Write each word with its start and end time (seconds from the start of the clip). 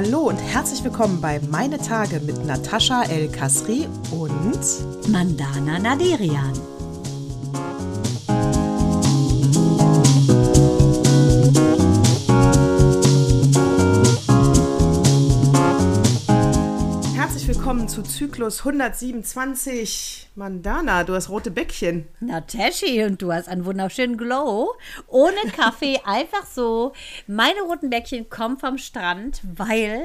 Hallo 0.00 0.28
und 0.28 0.36
herzlich 0.36 0.84
willkommen 0.84 1.20
bei 1.20 1.40
Meine 1.50 1.76
Tage 1.76 2.20
mit 2.20 2.46
Natascha 2.46 3.02
El 3.02 3.28
Kasri 3.32 3.88
und 4.12 5.10
Mandana 5.10 5.80
Naderian. 5.80 6.52
Herzlich 17.16 17.48
willkommen 17.48 17.88
zu 17.88 18.04
Zyklus 18.04 18.60
127. 18.60 20.27
Mandana, 20.38 21.02
du 21.02 21.14
hast 21.14 21.30
rote 21.30 21.50
Bäckchen. 21.50 22.06
Na, 22.20 22.40
Tashi, 22.40 23.02
und 23.02 23.20
du 23.20 23.32
hast 23.32 23.48
einen 23.48 23.64
wunderschönen 23.64 24.16
Glow. 24.16 24.72
Ohne 25.08 25.36
Kaffee, 25.52 26.00
einfach 26.04 26.46
so. 26.46 26.92
Meine 27.26 27.60
roten 27.62 27.90
Bäckchen 27.90 28.30
kommen 28.30 28.56
vom 28.56 28.78
Strand, 28.78 29.40
weil 29.56 30.00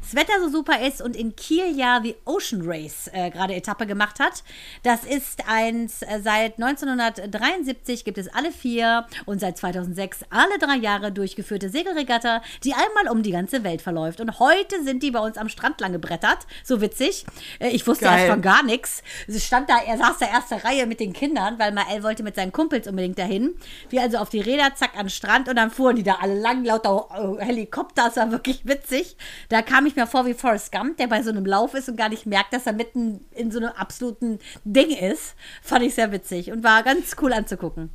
das 0.00 0.16
Wetter 0.16 0.32
so 0.42 0.48
super 0.48 0.84
ist 0.84 1.00
und 1.00 1.14
in 1.14 1.36
Kiel 1.36 1.78
ja 1.78 2.00
die 2.00 2.16
Ocean 2.24 2.62
Race 2.64 3.08
äh, 3.12 3.30
gerade 3.30 3.54
Etappe 3.54 3.86
gemacht 3.86 4.18
hat. 4.18 4.42
Das 4.82 5.04
ist 5.04 5.44
eins, 5.46 6.02
äh, 6.02 6.18
seit 6.24 6.60
1973 6.60 8.04
gibt 8.04 8.18
es 8.18 8.26
alle 8.34 8.50
vier 8.50 9.06
und 9.26 9.38
seit 9.40 9.58
2006 9.58 10.24
alle 10.30 10.58
drei 10.58 10.74
Jahre 10.74 11.12
durchgeführte 11.12 11.70
Segelregatta, 11.70 12.42
die 12.64 12.72
einmal 12.72 13.12
um 13.12 13.22
die 13.22 13.30
ganze 13.30 13.62
Welt 13.62 13.80
verläuft. 13.80 14.20
Und 14.20 14.40
heute 14.40 14.82
sind 14.82 15.04
die 15.04 15.12
bei 15.12 15.20
uns 15.20 15.36
am 15.36 15.48
Strand 15.48 15.80
lang 15.80 15.92
gebrettert. 15.92 16.48
So 16.64 16.80
witzig. 16.80 17.24
Äh, 17.60 17.68
ich 17.68 17.86
wusste 17.86 18.06
Geil. 18.06 18.18
erst 18.18 18.32
von 18.32 18.42
gar 18.42 18.64
nichts. 18.64 19.04
Es 19.28 19.46
stand 19.46 19.67
da, 19.68 19.78
er 19.78 19.98
saß 19.98 20.18
da 20.18 20.26
erste 20.26 20.64
Reihe 20.64 20.86
mit 20.86 21.00
den 21.00 21.12
Kindern, 21.12 21.58
weil 21.58 21.72
Mael 21.72 22.02
wollte 22.02 22.22
mit 22.22 22.34
seinen 22.34 22.52
Kumpels 22.52 22.86
unbedingt 22.86 23.18
dahin. 23.18 23.54
Wir 23.90 24.02
also 24.02 24.18
auf 24.18 24.28
die 24.28 24.40
Räder, 24.40 24.74
zack, 24.74 24.94
an 24.94 25.04
den 25.04 25.10
Strand 25.10 25.48
und 25.48 25.56
dann 25.56 25.70
fuhren 25.70 25.96
die 25.96 26.02
da 26.02 26.18
alle 26.20 26.38
lang, 26.38 26.64
lauter 26.64 27.36
äh, 27.38 27.44
Helikopter. 27.44 28.04
Das 28.06 28.16
war 28.16 28.30
wirklich 28.30 28.66
witzig. 28.66 29.16
Da 29.48 29.62
kam 29.62 29.86
ich 29.86 29.96
mir 29.96 30.06
vor 30.06 30.26
wie 30.26 30.34
Forrest 30.34 30.72
Gump, 30.72 30.96
der 30.96 31.06
bei 31.06 31.22
so 31.22 31.30
einem 31.30 31.46
Lauf 31.46 31.74
ist 31.74 31.88
und 31.88 31.96
gar 31.96 32.08
nicht 32.08 32.26
merkt, 32.26 32.52
dass 32.52 32.66
er 32.66 32.72
mitten 32.72 33.24
in 33.32 33.50
so 33.50 33.58
einem 33.58 33.70
absoluten 33.70 34.38
Ding 34.64 34.90
ist. 34.90 35.34
Fand 35.62 35.84
ich 35.84 35.94
sehr 35.94 36.12
witzig 36.12 36.50
und 36.50 36.64
war 36.64 36.82
ganz 36.82 37.16
cool 37.20 37.32
anzugucken. 37.32 37.90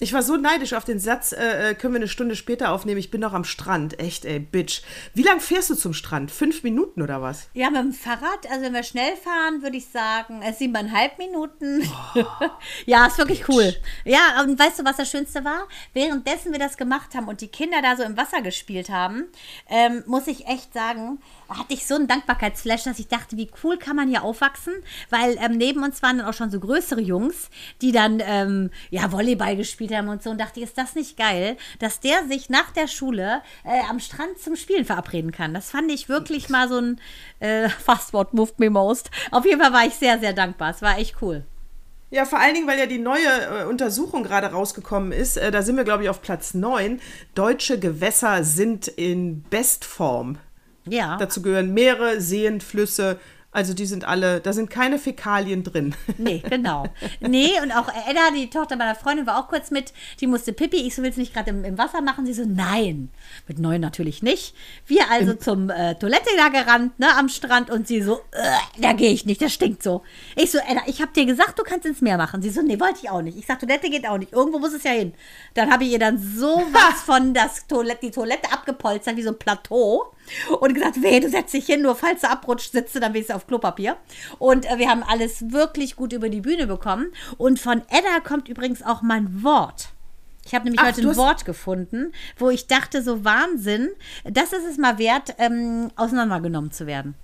Ich 0.00 0.12
war 0.12 0.24
so 0.24 0.36
neidisch 0.36 0.72
auf 0.72 0.84
den 0.84 0.98
Satz, 0.98 1.30
äh, 1.30 1.70
äh, 1.70 1.74
können 1.74 1.94
wir 1.94 2.00
eine 2.00 2.08
Stunde 2.08 2.34
später 2.34 2.72
aufnehmen, 2.72 2.98
ich 2.98 3.12
bin 3.12 3.20
noch 3.20 3.32
am 3.32 3.44
Strand. 3.44 4.00
Echt, 4.00 4.24
ey, 4.24 4.40
Bitch. 4.40 4.82
Wie 5.14 5.22
lang 5.22 5.38
fährst 5.38 5.70
du 5.70 5.76
zum 5.76 5.94
Strand? 5.94 6.32
Fünf 6.32 6.64
Minuten 6.64 7.00
oder 7.00 7.22
was? 7.22 7.48
Ja, 7.54 7.70
mit 7.70 7.80
dem 7.80 7.92
Fahrrad, 7.92 8.50
also 8.50 8.64
wenn 8.64 8.72
wir 8.72 8.82
schnell 8.82 9.14
fahren, 9.14 9.62
würde 9.62 9.76
ich 9.76 9.86
sagen, 9.86 10.42
äh, 10.42 10.52
siebeneinhalb 10.52 11.16
Minuten. 11.18 11.88
ja, 12.86 13.06
ist 13.06 13.18
wirklich 13.18 13.48
cool. 13.48 13.72
Ja, 14.04 14.42
und 14.42 14.58
weißt 14.58 14.80
du, 14.80 14.84
was 14.84 14.96
das 14.96 15.08
Schönste 15.08 15.44
war? 15.44 15.68
Währenddessen 15.92 16.50
wir 16.50 16.58
das 16.58 16.76
gemacht 16.76 17.14
haben 17.14 17.28
und 17.28 17.40
die 17.40 17.48
Kinder 17.48 17.80
da 17.80 17.96
so 17.96 18.02
im 18.02 18.16
Wasser 18.16 18.42
gespielt 18.42 18.88
haben, 18.88 19.26
ähm, 19.68 20.02
muss 20.06 20.26
ich 20.26 20.48
echt 20.48 20.74
sagen, 20.74 21.20
hatte 21.48 21.72
ich 21.72 21.86
so 21.86 21.94
einen 21.94 22.08
Dankbarkeitsflash, 22.08 22.82
dass 22.82 22.98
ich 22.98 23.06
dachte, 23.06 23.36
wie 23.36 23.48
cool 23.62 23.78
kann 23.78 23.94
man 23.94 24.08
hier 24.08 24.24
aufwachsen? 24.24 24.74
Weil 25.10 25.38
ähm, 25.40 25.56
neben 25.56 25.84
uns 25.84 26.02
waren 26.02 26.18
dann 26.18 26.26
auch 26.26 26.34
schon 26.34 26.50
so 26.50 26.58
größere 26.58 27.00
Jungs, 27.00 27.48
die 27.80 27.92
dann 27.92 28.20
ähm, 28.24 28.70
ja 28.90 29.12
Volleyball 29.12 29.56
gespielt 29.56 29.83
haben 29.92 30.08
und 30.08 30.22
so. 30.22 30.30
Und 30.30 30.40
dachte 30.40 30.60
ich, 30.60 30.66
ist 30.66 30.78
das 30.78 30.94
nicht 30.94 31.16
geil, 31.16 31.56
dass 31.78 32.00
der 32.00 32.26
sich 32.26 32.48
nach 32.50 32.70
der 32.70 32.88
Schule 32.88 33.42
äh, 33.64 33.80
am 33.88 34.00
Strand 34.00 34.38
zum 34.38 34.56
Spielen 34.56 34.84
verabreden 34.84 35.32
kann? 35.32 35.54
Das 35.54 35.70
fand 35.70 35.90
ich 35.90 36.08
wirklich 36.08 36.48
mal 36.48 36.68
so 36.68 36.78
ein 36.78 37.00
äh, 37.40 37.68
Fastword 37.84 38.34
moved 38.34 38.58
me 38.58 38.70
most. 38.70 39.10
Auf 39.30 39.44
jeden 39.44 39.60
Fall 39.60 39.72
war 39.72 39.86
ich 39.86 39.94
sehr, 39.94 40.18
sehr 40.18 40.32
dankbar. 40.32 40.70
Es 40.70 40.82
war 40.82 40.98
echt 40.98 41.16
cool. 41.22 41.44
Ja, 42.10 42.24
vor 42.26 42.38
allen 42.38 42.54
Dingen, 42.54 42.68
weil 42.68 42.78
ja 42.78 42.86
die 42.86 42.98
neue 42.98 43.26
äh, 43.26 43.64
Untersuchung 43.64 44.22
gerade 44.22 44.46
rausgekommen 44.46 45.10
ist. 45.10 45.36
Äh, 45.36 45.50
da 45.50 45.62
sind 45.62 45.76
wir, 45.76 45.82
glaube 45.82 46.04
ich, 46.04 46.08
auf 46.08 46.22
Platz 46.22 46.54
9. 46.54 47.00
Deutsche 47.34 47.80
Gewässer 47.80 48.44
sind 48.44 48.86
in 48.86 49.42
Bestform. 49.50 50.38
Ja. 50.86 51.16
Dazu 51.16 51.42
gehören 51.42 51.74
Meere, 51.74 52.20
Seen, 52.20 52.60
Flüsse. 52.60 53.18
Also 53.54 53.72
die 53.72 53.86
sind 53.86 54.04
alle, 54.04 54.40
da 54.40 54.52
sind 54.52 54.68
keine 54.68 54.98
Fäkalien 54.98 55.62
drin. 55.62 55.94
Nee, 56.18 56.42
genau. 56.48 56.86
Nee, 57.20 57.52
und 57.62 57.70
auch 57.72 57.88
Edda, 58.08 58.30
die 58.34 58.48
Tochter 58.48 58.76
meiner 58.76 58.94
Freundin, 58.94 59.26
war 59.26 59.38
auch 59.38 59.48
kurz 59.48 59.70
mit. 59.70 59.92
Die 60.20 60.26
musste 60.26 60.52
Pipi. 60.52 60.76
Ich 60.76 60.94
so, 60.94 61.02
willst 61.02 61.18
du 61.18 61.20
nicht 61.20 61.34
gerade 61.34 61.50
im, 61.50 61.64
im 61.64 61.76
Wasser 61.76 62.00
machen? 62.00 62.24
Sie 62.24 62.32
so, 62.32 62.44
nein. 62.46 63.10
Mit 63.46 63.58
neun 63.58 63.80
natürlich 63.80 64.22
nicht. 64.22 64.54
Wir 64.86 65.10
also 65.10 65.34
zum 65.34 65.70
äh, 65.70 65.96
Toilette 65.96 66.30
da 66.36 66.48
gerannt, 66.48 66.98
ne, 66.98 67.14
am 67.16 67.28
Strand. 67.28 67.70
Und 67.70 67.86
sie 67.86 68.00
so, 68.00 68.20
äh, 68.32 68.80
da 68.80 68.92
gehe 68.92 69.10
ich 69.10 69.26
nicht, 69.26 69.42
das 69.42 69.52
stinkt 69.52 69.82
so. 69.82 70.02
Ich 70.34 70.50
so, 70.50 70.58
Edda, 70.58 70.82
ich 70.86 71.02
habe 71.02 71.12
dir 71.12 71.26
gesagt, 71.26 71.58
du 71.58 71.62
kannst 71.62 71.86
ins 71.86 72.00
Meer 72.00 72.16
machen. 72.16 72.42
Sie 72.42 72.50
so, 72.50 72.62
nee, 72.62 72.80
wollte 72.80 73.00
ich 73.02 73.10
auch 73.10 73.22
nicht. 73.22 73.36
Ich 73.36 73.46
sag, 73.46 73.60
Toilette 73.60 73.90
geht 73.90 74.08
auch 74.08 74.18
nicht. 74.18 74.32
Irgendwo 74.32 74.58
muss 74.58 74.72
es 74.72 74.82
ja 74.82 74.92
hin. 74.92 75.14
Dann 75.54 75.70
habe 75.70 75.84
ich 75.84 75.92
ihr 75.92 75.98
dann 75.98 76.18
sowas 76.18 77.02
von 77.04 77.34
das 77.34 77.66
Toilette, 77.66 78.06
die 78.06 78.10
Toilette 78.10 78.50
abgepolstert, 78.52 79.16
wie 79.16 79.22
so 79.22 79.30
ein 79.30 79.38
Plateau. 79.38 80.13
Und 80.60 80.74
gesagt, 80.74 81.02
weh, 81.02 81.20
du 81.20 81.28
setzt 81.28 81.54
dich 81.54 81.66
hin, 81.66 81.82
nur 81.82 81.94
falls 81.94 82.22
du 82.22 82.30
abrutscht, 82.30 82.72
sitzt 82.72 82.94
du 82.94 83.00
dann 83.00 83.12
wenigstens 83.12 83.36
auf 83.36 83.46
Klopapier. 83.46 83.96
Und 84.38 84.70
äh, 84.70 84.78
wir 84.78 84.88
haben 84.88 85.02
alles 85.02 85.50
wirklich 85.52 85.96
gut 85.96 86.12
über 86.12 86.28
die 86.28 86.40
Bühne 86.40 86.66
bekommen. 86.66 87.12
Und 87.36 87.60
von 87.60 87.82
Edda 87.88 88.20
kommt 88.22 88.48
übrigens 88.48 88.82
auch 88.82 89.02
mein 89.02 89.42
Wort. 89.42 89.90
Ich 90.46 90.54
habe 90.54 90.64
nämlich 90.64 90.80
Ach, 90.80 90.88
heute 90.88 91.00
ein 91.00 91.16
Wort 91.16 91.44
gefunden, 91.44 92.12
wo 92.36 92.50
ich 92.50 92.66
dachte, 92.66 93.02
so 93.02 93.24
Wahnsinn, 93.24 93.90
das 94.24 94.52
ist 94.52 94.64
es 94.64 94.76
mal 94.76 94.98
wert, 94.98 95.34
ähm, 95.38 95.90
auseinandergenommen 95.96 96.70
zu 96.70 96.86
werden. 96.86 97.14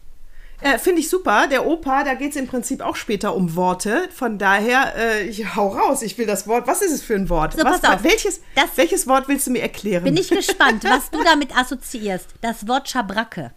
Äh, 0.62 0.78
Finde 0.78 1.00
ich 1.00 1.08
super. 1.08 1.46
Der 1.46 1.66
Opa, 1.66 2.04
da 2.04 2.14
geht 2.14 2.30
es 2.30 2.36
im 2.36 2.46
Prinzip 2.46 2.82
auch 2.82 2.96
später 2.96 3.34
um 3.34 3.56
Worte. 3.56 4.08
Von 4.14 4.38
daher, 4.38 4.94
äh, 4.96 5.22
ich 5.26 5.54
hau 5.56 5.68
raus. 5.68 6.02
Ich 6.02 6.18
will 6.18 6.26
das 6.26 6.46
Wort. 6.46 6.66
Was 6.66 6.82
ist 6.82 6.92
es 6.92 7.02
für 7.02 7.14
ein 7.14 7.28
Wort? 7.28 7.54
So, 7.54 7.64
was, 7.64 7.80
pass 7.80 7.94
auf. 7.94 8.04
Welches, 8.04 8.40
Das- 8.54 8.76
welches 8.76 9.06
Wort 9.06 9.28
willst 9.28 9.46
du 9.46 9.50
mir 9.52 9.62
erklären? 9.62 10.04
Bin 10.04 10.16
ich 10.16 10.28
gespannt, 10.30 10.84
was 10.84 11.10
du 11.10 11.22
damit 11.24 11.56
assoziierst. 11.56 12.26
Das 12.42 12.68
Wort 12.68 12.88
Schabracke. 12.88 13.52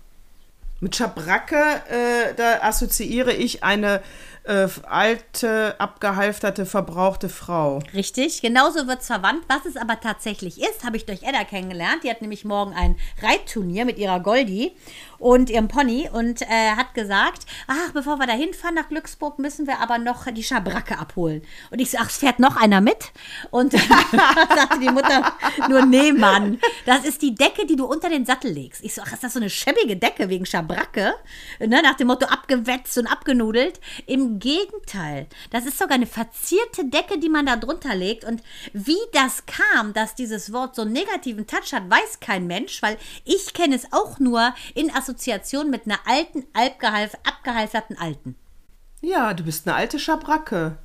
Mit 0.80 0.96
Schabracke, 0.98 1.56
äh, 1.90 2.34
da 2.36 2.60
assoziiere 2.62 3.32
ich 3.32 3.64
eine 3.64 4.02
äh, 4.44 4.68
alte, 4.90 5.80
abgehalfterte, 5.80 6.66
verbrauchte 6.66 7.30
Frau. 7.30 7.80
Richtig, 7.94 8.42
genauso 8.42 8.86
wird 8.88 9.00
es 9.00 9.08
verwandt. 9.08 9.44
Was 9.48 9.66
es 9.66 9.78
aber 9.78 10.02
tatsächlich 10.02 10.60
ist, 10.60 10.84
habe 10.84 10.98
ich 10.98 11.06
durch 11.06 11.24
Edda 11.24 11.46
kennengelernt. 11.46 12.04
Die 12.04 12.10
hat 12.10 12.22
nämlich 12.22 12.44
morgen 12.44 12.74
ein 12.74 12.98
Reitturnier 13.22 13.86
mit 13.86 13.98
ihrer 13.98 14.20
Goldie 14.20 14.74
und 15.24 15.50
ihrem 15.50 15.70
Pony 15.70 16.10
und 16.12 16.42
äh, 16.42 16.72
hat 16.76 16.94
gesagt, 16.94 17.46
ach, 17.68 17.92
bevor 17.94 18.18
wir 18.18 18.28
da 18.28 18.34
hinfahren 18.34 18.76
nach 18.76 18.90
Glücksburg, 18.90 19.40
müssen 19.40 19.68
wir 19.68 19.80
aber 19.80 19.98
noch 19.98 20.30
die 20.30 20.44
Schabracke 20.44 21.00
abholen. 21.00 21.44
Und 21.72 21.80
ich 21.80 21.92
so, 21.92 21.98
ach, 22.02 22.10
es 22.10 22.18
fährt 22.18 22.40
noch 22.40 22.58
einer 22.58 22.82
mit? 22.82 23.14
Und 23.50 23.72
sagte 23.72 24.80
die 24.82 24.90
Mutter, 24.90 25.34
nur 25.70 25.86
nee, 25.86 26.12
Mann, 26.12 26.60
das 26.86 27.06
ist 27.06 27.22
die 27.22 27.34
Decke, 27.34 27.66
die 27.66 27.78
du 27.78 27.86
unter 27.86 28.10
den 28.10 28.26
Sattel 28.26 28.52
legst. 28.52 28.84
Ich 28.84 28.96
so, 28.96 29.02
ach, 29.02 29.14
ist 29.14 29.24
das 29.24 29.32
so 29.32 29.40
eine 29.40 29.50
schäbige 29.50 29.96
Decke 29.96 30.28
wegen 30.28 30.46
Schabracke? 30.46 31.14
Ne, 31.60 31.82
nach 31.82 31.96
dem 31.96 32.08
Motto 32.08 32.26
abgewetzt 32.26 32.98
und 32.98 33.08
abgenudelt. 33.08 33.80
Im 34.06 34.40
Gegenteil, 34.40 35.28
das 35.52 35.66
ist 35.66 35.80
sogar 35.80 35.96
eine 35.96 36.06
verzierte 36.06 36.84
Decke, 36.84 37.18
die 37.18 37.30
man 37.30 37.46
da 37.46 37.56
drunter 37.56 37.96
legt. 37.96 38.26
Und 38.26 38.44
wie 38.74 39.00
das 39.14 39.46
kam, 39.46 39.94
dass 39.94 40.16
dieses 40.16 40.52
Wort 40.52 40.76
so 40.76 40.82
einen 40.82 40.92
negativen 40.92 41.48
Touch 41.48 41.72
hat, 41.72 41.90
weiß 41.90 42.20
kein 42.20 42.46
Mensch, 42.46 42.82
weil 42.82 42.98
ich 43.24 43.54
kenne 43.54 43.78
es 43.78 43.94
auch 43.94 44.20
nur 44.20 44.54
in 44.76 44.94
Assoziation 44.94 45.13
mit 45.70 45.86
einer 45.86 46.00
alten, 46.06 46.46
abgehalf, 46.54 47.16
abgehalfterten 47.24 47.98
Alten. 47.98 48.36
Ja, 49.02 49.34
du 49.34 49.44
bist 49.44 49.68
eine 49.68 49.76
alte 49.76 50.00
Schabracke. 50.00 50.78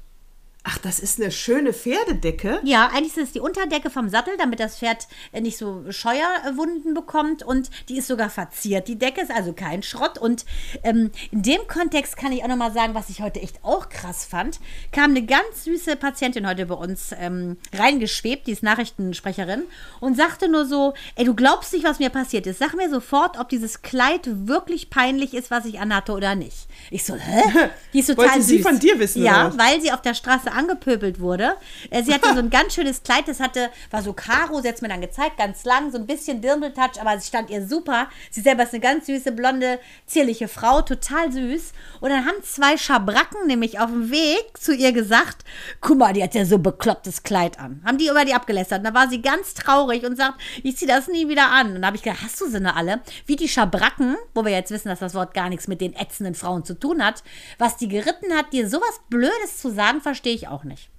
Ach, 0.70 0.76
das 0.76 1.00
ist 1.00 1.18
eine 1.18 1.30
schöne 1.30 1.72
Pferdedecke. 1.72 2.60
Ja, 2.62 2.88
eigentlich 2.88 3.16
ist 3.16 3.28
es 3.28 3.32
die 3.32 3.40
Unterdecke 3.40 3.88
vom 3.88 4.10
Sattel, 4.10 4.34
damit 4.36 4.60
das 4.60 4.78
Pferd 4.78 5.08
äh, 5.32 5.40
nicht 5.40 5.56
so 5.56 5.82
Scheuerwunden 5.90 6.92
bekommt 6.92 7.42
und 7.42 7.70
die 7.88 7.96
ist 7.96 8.06
sogar 8.06 8.28
verziert. 8.28 8.86
Die 8.86 8.98
Decke 8.98 9.22
ist 9.22 9.30
also 9.30 9.54
kein 9.54 9.82
Schrott 9.82 10.18
und 10.18 10.44
ähm, 10.82 11.10
in 11.30 11.41
dem 11.41 11.66
Kontext 11.68 12.18
kann 12.18 12.32
ich 12.32 12.42
auch 12.44 12.48
nochmal 12.48 12.72
sagen, 12.72 12.94
was 12.94 13.09
ich 13.09 13.22
heute 13.22 13.41
echt 13.41 13.65
auch 13.65 13.88
krass 13.88 14.26
fand, 14.26 14.60
kam 14.92 15.12
eine 15.12 15.24
ganz 15.24 15.65
süße 15.65 15.97
Patientin 15.97 16.47
heute 16.47 16.66
bei 16.66 16.74
uns 16.74 17.12
ähm, 17.18 17.56
reingeschwebt, 17.74 18.47
die 18.47 18.53
ist 18.53 18.62
Nachrichtensprecherin 18.62 19.62
und 20.00 20.18
sagte 20.18 20.48
nur 20.50 20.66
so, 20.66 20.92
ey, 21.14 21.24
du 21.24 21.34
glaubst 21.34 21.72
nicht, 21.72 21.84
was 21.86 21.98
mir 21.98 22.10
passiert 22.10 22.47
ist. 22.47 22.59
Sag 22.59 22.74
mir 22.74 22.91
sofort, 22.91 23.38
ob 23.38 23.48
dieses 23.48 23.80
Kleid 23.80 24.28
wirklich 24.47 24.91
peinlich 24.91 25.32
ist, 25.32 25.50
was 25.50 25.64
ich 25.64 25.80
anhatte 25.80 26.12
oder 26.12 26.34
nicht. 26.34 26.68
Ich 26.91 27.04
so, 27.06 27.14
hä? 27.14 27.71
Die 27.94 28.00
ist 28.00 28.06
total 28.09 28.26
Wollte 28.26 28.42
sie 28.42 28.59
süß. 28.59 28.66
von 28.66 28.78
dir 28.78 28.98
wissen, 28.98 29.22
Ja, 29.22 29.50
weil 29.56 29.80
sie 29.80 29.92
auf 29.92 30.03
der 30.03 30.12
Straße 30.12 30.58
angepöbelt 30.59 31.21
wurde. 31.21 31.57
Äh, 31.91 32.03
Sie 32.03 32.13
hatte 32.13 32.33
so 32.34 32.41
ein 32.41 32.51
ganz 32.51 32.75
schönes 32.75 33.03
Kleid, 33.03 33.28
das 33.28 33.41
hatte, 33.41 33.71
war 33.91 34.03
so 34.03 34.13
Karo, 34.13 34.60
sie 34.60 34.69
hat 34.69 34.75
es 34.75 34.83
mir 34.83 34.89
dann 34.89 35.01
gezeigt, 35.01 35.39
ganz 35.39 35.65
lang, 35.65 35.91
so 35.93 35.99
ein 35.99 36.07
bisschen 36.07 36.41
Dirndl-Touch, 36.41 37.01
aber 37.01 37.19
sie 37.19 37.28
stand 37.28 37.51
ihr 37.51 37.66
super. 37.66 38.09
Sie 38.31 38.41
selber 38.41 38.65
ist 38.65 38.72
eine 38.72 38.81
ganz 38.81 39.07
süße, 39.07 39.33
blonde, 39.33 39.78
zierliche 40.07 40.49
Frau, 40.49 40.83
total 40.83 41.33
süß. 41.33 41.72
Und 42.01 42.10
dann 42.10 42.27
haben 42.27 42.43
zwei 42.43 42.77
Schabracken 42.77 43.47
nämlich 43.47 43.78
auf 43.78 43.91
dem 43.91 44.10
Weg 44.10 44.59
zu 44.59 44.75
ihr 44.75 44.93
gesagt, 44.93 45.45
guck 45.81 45.99
mal, 45.99 46.13
die 46.13 46.22
hat 46.22 46.34
ja 46.34 46.45
so 46.45 46.59
beklopptes 46.59 47.22
Kleid 47.22 47.59
an. 47.59 47.83
Haben 47.84 47.99
die 47.99 48.09
über 48.09 48.25
die 48.25 48.34
abgelästert. 48.34 48.81
Und 48.81 48.84
da 48.84 48.95
war 48.95 49.09
sie 49.09 49.22
ganz 49.22 49.55
traurig 49.55 50.05
und 50.05 50.16
sagt, 50.16 50.41
ich 50.63 50.77
ziehe 50.77 50.91
das 50.91 51.09
nie 51.09 51.28
wieder 51.28 51.51
an. 51.51 51.77
Und 51.77 51.83
da 51.83 51.89
habe 51.89 51.97
ich 51.97 52.03
gedacht, 52.03 52.22
hast 52.22 52.41
du 52.41 52.49
sie 52.49 52.59
alle? 52.59 53.01
Wie 53.27 53.37
die 53.37 53.49
Schabracken, 53.49 54.16
wo 54.34 54.45
wir 54.45 54.53
jetzt 54.53 54.71
wissen, 54.71 54.89
dass 54.89 54.99
das 54.99 55.15
Wort 55.15 55.34
gar 55.34 55.49
nichts 55.49 55.69
mit 55.69 55.81
den 55.81 55.95
ätzenden 55.95 56.34
Frauen 56.34 56.65
zu 56.65 56.78
tun 56.78 57.05
hat, 57.05 57.22
was 57.59 57.77
die 57.77 57.89
geritten 57.89 58.34
hat, 58.37 58.53
dir 58.53 58.69
sowas 58.69 59.01
Blödes 59.09 59.59
zu 59.59 59.71
sagen, 59.71 60.01
verstehe 60.01 60.34
ich 60.34 60.37
auch 60.46 60.62
nicht. 60.62 60.90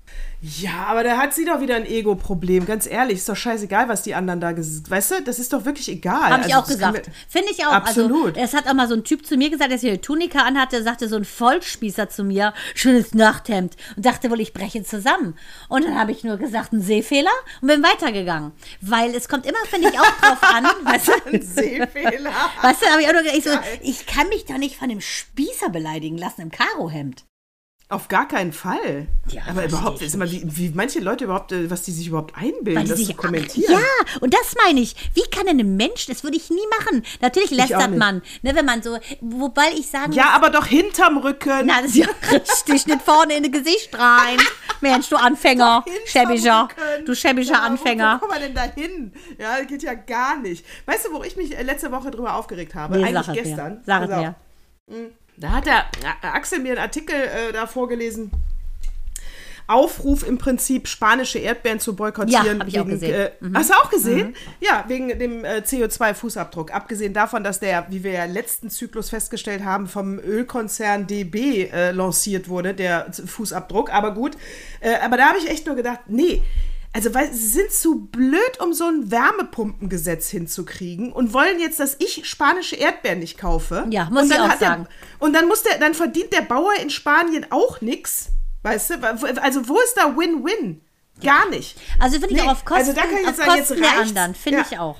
Ja, 0.42 0.86
aber 0.88 1.04
da 1.04 1.18
hat 1.18 1.34
sie 1.34 1.46
doch 1.46 1.62
wieder 1.62 1.76
ein 1.76 1.86
Ego-Problem, 1.86 2.66
ganz 2.66 2.88
ehrlich. 2.88 3.20
Ist 3.20 3.30
doch 3.30 3.36
scheißegal, 3.36 3.90
was 3.90 4.02
die 4.04 4.16
anderen 4.16 4.40
da 4.42 4.54
gesagt 4.54 4.90
Weißt 4.90 5.12
du, 5.12 5.22
das 5.22 5.38
ist 5.38 5.54
doch 5.54 5.66
wirklich 5.66 5.88
egal. 5.88 6.32
Habe 6.32 6.48
ich 6.48 6.56
Also, 6.56 6.66
auch 6.66 6.68
gesagt. 6.68 7.12
Finde 7.28 7.52
ich 7.52 7.66
auch. 7.66 7.72
Absolut. 7.74 8.38
Also, 8.38 8.40
es 8.40 8.54
hat 8.54 8.68
auch 8.68 8.74
mal 8.74 8.88
so 8.88 8.96
ein 8.96 9.04
Typ 9.04 9.26
zu 9.26 9.38
mir 9.38 9.50
gesagt, 9.50 9.70
der 9.72 9.78
hier 9.78 9.92
eine 9.92 10.02
Tunika 10.02 10.40
anhatte, 10.40 10.82
sagte 10.82 11.08
so 11.08 11.16
ein 11.18 11.26
Vollspießer 11.26 12.10
zu 12.10 12.24
mir, 12.24 12.54
schönes 12.74 13.14
Nachthemd 13.14 13.76
und 13.96 14.06
dachte 14.06 14.32
wohl, 14.32 14.40
ich 14.40 14.54
breche 14.54 14.82
zusammen. 14.84 15.38
Und 15.68 15.86
dann 15.86 16.00
habe 16.00 16.12
ich 16.12 16.24
nur 16.24 16.38
gesagt, 16.38 16.74
ein 16.74 16.82
Sehfehler 16.82 17.30
und 17.62 17.68
bin 17.68 17.84
weitergegangen. 17.84 18.52
Weil 18.82 19.14
es 19.14 19.30
kommt 19.30 19.46
immer, 19.46 19.60
finde 19.70 19.90
ich, 19.90 20.00
auch 20.00 20.20
drauf 20.22 20.42
an, 20.42 20.64
weißt 20.84 21.08
du, 21.08 21.12
Ein 21.34 21.42
Sehfehler. 21.42 22.32
Weißt 22.62 22.82
du, 22.82 22.86
habe 22.88 23.02
ich 23.02 23.08
auch 23.08 23.14
nur 23.14 23.22
gedacht, 23.22 23.38
ich, 23.38 23.44
so, 23.44 23.52
ich 23.82 24.06
kann 24.08 24.28
mich 24.30 24.46
doch 24.46 24.58
nicht 24.58 24.76
von 24.78 24.90
dem 24.90 25.02
Spießer 25.02 25.70
beleidigen 25.70 26.18
lassen 26.18 26.42
im 26.42 26.52
Karohemd. 26.52 27.26
Auf 27.92 28.08
gar 28.08 28.28
keinen 28.28 28.54
Fall. 28.54 29.08
Ja, 29.30 29.42
aber 29.50 29.66
überhaupt, 29.66 30.00
ist 30.04 30.14
immer, 30.14 30.30
wie, 30.30 30.44
wie 30.46 30.70
manche 30.70 31.00
Leute 31.00 31.24
überhaupt, 31.24 31.52
äh, 31.52 31.72
was 31.72 31.82
die 31.82 31.92
sich 31.92 32.06
überhaupt 32.06 32.36
einbilden, 32.38 32.76
Weil 32.76 32.88
das 32.88 33.00
sich 33.00 33.08
zu 33.08 33.16
kommentieren. 33.16 33.74
Ja, 33.74 34.20
und 34.22 34.32
das 34.32 34.54
meine 34.64 34.80
ich. 34.80 34.96
Wie 35.16 35.24
kann 35.32 35.48
denn 35.48 35.60
ein 35.60 35.76
Mensch, 35.76 36.06
das 36.06 36.24
würde 36.24 36.38
ich 36.38 36.52
nie 36.52 36.62
machen. 36.80 37.04
Natürlich 37.20 37.50
lästert 37.50 37.98
man, 37.98 38.22
ne, 38.44 38.54
wenn 38.54 38.66
man 38.66 38.84
so, 38.84 39.00
wobei 39.22 39.72
ich 39.76 39.88
sagen 39.88 40.12
Ja, 40.14 40.30
aber 40.36 40.52
doch 40.52 40.68
hinterm 40.68 41.18
Rücken. 41.18 41.66
Na, 41.66 41.82
das 41.82 41.90
ist 41.90 41.96
ja 41.96 42.06
richtig, 42.32 42.86
nicht 42.86 43.02
vorne 43.02 43.36
in 43.38 43.42
das 43.52 43.52
Gesicht 43.54 43.90
rein. 43.98 44.38
Mensch, 44.82 45.10
du 45.10 45.16
Anfänger, 45.16 45.84
Rücken. 45.88 47.06
du 47.06 47.16
schäbiger 47.16 47.54
Ja, 47.54 47.60
Anfänger. 47.62 48.16
Wo, 48.18 48.28
kommt 48.28 48.34
man 48.34 48.42
denn 48.42 48.54
da 48.54 48.66
hin? 48.66 49.14
Ja, 49.40 49.58
das 49.58 49.68
geht 49.68 49.82
ja 49.82 49.96
gar 49.96 50.38
nicht. 50.38 50.64
Weißt 50.86 51.08
du, 51.08 51.14
wo 51.14 51.24
ich 51.24 51.36
mich 51.36 51.58
äh, 51.58 51.64
letzte 51.64 51.92
Woche 51.92 52.12
drüber 52.12 52.36
aufgeregt 52.36 52.76
habe? 52.76 53.00
Nee, 53.00 53.06
Eigentlich 53.06 53.20
es 53.22 53.28
mir. 53.30 53.42
gestern. 53.42 53.82
Sag 53.84 54.04
es 54.04 54.12
auf. 54.12 54.36
Da 55.40 55.52
hat 55.52 55.66
der 55.66 55.86
äh, 56.22 56.28
Axel 56.28 56.60
mir 56.60 56.72
einen 56.72 56.82
Artikel 56.82 57.16
äh, 57.16 57.54
da 57.54 57.66
vorgelesen. 57.66 58.32
Aufruf 59.68 60.28
im 60.28 60.40
Prinzip, 60.40 60.88
spanische 60.88 61.38
Erdbeeren 61.38 61.80
zu 61.80 61.96
boykottieren. 61.96 62.58
Ja, 62.58 62.60
hab 62.60 62.68
ich 62.68 62.80
auch 62.80 62.88
wegen, 62.88 63.00
gesehen. 63.00 63.30
Mhm. 63.40 63.56
Äh, 63.56 63.60
Hast 63.60 63.70
du 63.70 63.74
auch 63.76 63.90
gesehen? 63.92 64.36
Ja, 64.60 64.84
wegen 64.88 65.20
dem 65.20 65.46
äh, 65.46 65.60
CO2-Fußabdruck. 65.60 66.72
Abgesehen 66.72 67.14
davon, 67.14 67.44
dass 67.44 67.60
der, 67.60 67.86
wie 67.90 68.04
wir 68.04 68.14
ja 68.14 68.26
letzten 68.26 68.72
Zyklus 68.72 69.12
festgestellt 69.12 69.64
haben, 69.64 69.88
vom 69.88 70.18
Ölkonzern 70.18 71.06
DB 71.06 71.70
äh, 71.72 71.92
lanciert 71.92 72.50
wurde, 72.50 72.74
der 72.74 73.12
Fußabdruck. 73.14 73.94
Aber 73.94 74.16
gut, 74.16 74.36
äh, 74.80 74.96
aber 74.96 75.18
da 75.18 75.28
habe 75.30 75.38
ich 75.38 75.48
echt 75.48 75.68
nur 75.68 75.76
gedacht, 75.76 76.00
nee. 76.08 76.42
Also, 76.92 77.14
weil 77.14 77.32
sie 77.32 77.48
sind 77.48 77.72
zu 77.72 78.06
blöd, 78.08 78.60
um 78.60 78.74
so 78.74 78.86
ein 78.86 79.12
Wärmepumpengesetz 79.12 80.30
hinzukriegen 80.30 81.12
und 81.12 81.34
wollen 81.34 81.60
jetzt, 81.60 81.80
dass 81.80 81.96
ich 82.00 82.26
spanische 82.28 82.76
Erdbeeren 82.76 83.20
nicht 83.20 83.38
kaufe. 83.38 83.86
Ja, 83.92 84.06
muss 84.12 84.24
und 84.24 84.32
ich 84.32 84.40
auch 84.40 84.50
hat 84.50 84.62
der- 84.62 84.68
sagen. 84.70 84.88
und 85.20 85.34
dann 85.34 85.48
muss 85.48 85.62
der, 85.64 85.78
dann 85.78 85.94
verdient 85.94 86.34
der 86.34 86.42
Bauer 86.42 86.74
in 86.82 86.90
Spanien 86.90 87.46
auch 87.52 87.82
nichts. 87.82 88.30
Weißt 88.64 88.90
du? 88.90 88.96
Also 89.42 89.68
wo 89.70 89.80
ist 89.80 89.94
da 89.96 90.18
Win-Win? 90.18 90.82
Gar 91.24 91.50
nicht. 91.50 91.78
Also 92.00 92.20
finde 92.20 92.34
ich 92.36 92.42
Nee, 92.42 92.48
auch 92.48 92.54
auf 92.54 92.66
Kosten, 92.66 92.80
also 92.90 92.94
da 92.94 93.02
kann 93.02 93.12
ich 93.12 93.18
auf 93.20 93.26
jetzt 93.28 93.38
sagen, 93.38 93.56
jetzt 93.58 93.68
Kosten 93.68 93.82
der 93.84 93.92
reicht's. 93.92 94.10
anderen, 94.10 94.36
finde 94.36 94.60
Ja. 94.60 94.66
ich 94.72 94.80
auch. 94.80 94.98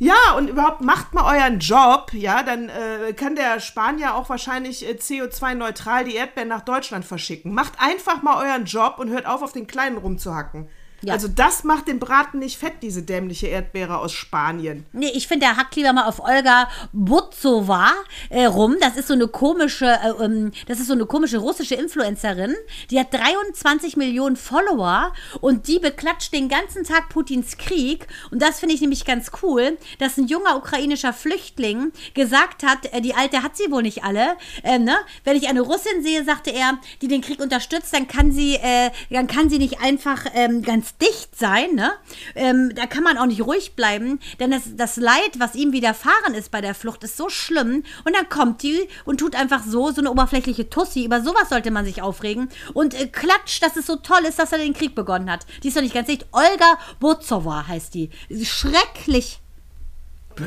Ja, 0.00 0.32
und 0.36 0.48
überhaupt 0.48 0.80
macht 0.80 1.12
mal 1.14 1.36
euren 1.36 1.58
Job, 1.58 2.10
ja, 2.12 2.42
dann 2.42 2.68
äh, 2.68 3.12
kann 3.14 3.34
der 3.34 3.58
Spanier 3.60 4.14
auch 4.14 4.28
wahrscheinlich 4.28 4.86
äh, 4.88 4.92
CO2-neutral 4.92 6.04
die 6.04 6.14
Erdbeeren 6.14 6.48
nach 6.48 6.60
Deutschland 6.64 7.04
verschicken. 7.04 7.52
Macht 7.52 7.72
einfach 7.78 8.22
mal 8.22 8.36
euren 8.44 8.64
Job 8.64 8.96
und 8.98 9.08
hört 9.10 9.26
auf, 9.26 9.42
auf 9.42 9.52
den 9.52 9.66
Kleinen 9.66 9.96
rumzuhacken. 9.98 10.68
Ja. 11.02 11.12
Also 11.12 11.28
das 11.28 11.62
macht 11.62 11.86
den 11.86 12.00
Braten 12.00 12.40
nicht 12.40 12.58
fett, 12.58 12.74
diese 12.82 13.02
dämliche 13.02 13.46
Erdbeere 13.46 13.98
aus 13.98 14.12
Spanien. 14.12 14.84
Nee, 14.92 15.10
ich 15.14 15.28
finde, 15.28 15.46
der 15.46 15.56
hackt 15.56 15.76
lieber 15.76 15.92
mal 15.92 16.06
auf 16.06 16.18
Olga 16.20 16.68
Butzova 16.92 17.92
äh, 18.30 18.46
rum. 18.46 18.76
Das 18.80 18.96
ist 18.96 19.06
so 19.06 19.14
eine 19.14 19.28
komische, 19.28 19.86
äh, 19.86 20.24
ähm, 20.24 20.50
das 20.66 20.80
ist 20.80 20.88
so 20.88 20.94
eine 20.94 21.06
komische 21.06 21.38
russische 21.38 21.76
Influencerin. 21.76 22.54
Die 22.90 22.98
hat 22.98 23.12
23 23.12 23.96
Millionen 23.96 24.36
Follower 24.36 25.12
und 25.40 25.68
die 25.68 25.78
beklatscht 25.78 26.32
den 26.32 26.48
ganzen 26.48 26.82
Tag 26.82 27.08
Putins 27.10 27.56
Krieg. 27.58 28.08
Und 28.32 28.42
das 28.42 28.58
finde 28.58 28.74
ich 28.74 28.80
nämlich 28.80 29.04
ganz 29.04 29.30
cool, 29.42 29.78
dass 30.00 30.16
ein 30.16 30.26
junger 30.26 30.56
ukrainischer 30.56 31.12
Flüchtling 31.12 31.92
gesagt 32.14 32.64
hat, 32.64 32.92
äh, 32.92 33.00
die 33.00 33.14
Alte 33.14 33.44
hat 33.44 33.56
sie 33.56 33.70
wohl 33.70 33.82
nicht 33.82 34.02
alle. 34.02 34.36
Ähm, 34.64 34.82
ne? 34.82 34.96
Wenn 35.22 35.36
ich 35.36 35.48
eine 35.48 35.60
Russin 35.60 36.02
sehe, 36.02 36.24
sagte 36.24 36.50
er, 36.50 36.78
die 37.02 37.08
den 37.08 37.20
Krieg 37.20 37.40
unterstützt, 37.40 37.94
dann 37.94 38.08
kann 38.08 38.32
sie, 38.32 38.56
äh, 38.56 38.90
dann 39.10 39.28
kann 39.28 39.48
sie 39.48 39.58
nicht 39.58 39.80
einfach 39.80 40.26
ähm, 40.34 40.62
ganz 40.88 40.96
dicht 40.98 41.36
sein. 41.36 41.74
Ne? 41.74 41.92
Ähm, 42.34 42.72
da 42.74 42.86
kann 42.86 43.02
man 43.02 43.18
auch 43.18 43.26
nicht 43.26 43.44
ruhig 43.44 43.74
bleiben, 43.74 44.20
denn 44.40 44.50
das, 44.50 44.62
das 44.76 44.96
Leid, 44.96 45.38
was 45.38 45.54
ihm 45.54 45.72
widerfahren 45.72 46.34
ist 46.34 46.50
bei 46.50 46.60
der 46.60 46.74
Flucht, 46.74 47.04
ist 47.04 47.16
so 47.16 47.28
schlimm. 47.28 47.84
Und 48.04 48.16
dann 48.16 48.28
kommt 48.28 48.62
die 48.62 48.88
und 49.04 49.18
tut 49.18 49.34
einfach 49.34 49.62
so, 49.64 49.90
so 49.90 50.00
eine 50.00 50.10
oberflächliche 50.10 50.70
Tussi. 50.70 51.04
Über 51.04 51.22
sowas 51.22 51.48
sollte 51.48 51.70
man 51.70 51.84
sich 51.84 52.02
aufregen. 52.02 52.48
Und 52.74 52.94
äh, 52.94 53.06
klatscht, 53.06 53.62
dass 53.62 53.76
es 53.76 53.86
so 53.86 53.96
toll 53.96 54.24
ist, 54.28 54.38
dass 54.38 54.52
er 54.52 54.58
den 54.58 54.74
Krieg 54.74 54.94
begonnen 54.94 55.30
hat. 55.30 55.46
Die 55.62 55.68
ist 55.68 55.76
doch 55.76 55.82
nicht 55.82 55.94
ganz 55.94 56.08
dicht. 56.08 56.26
Olga 56.32 56.78
Bozova 57.00 57.66
heißt 57.66 57.94
die. 57.94 58.10
Schrecklich. 58.44 59.40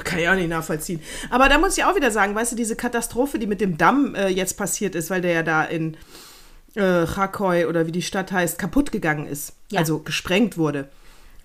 Kann 0.05 0.19
ich 0.19 0.29
auch 0.29 0.35
nicht 0.35 0.49
nachvollziehen. 0.49 1.01
Aber 1.29 1.49
da 1.49 1.57
muss 1.57 1.77
ich 1.77 1.83
auch 1.83 1.95
wieder 1.95 2.11
sagen, 2.11 2.33
weißt 2.33 2.53
du, 2.53 2.55
diese 2.55 2.77
Katastrophe, 2.77 3.39
die 3.39 3.47
mit 3.47 3.59
dem 3.59 3.77
Damm 3.77 4.15
äh, 4.15 4.29
jetzt 4.29 4.57
passiert 4.57 4.95
ist, 4.95 5.09
weil 5.09 5.19
der 5.19 5.33
ja 5.33 5.43
da 5.43 5.65
in 5.65 5.97
äh, 6.75 7.05
Chakoy 7.05 7.65
oder 7.65 7.87
wie 7.87 7.91
die 7.91 8.01
Stadt 8.01 8.31
heißt, 8.31 8.57
kaputt 8.57 8.91
gegangen 8.91 9.27
ist. 9.27 9.53
Ja. 9.69 9.79
Also 9.79 9.99
gesprengt 9.99 10.57
wurde. 10.57 10.89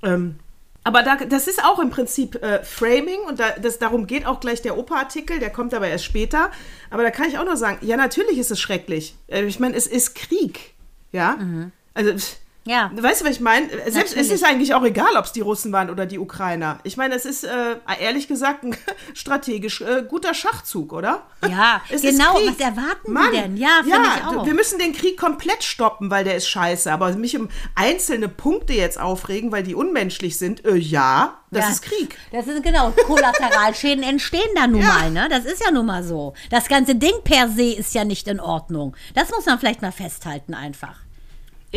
Ähm, 0.02 0.36
aber 0.84 1.02
da, 1.02 1.16
das 1.16 1.48
ist 1.48 1.64
auch 1.64 1.80
im 1.80 1.90
Prinzip 1.90 2.40
äh, 2.42 2.62
Framing 2.62 3.20
und 3.28 3.40
da, 3.40 3.50
das, 3.60 3.80
darum 3.80 4.06
geht 4.06 4.24
auch 4.24 4.38
gleich 4.38 4.62
der 4.62 4.78
Opa-Artikel, 4.78 5.40
der 5.40 5.50
kommt 5.50 5.74
aber 5.74 5.88
erst 5.88 6.04
später. 6.04 6.52
Aber 6.90 7.02
da 7.02 7.10
kann 7.10 7.28
ich 7.28 7.38
auch 7.38 7.44
nur 7.44 7.56
sagen, 7.56 7.78
ja, 7.84 7.96
natürlich 7.96 8.38
ist 8.38 8.52
es 8.52 8.60
schrecklich. 8.60 9.16
Äh, 9.26 9.44
ich 9.46 9.58
meine, 9.58 9.74
es 9.74 9.88
ist 9.88 10.14
Krieg. 10.14 10.74
Ja? 11.10 11.38
Also. 11.94 12.36
Ja. 12.66 12.90
Weißt 12.94 13.20
du, 13.20 13.24
was 13.24 13.32
ich 13.36 13.40
meine? 13.40 13.68
Selbst 13.68 13.96
es 13.96 14.16
Natürlich. 14.16 14.30
ist 14.32 14.44
eigentlich 14.44 14.74
auch 14.74 14.82
egal, 14.84 15.16
ob 15.16 15.24
es 15.24 15.32
die 15.32 15.40
Russen 15.40 15.72
waren 15.72 15.88
oder 15.88 16.04
die 16.04 16.18
Ukrainer. 16.18 16.78
Ich 16.82 16.96
meine, 16.96 17.14
es 17.14 17.24
ist 17.24 17.44
äh, 17.44 17.76
ehrlich 18.00 18.26
gesagt 18.28 18.64
ein 18.64 18.76
strategisch 19.14 19.80
äh, 19.80 20.04
guter 20.08 20.34
Schachzug, 20.34 20.92
oder? 20.92 21.22
Ja, 21.48 21.80
Es 21.88 22.02
genau. 22.02 22.34
Was 22.34 22.58
erwarten 22.60 23.12
Mann, 23.12 23.30
die 23.32 23.38
denn? 23.40 23.56
Ja, 23.56 23.80
finde 23.82 23.98
ich 24.16 24.26
auch. 24.26 24.44
Wir 24.46 24.54
müssen 24.54 24.78
den 24.78 24.92
Krieg 24.92 25.16
komplett 25.18 25.62
stoppen, 25.64 26.10
weil 26.10 26.24
der 26.24 26.34
ist 26.36 26.48
scheiße. 26.48 26.92
Aber 26.92 27.12
mich 27.16 27.38
um 27.38 27.48
einzelne 27.74 28.28
Punkte 28.28 28.72
jetzt 28.74 28.98
aufregen, 29.00 29.52
weil 29.52 29.62
die 29.62 29.74
unmenschlich 29.74 30.36
sind, 30.36 30.64
äh, 30.64 30.74
ja, 30.76 31.38
das 31.52 31.64
Ja, 31.64 31.70
ist 31.70 31.82
Krieg. 31.82 32.18
Das 32.32 32.46
ist 32.48 32.62
genau, 32.64 32.90
Kollateralschäden 33.06 34.02
entstehen 34.08 34.50
da 34.56 34.66
nun 34.66 34.80
Ja. 34.82 34.88
mal, 34.88 35.10
ne? 35.12 35.28
Das 35.30 35.44
ist 35.44 35.64
ja 35.64 35.70
nun 35.70 35.86
mal 35.86 36.02
so. 36.02 36.34
Das 36.50 36.66
ganze 36.68 36.96
Ding 36.96 37.14
per 37.22 37.48
se 37.48 37.72
ist 37.74 37.94
ja 37.94 38.04
nicht 38.04 38.26
in 38.28 38.40
Ordnung. 38.40 38.96
Das 39.14 39.30
muss 39.30 39.46
man 39.46 39.58
vielleicht 39.58 39.82
mal 39.82 39.92
festhalten 39.92 40.52
einfach. 40.54 40.96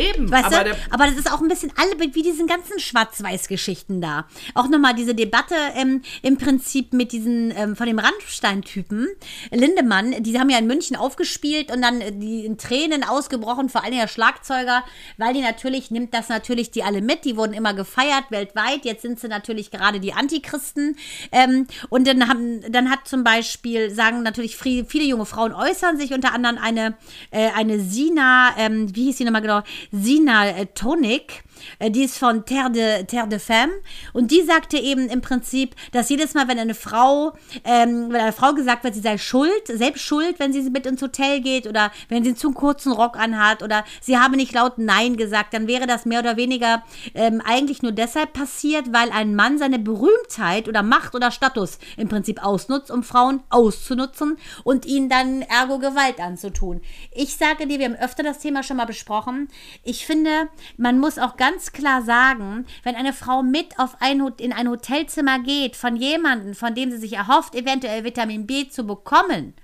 Eben. 0.00 0.30
Weißt 0.30 0.46
aber 0.46 0.64
du? 0.64 0.76
Aber 0.90 1.06
das 1.06 1.16
ist 1.16 1.32
auch 1.32 1.40
ein 1.40 1.48
bisschen 1.48 1.72
alle 1.76 1.98
wie 2.00 2.22
diesen 2.22 2.46
ganzen 2.46 2.78
Schwarz-Weiß-Geschichten 2.78 4.00
da. 4.00 4.26
Auch 4.54 4.68
nochmal 4.68 4.94
diese 4.94 5.14
Debatte 5.14 5.54
ähm, 5.76 6.02
im 6.22 6.38
Prinzip 6.38 6.92
mit 6.92 7.12
diesen 7.12 7.52
ähm, 7.56 7.76
von 7.76 7.86
dem 7.86 7.98
Rammstein-Typen, 7.98 9.08
Lindemann, 9.50 10.22
die 10.22 10.38
haben 10.38 10.50
ja 10.50 10.58
in 10.58 10.66
München 10.66 10.96
aufgespielt 10.96 11.72
und 11.72 11.82
dann 11.82 12.00
äh, 12.00 12.12
die 12.12 12.44
in 12.44 12.58
Tränen 12.58 13.04
ausgebrochen, 13.04 13.68
vor 13.68 13.84
allem 13.84 13.94
der 13.94 14.08
Schlagzeuger, 14.08 14.84
weil 15.18 15.34
die 15.34 15.40
natürlich, 15.40 15.90
nimmt 15.90 16.14
das 16.14 16.28
natürlich 16.28 16.70
die 16.70 16.82
alle 16.82 17.02
mit, 17.02 17.24
die 17.24 17.36
wurden 17.36 17.52
immer 17.52 17.74
gefeiert 17.74 18.30
weltweit, 18.30 18.84
jetzt 18.84 19.02
sind 19.02 19.20
sie 19.20 19.28
natürlich 19.28 19.70
gerade 19.70 20.00
die 20.00 20.12
Antichristen. 20.12 20.96
Ähm, 21.32 21.66
und 21.88 22.06
dann 22.06 22.28
haben, 22.28 22.60
dann 22.70 22.90
hat 22.90 23.06
zum 23.06 23.24
Beispiel, 23.24 23.90
sagen 23.90 24.22
natürlich 24.22 24.56
viele, 24.56 24.84
viele 24.84 25.04
junge 25.04 25.26
Frauen 25.26 25.52
äußern 25.52 25.98
sich, 25.98 26.12
unter 26.12 26.32
anderem 26.32 26.58
eine, 26.58 26.94
äh, 27.30 27.50
eine 27.54 27.80
Sina, 27.80 28.54
ähm, 28.56 28.94
wie 28.94 29.04
hieß 29.04 29.18
sie 29.18 29.24
nochmal 29.24 29.42
genau? 29.42 29.62
Sina 29.92 30.48
äh, 30.48 30.66
Tonic. 30.66 31.42
Äh, 31.78 31.90
Die 31.90 32.04
ist 32.04 32.18
von 32.18 32.44
Terre 32.44 32.70
de, 32.70 33.04
Terre 33.04 33.28
de 33.28 33.38
Femme 33.38 33.72
und 34.12 34.30
die 34.30 34.42
sagte 34.42 34.78
eben 34.78 35.08
im 35.08 35.20
Prinzip, 35.20 35.74
dass 35.92 36.08
jedes 36.08 36.34
Mal, 36.34 36.48
wenn 36.48 36.58
eine 36.58 36.74
Frau, 36.74 37.32
ähm, 37.64 38.08
wenn 38.10 38.20
einer 38.20 38.32
Frau 38.32 38.52
gesagt 38.52 38.84
wird, 38.84 38.94
sie 38.94 39.00
sei 39.00 39.18
schuld, 39.18 39.66
selbst 39.66 40.02
schuld, 40.02 40.38
wenn 40.38 40.52
sie 40.52 40.62
mit 40.70 40.86
ins 40.86 41.02
Hotel 41.02 41.40
geht 41.40 41.66
oder 41.66 41.90
wenn 42.08 42.22
sie 42.22 42.30
einen 42.30 42.36
zu 42.36 42.52
kurzen 42.52 42.92
Rock 42.92 43.18
anhat 43.18 43.62
oder 43.62 43.84
sie 44.00 44.18
habe 44.18 44.36
nicht 44.36 44.52
laut 44.52 44.78
Nein 44.78 45.16
gesagt, 45.16 45.54
dann 45.54 45.66
wäre 45.66 45.86
das 45.86 46.04
mehr 46.04 46.20
oder 46.20 46.36
weniger 46.36 46.82
ähm, 47.14 47.42
eigentlich 47.44 47.82
nur 47.82 47.92
deshalb 47.92 48.32
passiert, 48.32 48.92
weil 48.92 49.10
ein 49.10 49.34
Mann 49.34 49.58
seine 49.58 49.78
Berühmtheit 49.78 50.68
oder 50.68 50.82
Macht 50.82 51.14
oder 51.14 51.30
Status 51.30 51.78
im 51.96 52.08
Prinzip 52.08 52.44
ausnutzt, 52.44 52.90
um 52.90 53.02
Frauen 53.02 53.42
auszunutzen 53.50 54.38
und 54.64 54.86
ihnen 54.86 55.08
dann 55.08 55.42
ergo 55.42 55.78
Gewalt 55.78 56.20
anzutun. 56.20 56.80
Ich 57.12 57.36
sage 57.36 57.66
dir, 57.66 57.78
wir 57.78 57.86
haben 57.86 57.96
öfter 57.96 58.22
das 58.22 58.38
Thema 58.38 58.62
schon 58.62 58.76
mal 58.76 58.86
besprochen. 58.86 59.48
Ich 59.82 60.06
finde, 60.06 60.48
man 60.76 60.98
muss 60.98 61.18
auch 61.18 61.36
ganz 61.36 61.49
klar 61.72 62.02
sagen, 62.02 62.66
wenn 62.82 62.94
eine 62.94 63.12
Frau 63.12 63.42
mit 63.42 63.78
auf 63.78 63.96
ein, 64.00 64.20
in 64.38 64.52
ein 64.52 64.68
Hotelzimmer 64.68 65.38
geht 65.38 65.76
von 65.76 65.96
jemandem, 65.96 66.54
von 66.54 66.74
dem 66.74 66.90
sie 66.90 66.98
sich 66.98 67.14
erhofft, 67.14 67.54
eventuell 67.54 68.04
Vitamin 68.04 68.46
B 68.46 68.68
zu 68.68 68.84
bekommen, 68.84 69.54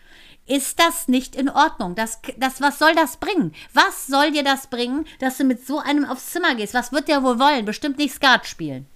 ist 0.46 0.78
das 0.78 1.08
nicht 1.08 1.34
in 1.34 1.48
Ordnung. 1.48 1.94
Das, 1.94 2.20
das, 2.36 2.60
was 2.60 2.78
soll 2.78 2.94
das 2.94 3.16
bringen? 3.16 3.52
Was 3.74 4.06
soll 4.06 4.30
dir 4.30 4.44
das 4.44 4.68
bringen, 4.68 5.04
dass 5.18 5.38
du 5.38 5.44
mit 5.44 5.66
so 5.66 5.78
einem 5.78 6.04
aufs 6.04 6.30
Zimmer 6.30 6.54
gehst? 6.54 6.74
Was 6.74 6.92
wird 6.92 7.08
der 7.08 7.22
wohl 7.22 7.38
wollen? 7.38 7.64
Bestimmt 7.64 7.98
nicht 7.98 8.14
Skat 8.14 8.46
spielen. 8.46 8.86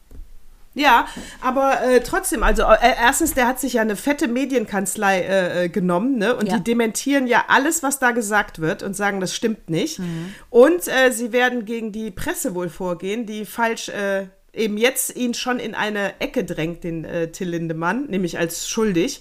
Ja, 0.81 1.07
aber 1.41 1.83
äh, 1.83 2.01
trotzdem, 2.01 2.43
also 2.43 2.63
äh, 2.63 2.95
erstens, 3.01 3.35
der 3.35 3.47
hat 3.47 3.61
sich 3.61 3.75
ja 3.75 3.83
eine 3.83 3.97
fette 3.97 4.29
Medienkanzlei 4.29 5.21
äh, 5.21 5.65
äh, 5.65 5.69
genommen, 5.69 6.17
ne? 6.19 6.35
Und 6.35 6.49
Ja. 6.49 6.57
die 6.57 6.65
dementieren 6.65 7.27
ja 7.27 7.45
alles, 7.49 7.83
was 7.83 7.99
da 7.99 8.13
gesagt 8.13 8.61
wird 8.61 8.83
und 8.83 8.95
sagen, 8.97 9.21
das 9.21 9.35
stimmt 9.35 9.69
nicht. 9.69 10.01
Und 10.49 10.89
äh, 10.89 11.13
sie 11.13 11.33
werden 11.33 11.65
gegen 11.65 11.93
die 11.93 12.11
Presse 12.11 12.55
wohl 12.55 12.69
vorgehen, 12.71 13.27
die 13.27 13.45
falsch 13.45 13.91
äh, 13.91 14.27
eben 14.53 14.77
jetzt 14.79 15.15
ihn 15.17 15.35
schon 15.35 15.59
in 15.61 15.75
eine 15.75 16.21
Ecke 16.21 16.45
drängt, 16.45 16.83
den 16.85 17.05
äh, 17.05 17.31
Till 17.31 17.51
Lindemann, 17.51 18.07
nämlich 18.07 18.39
als 18.39 18.69
schuldig. 18.69 19.21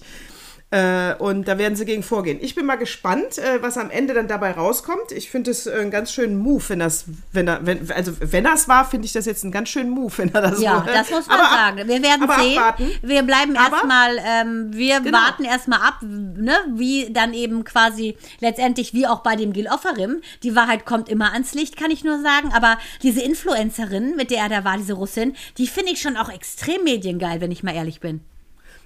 Äh, 0.72 1.14
und 1.16 1.48
da 1.48 1.58
werden 1.58 1.74
sie 1.74 1.84
gegen 1.84 2.04
vorgehen. 2.04 2.38
Ich 2.40 2.54
bin 2.54 2.64
mal 2.64 2.76
gespannt, 2.76 3.38
äh, 3.38 3.60
was 3.60 3.76
am 3.76 3.90
Ende 3.90 4.14
dann 4.14 4.28
dabei 4.28 4.52
rauskommt. 4.52 5.10
Ich 5.10 5.28
finde 5.28 5.50
es 5.50 5.66
äh, 5.66 5.72
einen 5.72 5.90
ganz 5.90 6.12
schönen 6.12 6.38
Move, 6.38 6.62
wenn 6.68 6.78
das, 6.78 7.06
wenn 7.32 7.48
er, 7.48 7.66
wenn, 7.66 7.90
also 7.90 8.12
wenn 8.20 8.44
das 8.44 8.68
war, 8.68 8.88
finde 8.88 9.06
ich 9.06 9.12
das 9.12 9.26
jetzt 9.26 9.42
einen 9.42 9.50
ganz 9.52 9.68
schönen 9.68 9.90
Move, 9.90 10.12
wenn 10.18 10.32
er 10.32 10.42
das 10.42 10.60
Ja, 10.60 10.86
wohl- 10.86 10.92
das 10.92 11.10
muss 11.10 11.26
man 11.26 11.40
Aber 11.40 11.48
ab- 11.50 11.56
sagen. 11.76 11.88
Wir 11.88 12.02
werden 12.04 12.28
sehen. 12.38 12.58
abwarten. 12.58 12.90
Wir 13.02 13.22
bleiben 13.24 13.56
erstmal, 13.56 14.16
ähm, 14.24 14.68
wir 14.72 15.00
Genau. 15.00 15.18
warten 15.18 15.42
erstmal 15.44 15.80
ab, 15.80 15.98
ne, 16.02 16.54
wie 16.76 17.12
dann 17.12 17.34
eben 17.34 17.64
quasi 17.64 18.16
letztendlich, 18.38 18.94
wie 18.94 19.08
auch 19.08 19.24
bei 19.24 19.34
dem 19.34 19.52
Gil 19.52 19.66
Offerim, 19.66 20.20
die 20.44 20.54
Wahrheit 20.54 20.86
kommt 20.86 21.08
immer 21.08 21.32
ans 21.32 21.52
Licht, 21.52 21.76
kann 21.76 21.90
ich 21.90 22.04
nur 22.04 22.22
sagen. 22.22 22.52
Aber 22.54 22.78
diese 23.02 23.20
Influencerin, 23.22 24.14
mit 24.14 24.30
der 24.30 24.38
er 24.44 24.48
da 24.48 24.64
war, 24.64 24.76
diese 24.76 24.92
Russin, 24.92 25.34
die 25.58 25.66
finde 25.66 25.90
ich 25.92 26.00
schon 26.00 26.16
auch 26.16 26.30
extrem 26.30 26.84
mediengeil, 26.84 27.40
wenn 27.40 27.50
ich 27.50 27.64
mal 27.64 27.74
ehrlich 27.74 27.98
bin. 27.98 28.20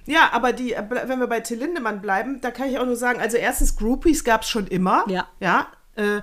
Ja, 0.06 0.30
aber 0.32 0.52
die, 0.52 0.74
äh, 0.74 0.82
wenn 1.06 1.18
wir 1.18 1.26
bei 1.26 1.40
Till 1.40 1.58
Lindemann 1.58 2.00
bleiben, 2.00 2.40
da 2.40 2.50
kann 2.50 2.68
ich 2.68 2.78
auch 2.78 2.86
nur 2.86 2.96
sagen, 2.96 3.20
also 3.20 3.36
erstens 3.36 3.76
Groupies 3.76 4.24
gab 4.24 4.42
es 4.42 4.48
schon 4.48 4.66
immer. 4.66 5.04
Ja. 5.08 5.28
Ja. 5.40 5.68
Äh, 5.96 6.20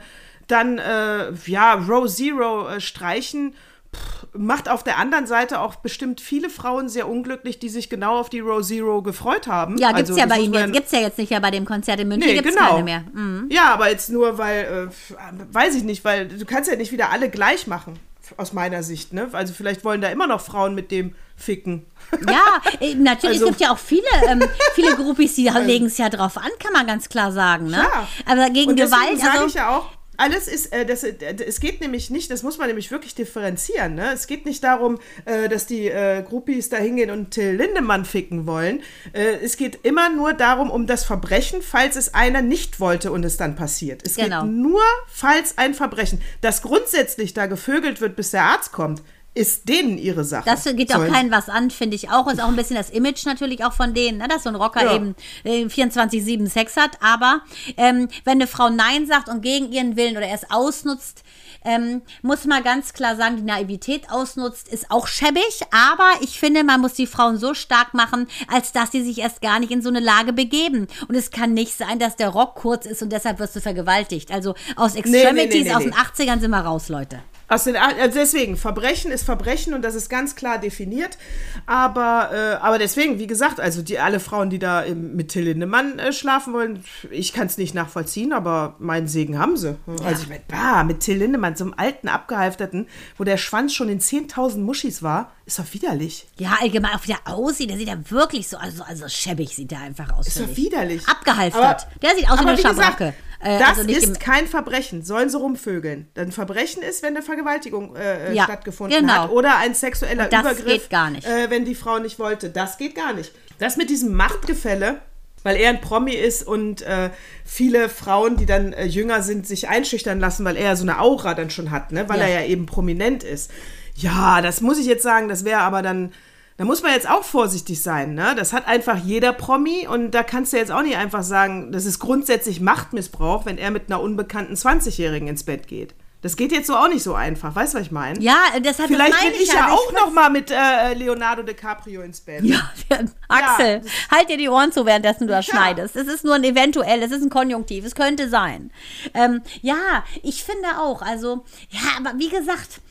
dann, 0.48 0.78
äh, 0.80 1.32
ja, 1.46 1.74
Row 1.74 2.08
Zero 2.08 2.68
äh, 2.68 2.82
streichen. 2.82 3.54
pff, 3.96 4.28
Macht 4.34 4.70
auf 4.70 4.84
der 4.84 4.98
anderen 4.98 5.28
Seite 5.28 5.60
auch 5.60 5.76
bestimmt 5.76 6.22
viele 6.22 6.50
Frauen 6.50 6.88
sehr 6.90 7.10
unglücklich, 7.10 7.60
die 7.60 7.68
sich 7.70 7.90
genau 7.90 8.18
auf 8.20 8.30
die 8.30 8.40
Row 8.40 8.62
Zero 8.66 9.02
gefreut 9.02 9.48
haben. 9.48 9.78
Ja, 9.78 9.92
gibt's 9.92 10.10
Also, 10.12 10.22
ja 10.22 10.26
bei 10.28 10.40
ihm 10.40 10.54
jetzt, 10.54 10.74
gibt's 10.74 10.92
ja 10.94 11.00
jetzt 11.00 11.18
nicht 11.18 11.32
mehr 11.32 11.42
bei 11.42 11.52
dem 11.52 11.66
Konzert 11.66 12.00
in 12.00 12.08
München, 12.08 12.30
Nee, 12.30 12.36
gibt's 12.42 12.56
genau. 12.56 12.70
keine 12.72 12.84
mehr. 12.84 13.04
Mhm. 13.14 13.48
Ja, 13.52 13.74
aber 13.74 13.90
jetzt 13.90 14.10
nur, 14.10 14.38
weil, 14.38 14.90
äh, 14.90 15.14
weiß 15.54 15.76
ich 15.76 15.84
nicht, 15.84 16.06
weil 16.06 16.28
du 16.28 16.46
kannst 16.46 16.70
ja 16.70 16.78
nicht 16.78 16.92
wieder 16.94 17.10
alle 17.12 17.30
gleich 17.30 17.68
machen, 17.68 18.00
aus 18.38 18.54
meiner 18.54 18.84
Sicht, 18.84 19.12
ne? 19.12 19.28
Also 19.34 19.54
vielleicht 19.54 19.84
wollen 19.84 20.00
da 20.02 20.08
immer 20.10 20.28
noch 20.28 20.40
Frauen 20.40 20.76
mit 20.76 20.92
dem 20.92 21.14
ficken. 21.42 21.86
Ja, 22.30 22.42
äh, 22.80 22.96
natürlich, 22.96 23.38
Also- 23.42 23.46
es 23.46 23.50
gibt 23.52 23.62
ja 23.62 23.72
auch 23.74 23.78
viele, 23.80 24.04
ähm, 24.28 24.44
viele 24.76 24.96
Groupies, 24.96 25.36
die 25.36 25.50
legen 25.50 25.86
es 25.88 25.98
ja 25.98 26.10
drauf 26.10 26.38
an, 26.38 26.50
kann 26.60 26.74
man 26.74 26.86
ganz 26.88 27.10
klar 27.10 27.32
sagen. 27.32 27.68
Ne? 27.68 27.78
Ja. 27.78 28.08
Aber 28.26 28.50
gegen 28.50 28.76
Gewalt, 28.76 29.20
sage 29.20 29.32
also, 29.34 29.46
ich 29.48 29.54
ja 29.56 29.78
auch, 29.78 29.88
alles 30.18 30.48
ist, 30.48 30.72
äh, 30.72 30.86
das, 30.86 31.04
äh, 31.04 31.16
es 31.48 31.60
geht 31.60 31.82
nämlich 31.82 32.12
nicht, 32.12 32.30
das 32.30 32.44
muss 32.44 32.60
man 32.60 32.68
nämlich 32.68 32.92
wirklich 32.92 33.16
differenzieren. 33.16 33.96
Ne? 33.96 34.12
Es 34.14 34.28
geht 34.28 34.46
nicht 34.46 34.64
darum, 34.64 35.00
äh, 35.26 35.50
dass 35.50 35.66
die 35.66 35.88
äh, 35.88 36.22
Groupies 36.22 36.70
da 36.70 36.78
hingehen 36.78 37.10
und 37.10 37.32
Till 37.32 37.56
Lindemann 37.56 38.06
ficken 38.06 38.46
wollen. 38.46 38.82
Äh, 39.14 39.38
es 39.42 39.58
geht 39.58 39.80
immer 39.84 40.10
nur 40.10 40.34
darum, 40.34 40.70
um 40.70 40.86
das 40.86 41.06
Verbrechen, 41.06 41.62
falls 41.64 41.96
es 41.96 42.14
einer 42.14 42.42
nicht 42.44 42.80
wollte 42.80 43.12
und 43.12 43.26
es 43.26 43.38
dann 43.38 43.56
passiert. 43.56 44.06
Es 44.06 44.16
Genau. 44.16 44.44
geht 44.44 44.52
nur, 44.52 44.82
falls 45.08 45.58
ein 45.58 45.74
Verbrechen, 45.74 46.22
das 46.42 46.62
grundsätzlich 46.62 47.34
da 47.34 47.48
gevögelt 47.48 48.00
wird, 48.00 48.16
bis 48.16 48.30
der 48.32 48.44
Arzt 48.44 48.72
kommt, 48.74 49.02
ist 49.34 49.70
denen 49.70 49.98
ihre 49.98 50.26
Sache. 50.26 50.44
Das 50.46 50.66
geht 50.66 50.94
auch 50.94 51.08
keinen 51.08 51.32
was 51.32 51.48
an, 51.48 51.72
finde 51.72 51.96
ich 51.96 52.10
auch. 52.10 52.28
Ist 52.28 52.42
auch 52.42 52.50
ein 52.50 52.56
bisschen 52.58 52.76
das 52.76 52.90
Image 52.90 53.26
natürlich 53.26 53.64
auch 53.64 53.72
von 53.72 53.94
denen, 53.94 54.18
ne? 54.18 54.28
dass 54.28 54.44
so 54.44 54.50
ein 54.50 54.56
Rocker 54.56 54.84
Ja. 54.84 54.96
eben 54.96 55.16
äh, 55.46 55.66
24-7 55.66 56.50
Sex 56.50 56.76
hat. 56.76 57.02
Aber 57.02 57.42
ähm, 57.78 58.10
wenn 58.26 58.34
eine 58.34 58.48
Frau 58.48 58.70
Nein 58.70 59.08
sagt 59.08 59.30
und 59.30 59.42
gegen 59.42 59.72
ihren 59.72 59.96
Willen 59.96 60.18
oder 60.18 60.28
es 60.28 60.52
ausnutzt, 60.52 61.24
ähm, 61.64 62.02
muss 62.22 62.46
man 62.46 62.62
ganz 62.64 62.92
klar 62.92 63.16
sagen, 63.16 63.38
die 63.38 63.44
Naivität 63.44 64.10
ausnutzt, 64.12 64.68
ist 64.68 64.92
auch 64.92 65.08
schäbig. 65.08 65.62
Aber 65.72 66.10
ich 66.22 66.38
finde, 66.38 66.66
man 66.66 66.82
muss 66.82 66.94
die 66.94 67.08
Frauen 67.08 67.38
so 67.38 67.54
stark 67.54 67.94
machen, 67.94 68.28
als 68.50 68.74
dass 68.74 68.92
sie 68.92 69.04
sich 69.04 69.20
erst 69.20 69.42
gar 69.42 69.60
nicht 69.60 69.72
in 69.72 69.82
so 69.82 69.90
eine 69.90 70.02
Lage 70.02 70.34
begeben. 70.34 70.88
Und 71.08 71.16
es 71.16 71.32
kann 71.32 71.54
nicht 71.54 71.78
sein, 71.78 72.00
dass 72.00 72.18
der 72.18 72.30
Rock 72.30 72.56
kurz 72.56 72.86
ist 72.86 73.02
und 73.02 73.12
deshalb 73.14 73.40
wirst 73.40 73.56
du 73.56 73.62
vergewaltigt. 73.62 74.30
Also 74.30 74.56
aus 74.76 74.96
nee, 74.96 75.04
nee, 75.06 75.22
Extremities, 75.22 75.64
nee, 75.66 75.74
aus 75.74 75.86
nee. 75.86 75.92
den 75.92 75.94
80ern 75.94 76.40
sind 76.42 76.52
wir 76.52 76.60
raus, 76.60 76.90
Leute. 76.90 77.22
Aus 77.52 77.66
den, 77.66 77.76
also 77.76 78.18
deswegen, 78.18 78.56
Verbrechen 78.56 79.12
ist 79.12 79.24
Verbrechen 79.26 79.74
und 79.74 79.82
das 79.82 79.94
ist 79.94 80.10
ganz 80.10 80.36
klar 80.38 80.58
definiert. 80.58 81.18
Aber, 81.66 82.30
äh, 82.32 82.66
aber 82.66 82.80
deswegen, 82.80 83.20
wie 83.20 83.28
gesagt, 83.28 83.60
also 83.60 83.82
die 83.82 84.00
alle 84.00 84.22
Frauen, 84.22 84.50
die 84.50 84.58
da 84.58 84.80
im, 84.82 85.18
mit 85.18 85.30
Till 85.30 85.44
Lindemann 85.44 86.00
äh, 86.00 86.14
schlafen 86.14 86.54
wollen, 86.54 86.84
ich 87.10 87.34
kann 87.34 87.48
es 87.48 87.58
nicht 87.58 87.76
nachvollziehen, 87.76 88.32
aber 88.32 88.76
meinen 88.80 89.10
Segen 89.10 89.38
haben 89.38 89.58
sie. 89.58 89.76
Also 90.06 90.24
ich 90.24 90.30
meine, 90.30 90.44
bah, 90.48 90.86
mit 90.86 91.02
Till 91.02 91.18
Lindemann, 91.18 91.58
so 91.58 91.66
einem 91.66 91.74
alten, 91.76 92.08
abgehalfterten, 92.08 92.88
wo 93.18 93.26
der 93.26 93.36
Schwanz 93.36 93.74
schon 93.74 93.90
in 93.90 94.00
10.000 94.00 94.60
Muschis 94.60 95.04
war, 95.04 95.32
ist 95.46 95.60
doch 95.60 95.66
widerlich. 95.74 96.28
Ja, 96.38 96.58
allgemein 96.62 96.92
auch 96.96 97.04
wie 97.04 97.08
der 97.08 97.20
aussieht, 97.26 97.70
der 97.70 97.78
sieht 97.78 97.90
ja 97.90 97.98
wirklich 98.10 98.48
so, 98.48 98.56
also, 98.56 98.84
also 98.84 99.10
schäbig 99.10 99.54
sieht 99.54 99.74
er 99.74 99.82
einfach 99.82 100.14
aus. 100.14 100.28
Ist 100.28 100.40
doch 100.40 100.56
widerlich. 100.56 101.06
Abgehalftert. 101.06 101.64
Aber- 101.64 102.00
der 102.02 102.16
sieht 102.16 102.30
aus 102.30 102.40
wie 102.40 102.46
eine 102.46 102.58
wie 102.58 102.62
gesagt, 102.62 102.78
Schabracke. 102.78 103.14
Äh, 103.44 103.60
das 103.60 103.70
also 103.70 103.84
nicht 103.84 104.04
im- 104.04 104.12
ist 104.12 104.20
kein 104.20 104.48
Verbrechen. 104.48 105.04
Sollen 105.04 105.30
sie 105.30 105.38
rumvögeln. 105.38 106.08
Dann 106.14 106.32
Verbrechen 106.32 106.84
ist, 106.84 107.02
wenn 107.04 107.16
eine 107.16 107.24
Vergewaltigung 107.24 107.96
äh, 107.96 108.34
Ja, 108.34 108.44
stattgefunden 108.46 109.00
genau. 109.00 109.14
hat. 109.24 109.32
Oder 109.32 109.58
ein 109.58 109.74
sexueller 109.74 110.26
Das 110.28 110.42
Übergriff. 110.42 110.66
geht 110.66 110.90
gar 110.90 111.10
nicht. 111.10 111.26
Äh, 111.28 111.50
wenn 111.50 111.66
die 111.66 111.76
Frau 111.76 112.00
nicht 112.00 112.20
wollte. 112.20 112.50
Das 112.50 112.78
geht 112.78 112.96
gar 112.96 113.14
nicht. 113.14 113.32
Das 113.60 113.78
mit 113.78 113.90
diesem 113.90 114.14
Machtgefälle, 114.14 115.00
weil 115.44 115.56
er 115.58 115.70
ein 115.70 115.82
Promi 115.82 116.14
ist 116.14 116.46
und 116.46 116.82
äh, 116.84 117.10
viele 117.46 117.90
Frauen, 117.90 118.38
die 118.38 118.46
dann 118.46 118.74
äh, 118.74 118.86
jünger 118.86 119.22
sind, 119.24 119.48
sich 119.48 119.68
einschüchtern 119.70 120.20
lassen, 120.20 120.46
weil 120.46 120.56
er 120.56 120.64
ja 120.66 120.76
so 120.76 120.84
eine 120.84 121.00
Aura 121.00 121.34
dann 121.34 121.50
schon 121.50 121.72
hat, 121.72 121.92
ne? 121.92 122.08
weil 122.10 122.20
Ja. 122.20 122.26
er 122.28 122.42
ja 122.42 122.48
eben 122.48 122.66
prominent 122.68 123.24
ist. 123.24 123.50
Ja, 123.96 124.42
das 124.42 124.62
muss 124.62 124.78
ich 124.80 124.86
jetzt 124.86 125.04
sagen, 125.04 125.28
das 125.30 125.44
wäre 125.46 125.62
aber 125.62 125.82
dann. 125.82 126.14
Da 126.58 126.66
muss 126.66 126.84
man 126.84 126.92
jetzt 126.92 127.10
auch 127.10 127.24
vorsichtig 127.24 127.82
sein, 127.82 128.14
ne? 128.14 128.36
Das 128.36 128.54
hat 128.54 128.68
einfach 128.68 128.98
jeder 128.98 129.34
Promi 129.34 129.88
und 129.88 130.12
da 130.12 130.22
kannst 130.22 130.54
du 130.54 130.58
jetzt 130.58 130.72
auch 130.72 130.84
nicht 130.84 130.98
einfach 130.98 131.24
sagen, 131.24 131.72
das 131.72 131.86
ist 131.86 132.00
grundsätzlich 132.00 132.60
Machtmissbrauch, 132.62 133.46
wenn 133.46 133.58
er 133.58 133.72
mit 133.72 133.84
einer 133.90 134.02
unbekannten 134.02 134.54
20-Jährigen 134.54 135.28
ins 135.28 135.44
Bett 135.44 135.68
geht. 135.68 135.96
Das 136.22 136.36
geht 136.36 136.52
jetzt 136.52 136.68
so 136.68 136.76
auch 136.76 136.88
nicht 136.88 137.02
so 137.02 137.16
einfach, 137.16 137.56
weißt 137.56 137.74
du, 137.74 137.80
was 137.80 137.86
ich 137.88 137.92
meine? 137.92 138.20
Ja, 138.22 138.38
deshalb 138.64 138.90
Vielleicht 138.90 139.14
das 139.14 139.22
bin 139.22 139.32
ich 139.42 139.52
ja 139.52 139.64
aber 139.66 139.74
auch 139.74 139.90
ich 139.92 139.98
noch 139.98 140.12
mal 140.12 140.30
mit 140.30 140.52
äh, 140.52 140.94
Leonardo 140.94 141.42
DiCaprio 141.42 142.04
ins 142.04 142.22
Bett. 142.22 142.44
Ja, 142.44 142.70
Axel, 143.28 143.82
halt 144.12 144.30
dir 144.30 144.38
die 144.38 144.48
Ohren 144.48 144.72
zu, 144.72 144.86
währenddessen 144.86 145.26
du 145.26 145.34
das 145.34 145.48
Ja. 145.48 145.56
schneidest. 145.56 145.96
Es 145.96 146.08
ist 146.08 146.24
nur 146.24 146.36
ein 146.36 146.44
eventuell, 146.44 147.02
es 147.02 147.10
ist 147.12 147.24
ein 147.24 147.32
Konjunktiv, 147.32 147.86
es 147.86 147.96
könnte 147.96 148.30
sein. 148.30 148.72
Ähm, 149.16 149.42
ja, 149.64 150.04
ich 150.22 150.44
finde 150.44 150.68
auch, 150.80 151.02
also, 151.02 151.44
ja, 151.72 151.80
aber 151.98 152.14
wie 152.20 152.30
gesagt, 152.30 152.82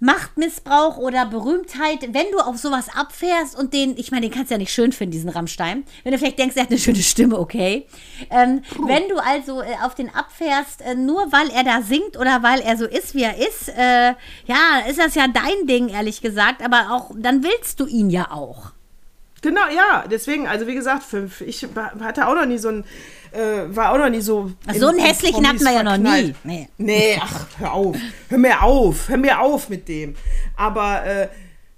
Machtmissbrauch 0.00 0.96
oder 0.96 1.26
Berühmtheit, 1.26 2.00
wenn 2.12 2.30
du 2.32 2.38
auf 2.38 2.56
sowas 2.56 2.88
abfährst 2.94 3.56
und 3.56 3.72
den, 3.74 3.96
ich 3.96 4.10
meine, 4.10 4.22
den 4.22 4.34
kannst 4.34 4.50
du 4.50 4.54
ja 4.54 4.58
nicht 4.58 4.72
schön 4.72 4.92
finden, 4.92 5.12
diesen 5.12 5.28
Rammstein. 5.28 5.84
Wenn 6.02 6.12
du 6.12 6.18
vielleicht 6.18 6.38
denkst, 6.38 6.56
er 6.56 6.62
hat 6.62 6.70
eine 6.70 6.78
schöne 6.78 6.98
Stimme, 7.02 7.38
okay. 7.38 7.86
Ähm, 8.30 8.62
wenn 8.86 9.08
du 9.08 9.18
also 9.18 9.60
äh, 9.60 9.76
auf 9.84 9.94
den 9.94 10.12
abfährst, 10.14 10.80
äh, 10.80 10.94
nur 10.94 11.30
weil 11.32 11.50
er 11.50 11.64
da 11.64 11.82
singt 11.82 12.16
oder 12.18 12.42
weil 12.42 12.60
er 12.60 12.76
so 12.76 12.86
ist, 12.86 13.14
wie 13.14 13.22
er 13.22 13.36
ist, 13.36 13.68
äh, 13.68 14.14
ja, 14.46 14.80
ist 14.88 14.98
das 14.98 15.14
ja 15.14 15.28
dein 15.28 15.66
Ding, 15.66 15.88
ehrlich 15.90 16.22
gesagt, 16.22 16.64
aber 16.64 16.92
auch, 16.92 17.10
dann 17.14 17.44
willst 17.44 17.78
du 17.78 17.86
ihn 17.86 18.10
ja 18.10 18.30
auch. 18.30 18.72
Genau, 19.42 19.62
ja, 19.74 20.04
deswegen, 20.10 20.46
also 20.46 20.66
wie 20.66 20.74
gesagt, 20.74 21.02
fünf, 21.02 21.40
ich 21.40 21.66
hatte 22.00 22.28
auch 22.28 22.34
noch 22.34 22.46
nie 22.46 22.58
so 22.58 22.68
ein, 22.68 22.84
äh, 23.32 23.74
war 23.74 23.92
auch 23.92 23.98
noch 23.98 24.10
nie 24.10 24.20
so. 24.20 24.52
Ach, 24.66 24.74
so 24.74 24.88
einen 24.88 24.98
in 24.98 25.04
hässlichen 25.04 25.42
Promis 25.42 25.48
hatten 25.48 25.64
wir 25.64 25.72
ja 25.72 25.82
noch 25.82 25.96
nie. 25.96 26.34
Nee. 26.44 26.68
Nee, 26.76 27.18
ach, 27.20 27.46
hör 27.58 27.72
auf. 27.72 27.96
Hör 28.28 28.38
mir 28.38 28.62
auf. 28.62 29.08
Hör 29.08 29.16
mir 29.16 29.40
auf 29.40 29.68
mit 29.68 29.88
dem. 29.88 30.14
Aber, 30.56 31.04
äh, 31.04 31.28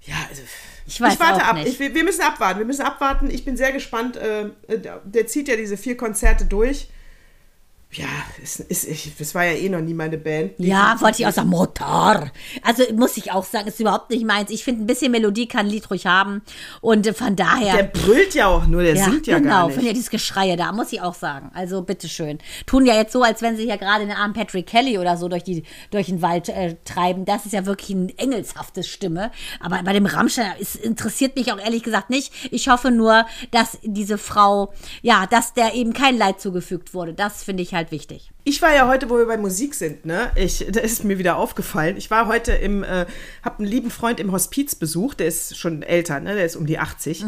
ja, 0.01 0.15
also. 0.29 0.41
Ich 0.85 0.99
weiß 0.99 1.17
warte 1.19 1.43
auch 1.43 1.49
ab. 1.49 1.55
nicht. 1.55 1.79
Ich, 1.79 1.93
wir 1.93 2.03
müssen 2.03 2.21
abwarten. 2.21 2.59
Wir 2.59 2.65
müssen 2.65 2.81
abwarten. 2.81 3.31
Ich 3.31 3.45
bin 3.45 3.55
sehr 3.55 3.71
gespannt. 3.71 4.17
Äh, 4.17 4.49
der, 4.67 4.99
der 5.05 5.27
zieht 5.27 5.47
ja 5.47 5.55
diese 5.55 5.77
vier 5.77 5.95
Konzerte 5.95 6.45
durch. 6.45 6.89
Ja, 7.93 8.07
es, 8.41 8.59
es, 8.59 8.85
ich, 8.85 9.11
das 9.17 9.35
war 9.35 9.45
ja 9.45 9.53
eh 9.53 9.69
noch 9.69 9.81
nie 9.81 9.93
meine 9.93 10.17
Band. 10.17 10.53
Ja, 10.57 10.95
wollte 10.99 11.21
ich 11.21 11.27
auch 11.27 11.31
sagen, 11.31 11.49
Motor. 11.49 12.31
Also 12.63 12.83
muss 12.93 13.17
ich 13.17 13.31
auch 13.31 13.45
sagen, 13.45 13.67
ist 13.67 13.79
überhaupt 13.79 14.09
nicht 14.09 14.25
meins. 14.25 14.49
Ich 14.49 14.63
finde, 14.63 14.83
ein 14.83 14.87
bisschen 14.87 15.11
Melodie 15.11 15.47
kann 15.47 15.67
ein 15.67 15.69
Lied 15.69 15.89
ruhig 15.89 16.05
haben. 16.05 16.41
Und 16.81 17.05
äh, 17.05 17.13
von 17.13 17.35
daher. 17.35 17.75
Der 17.75 17.83
brüllt 17.83 18.33
ja 18.33 18.47
auch 18.47 18.65
nur, 18.65 18.81
der 18.81 18.95
singt 18.95 19.27
ja 19.27 19.37
genau, 19.39 19.67
gar 19.67 19.75
nicht. 19.75 19.83
ja 19.83 19.93
dieses 19.93 20.09
Geschreie 20.09 20.57
da, 20.57 20.71
muss 20.71 20.91
ich 20.91 21.01
auch 21.01 21.13
sagen. 21.13 21.51
Also 21.53 21.83
bitteschön. 21.83 22.39
Tun 22.65 22.85
ja 22.85 22.95
jetzt 22.95 23.13
so, 23.13 23.21
als 23.21 23.41
wenn 23.41 23.57
sie 23.57 23.65
hier 23.65 23.77
gerade 23.77 24.05
den 24.05 24.15
armen 24.15 24.33
Patrick 24.33 24.67
Kelly 24.67 24.97
oder 24.97 25.17
so 25.17 25.27
durch, 25.27 25.43
die, 25.43 25.63
durch 25.91 26.07
den 26.07 26.21
Wald 26.21 26.49
äh, 26.49 26.75
treiben. 26.85 27.25
Das 27.25 27.45
ist 27.45 27.51
ja 27.53 27.65
wirklich 27.65 27.95
eine 27.95 28.17
engelshafte 28.17 28.83
Stimme. 28.83 29.31
Aber 29.59 29.81
bei 29.83 29.93
dem 29.93 30.05
Rammstein 30.05 30.53
es 30.59 30.75
interessiert 30.75 31.35
mich 31.35 31.51
auch 31.51 31.59
ehrlich 31.59 31.83
gesagt 31.83 32.09
nicht. 32.09 32.33
Ich 32.51 32.69
hoffe 32.69 32.91
nur, 32.91 33.25
dass 33.51 33.77
diese 33.83 34.17
Frau, 34.17 34.73
ja, 35.01 35.27
dass 35.27 35.53
der 35.53 35.73
eben 35.75 35.93
kein 35.93 36.17
Leid 36.17 36.41
zugefügt 36.41 36.93
wurde. 36.93 37.13
Das 37.13 37.43
finde 37.43 37.63
ich 37.63 37.73
halt 37.73 37.82
wichtig. 37.91 38.31
Ich 38.43 38.61
war 38.61 38.73
ja 38.73 38.87
heute, 38.87 39.09
wo 39.09 39.17
wir 39.17 39.25
bei 39.25 39.37
Musik 39.37 39.75
sind, 39.75 40.05
ne? 40.05 40.31
Ich, 40.35 40.65
da 40.69 40.79
ist 40.79 41.03
mir 41.03 41.17
wieder 41.17 41.37
aufgefallen. 41.37 41.97
Ich 41.97 42.09
war 42.11 42.27
heute 42.27 42.51
im, 42.53 42.83
äh, 42.83 43.05
hab 43.43 43.59
einen 43.59 43.67
lieben 43.67 43.89
Freund 43.91 44.19
im 44.19 44.31
Hospiz 44.31 44.75
besucht, 44.75 45.19
der 45.19 45.27
ist 45.27 45.57
schon 45.57 45.81
älter, 45.83 46.19
ne? 46.19 46.35
Der 46.35 46.45
ist 46.45 46.55
um 46.55 46.65
die 46.65 46.79
80. 46.79 47.25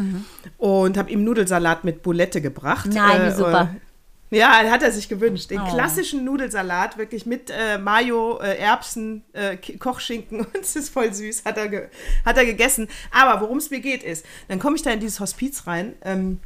Und 0.58 0.96
habe 0.98 1.10
ihm 1.10 1.24
Nudelsalat 1.24 1.84
mit 1.84 2.02
Boulette 2.02 2.40
gebracht. 2.40 2.88
Nein, 2.92 3.20
Äh, 3.20 3.34
super. 3.34 3.74
Ja, 4.30 4.48
hat 4.70 4.82
er 4.82 4.90
sich 4.90 5.08
gewünscht. 5.08 5.50
Den 5.50 5.60
Oh. 5.60 5.68
klassischen 5.72 6.24
Nudelsalat, 6.24 6.98
wirklich 6.98 7.26
mit 7.26 7.48
äh, 7.48 7.78
Mayo, 7.78 8.40
äh, 8.40 8.56
Erbsen, 8.58 9.22
äh, 9.32 9.56
Kochschinken 9.78 10.40
und 10.44 10.56
es 10.60 10.74
ist 10.74 10.88
voll 10.88 11.14
süß, 11.14 11.44
hat 11.44 11.56
er, 11.56 11.88
hat 12.24 12.36
er 12.36 12.44
gegessen. 12.44 12.88
Aber 13.12 13.40
worum 13.40 13.58
es 13.58 13.70
mir 13.70 13.78
geht 13.80 14.02
ist, 14.02 14.26
dann 14.48 14.58
komme 14.58 14.74
ich 14.74 14.82
da 14.82 14.90
in 14.90 14.98
dieses 14.98 15.20
Hospiz 15.20 15.68
rein 15.68 15.92
ähm, 16.04 16.40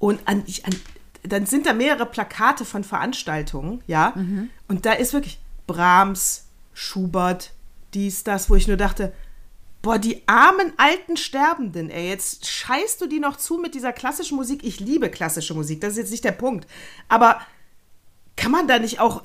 und 0.00 0.18
an, 0.26 0.42
ich, 0.46 0.64
an, 0.66 0.72
dann 1.22 1.46
sind 1.46 1.66
da 1.66 1.72
mehrere 1.72 2.06
Plakate 2.06 2.64
von 2.64 2.84
Veranstaltungen, 2.84 3.82
ja, 3.86 4.14
und 4.68 4.86
da 4.86 4.92
ist 4.92 5.12
wirklich 5.12 5.38
Brahms, 5.66 6.46
Schubert, 6.74 7.52
dies, 7.94 8.24
das, 8.24 8.50
wo 8.50 8.54
ich 8.54 8.66
nur 8.66 8.76
dachte, 8.76 9.12
Boah, 9.82 9.98
die 9.98 10.22
armen 10.28 10.72
alten 10.76 11.16
Sterbenden, 11.16 11.90
ey, 11.90 12.08
jetzt 12.08 12.46
scheißt 12.46 13.00
du 13.00 13.08
die 13.08 13.18
noch 13.18 13.36
zu 13.36 13.58
mit 13.58 13.74
dieser 13.74 13.92
klassischen 13.92 14.36
Musik. 14.36 14.60
Ich 14.62 14.78
liebe 14.78 15.10
klassische 15.10 15.54
Musik, 15.54 15.80
das 15.80 15.94
ist 15.94 15.98
jetzt 15.98 16.10
nicht 16.12 16.24
der 16.24 16.30
Punkt. 16.30 16.68
Aber 17.08 17.40
kann 18.36 18.52
man 18.52 18.68
da 18.68 18.78
nicht 18.78 19.00
auch 19.00 19.24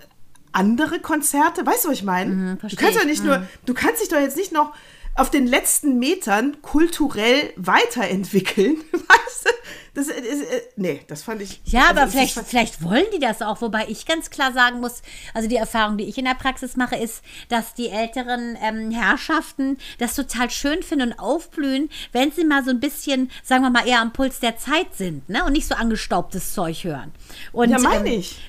andere 0.52 1.00
Konzerte, 1.00 1.64
weißt 1.64 1.86
du, 1.86 1.90
was 1.90 1.98
ich 1.98 2.04
meine? 2.04 2.32
du 2.32 2.36
Mhm, 2.36 2.58
versteh 2.58 2.78
kannst 2.78 2.98
doch 2.98 3.04
ich, 3.04 3.08
nicht 3.08 3.24
nur, 3.24 3.46
du 3.68 3.74
kannst 3.76 4.02
dich 4.02 4.10
doch 4.10 4.20
jetzt 4.20 4.36
nicht 4.36 4.52
noch 4.52 4.74
auf 5.14 5.30
den 5.30 5.46
letzten 5.46 6.00
Metern 6.00 6.60
kulturell 6.64 7.54
weiterentwickeln, 7.56 8.78
weißt 8.92 9.46
du? 9.46 9.50
Das 9.98 10.10
ist, 10.10 10.44
äh, 10.44 10.62
nee, 10.76 11.02
das 11.08 11.24
fand 11.24 11.42
ich. 11.42 11.60
Ja, 11.66 11.88
also 11.88 12.02
aber 12.02 12.08
vielleicht, 12.12 12.40
vielleicht 12.46 12.84
wollen 12.84 13.08
die 13.16 13.18
das 13.18 13.42
auch, 13.42 13.62
wobei 13.62 13.88
ich 13.88 14.06
ganz 14.06 14.30
klar 14.30 14.54
sagen 14.54 14.80
muss, 14.80 15.02
also 15.34 15.50
die 15.50 15.56
Erfahrung, 15.56 15.98
die 15.98 16.04
ich 16.04 16.20
in 16.20 16.26
der 16.26 16.36
Praxis 16.36 16.76
mache, 16.76 16.98
ist, 16.98 17.24
dass 17.50 17.74
die 17.74 17.90
älteren 17.90 18.56
ähm, 18.62 18.92
Herrschaften 18.92 19.80
das 19.98 20.14
total 20.14 20.52
schön 20.52 20.84
finden 20.84 21.14
und 21.14 21.20
aufblühen, 21.20 21.90
wenn 22.12 22.32
sie 22.32 22.44
mal 22.44 22.64
so 22.64 22.70
ein 22.70 22.80
bisschen, 22.80 23.32
sagen 23.42 23.64
wir 23.64 23.72
mal, 23.72 23.88
eher 23.88 24.00
am 24.00 24.14
Puls 24.14 24.40
der 24.40 24.60
Zeit 24.60 24.94
sind, 24.94 25.28
ne? 25.30 25.44
Und 25.46 25.54
nicht 25.54 25.68
so 25.68 25.74
angestaubtes 25.74 26.54
Zeug 26.54 26.84
hören. 26.84 27.12
Und, 27.52 27.72
Ja, 27.72 27.80
meine 27.80 28.08
ähm, 28.08 28.20
ich. 28.20 28.40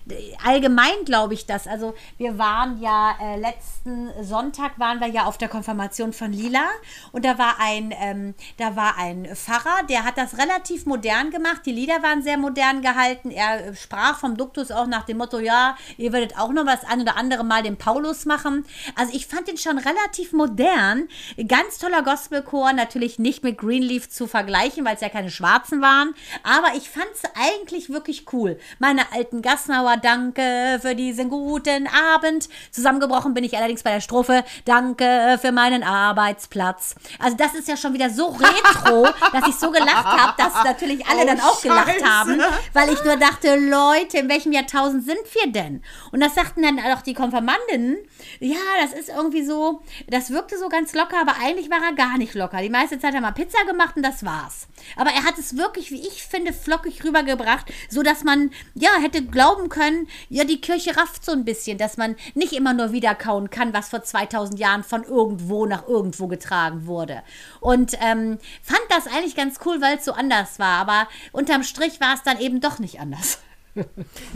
allgemein 0.44 1.06
glaube 1.06 1.32
ich 1.32 1.46
das. 1.46 1.66
Also 1.66 1.94
wir 2.18 2.36
waren 2.36 2.78
ja 2.82 3.16
äh, 3.22 3.40
letzten 3.40 4.10
Sonntag 4.22 4.78
waren 4.78 5.00
wir 5.00 5.08
ja 5.08 5.24
auf 5.24 5.38
der 5.38 5.48
Konfirmation 5.48 6.12
von 6.12 6.30
Lila 6.30 6.68
und 7.12 7.24
da 7.24 7.38
war 7.38 7.56
ein 7.58 7.94
ähm, 7.98 8.34
da 8.58 8.76
war 8.76 8.98
ein 8.98 9.34
Pfarrer, 9.34 9.86
der 9.88 10.04
hat 10.04 10.18
das 10.18 10.36
relativ 10.36 10.84
modern 10.84 11.30
gemacht. 11.30 11.37
Die 11.64 11.72
Lieder 11.72 12.02
waren 12.02 12.22
sehr 12.22 12.38
modern 12.38 12.82
gehalten. 12.82 13.30
Er 13.30 13.68
äh, 13.68 13.76
sprach 13.76 14.18
vom 14.18 14.36
Duktus 14.36 14.70
auch 14.70 14.86
nach 14.86 15.04
dem 15.04 15.18
Motto, 15.18 15.38
ja, 15.38 15.76
ihr 15.96 16.12
werdet 16.12 16.38
auch 16.38 16.50
noch 16.50 16.66
was 16.66 16.84
ein 16.84 17.00
oder 17.00 17.16
andere 17.16 17.44
Mal 17.44 17.62
den 17.62 17.76
Paulus 17.76 18.24
machen. 18.24 18.64
Also 18.94 19.12
ich 19.14 19.26
fand 19.26 19.48
ihn 19.48 19.58
schon 19.58 19.78
relativ 19.78 20.32
modern. 20.32 21.08
Ganz 21.46 21.78
toller 21.78 22.02
Gospelchor, 22.02 22.72
natürlich 22.72 23.18
nicht 23.18 23.44
mit 23.44 23.58
Greenleaf 23.58 24.08
zu 24.08 24.26
vergleichen, 24.26 24.84
weil 24.84 24.94
es 24.94 25.00
ja 25.00 25.08
keine 25.08 25.30
Schwarzen 25.30 25.80
waren. 25.80 26.14
Aber 26.42 26.76
ich 26.76 26.88
fand 26.90 27.08
es 27.14 27.22
eigentlich 27.34 27.90
wirklich 27.90 28.26
cool. 28.32 28.58
Meine 28.78 29.12
alten 29.12 29.42
Gassnauer, 29.42 29.96
danke 29.96 30.78
für 30.80 30.94
diesen 30.94 31.30
guten 31.30 31.86
Abend. 31.86 32.48
Zusammengebrochen 32.70 33.34
bin 33.34 33.44
ich 33.44 33.56
allerdings 33.56 33.82
bei 33.82 33.92
der 33.92 34.00
Strophe, 34.00 34.44
danke 34.64 35.38
für 35.40 35.52
meinen 35.52 35.82
Arbeitsplatz. 35.82 36.94
Also 37.18 37.36
das 37.36 37.54
ist 37.54 37.68
ja 37.68 37.76
schon 37.76 37.94
wieder 37.94 38.10
so 38.10 38.28
retro, 38.28 39.08
dass 39.32 39.48
ich 39.48 39.54
so 39.54 39.70
gelacht 39.70 40.06
habe, 40.06 40.34
dass 40.36 40.64
natürlich 40.64 41.06
alle 41.06 41.17
Oh, 41.22 41.26
dann 41.26 41.40
auch 41.40 41.60
gelacht 41.60 41.90
Scheiße. 41.90 42.04
haben, 42.04 42.40
weil 42.72 42.92
ich 42.92 43.02
nur 43.04 43.16
dachte, 43.16 43.56
Leute, 43.56 44.18
in 44.18 44.28
welchem 44.28 44.52
Jahrtausend 44.52 45.04
sind 45.04 45.18
wir 45.32 45.52
denn? 45.52 45.82
Und 46.12 46.20
das 46.20 46.34
sagten 46.34 46.62
dann 46.62 46.78
auch 46.78 47.02
die 47.02 47.14
Konfirmandinnen, 47.14 47.98
ja, 48.40 48.56
das 48.82 48.92
ist 48.92 49.08
irgendwie 49.08 49.44
so, 49.44 49.82
das 50.08 50.30
wirkte 50.30 50.58
so 50.58 50.68
ganz 50.68 50.94
locker, 50.94 51.20
aber 51.20 51.36
eigentlich 51.40 51.70
war 51.70 51.82
er 51.82 51.94
gar 51.94 52.18
nicht 52.18 52.34
locker. 52.34 52.60
Die 52.60 52.70
meiste 52.70 52.98
Zeit 52.98 53.08
hat 53.08 53.14
er 53.16 53.20
mal 53.20 53.32
Pizza 53.32 53.64
gemacht 53.64 53.96
und 53.96 54.02
das 54.02 54.24
war's. 54.24 54.68
Aber 54.96 55.10
er 55.10 55.24
hat 55.24 55.38
es 55.38 55.56
wirklich, 55.56 55.90
wie 55.90 56.06
ich 56.06 56.22
finde, 56.24 56.52
flockig 56.52 57.04
rübergebracht, 57.04 57.66
so 57.88 58.02
dass 58.02 58.24
man, 58.24 58.50
ja, 58.74 58.90
hätte 59.00 59.24
glauben 59.24 59.68
können, 59.68 60.08
ja, 60.28 60.44
die 60.44 60.60
Kirche 60.60 60.96
rafft 60.96 61.24
so 61.24 61.32
ein 61.32 61.44
bisschen, 61.44 61.78
dass 61.78 61.96
man 61.96 62.16
nicht 62.34 62.52
immer 62.52 62.74
nur 62.74 62.92
wiederkauen 62.92 63.50
kann, 63.50 63.72
was 63.72 63.88
vor 63.88 64.02
2000 64.02 64.58
Jahren 64.58 64.84
von 64.84 65.04
irgendwo 65.04 65.66
nach 65.66 65.86
irgendwo 65.88 66.26
getragen 66.26 66.86
wurde. 66.86 67.22
Und 67.60 67.94
ähm, 68.00 68.38
fand 68.62 68.80
das 68.90 69.06
eigentlich 69.06 69.36
ganz 69.36 69.58
cool, 69.64 69.80
weil 69.80 69.98
es 69.98 70.04
so 70.04 70.12
anders 70.12 70.58
war. 70.58 70.78
Aber 70.78 71.07
unterm 71.32 71.62
Strich 71.62 72.00
war 72.00 72.14
es 72.14 72.22
dann 72.22 72.40
eben 72.40 72.60
doch 72.60 72.78
nicht 72.78 73.00
anders. 73.00 73.38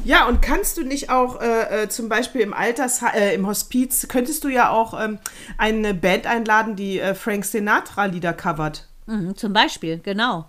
Ja, 0.04 0.26
und 0.26 0.40
kannst 0.40 0.76
du 0.76 0.84
nicht 0.84 1.10
auch 1.10 1.40
äh, 1.40 1.82
äh, 1.82 1.88
zum 1.88 2.08
Beispiel 2.08 2.42
im 2.42 2.54
Alters, 2.54 3.02
äh, 3.02 3.34
im 3.34 3.46
Hospiz, 3.46 4.06
könntest 4.08 4.44
du 4.44 4.48
ja 4.48 4.70
auch 4.70 4.98
ähm, 5.00 5.18
eine 5.58 5.94
Band 5.94 6.26
einladen, 6.26 6.76
die 6.76 7.00
äh, 7.00 7.14
Frank 7.14 7.44
Sinatra-Lieder 7.44 8.34
covert. 8.34 8.86
Mhm, 9.06 9.36
zum 9.36 9.52
Beispiel, 9.52 9.98
genau. 9.98 10.46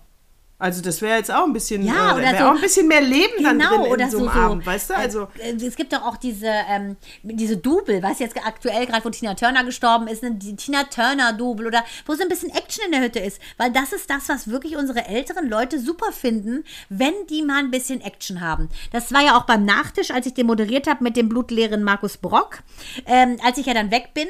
Also 0.64 0.80
das 0.80 1.02
wäre 1.02 1.18
jetzt 1.18 1.30
auch 1.30 1.44
ein 1.44 1.52
bisschen, 1.52 1.84
Ja, 1.84 2.12
äh, 2.12 2.20
oder 2.20 2.38
so- 2.38 2.44
auch 2.46 2.54
ein 2.54 2.60
bisschen 2.62 2.88
mehr 2.88 3.02
Leben 3.02 3.42
dann 3.42 3.58
Genau, 3.58 3.68
drin 3.76 3.84
in 3.84 3.92
oder 3.92 4.08
so 4.10 4.18
so, 4.20 4.30
Abend, 4.30 4.64
weißt 4.64 4.88
du? 4.88 4.96
Also 4.96 5.28
äh, 5.38 5.50
äh, 5.50 5.66
es 5.66 5.76
gibt 5.76 5.92
doch 5.92 6.00
auch 6.06 6.16
diese, 6.16 6.46
ähm, 6.46 6.96
diese 7.22 7.58
Double, 7.58 8.02
weißt 8.02 8.20
du, 8.20 8.24
jetzt 8.24 8.34
aktuell 8.46 8.86
gerade, 8.86 9.04
wo 9.04 9.10
Tina 9.10 9.34
Turner 9.34 9.62
gestorben 9.64 10.06
ist, 10.08 10.22
ne, 10.22 10.30
die 10.32 10.56
Tina 10.56 10.84
Turner 10.84 11.34
Double 11.34 11.66
oder 11.66 11.84
wo 12.06 12.14
so 12.14 12.22
ein 12.22 12.30
bisschen 12.30 12.48
Action 12.48 12.82
in 12.86 12.92
der 12.92 13.02
Hütte 13.02 13.18
ist, 13.18 13.42
weil 13.58 13.72
das 13.72 13.92
ist 13.92 14.08
das, 14.08 14.26
was 14.30 14.48
wirklich 14.48 14.76
unsere 14.78 15.04
älteren 15.06 15.50
Leute 15.50 15.78
super 15.78 16.12
finden, 16.12 16.64
wenn 16.88 17.12
die 17.28 17.42
mal 17.42 17.58
ein 17.58 17.70
bisschen 17.70 18.00
Action 18.00 18.40
haben. 18.40 18.70
Das 18.90 19.12
war 19.12 19.20
ja 19.22 19.36
auch 19.36 19.44
beim 19.44 19.66
Nachtisch, 19.66 20.12
als 20.12 20.24
ich 20.24 20.32
den 20.32 20.46
moderiert 20.46 20.86
habe 20.86 21.04
mit 21.04 21.18
dem 21.18 21.28
blutleeren 21.28 21.82
Markus 21.84 22.16
Brock, 22.16 22.62
ähm, 23.04 23.36
als 23.44 23.58
ich 23.58 23.66
ja 23.66 23.74
dann 23.74 23.90
weg 23.90 24.14
bin, 24.14 24.28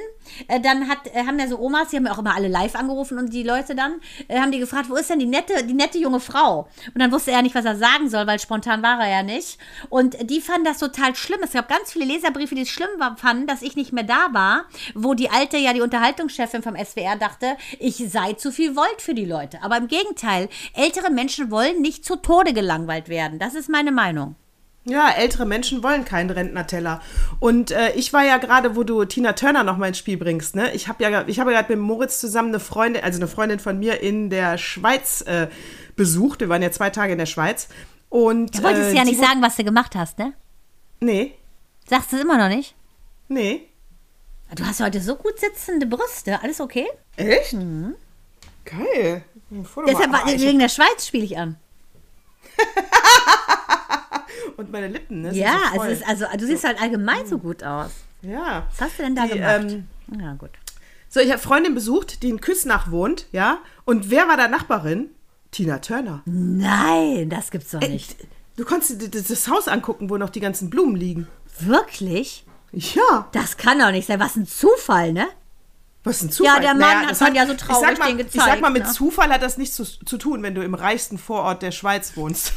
äh, 0.48 0.60
dann 0.60 0.88
hat, 0.88 1.06
äh, 1.14 1.26
haben 1.26 1.38
ja 1.38 1.46
so 1.46 1.58
Omas, 1.58 1.88
die 1.88 1.96
haben 1.96 2.06
ja 2.06 2.12
auch 2.12 2.18
immer 2.18 2.34
alle 2.34 2.48
live 2.48 2.74
angerufen 2.74 3.18
und 3.18 3.32
die 3.32 3.42
Leute 3.42 3.74
dann, 3.74 4.00
äh, 4.28 4.38
haben 4.38 4.52
die 4.52 4.58
gefragt, 4.58 4.90
wo 4.90 4.96
ist 4.96 5.10
denn 5.10 5.18
die 5.18 5.26
nette, 5.26 5.64
die 5.64 5.74
nette 5.74 5.98
junge 5.98 6.20
Frau? 6.20 6.68
Und 6.94 7.00
dann 7.00 7.12
wusste 7.12 7.30
er 7.30 7.42
nicht, 7.42 7.54
was 7.54 7.64
er 7.64 7.76
sagen 7.76 8.08
soll, 8.08 8.26
weil 8.26 8.38
spontan 8.38 8.82
war 8.82 9.00
er 9.00 9.10
ja 9.10 9.22
nicht. 9.22 9.58
Und 9.88 10.16
die 10.30 10.40
fanden 10.40 10.64
das 10.64 10.78
total 10.78 11.14
schlimm. 11.14 11.40
Es 11.42 11.52
gab 11.52 11.68
ganz 11.68 11.92
viele 11.92 12.06
Leserbriefe, 12.06 12.54
die 12.54 12.62
es 12.62 12.70
schlimm 12.70 12.88
fanden, 13.16 13.46
dass 13.46 13.62
ich 13.62 13.76
nicht 13.76 13.92
mehr 13.92 14.04
da 14.04 14.28
war, 14.32 14.64
wo 14.94 15.14
die 15.14 15.30
alte, 15.30 15.56
ja 15.56 15.72
die 15.72 15.80
Unterhaltungschefin 15.80 16.62
vom 16.62 16.76
SWR 16.76 17.16
dachte, 17.16 17.56
ich 17.78 17.96
sei 17.96 18.34
zu 18.34 18.52
viel 18.52 18.76
Volt 18.76 19.00
für 19.00 19.14
die 19.14 19.24
Leute. 19.24 19.62
Aber 19.62 19.76
im 19.76 19.88
Gegenteil, 19.88 20.48
ältere 20.74 21.10
Menschen 21.10 21.50
wollen 21.50 21.80
nicht 21.80 22.04
zu 22.04 22.16
Tode 22.16 22.52
gelangweilt 22.52 23.08
werden. 23.08 23.38
Das 23.38 23.54
ist 23.54 23.68
meine 23.68 23.92
Meinung. 23.92 24.36
Ja, 24.86 25.10
ältere 25.10 25.46
Menschen 25.46 25.82
wollen 25.82 26.04
keinen 26.04 26.28
Rentnerteller. 26.28 27.00
Und 27.40 27.70
äh, 27.70 27.92
ich 27.92 28.12
war 28.12 28.22
ja 28.22 28.36
gerade, 28.36 28.76
wo 28.76 28.82
du 28.82 29.04
Tina 29.06 29.32
Turner 29.32 29.64
noch 29.64 29.78
mal 29.78 29.88
ins 29.88 29.98
Spiel 29.98 30.18
bringst, 30.18 30.54
ne? 30.54 30.74
Ich 30.74 30.88
habe 30.88 31.02
ja, 31.02 31.26
ich 31.26 31.40
habe 31.40 31.52
ja 31.52 31.60
gerade 31.60 31.74
mit 31.74 31.82
Moritz 31.82 32.20
zusammen 32.20 32.48
eine 32.48 32.60
Freundin, 32.60 33.02
also 33.02 33.18
eine 33.18 33.26
Freundin 33.28 33.58
von 33.58 33.78
mir 33.78 34.00
in 34.02 34.28
der 34.28 34.58
Schweiz 34.58 35.22
äh, 35.22 35.48
besucht. 35.96 36.40
Wir 36.40 36.50
waren 36.50 36.60
ja 36.60 36.70
zwei 36.70 36.90
Tage 36.90 37.12
in 37.12 37.18
der 37.18 37.26
Schweiz. 37.26 37.68
Und 38.10 38.58
Du 38.58 38.62
wolltest 38.62 38.92
äh, 38.92 38.96
ja 38.96 39.04
nicht 39.04 39.18
sagen, 39.18 39.40
was 39.40 39.56
du 39.56 39.64
gemacht 39.64 39.94
hast, 39.94 40.18
ne? 40.18 40.34
Nee, 41.00 41.34
Sagst 41.88 42.12
du 42.12 42.16
es 42.16 42.22
immer 42.22 42.38
noch 42.38 42.54
nicht? 42.54 42.74
nee. 43.28 43.68
Du 44.54 44.64
hast 44.64 44.80
heute 44.80 45.00
so 45.00 45.16
gut 45.16 45.40
sitzende 45.40 45.84
Brüste. 45.84 46.40
Alles 46.40 46.60
okay? 46.60 46.86
Echt? 47.16 47.56
Geil. 48.64 49.24
Foto 49.64 49.86
Deshalb, 49.86 50.12
wegen 50.26 50.60
der 50.60 50.68
Schweiz 50.68 51.08
spiele 51.08 51.24
ich 51.24 51.36
an. 51.36 51.56
und 54.58 54.70
meine 54.72 54.88
Lippen, 54.88 55.22
ne? 55.22 55.32
Ja, 55.34 55.58
so 55.74 55.82
es 55.82 56.00
ist, 56.00 56.08
also 56.08 56.24
du 56.38 56.46
siehst 56.46 56.64
halt 56.64 56.80
allgemein 56.80 57.26
so 57.26 57.38
gut 57.38 57.62
aus. 57.62 57.90
ja. 58.22 58.66
Was 58.70 58.80
hast 58.80 58.98
du 58.98 59.02
denn 59.04 59.14
da 59.16 59.26
Die, 59.26 59.34
gemacht? 59.38 59.60
ähm, 59.60 59.88
ja, 60.20 60.32
gut. 60.34 60.50
So, 61.08 61.20
ich 61.20 61.30
habe 61.30 61.40
Freundin 61.40 61.74
besucht, 61.74 62.22
die 62.22 62.28
in 62.30 62.40
Küsnach 62.40 62.90
wohnt, 62.90 63.26
ja. 63.32 63.58
Und 63.84 64.10
wer 64.10 64.26
war 64.28 64.36
da 64.36 64.48
Nachbarin? 64.48 65.10
Tina 65.52 65.78
Turner. 65.78 66.22
Nein, 66.24 67.28
das 67.30 67.50
gibt's 67.52 67.70
doch 67.70 67.80
Ey, 67.80 67.90
nicht. 67.90 68.16
Du 68.56 68.64
konntest 68.64 69.00
dir 69.00 69.08
das- 69.08 69.28
das 69.28 69.46
Haus 69.48 69.68
angucken, 69.68 70.10
wo 70.10 70.16
noch 70.16 70.30
die 70.30 70.40
ganzen 70.40 70.70
Blumen 70.70 70.96
liegen. 70.96 71.28
Wirklich? 71.60 72.44
Ja, 72.72 73.28
Das 73.32 73.56
kann 73.56 73.78
doch 73.78 73.92
nicht 73.92 74.06
sein. 74.08 74.18
Was 74.18 74.34
ein 74.34 74.46
Zufall, 74.46 75.12
ne? 75.12 75.26
Was 76.04 76.22
ein 76.22 76.30
Zufall. 76.30 76.60
der 76.60 76.74
Mann 76.74 77.00
hat 77.00 77.10
das 77.10 77.20
man 77.20 77.34
ja 77.34 77.46
so 77.46 77.52
ich 77.52 77.58
traurig 77.58 77.88
sag 77.88 77.98
mal, 77.98 78.14
den 78.14 78.26
Ich 78.26 78.32
sag 78.32 78.60
mal, 78.60 78.70
mit 78.70 78.82
gezeigt, 78.82 79.00
ne? 79.00 79.08
Zufall 79.08 79.28
hat 79.30 79.42
das 79.42 79.56
nichts 79.56 79.74
zu, 79.74 79.84
zu 79.84 80.18
tun, 80.18 80.42
wenn 80.42 80.54
du 80.54 80.62
im 80.62 80.74
reichsten 80.74 81.18
Vorort 81.18 81.62
der 81.62 81.72
Schweiz 81.72 82.16
wohnst. 82.16 82.52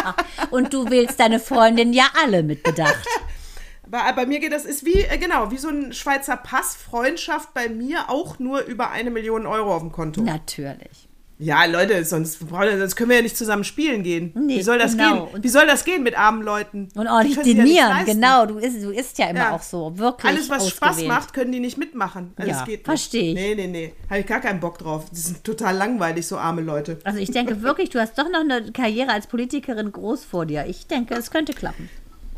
Und 0.50 0.72
du 0.72 0.88
wählst 0.88 1.18
deine 1.18 1.40
Freundin 1.40 1.92
ja 1.92 2.04
alle 2.22 2.42
mit 2.42 2.62
Bedacht. 2.62 3.04
bei, 3.88 4.12
bei 4.12 4.26
mir 4.26 4.38
geht 4.38 4.52
das, 4.52 4.64
ist 4.64 4.86
wie, 4.86 5.02
äh, 5.02 5.18
genau, 5.18 5.50
wie 5.50 5.58
so 5.58 5.68
ein 5.68 5.92
Schweizer 5.92 6.36
Pass, 6.36 6.76
Freundschaft 6.76 7.52
bei 7.54 7.68
mir 7.68 8.08
auch 8.08 8.38
nur 8.38 8.60
über 8.60 8.90
eine 8.90 9.10
Million 9.10 9.46
Euro 9.46 9.74
auf 9.74 9.82
dem 9.82 9.92
Konto. 9.92 10.22
Natürlich. 10.22 11.08
Ja, 11.42 11.64
Leute, 11.64 12.04
sonst, 12.04 12.38
sonst 12.48 12.96
können 12.96 13.10
wir 13.10 13.16
ja 13.16 13.22
nicht 13.22 13.36
zusammen 13.36 13.64
spielen 13.64 14.02
gehen. 14.02 14.32
Nee, 14.34 14.58
wie 14.58 14.62
soll 14.62 14.78
das 14.78 14.92
genau. 14.96 15.26
gehen? 15.26 15.42
Wie 15.42 15.48
soll 15.48 15.66
das 15.66 15.84
gehen 15.84 16.02
mit 16.02 16.16
armen 16.16 16.42
Leuten? 16.42 16.88
Und 16.94 17.08
ordentlich 17.08 17.34
können 17.36 17.66
sich 17.66 17.76
ja 17.76 18.02
genau. 18.04 18.46
Du 18.46 18.58
isst, 18.58 18.82
du 18.82 18.90
isst 18.90 19.18
ja 19.18 19.26
immer 19.30 19.38
Ja. 19.40 19.50
auch 19.56 19.62
so. 19.62 19.98
Wirklich. 19.98 20.30
Alles, 20.32 20.48
was 20.50 20.68
Spaß 20.68 20.90
ausgewählt. 20.90 21.08
macht, 21.08 21.34
können 21.34 21.50
die 21.52 21.60
nicht 21.60 21.78
mitmachen. 21.78 22.32
Also 22.36 22.50
Ja, 22.50 22.58
es 22.60 22.64
geht 22.64 22.78
nicht. 22.78 22.84
versteh 22.84 23.30
ich. 23.30 23.34
Nee, 23.34 23.54
nee, 23.56 23.66
nee. 23.66 23.92
Habe 24.08 24.20
ich 24.20 24.26
gar 24.26 24.40
keinen 24.40 24.60
Bock 24.60 24.78
drauf. 24.78 25.06
Die 25.10 25.18
sind 25.18 25.42
total 25.42 25.76
langweilig, 25.76 26.26
so 26.26 26.36
arme 26.36 26.62
Leute. 26.62 26.98
Also 27.04 27.18
ich 27.18 27.30
denke 27.30 27.60
wirklich, 27.62 27.90
du 27.90 28.00
hast 28.00 28.16
doch 28.18 28.28
noch 28.30 28.40
eine 28.40 28.70
Karriere 28.72 29.10
als 29.12 29.26
Politikerin 29.26 29.90
groß 29.90 30.24
vor 30.24 30.46
dir. 30.46 30.66
Ich 30.66 30.86
denke, 30.86 31.14
es 31.14 31.30
könnte 31.30 31.52
klappen. 31.54 31.88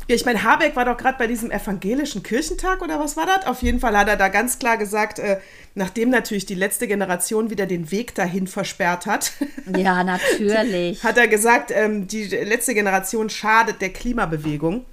Ja, 0.07 0.15
ich 0.15 0.23
meine, 0.25 0.43
Habeck 0.43 0.75
war 0.75 0.85
doch 0.85 0.97
gerade 0.97 1.17
bei 1.17 1.25
diesem 1.25 1.49
evangelischen 1.49 2.21
Kirchentag 2.21 2.81
oder 2.83 2.99
was 2.99 3.17
war 3.17 3.25
das? 3.25 3.47
Auf 3.47 3.63
jeden 3.63 3.79
Fall 3.79 3.97
hat 3.97 4.07
er 4.07 4.17
da 4.17 4.27
ganz 4.27 4.59
klar 4.59 4.77
gesagt, 4.77 5.17
äh, 5.17 5.39
nachdem 5.73 6.09
natürlich 6.11 6.45
die 6.45 6.53
letzte 6.53 6.87
Generation 6.87 7.49
wieder 7.49 7.65
den 7.65 7.89
Weg 7.89 8.13
dahin 8.13 8.45
versperrt 8.45 9.07
hat, 9.07 9.31
Ja, 9.75 10.03
natürlich. 10.03 11.03
hat 11.03 11.17
er 11.17 11.27
gesagt, 11.27 11.71
ähm, 11.73 12.07
die 12.07 12.23
letzte 12.25 12.75
Generation 12.75 13.29
schadet 13.31 13.81
der 13.81 13.89
Klimabewegung. 13.89 14.85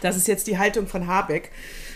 Das 0.00 0.16
ist 0.16 0.26
jetzt 0.26 0.48
die 0.48 0.58
Haltung 0.58 0.88
von 0.88 1.06
Habeck. 1.06 1.50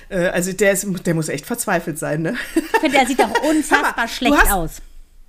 Äh, 0.08 0.28
also 0.28 0.52
der, 0.52 0.70
ist, 0.72 0.86
der 1.06 1.14
muss 1.14 1.28
echt 1.28 1.44
verzweifelt 1.44 1.98
sein, 1.98 2.22
ne? 2.22 2.36
Ich 2.54 2.62
finde, 2.80 2.98
der 2.98 3.06
sieht 3.06 3.18
doch 3.18 3.42
unfassbar 3.50 3.94
mal, 3.96 4.08
schlecht 4.08 4.36
hast- 4.38 4.52
aus. 4.52 4.70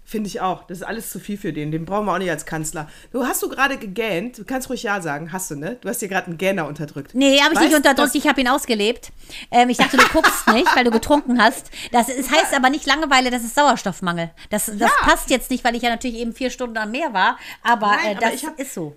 Finde 0.10 0.28
ich 0.28 0.42
auch. 0.42 0.64
Das 0.64 0.80
ist 0.80 0.84
alles 0.84 1.12
zu 1.12 1.20
viel 1.20 1.38
für 1.38 1.54
den. 1.54 1.72
Den 1.72 1.86
brauchen 1.86 2.06
wir 2.08 2.14
auch 2.14 2.18
nicht 2.18 2.32
als 2.32 2.48
Kanzler. 2.48 2.90
Du 3.12 3.26
hast 3.28 3.44
du 3.44 3.48
gerade 3.50 3.78
gegähnt. 3.78 4.40
Du 4.40 4.44
kannst 4.44 4.68
ruhig 4.68 4.82
Ja 4.82 5.02
sagen. 5.02 5.32
Hast 5.32 5.52
du, 5.52 5.56
ne? 5.56 5.78
Du 5.82 5.88
hast 5.88 6.02
dir 6.02 6.08
gerade 6.08 6.26
einen 6.28 6.40
Gähner 6.40 6.66
unterdrückt. 6.68 7.14
Nee, 7.14 7.40
habe 7.42 7.54
ich 7.54 7.60
nicht 7.60 7.68
Weißt, 7.70 7.76
unterdrückt, 7.78 8.10
das- 8.10 8.16
ich 8.16 8.28
habe 8.28 8.42
ihn 8.42 8.48
ausgelebt. 8.48 9.12
Ähm, 9.52 9.70
ich 9.70 9.78
dachte, 9.78 9.98
du 9.98 10.04
guckst 10.08 10.48
nicht, 10.48 10.76
weil 10.76 10.84
du 10.84 10.90
getrunken 10.90 11.40
hast. 11.40 11.70
Das 11.92 12.10
ist, 12.10 12.32
heißt 12.32 12.56
aber 12.56 12.72
nicht 12.72 12.88
Langeweile, 12.88 13.30
das 13.30 13.44
ist 13.44 13.54
Sauerstoffmangel. 13.54 14.32
Das, 14.50 14.66
das 14.66 14.80
Ja. 14.80 14.90
passt 15.02 15.30
jetzt 15.30 15.52
nicht, 15.52 15.64
weil 15.64 15.76
ich 15.76 15.84
ja 15.84 15.92
natürlich 15.92 16.18
eben 16.18 16.34
vier 16.34 16.50
Stunden 16.50 16.78
am 16.78 16.90
Meer 16.90 17.14
war, 17.14 17.38
aber, 17.62 17.88
Nein, 17.88 18.00
äh, 18.06 18.12
aber 18.18 18.20
das 18.22 18.34
ich 18.34 18.46
hab- 18.48 18.60
ist 18.60 18.74
so. 18.74 18.96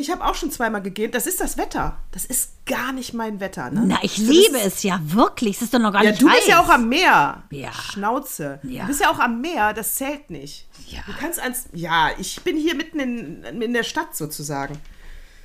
Ich 0.00 0.10
habe 0.10 0.24
auch 0.24 0.34
schon 0.34 0.50
zweimal 0.50 0.80
gegähnt. 0.82 1.14
Das 1.14 1.26
ist 1.26 1.40
das 1.40 1.58
Wetter. 1.58 1.98
Das 2.12 2.24
ist 2.24 2.64
gar 2.66 2.92
nicht 2.92 3.12
mein 3.12 3.38
Wetter, 3.38 3.70
ne? 3.70 3.82
Na, 3.86 3.98
ich 4.02 4.16
liebe 4.16 4.58
es 4.58 4.82
ja 4.82 4.98
wirklich. 5.04 5.56
Es 5.56 5.62
ist 5.62 5.74
doch 5.74 5.78
noch 5.78 5.92
gar 5.92 6.02
Ja, 6.02 6.10
nicht 6.10 6.22
du 6.22 6.26
bist 6.30 6.48
ja 6.48 6.58
heiß. 6.58 6.64
auch 6.64 6.68
am 6.70 6.88
Meer. 6.88 7.42
Ja. 7.50 7.72
Schnauze. 7.72 8.58
Ja. 8.62 8.82
Du 8.82 8.88
bist 8.88 9.00
ja 9.00 9.10
auch 9.10 9.18
am 9.18 9.40
Meer. 9.40 9.74
Das 9.74 9.94
zählt 9.96 10.30
nicht. 10.30 10.66
Ja. 10.88 11.00
Du 11.06 11.12
kannst 11.18 11.38
ans. 11.38 11.66
Ja, 11.74 12.08
ich 12.18 12.40
bin 12.42 12.56
hier 12.56 12.74
mitten 12.74 12.98
in, 12.98 13.44
in 13.62 13.72
der 13.74 13.82
Stadt 13.82 14.16
sozusagen. 14.16 14.78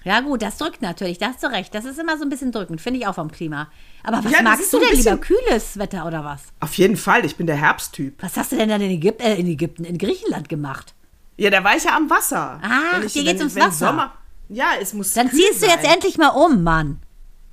Ja 0.04 0.20
gut, 0.22 0.44
das 0.44 0.58
drückt 0.58 0.84
natürlich, 0.84 1.18
da 1.18 1.30
hast 1.30 1.42
du 1.42 1.48
recht. 1.48 1.74
Das 1.74 1.84
ist 1.84 1.98
immer 1.98 2.16
so 2.18 2.24
ein 2.24 2.30
bisschen 2.30 2.52
drückend, 2.52 2.80
finde 2.80 3.00
ich 3.00 3.08
auch 3.08 3.16
vom 3.16 3.32
Klima. 3.32 3.70
Aber 4.04 4.24
was 4.24 4.32
Ja, 4.32 4.44
magst 4.44 4.72
du 4.72 4.80
denn 4.80 4.96
lieber? 4.96 5.18
Kühles 5.18 5.80
Wetter 5.80 6.06
oder 6.06 6.24
was? 6.24 6.44
Auf 6.60 6.76
jeden 6.76 6.96
Fall. 6.96 7.26
Ich 7.26 7.36
bin 7.38 7.48
der 7.48 7.56
Herbsttyp. 7.56 8.22
Was 8.22 8.38
hast 8.38 8.52
du 8.52 8.56
denn 8.56 8.70
dann 8.70 8.82
in 8.82 8.92
Ägypten, 8.92 9.24
äh, 9.24 9.36
in 9.36 9.48
Ägypten, 9.48 9.84
in 9.84 9.98
Griechenland 9.98 10.48
gemacht? 10.48 10.94
Ja, 11.38 11.50
da 11.50 11.64
war 11.64 11.76
ich 11.76 11.84
ja 11.86 11.96
am 11.98 12.08
Wasser. 12.10 12.60
Ah, 12.62 12.98
Wenn 13.00 13.08
ich- 13.08 13.14
dir 13.14 13.24
geht's 13.24 13.34
wenn- 13.34 13.40
ums 13.42 13.56
wenn 13.56 13.64
Wasser. 13.64 13.88
Sommer, 13.88 14.14
ja, 14.50 14.72
es 14.80 14.94
muss. 14.94 15.14
Dann 15.14 15.30
ziehst 15.30 15.62
du 15.62 15.68
jetzt 15.68 15.84
sein. 15.84 15.94
endlich 15.94 16.18
mal 16.18 16.30
um, 16.30 16.64
Mann. 16.64 17.02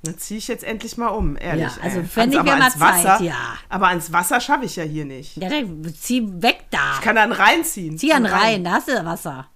Dann 0.03 0.17
ziehe 0.17 0.37
ich 0.37 0.49
jetzt 0.49 0.65
endlich 0.65 0.97
mal 0.97 1.07
um, 1.07 1.37
ehrlich. 1.37 1.63
Ja, 1.77 1.81
also 1.81 2.03
fände 2.03 2.35
ich 2.37 2.43
mir 2.43 2.51
mal 2.51 2.61
ans 2.61 2.79
Wasser, 2.79 3.17
Zeit, 3.17 3.21
ja. 3.21 3.57
Aber 3.69 3.87
ans 3.87 4.11
Wasser 4.11 4.41
schaffe 4.41 4.65
ich 4.65 4.75
ja 4.75 4.83
hier 4.83 5.05
nicht. 5.05 5.37
Ja, 5.37 5.47
dann 5.47 5.93
zieh 5.93 6.27
weg 6.41 6.65
da. 6.71 6.95
Ich 6.95 7.01
kann 7.01 7.15
dann 7.15 7.31
reinziehen. 7.31 7.97
Zieh 7.97 8.11
an 8.11 8.25
rein, 8.25 8.65
da 8.65 8.71
hast 8.73 8.89
du 8.89 9.05
Wasser. 9.05 9.47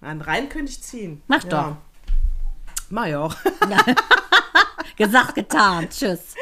An 0.00 0.20
Rhein 0.20 0.48
könnte 0.48 0.72
ich 0.72 0.82
ziehen. 0.82 1.22
Mach 1.28 1.44
ja. 1.44 1.48
doch. 1.48 1.76
Mach 2.90 3.06
ich 3.06 3.14
auch. 3.14 3.36
Gesagt, 4.96 5.36
getan. 5.36 5.88
Tschüss. 5.88 6.34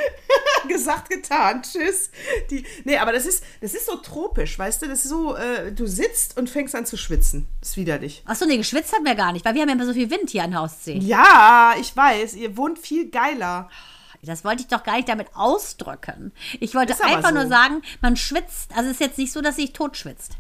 Gesagt, 0.69 1.11
getan. 1.11 1.63
Tschüss. 1.63 2.11
Die, 2.51 2.65
nee, 2.85 2.97
aber 2.99 3.13
das 3.13 3.27
ist, 3.27 3.43
das 3.61 3.75
ist 3.75 3.87
so 3.87 3.97
tropisch, 3.97 4.59
weißt 4.59 4.83
du? 4.83 4.87
Das 4.89 5.05
ist 5.05 5.11
so, 5.11 5.35
äh, 5.37 5.73
du 5.73 5.87
sitzt 5.87 6.37
und 6.37 6.49
fängst 6.51 6.75
an 6.75 6.87
zu 6.87 6.97
schwitzen. 6.97 7.47
Das 7.61 7.71
ist 7.71 7.77
widerlich. 7.77 8.23
Achso, 8.27 8.47
nee, 8.47 8.57
geschwitzt 8.57 8.93
haben 8.95 9.05
wir 9.05 9.15
gar 9.15 9.33
nicht, 9.33 9.45
weil 9.45 9.55
wir 9.55 9.63
haben 9.63 9.69
ja 9.69 9.75
immer 9.75 9.87
so 9.87 9.95
viel 9.95 10.11
Wind 10.11 10.31
hier 10.31 10.45
an 10.45 10.51
der 10.53 10.63
Ostsee. 10.63 10.99
Ja, 10.99 11.75
ich 11.81 11.97
weiß. 11.97 12.35
Ihr 12.35 12.57
wohnt 12.57 12.79
viel 12.79 13.11
geiler. 13.11 13.69
Das 14.23 14.45
wollte 14.45 14.63
ich 14.63 14.69
doch 14.69 14.83
gar 14.85 14.97
nicht 14.97 15.09
damit 15.09 15.29
ausdrücken. 15.35 16.33
Ich 16.61 16.75
wollte 16.75 16.93
einfach 17.03 17.31
so. 17.31 17.35
nur 17.35 17.47
sagen, 17.47 17.81
man 18.03 18.17
schwitzt. 18.17 18.71
Also 18.77 18.91
es 18.91 18.95
ist 18.97 19.01
jetzt 19.01 19.19
nicht 19.19 19.33
so, 19.33 19.41
dass 19.41 19.57
sich 19.57 19.73
tot 19.73 19.97
schwitzt. 19.97 20.33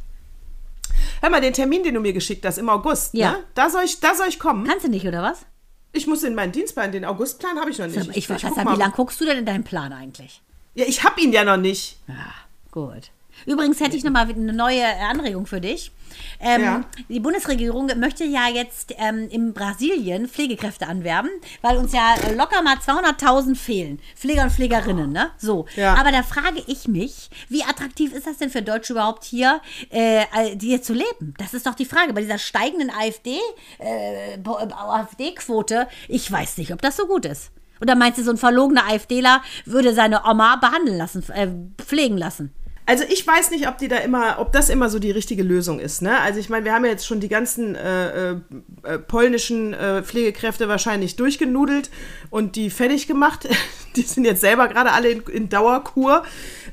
Hör 1.22 1.30
mal, 1.30 1.40
den 1.40 1.54
Termin, 1.54 1.82
den 1.82 1.94
du 1.94 2.00
mir 2.00 2.12
geschickt 2.12 2.44
hast, 2.44 2.58
im 2.58 2.68
August, 2.68 3.14
Ja. 3.14 3.32
ne? 3.32 3.44
Da 3.54 3.70
soll 3.70 3.84
ich, 3.84 4.00
da 4.00 4.14
soll 4.14 4.28
ich 4.28 4.38
kommen. 4.38 4.66
Kannst 4.66 4.84
du 4.84 4.90
nicht, 4.90 5.06
oder 5.06 5.22
was? 5.22 5.46
Ich 5.92 6.06
muss 6.06 6.22
in 6.22 6.34
meinen 6.34 6.52
Dienstplan, 6.52 6.92
den 6.92 7.04
Augustplan 7.04 7.58
habe 7.58 7.70
ich 7.70 7.78
noch 7.78 7.86
nicht. 7.86 8.16
Ich, 8.16 8.30
weiß 8.30 8.42
guck 8.42 8.56
nicht, 8.56 8.64
mal. 8.64 8.74
wie 8.74 8.78
lange 8.78 8.92
guckst 8.94 9.20
du 9.20 9.24
denn 9.24 9.38
in 9.38 9.46
deinen 9.46 9.64
Plan 9.64 9.92
eigentlich? 9.92 10.40
Ja, 10.74 10.84
ich 10.86 11.02
habe 11.02 11.20
ihn 11.20 11.32
ja 11.32 11.44
noch 11.44 11.56
nicht. 11.56 11.98
Ja, 12.06 12.32
gut. 12.70 13.10
Übrigens 13.46 13.80
hätte 13.80 13.96
ich 13.96 14.04
nochmal 14.04 14.28
eine 14.28 14.52
neue 14.52 14.84
Anregung 15.08 15.46
für 15.46 15.60
dich. 15.60 15.92
Ähm, 16.40 16.62
Ja. 16.62 16.84
Die 17.08 17.20
Bundesregierung 17.20 17.86
möchte 17.98 18.24
ja 18.24 18.48
jetzt 18.48 18.94
ähm, 18.98 19.28
in 19.30 19.52
Brasilien 19.52 20.28
Pflegekräfte 20.28 20.86
anwerben, 20.88 21.30
weil 21.62 21.76
uns 21.76 21.92
ja 21.92 22.14
äh, 22.26 22.34
locker 22.34 22.62
mal 22.62 22.76
200.000 22.76 23.54
fehlen. 23.56 24.00
Pfleger 24.16 24.42
und 24.42 24.50
Pflegerinnen, 24.52 25.12
ne? 25.12 25.30
So. 25.38 25.66
Ja. 25.76 25.94
Aber 25.94 26.10
da 26.12 26.22
frage 26.22 26.62
ich 26.66 26.88
mich, 26.88 27.30
wie 27.48 27.62
attraktiv 27.62 28.12
ist 28.12 28.26
das 28.26 28.38
denn 28.38 28.50
für 28.50 28.62
Deutsche 28.62 28.92
überhaupt 28.94 29.24
hier, 29.24 29.60
äh, 29.90 30.22
äh, 30.22 30.58
hier 30.60 30.82
zu 30.82 30.92
leben? 30.94 31.34
Das 31.38 31.54
ist 31.54 31.66
doch 31.66 31.74
die 31.74 31.84
Frage. 31.84 32.12
Bei 32.12 32.20
dieser 32.22 32.38
steigenden 32.38 32.90
AfD, 32.90 33.38
äh, 33.78 34.36
Bo- 34.38 34.58
äh, 34.58 34.68
AfD-Quote, 34.72 35.86
ich 36.08 36.30
weiß 36.30 36.58
nicht, 36.58 36.72
ob 36.72 36.82
das 36.82 36.96
so 36.96 37.06
gut 37.06 37.24
ist. 37.24 37.50
Oder 37.80 37.94
meinst 37.94 38.18
du, 38.18 38.24
so 38.24 38.30
ein 38.30 38.36
verlogener 38.36 38.84
AfDler 38.90 39.42
würde 39.64 39.94
seine 39.94 40.24
Oma 40.24 40.56
behandeln 40.56 40.98
lassen, 40.98 41.24
äh, 41.32 41.48
pflegen 41.82 42.18
lassen? 42.18 42.52
Also 42.86 43.04
ich 43.08 43.24
weiß 43.24 43.50
nicht, 43.52 43.68
ob 43.68 43.78
die 43.78 43.88
da 43.88 43.98
immer, 43.98 44.38
ob 44.38 44.52
das 44.52 44.68
immer 44.68 44.88
so 44.88 44.98
die 44.98 45.12
richtige 45.12 45.42
Lösung 45.42 45.78
ist. 45.78 46.02
Ne? 46.02 46.18
Also 46.20 46.40
ich 46.40 46.48
meine, 46.48 46.64
wir 46.64 46.72
haben 46.72 46.84
ja 46.84 46.90
jetzt 46.90 47.06
schon 47.06 47.20
die 47.20 47.28
ganzen 47.28 47.76
äh, 47.76 48.32
äh, 48.32 48.36
äh, 48.82 48.98
polnischen 48.98 49.74
äh, 49.74 50.02
Pflegekräfte 50.02 50.68
wahrscheinlich 50.68 51.16
durchgenudelt 51.16 51.90
und 52.30 52.56
die 52.56 52.70
fertig 52.70 53.06
gemacht. 53.06 53.48
Die 53.96 54.02
sind 54.02 54.24
jetzt 54.24 54.40
selber 54.40 54.68
gerade 54.68 54.92
alle 54.92 55.10
in, 55.10 55.22
in 55.22 55.48
Dauerkur. 55.48 56.22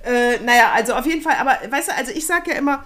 Äh, 0.03 0.37
naja, 0.45 0.71
also 0.75 0.93
auf 0.93 1.07
jeden 1.07 1.23
Fall, 1.23 1.33
aber 1.39 1.57
weißt 1.67 1.87
du, 1.87 1.95
also 1.95 2.11
ich 2.11 2.27
sage 2.27 2.51
ja 2.51 2.57
immer, 2.57 2.83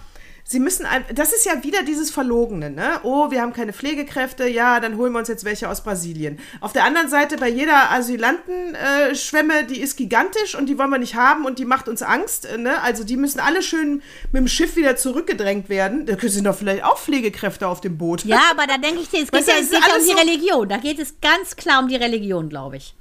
Sie 0.51 0.59
müssen, 0.59 0.85
ein, 0.85 1.05
das 1.15 1.31
ist 1.31 1.45
ja 1.45 1.63
wieder 1.63 1.83
dieses 1.83 2.11
Verlogene, 2.11 2.69
ne? 2.69 2.99
Oh, 3.03 3.31
wir 3.31 3.41
haben 3.41 3.53
keine 3.53 3.71
Pflegekräfte, 3.73 4.47
ja, 4.47 4.79
dann 4.81 4.97
holen 4.97 5.13
wir 5.13 5.19
uns 5.19 5.29
jetzt 5.29 5.45
welche 5.45 5.69
aus 5.69 5.81
Brasilien. 5.81 6.39
Auf 6.59 6.73
der 6.73 6.83
anderen 6.83 7.07
Seite, 7.09 7.37
bei 7.37 7.47
jeder 7.49 7.89
Asylantenschwemme, 7.91 9.63
die 9.65 9.79
ist 9.81 9.97
gigantisch 9.97 10.55
und 10.55 10.67
die 10.67 10.77
wollen 10.77 10.89
wir 10.89 10.97
nicht 10.97 11.15
haben 11.15 11.45
und 11.45 11.59
die 11.59 11.65
macht 11.65 11.87
uns 11.87 12.01
Angst, 12.01 12.47
ne? 12.57 12.81
Also 12.81 13.03
die 13.03 13.17
müssen 13.17 13.39
alle 13.39 13.61
schön 13.63 14.01
mit 14.31 14.39
dem 14.41 14.47
Schiff 14.47 14.75
wieder 14.75 14.95
zurückgedrängt 14.95 15.69
werden. 15.69 16.05
Da 16.05 16.15
sind 16.19 16.45
doch 16.45 16.55
vielleicht 16.55 16.83
auch 16.83 16.97
Pflegekräfte 16.97 17.67
auf 17.67 17.81
dem 17.81 17.97
Boot. 17.97 18.25
Ja, 18.25 18.41
aber 18.51 18.67
da 18.67 18.77
denke 18.77 19.01
ich 19.01 19.09
dir, 19.09 19.23
es 19.23 19.31
geht 19.31 19.33
Weißt 19.39 19.47
ja, 19.47 19.55
es 19.59 19.69
geht 19.69 19.79
ja 19.87 19.95
um 19.95 20.01
die 20.01 20.05
so- 20.11 20.17
Religion. 20.17 20.69
Da 20.69 20.77
geht 20.77 20.99
es 20.99 21.15
ganz 21.21 21.55
klar 21.55 21.81
um 21.81 21.87
die 21.87 21.95
Religion, 21.95 22.49
glaube 22.49 22.77
ich. 22.77 22.93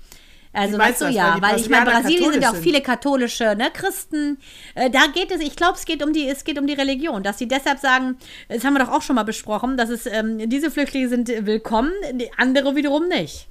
Also, 0.52 0.78
weißt 0.78 1.02
du, 1.02 1.04
das? 1.06 1.14
ja, 1.14 1.34
Weil 1.34 1.52
weil 1.52 1.60
ich 1.60 1.68
meine, 1.68 1.90
Brasilien 1.90 2.32
sind 2.32 2.42
ja 2.42 2.50
auch 2.50 2.56
viele 2.56 2.80
katholische 2.80 3.54
ne, 3.56 3.70
Christen. 3.72 4.38
Äh, 4.74 4.90
da 4.90 5.06
geht 5.06 5.30
es, 5.30 5.40
ich 5.40 5.54
glaube, 5.54 5.74
es 5.74 5.84
geht 5.84 6.02
um 6.02 6.12
die, 6.12 6.28
es 6.28 6.42
geht 6.42 6.58
um 6.58 6.66
die 6.66 6.72
Religion, 6.72 7.22
dass 7.22 7.38
sie 7.38 7.46
deshalb 7.46 7.78
sagen, 7.78 8.16
das 8.48 8.64
haben 8.64 8.74
wir 8.74 8.84
doch 8.84 8.90
auch 8.90 9.02
schon 9.02 9.16
mal 9.16 9.22
besprochen, 9.22 9.76
dass 9.76 9.90
es 9.90 10.06
ähm, 10.06 10.50
diese 10.50 10.70
Flüchtlinge 10.70 11.08
sind 11.08 11.28
willkommen, 11.28 11.92
die 12.14 12.32
andere 12.36 12.74
wiederum 12.74 13.06
nicht. 13.06 13.46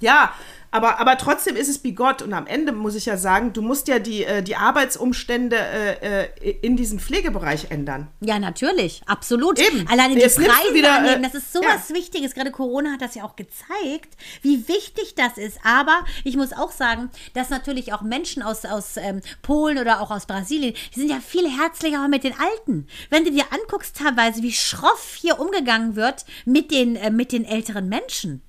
Ja, 0.00 0.32
aber, 0.70 1.00
aber 1.00 1.16
trotzdem 1.16 1.56
ist 1.56 1.68
es 1.68 1.78
bigott 1.78 2.20
und 2.22 2.32
am 2.32 2.46
Ende 2.46 2.72
muss 2.72 2.94
ich 2.94 3.06
ja 3.06 3.16
sagen, 3.16 3.52
du 3.52 3.62
musst 3.62 3.88
ja 3.88 3.98
die, 3.98 4.24
äh, 4.24 4.42
die 4.42 4.56
Arbeitsumstände 4.56 5.56
äh, 5.56 6.24
äh, 6.24 6.58
in 6.60 6.76
diesem 6.76 6.98
Pflegebereich 6.98 7.70
ändern. 7.70 8.08
Ja, 8.20 8.38
natürlich, 8.38 9.02
absolut. 9.06 9.58
Eben. 9.58 9.88
Alleine 9.88 10.14
die 10.14 10.20
Jetzt 10.20 10.36
Preise 10.36 10.74
wieder, 10.74 10.98
anheben, 10.98 11.22
das 11.22 11.34
ist 11.34 11.52
sowas 11.52 11.88
ja. 11.88 11.94
Wichtiges. 11.94 12.34
Gerade 12.34 12.50
Corona 12.50 12.92
hat 12.92 13.02
das 13.02 13.14
ja 13.14 13.24
auch 13.24 13.36
gezeigt, 13.36 14.16
wie 14.42 14.68
wichtig 14.68 15.14
das 15.14 15.38
ist. 15.38 15.58
Aber 15.64 16.04
ich 16.24 16.36
muss 16.36 16.52
auch 16.52 16.70
sagen, 16.70 17.10
dass 17.34 17.48
natürlich 17.48 17.92
auch 17.92 18.02
Menschen 18.02 18.42
aus, 18.42 18.64
aus 18.64 18.96
ähm, 18.98 19.20
Polen 19.42 19.78
oder 19.78 20.00
auch 20.00 20.10
aus 20.10 20.26
Brasilien, 20.26 20.74
die 20.94 21.00
sind 21.00 21.10
ja 21.10 21.20
viel 21.20 21.48
herzlicher 21.48 22.06
mit 22.08 22.24
den 22.24 22.34
Alten. 22.38 22.86
Wenn 23.08 23.24
du 23.24 23.30
dir 23.30 23.44
anguckst 23.50 23.96
teilweise, 23.96 24.42
wie 24.42 24.52
schroff 24.52 25.14
hier 25.18 25.40
umgegangen 25.40 25.96
wird 25.96 26.26
mit 26.44 26.70
den, 26.70 26.96
äh, 26.96 27.10
mit 27.10 27.32
den 27.32 27.44
älteren 27.44 27.88
Menschen. 27.88 28.42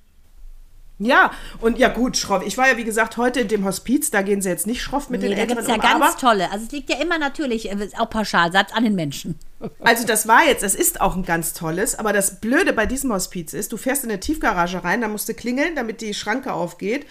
Ja, 1.02 1.32
und 1.62 1.78
ja 1.78 1.88
gut, 1.88 2.18
schroff. 2.18 2.42
Ich 2.46 2.58
war 2.58 2.68
ja, 2.68 2.76
wie 2.76 2.84
gesagt, 2.84 3.16
heute 3.16 3.40
in 3.40 3.48
dem 3.48 3.64
Hospiz, 3.64 4.10
da 4.10 4.20
gehen 4.20 4.42
sie 4.42 4.50
jetzt 4.50 4.66
nicht 4.66 4.82
schroff 4.82 5.08
mit 5.08 5.22
Nee, 5.22 5.28
den 5.28 5.36
da 5.36 5.42
Älteren 5.42 5.56
gibt 5.56 5.68
es 5.70 5.84
ja 5.84 5.94
um, 5.94 6.00
ganz 6.00 6.16
tolle. 6.16 6.52
Also 6.52 6.66
es 6.66 6.72
liegt 6.72 6.90
ja 6.90 7.00
immer 7.00 7.18
natürlich, 7.18 7.70
äh, 7.70 7.88
auch 7.98 8.10
Pauschalsatz 8.10 8.72
an 8.74 8.84
den 8.84 8.94
Menschen. 8.94 9.38
also 9.80 10.06
das 10.06 10.28
war 10.28 10.44
jetzt, 10.46 10.62
das 10.62 10.74
ist 10.74 11.00
auch 11.00 11.16
ein 11.16 11.24
ganz 11.24 11.54
tolles, 11.54 11.98
aber 11.98 12.12
das 12.12 12.40
Blöde 12.40 12.74
bei 12.74 12.84
diesem 12.84 13.12
Hospiz 13.14 13.54
ist, 13.54 13.72
du 13.72 13.78
fährst 13.78 14.04
in 14.04 14.10
eine 14.10 14.20
Tiefgarage 14.20 14.84
rein, 14.84 15.00
da 15.00 15.08
musst 15.08 15.26
du 15.26 15.32
klingeln, 15.32 15.74
damit 15.74 16.02
die 16.02 16.12
Schranke 16.12 16.52
aufgeht 16.52 17.06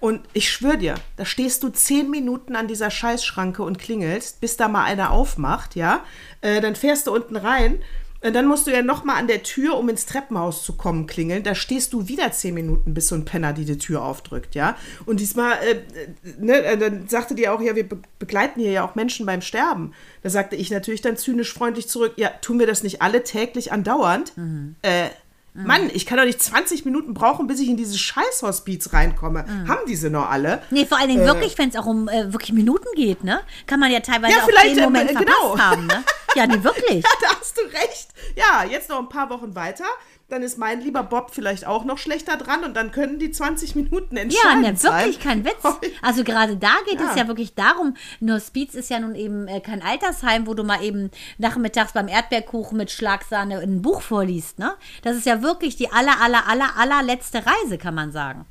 und 0.00 0.20
ich 0.32 0.50
schwöre 0.50 0.78
dir, 0.78 0.94
da 1.16 1.24
stehst 1.24 1.62
du 1.62 1.68
zehn 1.68 2.10
Minuten 2.10 2.56
an 2.56 2.68
dieser 2.68 2.90
Scheißschranke 2.90 3.62
und 3.62 3.78
klingelst, 3.78 4.40
bis 4.40 4.56
da 4.56 4.68
mal 4.68 4.84
einer 4.84 5.12
aufmacht, 5.12 5.76
ja, 5.76 6.04
äh, 6.40 6.60
dann 6.60 6.74
fährst 6.74 7.06
du 7.06 7.14
unten 7.14 7.36
rein 7.36 7.80
äh, 8.20 8.32
dann 8.32 8.46
musst 8.46 8.66
du 8.66 8.70
ja 8.70 8.82
noch 8.82 9.04
mal 9.04 9.16
an 9.16 9.26
der 9.26 9.42
Tür, 9.42 9.76
um 9.76 9.88
ins 9.88 10.06
Treppenhaus 10.06 10.62
zu 10.64 10.74
kommen, 10.74 11.06
klingeln. 11.06 11.42
Da 11.42 11.54
stehst 11.54 11.92
du 11.92 12.08
wieder 12.08 12.30
zehn 12.32 12.54
Minuten, 12.54 12.94
bis 12.94 13.08
so 13.08 13.14
ein 13.14 13.24
Penner 13.24 13.52
die, 13.52 13.64
die 13.64 13.78
Tür 13.78 14.02
aufdrückt, 14.02 14.54
ja. 14.54 14.76
Und 15.06 15.20
diesmal, 15.20 15.54
äh, 15.62 15.70
äh, 15.70 16.08
ne, 16.38 16.62
äh, 16.62 16.78
dann 16.78 17.08
sagte 17.08 17.34
die 17.34 17.48
auch, 17.48 17.60
ja, 17.60 17.74
wir 17.74 17.88
be 17.88 17.98
begleiten 18.18 18.60
hier 18.60 18.70
ja 18.70 18.86
auch 18.86 18.96
Menschen 18.96 19.24
beim 19.24 19.40
Sterben. 19.40 19.94
Da 20.22 20.28
sagte 20.28 20.54
ich 20.54 20.70
natürlich 20.70 21.00
dann 21.00 21.16
zynisch 21.16 21.54
freundlich 21.54 21.88
zurück, 21.88 22.12
ja, 22.16 22.28
tun 22.28 22.58
wir 22.58 22.66
das 22.66 22.82
nicht 22.82 23.00
alle 23.00 23.24
täglich 23.24 23.72
andauernd? 23.72 24.34
Äh, 24.82 25.08
Mann, 25.52 25.90
ich 25.92 26.06
kann 26.06 26.16
doch 26.16 26.24
nicht 26.24 26.40
20 26.40 26.84
Minuten 26.84 27.12
brauchen, 27.12 27.46
bis 27.46 27.60
ich 27.60 27.68
in 27.68 27.76
dieses 27.76 27.98
Scheißhospiz 27.98 28.92
reinkomme. 28.92 29.44
Haben 29.66 29.80
diese 29.88 30.10
noch 30.10 30.30
alle? 30.30 30.62
Nee, 30.70 30.86
vor 30.86 30.98
allen 30.98 31.08
Dingen 31.08 31.24
wirklich, 31.26 31.58
wenn 31.58 31.68
es 31.70 31.76
auch 31.76 31.86
um 31.86 32.08
äh, 32.08 32.32
wirklich 32.32 32.52
Minuten 32.52 32.86
geht, 32.94 33.24
ne? 33.24 33.40
Kann 33.66 33.80
man 33.80 33.90
ja 33.90 34.00
teilweise 34.00 34.36
Ja, 34.36 34.44
auch 34.44 34.62
den 34.62 34.84
Moment 34.84 35.10
ähm, 35.10 35.16
verpasst 35.16 35.38
genau. 35.40 35.58
haben, 35.58 35.86
ne? 35.86 36.04
Ja, 36.36 36.46
nee, 36.46 36.62
wirklich. 36.62 37.02
Ja, 37.02 37.10
da 37.20 37.40
hast 37.40 37.56
du 37.58 37.62
recht. 37.62 38.08
Ja, 38.36 38.64
jetzt 38.64 38.88
noch 38.88 38.98
ein 38.98 39.08
paar 39.08 39.28
Wochen 39.30 39.54
weiter. 39.54 39.86
Dann 40.30 40.42
ist 40.42 40.58
mein 40.58 40.80
lieber 40.80 41.02
Bob 41.02 41.30
vielleicht 41.32 41.66
auch 41.66 41.84
noch 41.84 41.98
schlechter 41.98 42.36
dran 42.36 42.64
und 42.64 42.74
dann 42.74 42.90
können 42.92 43.18
die 43.18 43.30
20 43.30 43.74
Minuten 43.76 44.16
Ja, 44.16 44.22
entscheiden. 44.22 44.62
ne, 44.62 44.82
wirklich 44.82 45.20
kein 45.20 45.44
Witz. 45.44 45.62
Also 46.02 46.24
gerade 46.24 46.56
da 46.56 46.72
geht 46.88 47.00
Ja. 47.00 47.10
es 47.10 47.16
ja 47.16 47.26
wirklich 47.28 47.54
darum, 47.54 47.94
nur 48.20 48.36
Hospiz 48.36 48.74
ist 48.74 48.90
ja 48.90 49.00
nun 49.00 49.14
eben 49.14 49.48
äh, 49.48 49.60
kein 49.60 49.82
Altersheim, 49.82 50.46
wo 50.46 50.54
du 50.54 50.62
mal 50.64 50.82
eben 50.82 51.10
nachmittags 51.38 51.92
beim 51.92 52.08
Erdbeerkuchen 52.08 52.76
mit 52.78 52.90
Schlagsahne 52.90 53.58
ein 53.58 53.82
Buch 53.82 54.02
vorliest, 54.02 54.58
ne? 54.58 54.72
Das 55.02 55.16
ist 55.16 55.26
ja 55.26 55.42
wirklich 55.42 55.76
die 55.76 55.90
aller, 55.90 56.20
aller, 56.20 56.46
aller, 56.48 56.76
allerletzte 56.78 57.42
Reise, 57.44 57.78
kann 57.78 57.94
man 57.94 58.12
sagen. 58.12 58.44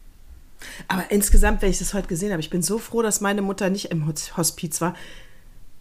Aber 0.90 1.06
insgesamt, 1.10 1.62
wenn 1.62 1.70
ich 1.70 1.80
das 1.80 1.94
heute 1.94 2.08
gesehen 2.08 2.32
habe, 2.32 2.42
ich 2.42 2.50
bin 2.50 2.62
so 2.62 2.80
froh, 2.80 3.02
dass 3.02 3.22
meine 3.22 3.42
Mutter 3.42 3.70
nicht 3.70 3.92
im 3.92 4.06
Hos- 4.08 4.36
Hospiz 4.36 4.82
war. 4.82 4.94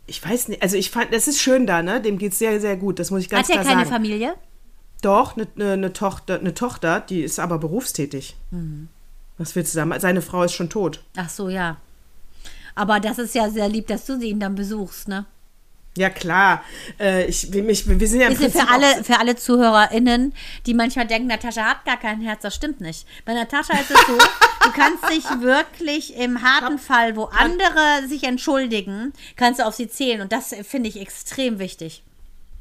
Ich 0.06 0.24
weiß 0.24 0.48
nicht, 0.48 0.62
also 0.62 0.76
ich 0.76 0.90
fand, 0.90 1.12
das 1.12 1.28
ist 1.28 1.40
schön 1.40 1.66
da, 1.66 1.82
ne? 1.82 2.00
Dem 2.00 2.16
geht 2.16 2.32
es 2.32 2.38
sehr, 2.38 2.60
sehr 2.60 2.76
gut. 2.76 2.98
Das 2.98 3.10
muss 3.10 3.20
ich 3.22 3.28
ganz 3.28 3.48
Hat 3.48 3.56
er 3.56 3.62
klar 3.62 3.74
keine 3.74 3.84
sagen. 3.88 3.94
Familie? 4.04 4.34
Doch, 5.02 5.36
eine 5.36 5.46
ne, 5.54 5.76
ne 5.76 5.92
Tochter, 5.92 6.40
eine 6.40 6.54
Tochter, 6.54 7.00
die 7.00 7.22
ist 7.22 7.38
aber 7.38 7.58
berufstätig. 7.58 8.36
Mhm. 8.50 8.88
Was 9.36 9.54
willst 9.54 9.72
du 9.72 9.76
sagen? 9.76 9.94
Seine 10.00 10.22
Frau 10.22 10.42
ist 10.42 10.52
schon 10.52 10.70
tot. 10.70 11.02
Ach 11.16 11.28
so, 11.28 11.48
ja. 11.48 11.76
Aber 12.74 13.00
das 13.00 13.18
ist 13.18 13.34
ja 13.34 13.48
sehr 13.50 13.68
lieb, 13.68 13.86
dass 13.86 14.04
du 14.06 14.20
ihn 14.20 14.40
dann 14.40 14.54
besuchst, 14.54 15.08
ne? 15.08 15.26
Ja, 15.96 16.10
klar. 16.10 16.62
Äh, 17.00 17.26
ich, 17.26 17.52
wir, 17.52 17.64
mich, 17.64 17.88
wir 17.88 18.06
sind 18.06 18.20
ja 18.20 18.28
im 18.28 18.32
Ist 18.32 18.38
Prinzip 18.38 18.60
für 18.60 18.68
alle, 18.68 19.02
für 19.02 19.18
alle 19.18 19.34
ZuhörerInnen, 19.34 20.32
die 20.64 20.74
manchmal 20.74 21.08
denken, 21.08 21.26
Natascha 21.26 21.64
hat 21.64 21.84
gar 21.84 21.96
kein 21.96 22.20
Herz, 22.20 22.42
das 22.42 22.54
stimmt 22.54 22.80
nicht. 22.80 23.04
Bei 23.24 23.34
Natascha 23.34 23.74
ist 23.74 23.90
es 23.90 24.00
so, 24.06 24.16
du 24.16 24.70
kannst 24.72 25.10
dich 25.10 25.24
wirklich 25.40 26.16
im 26.16 26.42
harten 26.42 26.78
Fall, 26.78 27.16
wo 27.16 27.24
andere 27.24 28.06
sich 28.06 28.22
entschuldigen, 28.22 29.12
kannst 29.34 29.58
du 29.58 29.66
auf 29.66 29.74
sie 29.74 29.88
zählen. 29.88 30.20
Und 30.20 30.30
das 30.30 30.54
finde 30.62 30.88
ich 30.88 31.00
extrem 31.00 31.58
wichtig. 31.58 32.04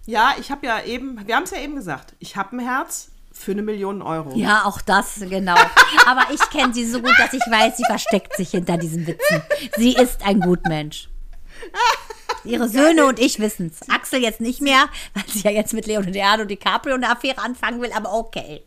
Ja, 0.07 0.35
ich 0.39 0.51
habe 0.51 0.65
ja 0.65 0.81
eben, 0.83 1.27
wir 1.27 1.35
haben 1.35 1.43
es 1.43 1.51
ja 1.51 1.59
eben 1.59 1.75
gesagt, 1.75 2.15
ich 2.19 2.37
habe 2.37 2.55
ein 2.55 2.59
Herz 2.59 3.09
für 3.33 3.51
eine 3.51 3.61
Million 3.61 4.01
Euro. 4.01 4.31
Ja, 4.35 4.63
auch 4.63 4.79
das, 4.81 5.19
genau. 5.19 5.57
Aber 6.05 6.33
ich 6.33 6.39
kenne 6.49 6.73
sie 6.73 6.85
so 6.85 7.01
gut, 7.01 7.13
dass 7.19 7.33
ich 7.33 7.41
weiß, 7.41 7.75
sie 7.75 7.83
versteckt 7.85 8.35
sich 8.37 8.51
hinter 8.51 8.77
diesen 8.77 9.05
Witzen. 9.05 9.43
Sie 9.75 9.93
ist 9.93 10.25
ein 10.25 10.39
Gutmensch. 10.39 11.09
Ihre 12.45 12.69
Söhne 12.69 13.05
und 13.05 13.19
ich 13.19 13.39
wissen's. 13.39 13.81
Axel 13.89 14.21
jetzt 14.21 14.39
nicht 14.39 14.61
mehr, 14.61 14.87
weil 15.13 15.25
sie 15.27 15.41
ja 15.41 15.51
jetzt 15.51 15.73
mit 15.73 15.85
Leonardo 15.85 16.45
DiCaprio 16.45 16.95
eine 16.95 17.11
Affäre 17.11 17.39
anfangen 17.41 17.81
will, 17.81 17.91
aber 17.91 18.13
okay. 18.13 18.63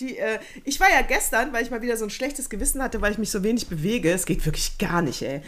Die, 0.00 0.18
äh, 0.18 0.38
ich 0.64 0.78
war 0.78 0.90
ja 0.90 1.00
gestern, 1.00 1.52
weil 1.52 1.62
ich 1.62 1.70
mal 1.70 1.80
wieder 1.80 1.96
so 1.96 2.04
ein 2.04 2.10
schlechtes 2.10 2.50
Gewissen 2.50 2.82
hatte, 2.82 3.00
weil 3.00 3.12
ich 3.12 3.18
mich 3.18 3.30
so 3.30 3.42
wenig 3.42 3.68
bewege. 3.68 4.12
Es 4.12 4.26
geht 4.26 4.44
wirklich 4.44 4.76
gar 4.76 5.00
nicht, 5.00 5.22
ey. 5.22 5.40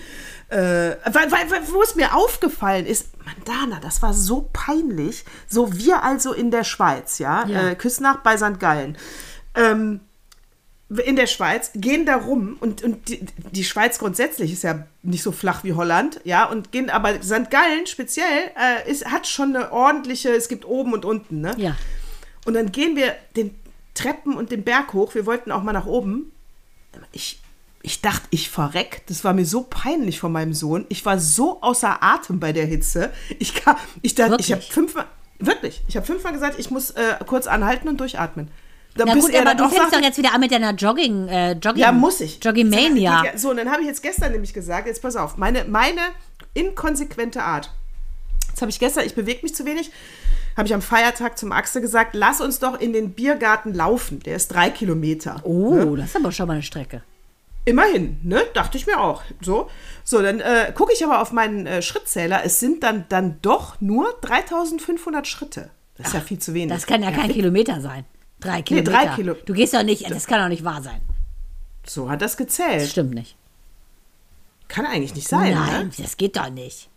Äh, 0.49 0.97
weil, 1.05 1.31
weil, 1.31 1.51
weil, 1.51 1.69
wo 1.71 1.83
es 1.83 1.95
mir 1.97 2.15
aufgefallen 2.15 2.87
ist, 2.87 3.09
Mandana, 3.25 3.79
das 3.81 4.01
war 4.01 4.15
so 4.15 4.49
peinlich. 4.53 5.25
So 5.47 5.77
wir 5.77 6.03
also 6.03 6.33
in 6.33 6.51
der 6.51 6.65
Schweiz, 6.65 7.19
ja, 7.19 7.47
Ja. 7.47 7.69
Äh, 7.69 7.75
Küsnacht 7.75 8.23
bei 8.23 8.39
St. 8.39 8.59
Gallen. 8.59 8.97
Ähm, 9.55 10.01
in 11.05 11.17
der 11.17 11.27
Schweiz 11.27 11.73
gehen 11.75 12.07
da 12.07 12.17
rum 12.17 12.57
und, 12.61 12.83
und 12.83 13.09
die, 13.11 13.27
die 13.53 13.65
Schweiz 13.65 13.99
grundsätzlich 13.99 14.53
ist 14.53 14.63
ja 14.63 14.87
nicht 15.03 15.23
so 15.23 15.33
flach 15.33 15.63
wie 15.63 15.75
Holland, 15.75 16.21
ja, 16.25 16.47
und 16.47 16.73
gehen, 16.73 16.89
aber 16.89 17.23
St. 17.23 17.51
Gallen 17.51 17.87
speziell 17.87 18.51
äh, 18.57 18.91
ist, 18.91 19.05
hat 19.05 19.27
schon 19.27 19.55
eine 19.55 19.73
ordentliche, 19.73 20.31
es 20.31 20.49
gibt 20.49 20.65
oben 20.65 20.95
und 20.95 21.05
unten, 21.05 21.43
ne? 21.43 21.55
Ja. 21.59 21.77
Und 22.47 22.55
dann 22.55 22.73
gehen 22.73 22.97
wir 22.97 23.15
den 23.37 23.55
Treppen 23.99 24.37
und 24.37 24.53
den 24.53 24.63
Berg 24.63 24.93
hoch. 24.93 25.15
Wir 25.15 25.27
wollten 25.27 25.51
auch 25.51 25.63
mal 25.63 25.73
nach 25.73 25.87
oben. 25.87 26.31
Ich, 27.13 27.41
ich 27.83 28.01
dachte, 28.01 28.27
ich 28.31 28.49
verreck. 28.49 29.03
Das 29.07 29.25
war 29.25 29.35
mir 29.35 29.45
so 29.45 29.67
peinlich 29.69 30.21
von 30.21 30.31
meinem 30.31 30.55
Sohn. 30.55 30.87
Ich 30.89 31.05
war 31.05 31.19
so 31.19 31.61
außer 31.61 32.03
Atem 32.03 32.39
bei 32.39 32.53
der 32.53 32.65
Hitze. 32.65 33.11
Ich, 33.39 33.55
kann, 33.55 33.77
ich, 34.03 34.15
dachte, 34.15 34.37
ich 34.39 34.53
habe 34.53 34.61
Wirklich? 34.61 34.73
fünfmal, 34.73 35.05
wirklich, 35.41 35.83
ich 35.89 35.97
habe 35.97 36.07
fünfmal 36.07 36.33
gesagt, 36.33 36.59
ich 36.59 36.71
muss 36.71 36.91
äh, 36.91 37.17
kurz 37.27 37.47
anhalten 37.47 37.89
und 37.89 37.99
durchatmen. 37.99 38.49
Da, 38.95 39.05
Na 39.07 39.15
gut, 39.15 39.31
er 39.31 39.43
aber 39.43 39.55
du 39.55 39.69
fängst 39.69 39.95
doch 39.95 40.01
jetzt 40.01 40.19
wieder 40.19 40.33
an 40.33 40.41
mit 40.41 40.51
deiner 40.51 40.73
Jogging, 40.75 41.29
äh, 41.29 41.53
Jogging. 41.53 41.83
ja, 41.83 41.93
muss 41.93 42.21
ich. 42.21 42.43
Jogging-Mania. 42.43 43.25
Ja, 43.25 43.39
So, 43.39 43.51
und 43.51 43.57
dann 43.57 43.71
habe 43.71 43.83
ich 43.83 43.89
jetzt 43.89 44.03
gestern 44.03 44.33
nämlich 44.33 44.53
gesagt, 44.55 44.87
jetzt 44.87 45.03
pass 45.03 45.15
auf, 45.17 45.37
meine, 45.37 45.65
meine 45.65 46.01
inkonsequente 46.55 47.43
Art. 47.43 47.73
Jetzt 48.49 48.61
habe 48.61 48.71
ich 48.71 48.79
gestern, 48.79 49.05
ich 49.07 49.15
bewege 49.15 49.41
mich 49.43 49.55
zu 49.55 49.65
wenig, 49.65 49.91
habe 50.59 50.67
ich 50.69 50.75
am 50.75 50.83
Feiertag 50.83 51.39
zum 51.39 51.53
Axel 51.53 51.81
gesagt, 51.81 52.15
lass 52.15 52.41
uns 52.43 52.59
doch 52.59 52.79
in 52.79 52.93
den 52.93 53.13
Biergarten 53.13 53.73
laufen. 53.73 54.21
Der 54.21 54.37
ist 54.37 54.49
drei 54.49 54.69
Kilometer. 54.69 55.41
Oh, 55.45 55.97
das 55.97 56.11
ist 56.11 56.17
aber 56.17 56.33
schon 56.33 56.49
mal 56.49 56.55
eine 56.55 56.63
Strecke. 56.63 57.03
Immerhin, 57.65 58.19
ne? 58.23 58.43
Dachte 58.55 58.77
ich 58.77 58.87
mir 58.87 58.99
auch. 59.01 59.23
So, 59.41 59.71
so 60.05 60.21
dann 60.23 60.41
äh, 60.41 60.73
gucke 60.75 60.93
ich 60.93 61.05
aber 61.05 61.21
auf 61.23 61.33
meinen 61.33 61.67
äh, 61.67 61.81
Schrittzähler. 61.83 62.43
Es 62.45 62.61
sind 62.61 62.83
dann, 62.83 63.05
dann 63.09 63.39
doch 63.43 63.81
nur 63.81 64.15
3500 64.23 65.27
Schritte. 65.27 65.71
Das 65.97 66.09
ist 66.09 66.13
ja 66.15 66.21
viel 66.21 66.39
zu 66.39 66.55
wenig. 66.55 66.71
Das 66.75 66.87
kann 66.87 67.03
ja 67.03 67.11
kein 67.13 67.31
Kilometer 67.31 67.81
sein. 67.81 68.05
Drei 68.41 68.63
Kilometer. 68.63 68.93
drei 68.93 69.07
Kilo- 69.15 69.37
Du 69.47 69.53
gehst 69.53 69.75
doch 69.75 69.83
nicht, 69.83 70.11
das 70.11 70.27
kann 70.27 70.41
doch 70.41 70.49
nicht 70.49 70.65
wahr 70.65 70.83
sein. 70.83 71.01
so 71.87 72.09
hat 72.11 72.23
das 72.23 72.33
Das 72.33 72.37
gezählt. 72.39 72.89
stimmt 72.91 73.15
nicht. 73.15 73.37
Kann 74.69 74.87
eigentlich 74.87 75.15
nicht 75.15 75.29
sein, 75.29 75.55
Nein, 75.55 75.87
ne? 75.89 75.93
das 75.99 76.17
geht 76.17 76.37
doch 76.37 76.51
nicht. 76.51 76.88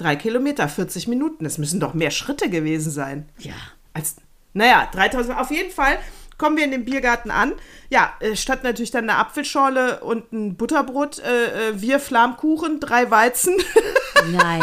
Drei 0.00 0.16
Kilometer, 0.16 0.66
40 0.66 1.08
Minuten. 1.08 1.44
Das 1.44 1.58
müssen 1.58 1.78
doch 1.78 1.92
mehr 1.92 2.10
Schritte 2.10 2.48
gewesen 2.48 2.90
sein. 2.90 3.28
Ja. 3.36 3.52
Als, 3.92 4.16
naja, 4.54 4.88
3000. 4.92 5.36
Auf 5.38 5.50
jeden 5.50 5.70
Fall 5.70 5.98
kommen 6.38 6.56
wir 6.56 6.64
in 6.64 6.70
den 6.70 6.86
Biergarten 6.86 7.30
an. 7.30 7.52
Ja, 7.90 8.14
äh, 8.20 8.34
statt 8.34 8.64
natürlich 8.64 8.90
dann 8.90 9.10
eine 9.10 9.18
Apfelschorle 9.18 10.00
und 10.00 10.32
ein 10.32 10.56
Butterbrot, 10.56 11.18
äh, 11.18 11.68
äh, 11.68 11.80
wir 11.82 12.00
Flammkuchen, 12.00 12.80
drei 12.80 13.10
Weizen. 13.10 13.54
Nein. 14.32 14.62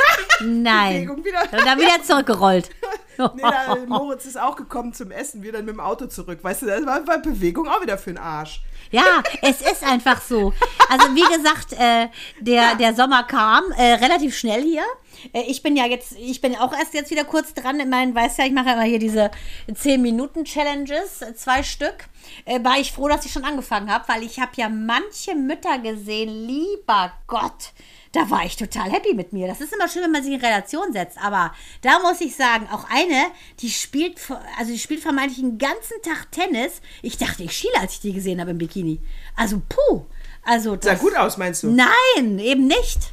Nein. 0.44 1.10
Und 1.10 1.26
dann 1.64 1.80
wieder 1.80 2.00
zurückgerollt. 2.04 2.70
Nee, 3.18 3.42
da, 3.42 3.76
Moritz 3.86 4.24
ist 4.26 4.38
auch 4.38 4.56
gekommen 4.56 4.92
zum 4.92 5.10
Essen, 5.10 5.42
wir 5.42 5.52
dann 5.52 5.64
mit 5.64 5.74
dem 5.74 5.80
Auto 5.80 6.06
zurück. 6.06 6.38
Weißt 6.42 6.62
du, 6.62 6.66
das 6.66 6.84
war, 6.86 7.06
war 7.06 7.18
Bewegung 7.18 7.68
auch 7.68 7.82
wieder 7.82 7.98
für 7.98 8.10
den 8.10 8.18
Arsch. 8.18 8.62
Ja, 8.90 9.22
es 9.42 9.60
ist 9.60 9.82
einfach 9.82 10.20
so. 10.22 10.52
Also 10.88 11.06
wie 11.14 11.36
gesagt, 11.36 11.72
äh, 11.72 12.08
der, 12.40 12.76
der 12.76 12.94
Sommer 12.94 13.24
kam 13.24 13.64
äh, 13.76 13.94
relativ 13.94 14.36
schnell 14.36 14.62
hier. 14.62 14.84
Äh, 15.32 15.42
ich 15.48 15.62
bin 15.62 15.76
ja 15.76 15.86
jetzt, 15.86 16.12
ich 16.18 16.40
bin 16.40 16.56
auch 16.56 16.72
erst 16.72 16.94
jetzt 16.94 17.10
wieder 17.10 17.24
kurz 17.24 17.54
dran. 17.54 17.80
Ich 17.80 17.86
meine, 17.86 18.14
weißt 18.14 18.38
ja, 18.38 18.46
ich 18.46 18.52
mache 18.52 18.66
ja 18.66 18.72
immer 18.74 18.84
hier 18.84 18.98
diese 18.98 19.30
10-Minuten-Challenges, 19.68 21.22
äh, 21.22 21.34
zwei 21.34 21.62
Stück. 21.62 22.08
Äh, 22.44 22.62
war 22.62 22.78
ich 22.78 22.92
froh, 22.92 23.08
dass 23.08 23.24
ich 23.24 23.32
schon 23.32 23.44
angefangen 23.44 23.92
habe, 23.92 24.06
weil 24.08 24.22
ich 24.22 24.40
habe 24.40 24.52
ja 24.56 24.68
manche 24.68 25.34
Mütter 25.34 25.78
gesehen, 25.78 26.46
lieber 26.46 27.12
Gott. 27.26 27.72
Da 28.12 28.30
war 28.30 28.44
ich 28.44 28.56
total 28.56 28.90
happy 28.90 29.14
mit 29.14 29.32
mir. 29.32 29.46
Das 29.46 29.60
ist 29.60 29.72
immer 29.72 29.88
schön, 29.88 30.02
wenn 30.02 30.12
man 30.12 30.22
sich 30.22 30.32
in 30.32 30.40
Relation 30.40 30.92
setzt. 30.92 31.18
Aber 31.18 31.52
da 31.82 31.98
muss 32.00 32.20
ich 32.20 32.34
sagen, 32.36 32.68
auch 32.72 32.84
eine, 32.90 33.26
die 33.60 33.70
spielt, 33.70 34.18
also 34.58 34.72
die 34.72 34.78
spielt 34.78 35.00
vermeintlich 35.00 35.40
den 35.40 35.58
ganzen 35.58 36.00
Tag 36.02 36.30
Tennis. 36.32 36.80
Ich 37.02 37.18
dachte, 37.18 37.42
ich 37.42 37.52
schiele, 37.52 37.78
als 37.80 37.94
ich 37.94 38.00
die 38.00 38.12
gesehen 38.12 38.40
habe 38.40 38.52
im 38.52 38.58
Bikini. 38.58 39.00
Also, 39.34 39.60
puh. 39.68 40.04
Also, 40.44 40.72
Sah 40.80 40.92
das, 40.92 41.00
gut 41.00 41.16
aus, 41.16 41.36
meinst 41.36 41.64
du? 41.64 41.68
Nein, 41.68 42.38
eben 42.38 42.66
nicht. 42.66 43.12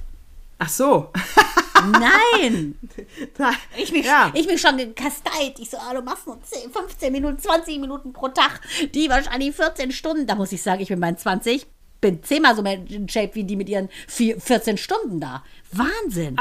Ach 0.60 0.70
so. 0.70 1.12
Nein. 1.92 2.76
Ich 3.76 3.92
mich, 3.92 4.06
ja. 4.06 4.32
ich 4.34 4.48
mich 4.48 4.62
schon 4.62 4.78
gekasteit. 4.78 5.58
Ich 5.58 5.70
so, 5.70 5.78
ah, 5.78 5.94
du 5.94 6.02
machst 6.02 6.28
nur 6.28 6.42
10, 6.42 6.72
15 6.72 7.12
Minuten, 7.12 7.40
20 7.40 7.80
Minuten 7.80 8.14
pro 8.14 8.30
Tag. 8.30 8.62
Die 8.94 9.10
wahrscheinlich 9.10 9.56
14 9.56 9.92
Stunden. 9.92 10.28
Da 10.28 10.36
muss 10.36 10.52
ich 10.52 10.62
sagen, 10.62 10.82
ich 10.82 10.88
bin 10.88 11.00
meinen 11.00 11.18
20, 11.18 11.66
bin 12.04 12.22
zehnmal 12.22 12.56
so 12.56 12.62
mehr 12.62 12.74
in 12.74 13.10
Shape 13.10 13.34
wie 13.34 13.46
die 13.46 13.56
mit 13.56 13.70
ihren 13.70 13.90
vier, 14.08 14.40
14 14.40 14.78
Stunden 14.78 15.20
da. 15.20 15.44
Wahnsinn. 15.72 16.36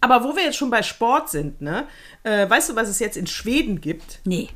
Aber 0.00 0.22
wo 0.22 0.36
wir 0.36 0.44
jetzt 0.44 0.56
schon 0.56 0.70
bei 0.70 0.82
Sport 0.82 1.30
sind, 1.30 1.60
ne? 1.60 1.88
Äh, 2.22 2.48
weißt 2.48 2.70
du, 2.70 2.76
was 2.76 2.88
es 2.88 3.00
jetzt 3.00 3.16
in 3.16 3.26
Schweden 3.26 3.80
gibt? 3.80 4.20
Nee. 4.24 4.50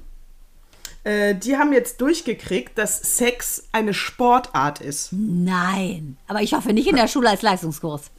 Äh, 1.03 1.35
die 1.35 1.57
haben 1.57 1.73
jetzt 1.73 2.01
durchgekriegt, 2.01 2.79
dass 2.79 3.17
Sex 3.17 3.65
eine 3.73 3.95
Sportart 3.95 4.81
ist. 4.81 5.09
Nein. 5.13 6.17
Aber 6.29 6.43
ich 6.43 6.53
hoffe 6.55 6.73
nicht 6.73 6.87
in 6.87 6.97
der 6.97 7.09
Schule 7.09 7.31
als 7.31 7.43
Leistungskurs. 7.43 8.11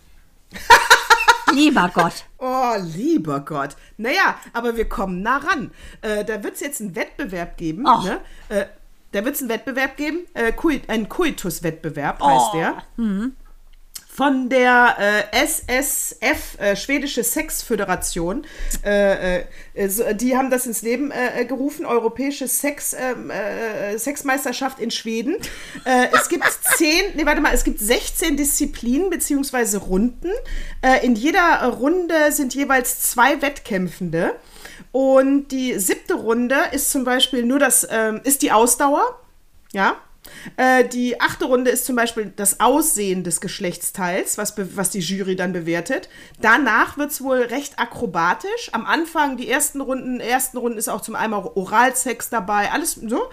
Lieber 1.53 1.91
Gott. 1.93 2.25
Oh, 2.39 2.73
lieber 2.95 3.41
Gott. 3.41 3.75
Naja, 3.97 4.37
aber 4.53 4.75
wir 4.75 4.89
kommen 4.89 5.21
nah 5.21 5.37
ran. 5.37 5.69
Äh, 6.01 6.25
da 6.25 6.43
wird 6.43 6.55
es 6.55 6.61
jetzt 6.61 6.81
einen 6.81 6.95
Wettbewerb 6.95 7.57
geben. 7.57 7.85
Och. 7.85 8.03
Ne? 8.03 8.19
Da 9.13 9.23
wird 9.23 9.35
es 9.35 9.41
einen 9.41 9.49
Wettbewerb 9.49 9.95
geben, 9.95 10.19
äh, 10.33 10.51
Kui- 10.51 10.81
ein 10.87 11.07
Coitus-Wettbewerb 11.07 12.21
heißt 12.21 12.45
Oh. 12.53 12.57
der. 12.57 12.83
Von 14.15 14.47
der 14.47 14.95
äh, 15.31 15.35
SSF, 15.43 16.59
äh, 16.59 16.75
Schwedische 16.75 17.23
Sexföderation. 17.23 18.45
Äh, 18.85 19.39
äh, 19.73 20.15
die 20.15 20.37
haben 20.37 20.51
das 20.51 20.67
ins 20.67 20.83
Leben 20.83 21.09
äh, 21.09 21.45
gerufen, 21.45 21.83
Europäische 21.83 22.47
Sex, 22.47 22.93
ähm, 22.93 23.31
äh, 23.31 23.97
Sexmeisterschaft 23.97 24.79
in 24.79 24.91
Schweden. 24.91 25.37
Es 26.11 26.29
gibt 26.29 26.43
zehn, 26.77 27.05
nee, 27.15 27.25
warte 27.25 27.41
mal, 27.41 27.55
es 27.55 27.63
gibt 27.63 27.79
16 27.79 28.37
Disziplinen 28.37 29.09
beziehungsweise 29.09 29.79
Runden. 29.79 30.29
In 31.01 31.15
jeder 31.15 31.63
Runde 31.65 32.31
sind 32.31 32.53
jeweils 32.53 32.99
zwei 33.01 33.41
Wettkämpfende. 33.41 34.35
Und 34.93 35.47
die 35.49 35.77
siebte 35.79 36.13
Runde 36.13 36.55
ist 36.71 36.91
zum 36.91 37.03
Beispiel 37.03 37.43
nur 37.43 37.59
das, 37.59 37.85
ähm, 37.89 38.21
ist 38.23 38.41
die 38.43 38.53
Ausdauer. 38.53 39.19
Ja, 39.73 39.97
Äh, 40.55 40.87
die 40.87 41.19
achte 41.19 41.45
Runde 41.45 41.69
ist 41.69 41.85
zum 41.85 41.95
Beispiel 41.95 42.31
das 42.35 42.59
Aussehen 42.59 43.23
des 43.23 43.41
Geschlechtsteils, 43.41 44.37
was, 44.37 44.53
was 44.57 44.89
die 44.89 44.99
Jury 44.99 45.35
dann 45.35 45.51
bewertet. 45.51 46.07
Danach 46.39 46.97
wird 46.97 47.11
es 47.11 47.21
wohl 47.21 47.41
recht 47.41 47.77
akrobatisch. 47.77 48.69
Am 48.71 48.85
Anfang, 48.85 49.35
die 49.35 49.49
ersten 49.49 49.81
Runden, 49.81 50.19
ersten 50.19 50.57
Runden 50.57 50.77
ist 50.77 50.87
auch 50.89 51.01
zum 51.01 51.15
einmal 51.15 51.43
Oralsex 51.55 52.29
dabei, 52.29 52.71
alles 52.71 52.93
so. 52.93 53.23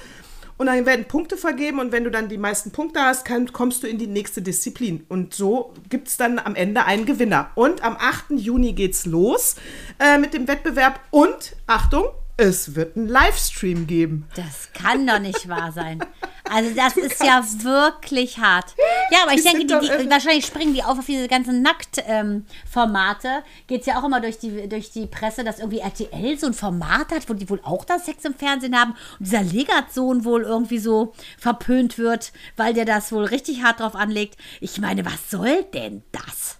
Und 0.60 0.66
dann 0.66 0.84
werden 0.84 1.06
Punkte 1.06 1.38
vergeben 1.38 1.80
und 1.80 1.90
wenn 1.90 2.04
du 2.04 2.10
dann 2.10 2.28
die 2.28 2.36
meisten 2.36 2.70
Punkte 2.70 3.00
hast, 3.00 3.24
kann, 3.24 3.50
kommst 3.50 3.82
du 3.82 3.86
in 3.86 3.96
die 3.96 4.06
nächste 4.06 4.42
Disziplin. 4.42 5.06
Und 5.08 5.32
so 5.32 5.72
gibt 5.88 6.08
es 6.08 6.18
dann 6.18 6.38
am 6.38 6.54
Ende 6.54 6.84
einen 6.84 7.06
Gewinner. 7.06 7.50
Und 7.54 7.82
am 7.82 7.96
8. 7.98 8.32
Juni 8.32 8.74
geht's 8.74 9.06
los 9.06 9.56
äh, 9.98 10.18
mit 10.18 10.34
dem 10.34 10.46
Wettbewerb. 10.48 11.00
Und 11.08 11.56
Achtung, 11.66 12.04
es 12.40 12.74
wird 12.74 12.96
einen 12.96 13.08
Livestream 13.08 13.86
geben. 13.86 14.26
Das 14.34 14.72
kann 14.72 15.06
doch 15.06 15.18
nicht 15.18 15.48
wahr 15.48 15.72
sein. 15.72 16.02
Also 16.48 16.74
das 16.74 16.96
ist 16.96 17.22
ja 17.22 17.44
wirklich 17.62 18.38
hart. 18.38 18.74
Ja, 19.10 19.18
aber 19.22 19.34
ich 19.34 19.42
denke, 19.42 19.66
die, 19.66 19.78
die, 19.78 20.10
wahrscheinlich 20.10 20.46
springen 20.46 20.74
die 20.74 20.82
auf 20.82 20.98
auf 20.98 21.06
diese 21.06 21.28
ganzen 21.28 21.62
Nackt-Formate. 21.62 23.28
Ähm, 23.28 23.42
Geht 23.66 23.82
es 23.82 23.86
ja 23.86 24.00
auch 24.00 24.04
immer 24.04 24.20
durch 24.20 24.38
die, 24.38 24.68
durch 24.68 24.90
die 24.90 25.06
Presse, 25.06 25.44
dass 25.44 25.58
irgendwie 25.58 25.78
RTL 25.78 26.38
so 26.38 26.46
ein 26.46 26.54
Format 26.54 27.12
hat, 27.12 27.28
wo 27.28 27.34
die 27.34 27.48
wohl 27.48 27.60
auch 27.62 27.84
das 27.84 28.06
Sex 28.06 28.24
im 28.24 28.34
Fernsehen 28.34 28.76
haben. 28.76 28.92
Und 29.18 29.26
dieser 29.26 29.42
Legat-Sohn 29.42 30.24
wohl 30.24 30.42
irgendwie 30.42 30.78
so 30.78 31.12
verpönt 31.38 31.98
wird, 31.98 32.32
weil 32.56 32.74
der 32.74 32.86
das 32.86 33.12
wohl 33.12 33.24
richtig 33.24 33.62
hart 33.62 33.80
drauf 33.80 33.94
anlegt. 33.94 34.36
Ich 34.60 34.80
meine, 34.80 35.04
was 35.04 35.30
soll 35.30 35.64
denn 35.74 36.02
das? 36.10 36.59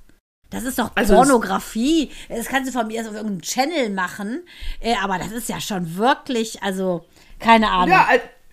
Das 0.50 0.64
ist 0.64 0.78
doch 0.78 0.90
also 0.94 1.14
Pornografie. 1.14 2.10
Das 2.28 2.46
kannst 2.46 2.68
du 2.68 2.72
von 2.76 2.88
mir 2.88 3.00
auf 3.00 3.14
irgendeinem 3.14 3.42
Channel 3.42 3.90
machen. 3.90 4.42
Äh, 4.80 4.94
aber 5.02 5.18
das 5.18 5.30
ist 5.30 5.48
ja 5.48 5.60
schon 5.60 5.96
wirklich, 5.96 6.62
also, 6.62 7.04
keine 7.38 7.70
Ahnung. 7.70 7.90
Ja, 7.90 8.06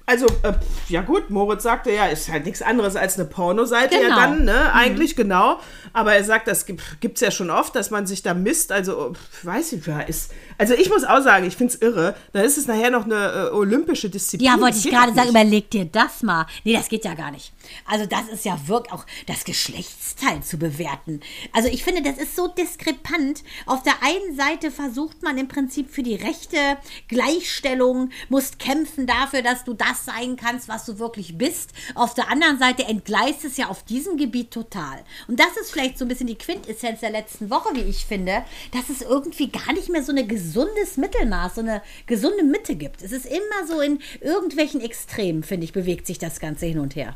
also, 0.10 0.26
äh, 0.44 0.54
ja 0.88 1.02
gut, 1.02 1.30
Moritz 1.30 1.64
sagte 1.64 1.92
ja, 1.92 2.06
ist 2.06 2.32
halt 2.32 2.46
nichts 2.46 2.62
anderes 2.62 2.96
als 2.96 3.20
eine 3.20 3.26
Pornoseite 3.28 3.98
genau. 4.00 4.08
ja 4.08 4.16
dann, 4.16 4.46
ne? 4.46 4.54
Mhm. 4.54 4.80
Eigentlich 4.80 5.18
genau. 5.18 5.60
Aber 5.92 6.14
er 6.14 6.24
sagt, 6.24 6.48
das 6.48 6.66
gibt 6.66 6.88
es 7.16 7.20
ja 7.20 7.30
schon 7.30 7.50
oft, 7.50 7.76
dass 7.76 7.92
man 7.92 8.08
sich 8.08 8.24
da 8.24 8.34
misst. 8.34 8.72
Also, 8.72 9.14
weiß 9.44 9.74
ich, 9.74 9.86
ja, 9.86 10.00
ist. 10.00 10.32
Also 10.58 10.76
ich 10.76 10.90
muss 10.90 11.04
auch 11.04 11.22
sagen, 11.22 11.46
ich 11.46 11.58
finde 11.58 11.74
es 11.74 11.82
irre. 11.82 12.16
Dann 12.32 12.46
ist 12.46 12.58
es 12.58 12.68
nachher 12.68 12.90
noch 12.90 13.04
eine 13.04 13.50
äh, 13.50 13.54
olympische 13.54 14.10
Disziplin. 14.10 14.50
Ja, 14.50 14.62
wollte 14.62 14.78
ich 14.78 14.90
gerade 14.90 15.14
sagen, 15.14 15.30
überleg 15.30 15.70
dir 15.72 15.84
das 15.84 16.24
mal. 16.24 16.46
Nee, 16.64 16.74
das 16.74 16.88
geht 16.88 17.04
ja 17.04 17.14
gar 17.14 17.32
nicht. 17.32 17.52
Also 17.86 18.06
das 18.06 18.28
ist 18.28 18.46
ja 18.46 18.60
wirklich 18.68 18.94
auch 18.94 19.06
das 19.26 19.44
Geschlechtsteil 19.44 20.42
zu 20.44 20.58
bewerten. 20.58 21.22
Also 21.54 21.70
ich 21.70 21.84
finde, 21.84 22.02
das 22.02 22.18
ist 22.18 22.36
so 22.36 22.48
diskrepant. 22.48 23.44
Auf 23.66 23.84
der 23.84 24.02
einen 24.02 24.36
Seite 24.36 24.72
versucht 24.72 25.24
man 25.24 25.38
im 25.38 25.48
Prinzip 25.48 25.90
für 25.90 26.04
die 26.04 26.16
rechte 26.16 26.78
Gleichstellung, 27.08 28.10
musst 28.30 28.60
kämpfen 28.60 29.08
dafür, 29.08 29.42
dass 29.42 29.64
du 29.64 29.74
das 29.74 30.06
sein 30.06 30.36
kannst, 30.36 30.68
was 30.68 30.86
du 30.86 31.00
wirklich 31.00 31.38
bist. 31.38 31.72
Auf 31.96 32.14
der 32.14 32.30
anderen 32.30 32.60
Seite 32.60 32.84
entgleist 32.86 33.44
es 33.44 33.58
ja 33.58 33.68
auf 33.68 33.84
diesem 33.84 34.18
Gebiet 34.18 34.52
total. 34.52 35.04
Und 35.28 35.40
das 35.40 35.58
ist 35.60 35.72
vielleicht 35.72 35.98
so 35.98 36.06
ein 36.06 36.08
bisschen 36.08 36.28
die 36.28 36.38
Quintessenz 36.38 37.02
der 37.02 37.12
letzten 37.12 37.50
Woche, 37.50 37.76
wie 37.76 37.82
ich 37.82 38.06
finde, 38.06 38.44
dass 38.72 38.90
es 38.90 39.02
irgendwie 39.02 39.50
gar 39.50 39.74
nicht 39.74 39.90
mehr 39.90 40.04
so 40.04 40.12
ein 40.12 40.28
gesundes 40.28 40.98
Mittelmaß, 40.98 41.56
so 41.56 41.62
eine 41.62 41.82
gesunde 42.06 42.44
Mitte 42.44 42.76
gibt. 42.76 43.02
Es 43.02 43.12
ist 43.12 43.26
immer 43.26 43.68
so 43.68 43.82
in 43.82 44.00
irgendwelchen 44.22 44.82
Extremen, 44.82 45.44
finde 45.44 45.66
ich, 45.66 45.74
bewegt 45.74 46.08
sich 46.08 46.20
das 46.20 46.40
Ganze 46.40 46.66
hin 46.66 46.80
und 46.80 46.96
her. 46.96 47.16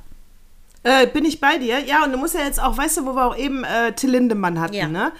Äh, 0.84 1.08
bin 1.08 1.26
ich 1.26 1.40
bei 1.40 1.58
dir? 1.58 1.80
Ja, 1.80 2.04
und 2.04 2.12
du 2.12 2.18
musst 2.18 2.34
ja 2.34 2.42
jetzt 2.42 2.62
auch, 2.62 2.78
weißt 2.78 2.98
du, 2.98 3.06
wo 3.06 3.16
wir 3.16 3.26
auch 3.26 3.38
eben 3.38 3.64
äh, 3.64 3.94
Till 3.94 4.12
Lindemann 4.12 4.60
hatten, 4.60 4.74
ja. 4.74 4.88
ne? 4.88 5.12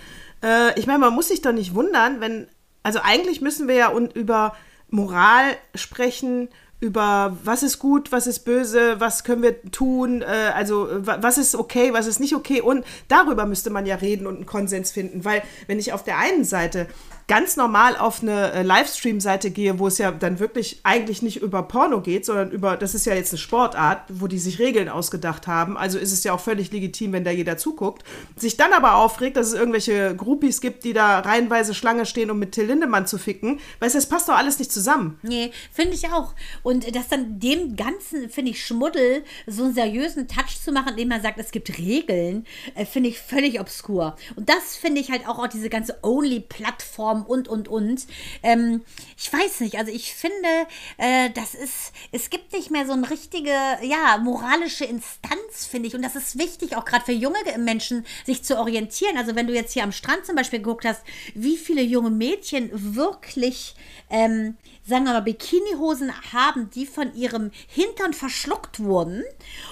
Äh, 0.44 0.78
ich 0.80 0.88
meine, 0.88 1.00
man 1.00 1.14
muss 1.14 1.28
sich 1.28 1.42
doch 1.42 1.52
nicht 1.52 1.76
wundern, 1.76 2.20
wenn, 2.20 2.48
also 2.84 3.00
eigentlich 3.04 3.42
müssen 3.42 3.68
wir 3.68 3.76
ja 3.76 3.90
und 3.90 4.16
über 4.16 4.56
Moral 4.90 5.56
sprechen, 5.76 6.50
über 6.80 7.38
was 7.44 7.62
ist 7.62 7.78
gut, 7.78 8.12
was 8.12 8.26
ist 8.26 8.40
böse, 8.40 9.00
was 9.00 9.24
können 9.24 9.44
wir 9.44 9.62
tun, 9.70 10.24
äh, 10.24 10.52
also 10.56 10.88
was 10.90 11.38
ist 11.38 11.56
okay, 11.56 11.94
was 11.94 12.08
ist 12.08 12.20
nicht 12.20 12.36
okay 12.36 12.60
und 12.60 12.84
darüber 13.08 13.46
müsste 13.46 13.70
man 13.70 13.86
ja 13.86 13.96
reden 13.96 14.26
und 14.26 14.38
einen 14.38 14.46
Konsens 14.48 14.92
finden, 14.92 15.24
weil 15.24 15.44
wenn 15.68 15.78
ich 15.78 15.94
auf 15.94 16.04
der 16.04 16.18
einen 16.18 16.44
Seite 16.44 16.88
ganz 17.32 17.56
normal 17.56 17.96
auf 17.96 18.22
eine 18.22 18.52
äh, 18.52 18.62
Livestream-Seite 18.62 19.52
gehe, 19.52 19.80
wo 19.80 19.88
es 19.88 19.98
ja 20.00 20.12
dann 20.12 20.40
wirklich 20.40 20.82
eigentlich 20.84 21.22
nicht 21.22 21.42
über 21.42 21.64
Porno 21.64 22.02
geht, 22.02 22.26
sondern 22.26 22.52
über, 22.52 22.76
das 22.76 22.94
ist 22.94 23.06
ja 23.06 23.16
jetzt 23.16 23.32
eine 23.32 23.38
Sportart, 23.38 24.02
wo 24.10 24.28
die 24.28 24.38
sich 24.38 24.60
Regeln 24.60 24.90
ausgedacht 24.90 25.48
haben, 25.48 25.78
also 25.78 25.98
ist 25.98 26.12
es 26.12 26.26
ja 26.26 26.34
auch 26.34 26.42
völlig 26.42 26.74
legitim, 26.74 27.14
wenn 27.14 27.24
da 27.24 27.32
jeder 27.32 27.56
zuguckt, 27.56 28.04
sich 28.36 28.58
dann 28.58 28.74
aber 28.74 28.96
aufregt, 28.96 29.38
dass 29.38 29.48
es 29.48 29.54
irgendwelche 29.54 30.14
Groupies 30.14 30.60
gibt, 30.60 30.84
die 30.84 30.92
da 30.92 31.20
reihenweise 31.20 31.74
Schlange 31.74 32.06
stehen, 32.06 32.30
um 32.32 32.38
mit 32.38 32.52
Till 32.52 32.66
Lindemann 32.66 33.08
zu 33.08 33.18
ficken, 33.18 33.62
weißt 33.80 33.96
du, 33.96 34.00
das 34.00 34.10
passt 34.10 34.28
doch 34.28 34.36
alles 34.36 34.60
nicht 34.60 34.74
zusammen. 34.74 35.18
Nee, 35.22 35.52
finde 35.72 35.94
ich 35.94 36.10
auch. 36.10 36.34
Und 36.64 36.94
das 36.94 37.08
dann 37.08 37.40
dem 37.40 37.78
ganzen, 37.78 38.30
finde 38.30 38.52
ich, 38.52 38.66
Schmuddel 38.66 39.24
so 39.48 39.64
einen 39.64 39.74
seriösen 39.74 40.28
Touch 40.28 40.62
zu 40.62 40.74
machen, 40.74 40.90
indem 40.90 41.08
man 41.08 41.22
sagt, 41.22 41.40
es 41.40 41.52
gibt 41.52 41.78
Regeln, 41.78 42.46
äh, 42.76 42.86
finde 42.86 43.08
ich 43.08 43.22
völlig 43.22 43.62
obskur. 43.62 44.18
Und 44.36 44.50
das 44.50 44.76
finde 44.76 45.00
ich 45.00 45.12
halt 45.12 45.26
auch, 45.30 45.40
auch 45.40 45.48
diese 45.48 45.70
ganze 45.70 45.98
Only-Plattform 46.02 47.21
und, 47.26 47.48
und, 47.48 47.68
und. 47.68 48.06
Ähm, 48.44 48.82
ich 49.18 49.32
weiß 49.32 49.62
nicht, 49.62 49.78
also 49.78 49.92
ich 49.92 50.14
finde, 50.14 50.68
äh, 50.98 51.30
das 51.32 51.54
ist, 51.56 51.94
es 52.12 52.30
gibt 52.30 52.54
nicht 52.54 52.72
mehr 52.72 52.86
so 52.86 52.94
eine 52.94 53.10
richtige, 53.10 53.52
ja, 53.82 54.18
moralische 54.22 54.86
Instanz, 54.86 55.66
finde 55.70 55.88
ich. 55.88 55.96
Und 55.96 56.02
das 56.02 56.16
ist 56.16 56.38
wichtig, 56.38 56.76
auch 56.76 56.86
gerade 56.86 57.06
für 57.06 57.12
junge 57.12 57.38
Menschen, 57.58 58.06
sich 58.26 58.44
zu 58.44 58.58
orientieren. 58.58 59.18
Also 59.18 59.36
wenn 59.36 59.48
du 59.48 59.54
jetzt 59.54 59.74
hier 59.74 59.84
am 59.84 59.92
Strand 59.92 60.26
zum 60.26 60.36
Beispiel 60.36 60.60
geguckt 60.60 60.86
hast, 60.86 61.02
wie 61.34 61.58
viele 61.58 61.82
junge 61.82 62.10
Mädchen 62.10 62.70
wirklich 62.74 63.76
ähm, 64.10 64.58
sagen 64.84 65.06
wir 65.06 65.14
mal, 65.14 65.22
Bikinihosen 65.22 66.12
haben, 66.34 66.70
die 66.72 66.86
von 66.86 67.14
ihrem 67.14 67.52
Hintern 67.68 68.14
verschluckt 68.14 68.80
wurden. 68.80 69.24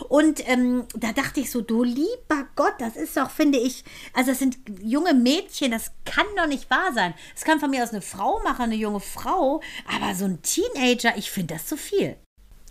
Und 0.08 0.48
ähm, 0.48 0.86
da 0.96 1.12
dachte 1.12 1.40
ich 1.40 1.52
so, 1.52 1.62
du 1.62 1.84
lieber 1.84 2.48
Gott, 2.56 2.76
das 2.80 2.96
ist 2.96 3.18
doch, 3.18 3.30
finde 3.30 3.58
ich, 3.58 3.84
also 4.14 4.32
das 4.32 4.40
sind 4.40 4.58
junge 4.82 5.14
Mädchen, 5.14 5.72
das 5.72 5.92
kann 6.06 6.26
doch 6.36 6.48
nicht 6.48 6.70
wahr 6.70 6.94
sein. 6.94 7.14
Es 7.36 7.44
kann 7.44 7.60
von 7.60 7.70
mir 7.70 7.84
aus 7.84 7.92
eine 7.92 8.02
Frau 8.02 8.42
machen, 8.44 8.64
eine 8.64 8.76
junge 8.76 9.00
Frau, 9.00 9.62
aber 9.88 10.16
so 10.16 10.26
ein 10.26 10.42
Teenager, 10.42 11.18
ich 11.18 11.32
finde 11.32 11.56
das 11.56 11.66
zu 11.66 11.78
viel. 11.78 12.16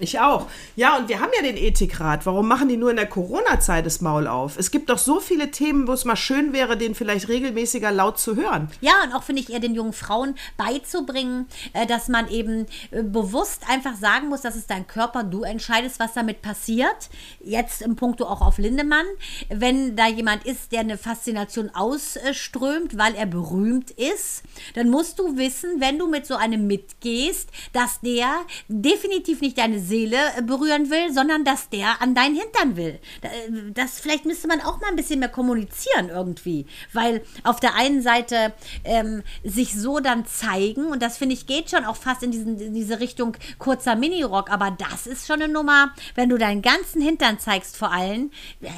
Ich 0.01 0.21
auch. 0.21 0.47
Ja, 0.77 0.97
und 0.97 1.09
wir 1.09 1.19
haben 1.19 1.33
ja 1.35 1.43
den 1.43 1.57
Ethikrat. 1.57 2.25
Warum 2.25 2.47
machen 2.47 2.69
die 2.69 2.77
nur 2.77 2.91
in 2.91 2.97
der 2.97 3.09
Corona-Zeit 3.09 3.85
das 3.85 4.01
Maul 4.01 4.29
auf? 4.29 4.57
Es 4.57 4.71
gibt 4.71 4.91
doch 4.91 4.99
so 4.99 5.19
viele 5.19 5.51
Themen, 5.51 5.89
wo 5.89 5.93
es 5.93 6.05
mal 6.05 6.15
schön 6.15 6.53
wäre, 6.53 6.77
den 6.77 6.95
vielleicht 6.95 7.29
regelmäßiger 7.29 7.91
laut 7.91 8.19
zu 8.19 8.37
hören. 8.37 8.71
Ja, 8.81 8.93
und 9.03 9.13
auch 9.13 9.25
finde 9.25 9.43
ich 9.43 9.51
eher 9.51 9.59
den 9.59 9.75
jungen 9.75 9.93
Frauen 9.93 10.37
beizubringen, 10.57 11.49
äh, 11.73 11.85
dass 11.85 12.07
man 12.07 12.29
eben 12.29 12.67
äh, 12.93 13.03
bewusst 13.03 13.63
einfach 13.69 13.97
sagen 13.97 14.29
muss, 14.29 14.43
das 14.43 14.55
ist 14.55 14.71
dein 14.71 14.87
Körper, 14.87 15.25
du 15.25 15.43
entscheidest, 15.43 15.99
was 15.99 16.13
damit 16.13 16.43
passiert. 16.43 17.09
Jetzt 17.41 17.83
im 17.83 17.97
Punkto 17.97 18.25
auch 18.27 18.41
auf 18.41 18.59
Lindemann. 18.59 19.07
Wenn 19.49 19.97
da 19.97 20.07
jemand 20.07 20.45
ist, 20.45 20.71
der 20.71 20.81
eine 20.81 20.97
Faszination 20.97 21.71
ausströmt, 21.75 22.97
weil 22.97 23.17
er 23.17 23.27
berühmt 23.27 23.91
ist, 23.91 24.45
dann 24.75 24.91
musst 24.91 25.19
du 25.19 25.37
wissen, 25.37 25.81
wenn 25.81 25.99
du 25.99 26.07
mit 26.07 26.25
so 26.25 26.37
einem 26.37 26.69
mitgehst, 26.69 27.51
dass 27.73 28.01
der 28.01 28.29
definitiv 28.69 29.41
nicht 29.41 29.59
deine 29.59 29.88
Seele 29.89 30.19
äh, 30.37 30.43
berühren 30.43 30.91
will, 30.91 31.13
sondern 31.13 31.45
dass 31.45 31.69
der 31.71 32.01
an 32.01 32.15
deinen 32.15 32.37
Hintern 32.37 32.77
will. 32.77 33.01
Äh, 33.23 33.73
das 33.73 33.99
vielleicht 33.99 34.25
müsste 34.25 34.49
man 34.49 34.61
auch 34.61 34.81
mal 34.81 34.89
ein 34.91 34.97
bisschen 34.97 35.21
mehr 35.21 35.29
kommunizieren 35.29 36.11
irgendwie, 36.11 36.67
weil 36.93 37.23
auf 37.45 37.61
der 37.61 37.75
einen 37.75 38.03
Seite 38.03 38.53
ähm, 38.85 39.23
sich 39.43 39.75
so 39.75 40.01
dann 40.01 40.27
zeigen 40.27 40.87
und 40.87 41.03
das 41.03 41.19
finde 41.19 41.35
ich 41.35 41.47
geht 41.47 41.71
schon 41.71 41.85
auch 41.85 41.97
fast 41.97 42.23
in, 42.23 42.31
diesen, 42.31 42.61
in 42.61 42.75
diese 42.75 43.01
Richtung 43.01 43.37
kurzer 43.59 43.97
Minirock, 43.97 44.51
aber 44.51 44.71
das 44.71 45.07
ist 45.07 45.27
schon 45.27 45.43
eine 45.43 45.53
Nummer, 45.53 45.95
wenn 46.15 46.29
du 46.29 46.39
deinen 46.39 46.63
ganzen 46.63 47.01
Hintern 47.01 47.39
zeigst 47.39 47.77
vor 47.77 47.93
allem, 47.93 48.31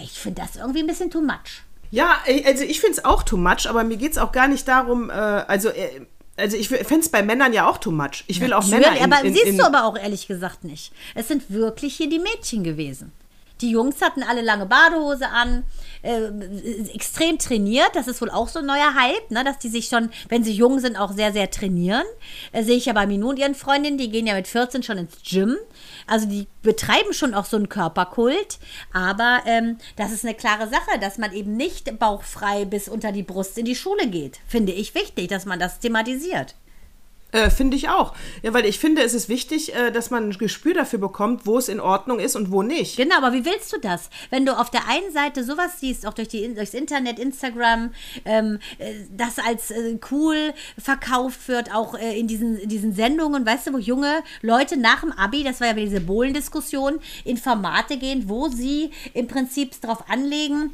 ich 0.03 0.13
finde 0.13 0.43
das 0.43 0.57
irgendwie 0.57 0.81
ein 0.81 0.87
bisschen 0.87 1.11
too 1.11 1.21
much. 1.21 1.65
Ja, 1.91 2.19
also 2.47 2.63
ich 2.63 2.81
finde 2.81 2.99
es 2.99 3.05
auch 3.05 3.25
too 3.25 3.37
much, 3.37 3.69
aber 3.69 3.83
mir 3.83 3.97
geht 3.97 4.13
es 4.13 4.19
auch 4.19 4.31
gar 4.31 4.47
nicht 4.47 4.69
darum, 4.69 5.11
äh, 5.11 5.13
also 5.13 5.71
äh, 5.71 6.07
also 6.41 6.57
ich 6.57 6.69
fände 6.69 7.01
es 7.01 7.09
bei 7.09 7.23
Männern 7.23 7.53
ja 7.53 7.69
auch 7.69 7.79
too 7.79 7.91
much. 7.91 8.25
Ich 8.27 8.41
will 8.41 8.49
Natürlich, 8.49 8.75
auch 8.75 8.81
Männer. 8.81 8.97
In, 8.97 9.13
aber 9.13 9.25
in, 9.25 9.33
siehst 9.35 9.47
in, 9.47 9.59
du 9.59 9.65
aber 9.65 9.85
auch 9.85 9.97
ehrlich 9.97 10.27
gesagt 10.27 10.65
nicht. 10.65 10.93
Es 11.15 11.29
sind 11.29 11.51
wirklich 11.51 11.97
hier 11.97 12.09
die 12.09 12.19
Mädchen 12.19 12.65
gewesen. 12.65 13.13
Die 13.61 13.71
Jungs 13.71 14.01
hatten 14.01 14.23
alle 14.23 14.43
lange 14.43 14.67
Badehose 14.67 15.29
an, 15.29 15.65
äh, 16.03 16.29
extrem 16.95 17.39
trainiert. 17.39 17.91
Das 17.95 18.09
ist 18.09 18.21
wohl 18.21 18.31
auch 18.31 18.49
so 18.49 18.61
ein 18.61 18.67
neuer 18.67 18.95
Hype, 18.95 19.31
ne? 19.31 19.45
dass 19.45 19.59
die 19.59 19.69
sich 19.69 19.87
schon, 19.87 20.11
wenn 20.29 20.45
sie 20.45 20.53
jung 20.53 20.79
sind, 20.79 20.97
auch 20.97 21.13
sehr, 21.13 21.33
sehr 21.33 21.51
trainieren. 21.51 22.05
Äh, 22.53 22.63
sehe 22.63 22.77
ich 22.77 22.87
ja 22.87 22.93
bei 22.93 23.07
Minu 23.07 23.31
und 23.31 23.39
ihren 23.39 23.55
Freundinnen, 23.55 23.99
die 23.99 24.11
gehen 24.11 24.27
ja 24.27 24.35
mit 24.35 24.49
14 24.49 24.83
schon 24.83 24.99
ins 24.99 25.19
Gym. 25.23 25.57
Also 26.07 26.27
die 26.27 26.47
betreiben 26.63 27.13
schon 27.13 27.35
auch 27.35 27.45
so 27.45 27.57
einen 27.57 27.69
Körperkult. 27.69 28.59
Aber 28.93 29.43
ähm, 29.47 29.79
das 29.97 30.13
ist 30.13 30.25
eine 30.25 30.35
klare 30.35 30.69
Sache, 30.69 30.99
dass 31.01 31.19
man 31.19 31.33
eben 31.33 31.57
nicht 31.57 31.99
bauchfrei 31.99 32.65
bis 32.65 32.89
unter 32.89 33.13
die 33.13 33.23
Brust 33.23 33.59
in 33.59 33.65
die 33.65 33.77
Schule 33.77 34.09
geht. 34.09 34.41
Finde 34.47 34.73
ich 34.73 34.95
wichtig, 34.95 35.29
dass 35.29 35.47
man 35.47 35.59
das 35.59 35.81
thematisiert. 35.81 36.55
Äh, 37.33 37.51
finde 37.51 37.77
ich 37.77 37.89
auch. 37.89 38.15
Ja, 38.43 38.53
weil 38.53 38.67
ich 38.67 38.81
finde, 38.81 39.03
es 39.03 39.15
ist 39.15 39.29
wichtig, 39.29 39.73
äh, 39.75 39.93
dass 39.93 40.11
man 40.11 40.29
ein 40.29 40.33
Gespür 40.33 40.75
dafür 40.75 40.99
bekommt, 40.99 41.47
wo 41.47 41.59
es 41.59 41.69
in 41.69 41.79
Ordnung 41.79 42.19
ist 42.19 42.35
und 42.35 42.51
wo 42.51 42.63
nicht. 42.63 42.97
Genau, 42.97 43.17
aber 43.17 43.33
wie 43.33 43.45
willst 43.45 43.73
du 43.73 43.79
das? 43.79 44.11
Wenn 44.31 44.45
du 44.45 44.59
auf 44.59 44.71
der 44.71 44.89
einen 44.89 45.13
Seite 45.13 45.45
sowas 45.45 45.79
siehst, 45.79 46.07
auch 46.07 46.15
durch 46.15 46.29
die, 46.29 46.53
durchs 46.55 46.75
Internet, 46.75 47.21
Instagram, 47.21 47.93
ähm, 48.25 48.59
äh, 48.79 48.95
das 49.17 49.39
als 49.39 49.71
äh, 49.71 49.99
cool 50.11 50.53
verkauft 50.77 51.47
wird, 51.47 51.73
auch 51.73 51.95
äh, 51.95 52.19
in, 52.19 52.27
diesen, 52.27 52.59
in 52.59 52.69
diesen 52.69 52.93
Sendungen, 52.93 53.47
weißt 53.47 53.69
du, 53.69 53.75
wo 53.75 53.79
junge 53.79 54.23
Leute 54.43 54.77
nach 54.77 55.03
dem 55.03 55.13
Abi, 55.13 55.45
das 55.45 55.61
war 55.61 55.69
ja 55.69 55.75
diese 55.75 56.01
Bohlendiskussion, 56.01 56.99
in 57.25 57.37
Formate 57.37 57.97
gehen, 57.97 58.29
wo 58.29 58.49
sie 58.49 58.91
im 59.15 59.29
Prinzip 59.29 59.81
darauf 59.81 60.11
anlegen, 60.11 60.73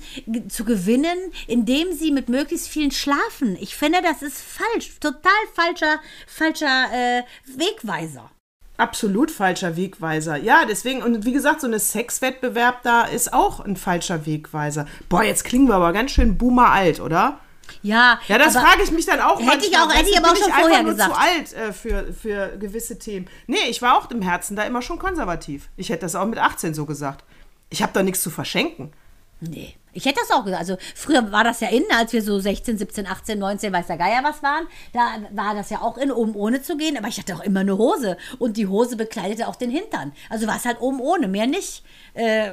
zu 0.49 0.65
gewinnen, 0.65 1.19
indem 1.47 1.93
sie 1.93 2.13
mit 2.13 2.31
möglichst 2.31 2.69
vielen 2.69 2.93
schlafen. 2.93 3.59
Ich 3.61 3.77
finde, 3.77 4.01
das 4.03 4.23
ist 4.23 4.41
falsch, 4.41 4.99
total 5.01 5.33
falscher, 5.55 6.01
falscher 6.27 6.46
äh, 6.55 7.23
Wegweiser. 7.47 8.31
Absolut 8.79 9.31
falscher 9.31 9.77
Wegweiser. 9.77 10.37
Ja, 10.37 10.65
deswegen, 10.69 11.03
und 11.03 11.25
wie 11.25 11.33
gesagt, 11.33 11.63
so 11.63 11.67
eine 11.67 11.79
Sexwettbewerb 11.79 12.83
da 12.83 13.03
ist 13.05 13.33
auch 13.33 13.61
ein 13.61 13.77
falscher 13.77 14.27
Wegweiser. 14.27 14.85
Boah, 15.09 15.23
jetzt 15.23 15.45
klingen 15.45 15.67
wir 15.69 15.77
aber 15.77 15.93
ganz 15.95 16.11
schön 16.11 16.37
boomer 16.37 16.71
alt, 16.71 17.01
oder? 17.01 17.39
Ja, 17.83 18.21
Ja, 18.29 18.39
das 18.39 18.53
frage 18.55 18.83
ich 18.85 18.91
mich 18.93 19.07
dann 19.07 19.21
auch 19.21 19.41
Hätte 19.41 19.67
ich 19.67 19.73
manchmal. 19.73 19.87
auch- 19.89 19.95
hätte 19.99 20.11
ich 20.11 20.19
aber 20.19 20.29
auch 20.31 20.37
schon 20.37 20.53
vorher 20.53 20.85
gesagt. 20.85 21.11
zu 21.15 21.19
alt 21.21 21.53
äh, 21.55 21.73
für, 21.73 22.13
für 22.13 22.57
gewisse 22.59 22.99
Themen. 22.99 23.29
Nee, 23.47 23.57
ich 23.69 23.81
war 23.83 23.97
auch 23.97 24.11
im 24.11 24.23
Herzen 24.23 24.57
da 24.57 24.63
immer 24.65 24.83
schon 24.83 24.99
konservativ. 24.99 25.69
Ich 25.77 25.89
hätte 25.89 26.03
das 26.03 26.15
auch 26.15 26.27
mit 26.27 26.39
18 26.39 26.75
so 26.75 26.85
gesagt. 26.87 27.25
Ich 27.71 27.83
habe 27.83 27.93
da 27.93 28.03
nichts 28.03 28.21
zu 28.21 28.31
verschenken. 28.31 28.93
Nee. 29.41 29.75
Ich 29.93 30.05
hätte 30.05 30.21
das 30.21 30.31
auch 30.31 30.45
gesagt. 30.45 30.61
Also 30.61 30.77
früher 30.95 31.33
war 31.33 31.43
das 31.43 31.61
ja 31.61 31.69
in, 31.69 31.85
als 31.91 32.13
wir 32.13 32.23
so 32.23 32.39
16, 32.39 32.77
17, 32.77 33.07
18, 33.07 33.39
19, 33.39 33.73
weiß 33.73 33.87
der 33.87 33.97
Geier 33.97 34.23
was 34.23 34.43
waren. 34.43 34.67
Da 34.93 35.01
war 35.33 35.55
das 35.55 35.71
ja 35.71 35.81
auch 35.81 35.97
in, 35.97 36.11
oben 36.13 36.35
ohne 36.35 36.61
zu 36.61 36.77
gehen. 36.77 36.99
Aber 36.99 37.09
ich 37.09 37.19
hatte 37.19 37.35
auch 37.35 37.41
immer 37.41 37.61
eine 37.61 37.79
Hose. 37.79 38.19
Und 38.39 38.59
die 38.59 38.67
Hose 38.67 38.97
bekleidete 38.97 39.49
auch 39.49 39.57
den 39.57 39.71
Hintern. 39.71 40.13
Also 40.29 40.47
war 40.47 40.57
es 40.57 40.67
halt 40.67 40.81
oben 40.81 41.01
ohne, 41.01 41.29
mehr 41.29 41.47
nicht. 41.47 41.83
Äh, 42.13 42.53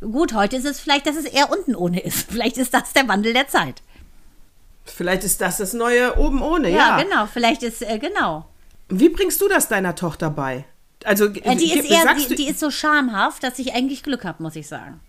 gut, 0.00 0.32
heute 0.32 0.56
ist 0.56 0.64
es 0.64 0.78
vielleicht, 0.78 1.06
dass 1.08 1.16
es 1.16 1.24
eher 1.24 1.50
unten 1.50 1.74
ohne 1.74 2.00
ist. 2.00 2.30
Vielleicht 2.30 2.56
ist 2.56 2.72
das 2.72 2.92
der 2.92 3.08
Wandel 3.08 3.32
der 3.32 3.48
Zeit. 3.48 3.82
Vielleicht 4.84 5.24
ist 5.24 5.40
das 5.40 5.56
das 5.56 5.72
neue 5.72 6.18
oben 6.18 6.40
ohne, 6.40 6.70
Ja, 6.70 6.98
ja. 6.98 7.02
genau. 7.02 7.26
Vielleicht 7.26 7.62
ist, 7.64 7.82
äh, 7.82 7.98
genau. 7.98 8.46
Wie 8.88 9.08
bringst 9.08 9.40
du 9.40 9.48
das 9.48 9.66
deiner 9.66 9.94
Tochter 9.96 10.30
bei? 10.30 10.66
Also, 11.04 11.26
Äh, 11.26 11.56
die, 11.56 11.72
ist 11.72 11.90
eher, 11.90 12.14
die, 12.14 12.34
die 12.36 12.48
ist 12.48 12.60
so 12.60 12.70
schamhaft, 12.70 13.42
dass 13.42 13.58
ich 13.58 13.74
eigentlich 13.74 14.02
Glück 14.02 14.24
habe, 14.24 14.42
muss 14.42 14.56
ich 14.56 14.68
sagen. 14.68 15.00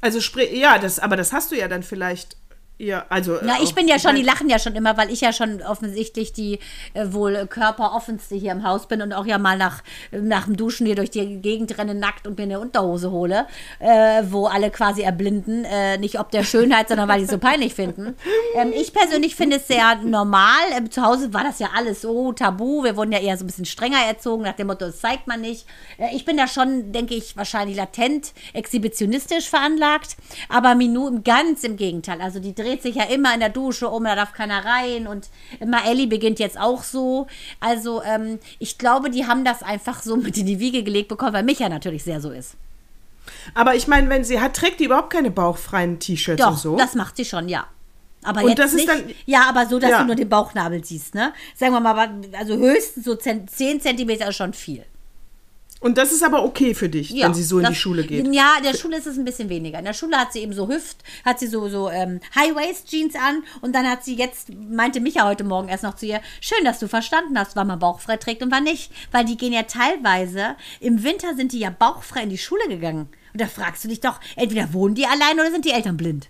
Also 0.00 0.20
sprich, 0.20 0.52
ja, 0.52 0.78
das, 0.78 0.98
aber 0.98 1.16
das 1.16 1.32
hast 1.32 1.50
du 1.52 1.56
ja 1.56 1.68
dann 1.68 1.82
vielleicht, 1.82 2.36
ja, 2.78 3.06
also. 3.08 3.38
Na, 3.42 3.58
äh, 3.58 3.62
ich 3.62 3.74
bin 3.74 3.88
ja 3.88 3.98
schon, 3.98 4.16
die 4.16 4.22
lachen 4.22 4.50
ja 4.50 4.58
schon 4.58 4.74
immer, 4.74 4.98
weil 4.98 5.10
ich 5.10 5.22
ja 5.22 5.32
schon 5.32 5.62
offensichtlich 5.62 6.34
die 6.34 6.58
äh, 6.92 7.06
wohl 7.10 7.46
körperoffenste 7.46 8.34
hier 8.34 8.52
im 8.52 8.64
Haus 8.64 8.86
bin 8.86 9.00
und 9.00 9.14
auch 9.14 9.24
ja 9.24 9.38
mal 9.38 9.56
nach, 9.56 9.82
nach 10.12 10.44
dem 10.44 10.58
Duschen 10.58 10.84
hier 10.84 10.94
durch 10.94 11.10
die 11.10 11.40
Gegend 11.40 11.78
renne 11.78 11.94
nackt 11.94 12.26
und 12.26 12.36
mir 12.36 12.42
eine 12.42 12.60
Unterhose 12.60 13.10
hole, 13.10 13.46
äh, 13.78 14.22
wo 14.28 14.46
alle 14.46 14.70
quasi 14.70 15.02
erblinden. 15.02 15.64
Äh, 15.64 15.96
nicht 15.96 16.20
ob 16.20 16.30
der 16.30 16.44
Schönheit, 16.44 16.88
sondern 16.88 17.08
weil 17.08 17.18
die 17.18 17.24
es 17.24 17.30
so 17.30 17.38
peinlich 17.38 17.74
finden. 17.74 18.14
Ähm, 18.54 18.72
ich 18.74 18.92
persönlich 18.92 19.34
finde 19.34 19.56
es 19.56 19.66
sehr 19.66 19.96
normal. 19.96 20.46
Ähm, 20.76 20.90
zu 20.90 21.02
Hause 21.02 21.34
war 21.34 21.44
das 21.44 21.58
ja 21.58 21.70
alles 21.76 22.02
so 22.02 22.32
tabu. 22.32 22.84
Wir 22.84 22.96
wurden 22.96 23.12
ja 23.12 23.18
eher 23.18 23.36
so 23.36 23.44
ein 23.44 23.48
bisschen 23.48 23.66
strenger 23.66 23.98
erzogen, 24.06 24.44
nach 24.44 24.54
dem 24.54 24.68
Motto, 24.68 24.86
das 24.86 25.00
zeigt 25.00 25.26
man 25.26 25.40
nicht. 25.40 25.66
Äh, 25.98 26.14
ich 26.14 26.24
bin 26.24 26.36
da 26.36 26.46
schon, 26.46 26.92
denke 26.92 27.14
ich, 27.14 27.36
wahrscheinlich 27.36 27.76
latent 27.76 28.32
exhibitionistisch 28.54 29.50
veranlagt, 29.50 30.16
aber 30.48 30.74
Minou 30.74 31.20
ganz 31.22 31.64
im 31.64 31.76
Gegenteil. 31.76 32.20
Also 32.22 32.40
die 32.40 32.54
dreht 32.66 32.82
sich 32.82 32.96
ja 32.96 33.04
immer 33.04 33.32
in 33.34 33.40
der 33.40 33.48
Dusche 33.48 33.88
um, 33.88 34.04
da 34.04 34.14
darf 34.14 34.32
keiner 34.32 34.64
rein 34.64 35.06
und 35.06 35.28
immer 35.60 35.86
Ellie 35.86 36.06
beginnt 36.06 36.38
jetzt 36.38 36.58
auch 36.58 36.82
so. 36.82 37.26
Also 37.60 38.02
ähm, 38.02 38.38
ich 38.58 38.76
glaube, 38.78 39.10
die 39.10 39.26
haben 39.26 39.44
das 39.44 39.62
einfach 39.62 40.02
so 40.02 40.16
mit 40.26 40.36
in 40.36 40.46
die 40.46 40.58
Wiege 40.58 40.82
gelegt 40.82 41.08
bekommen, 41.08 41.32
weil 41.32 41.42
Micha 41.44 41.68
natürlich 41.68 42.04
sehr 42.04 42.20
so 42.20 42.30
ist. 42.30 42.54
Aber 43.54 43.74
ich 43.74 43.86
meine, 43.88 44.08
wenn 44.08 44.24
sie 44.24 44.40
hat, 44.40 44.54
trägt 44.54 44.80
die 44.80 44.84
überhaupt 44.84 45.10
keine 45.12 45.30
bauchfreien 45.30 45.98
T-Shirts 45.98 46.44
und 46.44 46.58
so. 46.58 46.76
das 46.76 46.94
macht 46.94 47.16
sie 47.16 47.24
schon, 47.24 47.48
ja. 47.48 47.66
Aber 48.22 48.42
Und 48.42 48.48
jetzt 48.48 48.58
das 48.58 48.66
ist 48.70 48.76
nicht, 48.76 48.88
dann- 48.88 49.04
ja, 49.24 49.42
aber 49.48 49.66
so, 49.66 49.78
dass 49.78 49.90
Ja. 49.90 50.00
du 50.00 50.06
nur 50.06 50.16
den 50.16 50.28
Bauchnabel 50.28 50.84
siehst, 50.84 51.14
ne? 51.14 51.32
Sagen 51.54 51.72
wir 51.72 51.80
mal, 51.80 52.10
also 52.38 52.56
höchstens 52.56 53.04
so 53.04 53.14
10 53.14 53.46
Zentimeter 53.48 54.28
ist 54.28 54.36
schon 54.36 54.52
viel. 54.52 54.84
Und 55.80 55.98
das 55.98 56.12
ist 56.12 56.22
aber 56.24 56.44
okay 56.44 56.74
für 56.74 56.88
dich, 56.88 57.10
Ja, 57.10 57.26
wenn 57.26 57.34
sie 57.34 57.42
so 57.42 57.58
in 57.58 57.64
das- 57.64 57.72
die 57.74 57.78
Schule 57.78 58.04
geht. 58.04 58.26
Ja, 58.34 58.54
in 58.58 58.64
der 58.64 58.74
Schule 58.74 58.96
ist 58.96 59.06
es 59.06 59.18
ein 59.18 59.24
bisschen 59.24 59.48
weniger. 59.48 59.78
In 59.78 59.84
der 59.84 59.92
Schule 59.92 60.16
hat 60.16 60.32
sie 60.32 60.40
eben 60.40 60.52
so 60.52 60.68
Hüft, 60.68 60.98
hat 61.24 61.38
sie 61.38 61.46
so, 61.46 61.68
so 61.68 61.90
ähm, 61.90 62.20
High-Waist-Jeans 62.34 63.14
an 63.14 63.42
und 63.60 63.74
dann 63.74 63.88
hat 63.88 64.04
sie 64.04 64.16
jetzt, 64.16 64.48
meinte 64.54 65.00
Micha 65.00 65.26
heute 65.26 65.44
Morgen 65.44 65.68
erst 65.68 65.82
noch 65.84 65.94
zu 65.96 66.06
ihr, 66.06 66.20
schön, 66.40 66.64
dass 66.64 66.78
du 66.78 66.88
verstanden 66.88 67.38
hast, 67.38 67.56
wann 67.56 67.66
man 67.66 67.78
bauchfrei 67.78 68.16
trägt 68.16 68.42
und 68.42 68.50
wann 68.50 68.64
nicht. 68.64 68.90
Weil 69.12 69.24
die 69.24 69.36
gehen 69.36 69.52
ja 69.52 69.62
teilweise, 69.64 70.56
im 70.80 71.02
Winter 71.04 71.34
sind 71.36 71.52
die 71.52 71.58
ja 71.60 71.70
bauchfrei 71.70 72.22
in 72.22 72.30
die 72.30 72.38
Schule 72.38 72.66
gegangen. 72.68 73.08
Und 73.32 73.40
da 73.40 73.46
fragst 73.46 73.84
du 73.84 73.88
dich 73.88 74.00
doch, 74.00 74.18
entweder 74.36 74.72
wohnen 74.72 74.94
die 74.94 75.06
allein 75.06 75.34
oder 75.38 75.50
sind 75.50 75.64
die 75.64 75.72
Eltern 75.72 75.96
blind? 75.96 76.28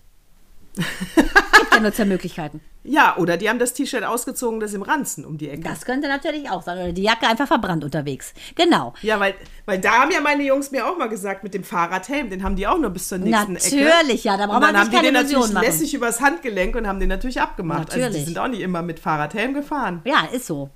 Gibt 0.76 1.74
ja 1.74 1.80
nur 1.80 1.92
zwei 1.92 2.04
Möglichkeiten. 2.04 2.60
Ja, 2.84 3.16
oder 3.16 3.36
die 3.36 3.48
haben 3.48 3.58
das 3.58 3.72
T-Shirt 3.72 4.04
ausgezogen, 4.04 4.60
das 4.60 4.72
im 4.72 4.82
Ranzen 4.82 5.24
um 5.24 5.38
die 5.38 5.48
Ecke. 5.48 5.62
Das 5.62 5.84
könnte 5.84 6.06
natürlich 6.06 6.48
auch 6.50 6.62
sein. 6.62 6.78
Oder 6.78 6.92
die 6.92 7.02
Jacke 7.02 7.26
einfach 7.26 7.48
verbrannt 7.48 7.82
unterwegs. 7.82 8.32
Genau. 8.54 8.94
Ja, 9.02 9.18
weil, 9.18 9.34
weil 9.64 9.80
da 9.80 10.02
haben 10.02 10.10
ja 10.12 10.20
meine 10.20 10.44
Jungs 10.44 10.70
mir 10.70 10.86
auch 10.86 10.96
mal 10.96 11.08
gesagt, 11.08 11.42
mit 11.42 11.54
dem 11.54 11.64
Fahrradhelm, 11.64 12.30
den 12.30 12.44
haben 12.44 12.54
die 12.56 12.66
auch 12.66 12.78
nur 12.78 12.90
bis 12.90 13.08
zur 13.08 13.18
nächsten 13.18 13.56
Ecke. 13.56 13.76
Natürlich, 13.76 14.24
ja, 14.24 14.36
da 14.36 14.46
braucht 14.46 14.56
und 14.56 14.62
dann 14.62 14.72
man 14.72 14.80
haben 14.80 14.90
sich 14.90 15.00
die 15.00 15.06
keine 15.06 15.18
den 15.18 15.26
natürlich 15.26 15.52
machen. 15.52 15.64
lässig 15.64 15.94
übers 15.94 16.20
Handgelenk 16.20 16.76
und 16.76 16.86
haben 16.86 17.00
den 17.00 17.08
natürlich 17.08 17.40
abgemacht. 17.40 17.88
Also 17.88 17.96
die 17.96 18.02
Natürlich. 18.02 18.24
sind 18.26 18.38
auch 18.38 18.48
nicht 18.48 18.60
immer 18.60 18.82
mit 18.82 19.00
Fahrradhelm 19.00 19.54
gefahren. 19.54 20.02
Ja, 20.04 20.28
ist 20.32 20.46
so. 20.46 20.70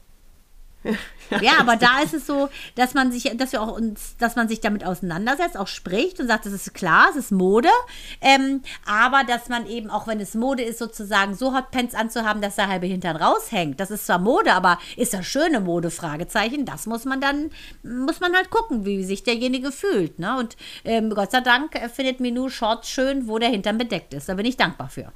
Ja, 1.41 1.53
aber 1.61 1.77
da 1.77 2.01
ist 2.01 2.13
es 2.13 2.27
so, 2.27 2.49
dass 2.75 2.95
man 2.95 3.13
sich, 3.13 3.31
dass 3.37 3.53
wir 3.53 3.63
auch 3.63 3.77
uns, 3.77 4.17
dass 4.19 4.35
man 4.35 4.49
sich 4.49 4.61
damit 4.61 4.85
auseinandersetzt, 4.85 5.57
auch 5.57 5.69
spricht 5.69 6.19
und 6.19 6.27
sagt, 6.27 6.45
das 6.45 6.53
ist 6.53 6.75
klar, 6.75 7.09
es 7.11 7.17
ist 7.17 7.31
Mode, 7.31 7.69
ähm, 8.21 8.63
aber 8.85 9.23
dass 9.23 9.49
man 9.49 9.67
eben, 9.67 9.91
auch 9.91 10.09
wenn 10.09 10.21
es 10.21 10.35
Mode 10.35 10.65
ist, 10.65 10.79
sozusagen 10.79 11.35
so 11.35 11.55
Hotpants 11.55 11.95
anzuhaben, 11.95 12.43
dass 12.43 12.57
der 12.57 12.69
halbe 12.69 12.87
Hintern 12.87 13.17
raushängt. 13.17 13.79
Das 13.79 13.91
ist 13.91 14.07
zwar 14.07 14.19
Mode, 14.19 14.53
aber 14.53 14.79
ist 14.97 15.15
das 15.15 15.25
schöne 15.27 15.61
Mode? 15.61 15.91
Fragezeichen. 15.91 16.65
Das 16.65 16.87
muss 16.87 17.05
man 17.05 17.21
dann, 17.21 17.51
muss 17.83 18.21
man 18.21 18.35
halt 18.35 18.51
gucken, 18.51 18.85
wie 18.85 19.05
sich 19.05 19.23
derjenige 19.23 19.71
fühlt. 19.71 20.19
Ne? 20.19 20.37
Und 20.37 20.57
ähm, 20.85 21.11
Gott 21.11 21.31
sei 21.31 21.41
Dank 21.41 21.75
äh, 21.75 21.89
findet 21.89 22.21
Minou 22.21 22.49
Shorts 22.49 22.89
schön, 22.89 23.29
wo 23.29 23.39
der 23.39 23.51
Hintern 23.51 23.79
bedeckt 23.79 24.15
ist. 24.15 24.29
Da 24.29 24.35
bin 24.35 24.47
ich 24.47 24.57
dankbar 24.57 24.89
für. 24.89 25.13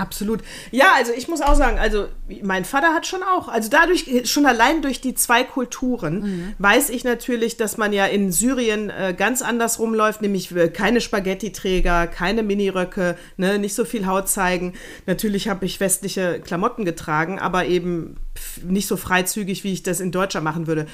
Absolut. 0.00 0.40
Ja, 0.70 0.94
also 0.96 1.12
ich 1.14 1.28
muss 1.28 1.42
auch 1.42 1.54
sagen, 1.54 1.78
also 1.78 2.06
mein 2.42 2.64
Vater 2.64 2.94
hat 2.94 3.06
schon 3.06 3.22
auch, 3.22 3.48
also 3.48 3.68
dadurch, 3.68 4.06
schon 4.30 4.46
allein 4.46 4.80
durch 4.80 5.00
die 5.00 5.14
zwei 5.14 5.44
Kulturen, 5.44 6.20
Mhm. 6.20 6.54
weiß 6.58 6.88
ich 6.90 7.04
natürlich, 7.04 7.56
dass 7.58 7.76
man 7.76 7.92
ja 7.92 8.06
in 8.06 8.32
Syrien 8.32 8.88
äh, 8.90 9.14
ganz 9.16 9.42
anders 9.42 9.78
rumläuft, 9.78 10.22
nämlich 10.22 10.54
äh, 10.56 10.68
keine 10.68 11.00
Spaghetti-Träger, 11.00 12.06
keine 12.06 12.42
Miniröcke, 12.42 13.16
ne, 13.36 13.58
nicht 13.58 13.74
so 13.74 13.84
viel 13.84 14.06
Haut 14.06 14.28
zeigen. 14.28 14.72
Natürlich 15.06 15.48
habe 15.48 15.66
ich 15.66 15.80
westliche 15.80 16.40
Klamotten 16.40 16.84
getragen, 16.84 17.38
aber 17.38 17.66
eben 17.66 18.16
nicht 18.64 18.86
so 18.86 18.96
freizügig, 18.96 19.64
wie 19.64 19.72
ich 19.72 19.82
das 19.82 20.00
in 20.00 20.12
Deutschland 20.12 20.44
machen 20.44 20.66
würde. 20.66 20.86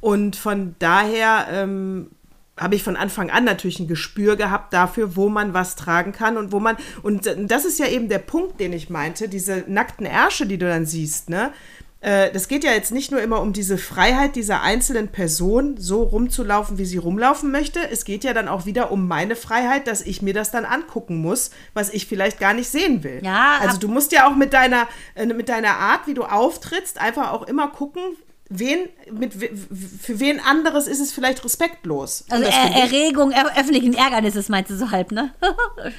Und 0.00 0.36
von 0.36 0.74
daher 0.78 1.46
ähm, 1.52 2.10
habe 2.56 2.76
ich 2.76 2.82
von 2.84 2.96
Anfang 2.96 3.30
an 3.30 3.44
natürlich 3.44 3.80
ein 3.80 3.88
Gespür 3.88 4.36
gehabt 4.36 4.72
dafür, 4.72 5.16
wo 5.16 5.28
man 5.28 5.54
was 5.54 5.74
tragen 5.74 6.12
kann 6.12 6.36
und 6.36 6.52
wo 6.52 6.60
man, 6.60 6.76
und 7.02 7.28
das 7.50 7.64
ist 7.64 7.78
ja 7.78 7.86
eben 7.86 8.08
der 8.08 8.20
Punkt, 8.20 8.60
den 8.60 8.72
ich 8.72 8.90
meinte, 8.90 9.28
diese 9.28 9.64
nackten 9.66 10.06
Ärsche, 10.06 10.46
die 10.46 10.58
du 10.58 10.68
dann 10.68 10.86
siehst, 10.86 11.30
ne? 11.30 11.50
Äh, 12.00 12.30
Das 12.32 12.46
geht 12.46 12.62
ja 12.62 12.70
jetzt 12.70 12.92
nicht 12.92 13.10
nur 13.10 13.20
immer 13.22 13.40
um 13.40 13.52
diese 13.52 13.76
Freiheit 13.78 14.36
dieser 14.36 14.62
einzelnen 14.62 15.08
Person, 15.08 15.76
so 15.78 16.02
rumzulaufen, 16.02 16.78
wie 16.78 16.84
sie 16.84 16.98
rumlaufen 16.98 17.50
möchte. 17.50 17.80
Es 17.90 18.04
geht 18.04 18.22
ja 18.24 18.34
dann 18.34 18.46
auch 18.46 18.66
wieder 18.66 18.92
um 18.92 19.08
meine 19.08 19.34
Freiheit, 19.36 19.88
dass 19.88 20.02
ich 20.02 20.22
mir 20.22 20.34
das 20.34 20.50
dann 20.52 20.64
angucken 20.64 21.16
muss, 21.16 21.50
was 21.72 21.90
ich 21.90 22.06
vielleicht 22.06 22.38
gar 22.38 22.52
nicht 22.54 22.68
sehen 22.68 23.02
will. 23.02 23.20
Ja, 23.24 23.58
also 23.60 23.78
du 23.78 23.88
musst 23.88 24.12
ja 24.12 24.28
auch 24.28 24.36
mit 24.36 24.52
deiner, 24.52 24.86
äh, 25.14 25.26
mit 25.26 25.48
deiner 25.48 25.78
Art, 25.78 26.06
wie 26.06 26.14
du 26.14 26.22
auftrittst, 26.22 27.00
einfach 27.00 27.32
auch 27.32 27.48
immer 27.48 27.68
gucken, 27.68 28.02
wen, 28.58 28.88
mit, 29.10 29.32
für 29.34 30.20
wen 30.20 30.40
anderes 30.40 30.86
ist 30.86 31.00
es 31.00 31.12
vielleicht 31.12 31.44
respektlos. 31.44 32.24
Also 32.28 32.44
Und 32.46 32.52
er, 32.52 32.82
Erregung 32.82 33.30
er, 33.30 33.56
öffentlichen 33.58 33.94
Ärgernisses 33.94 34.48
meinst 34.48 34.70
du 34.70 34.76
so 34.76 34.90
halb, 34.90 35.12
ne? 35.12 35.32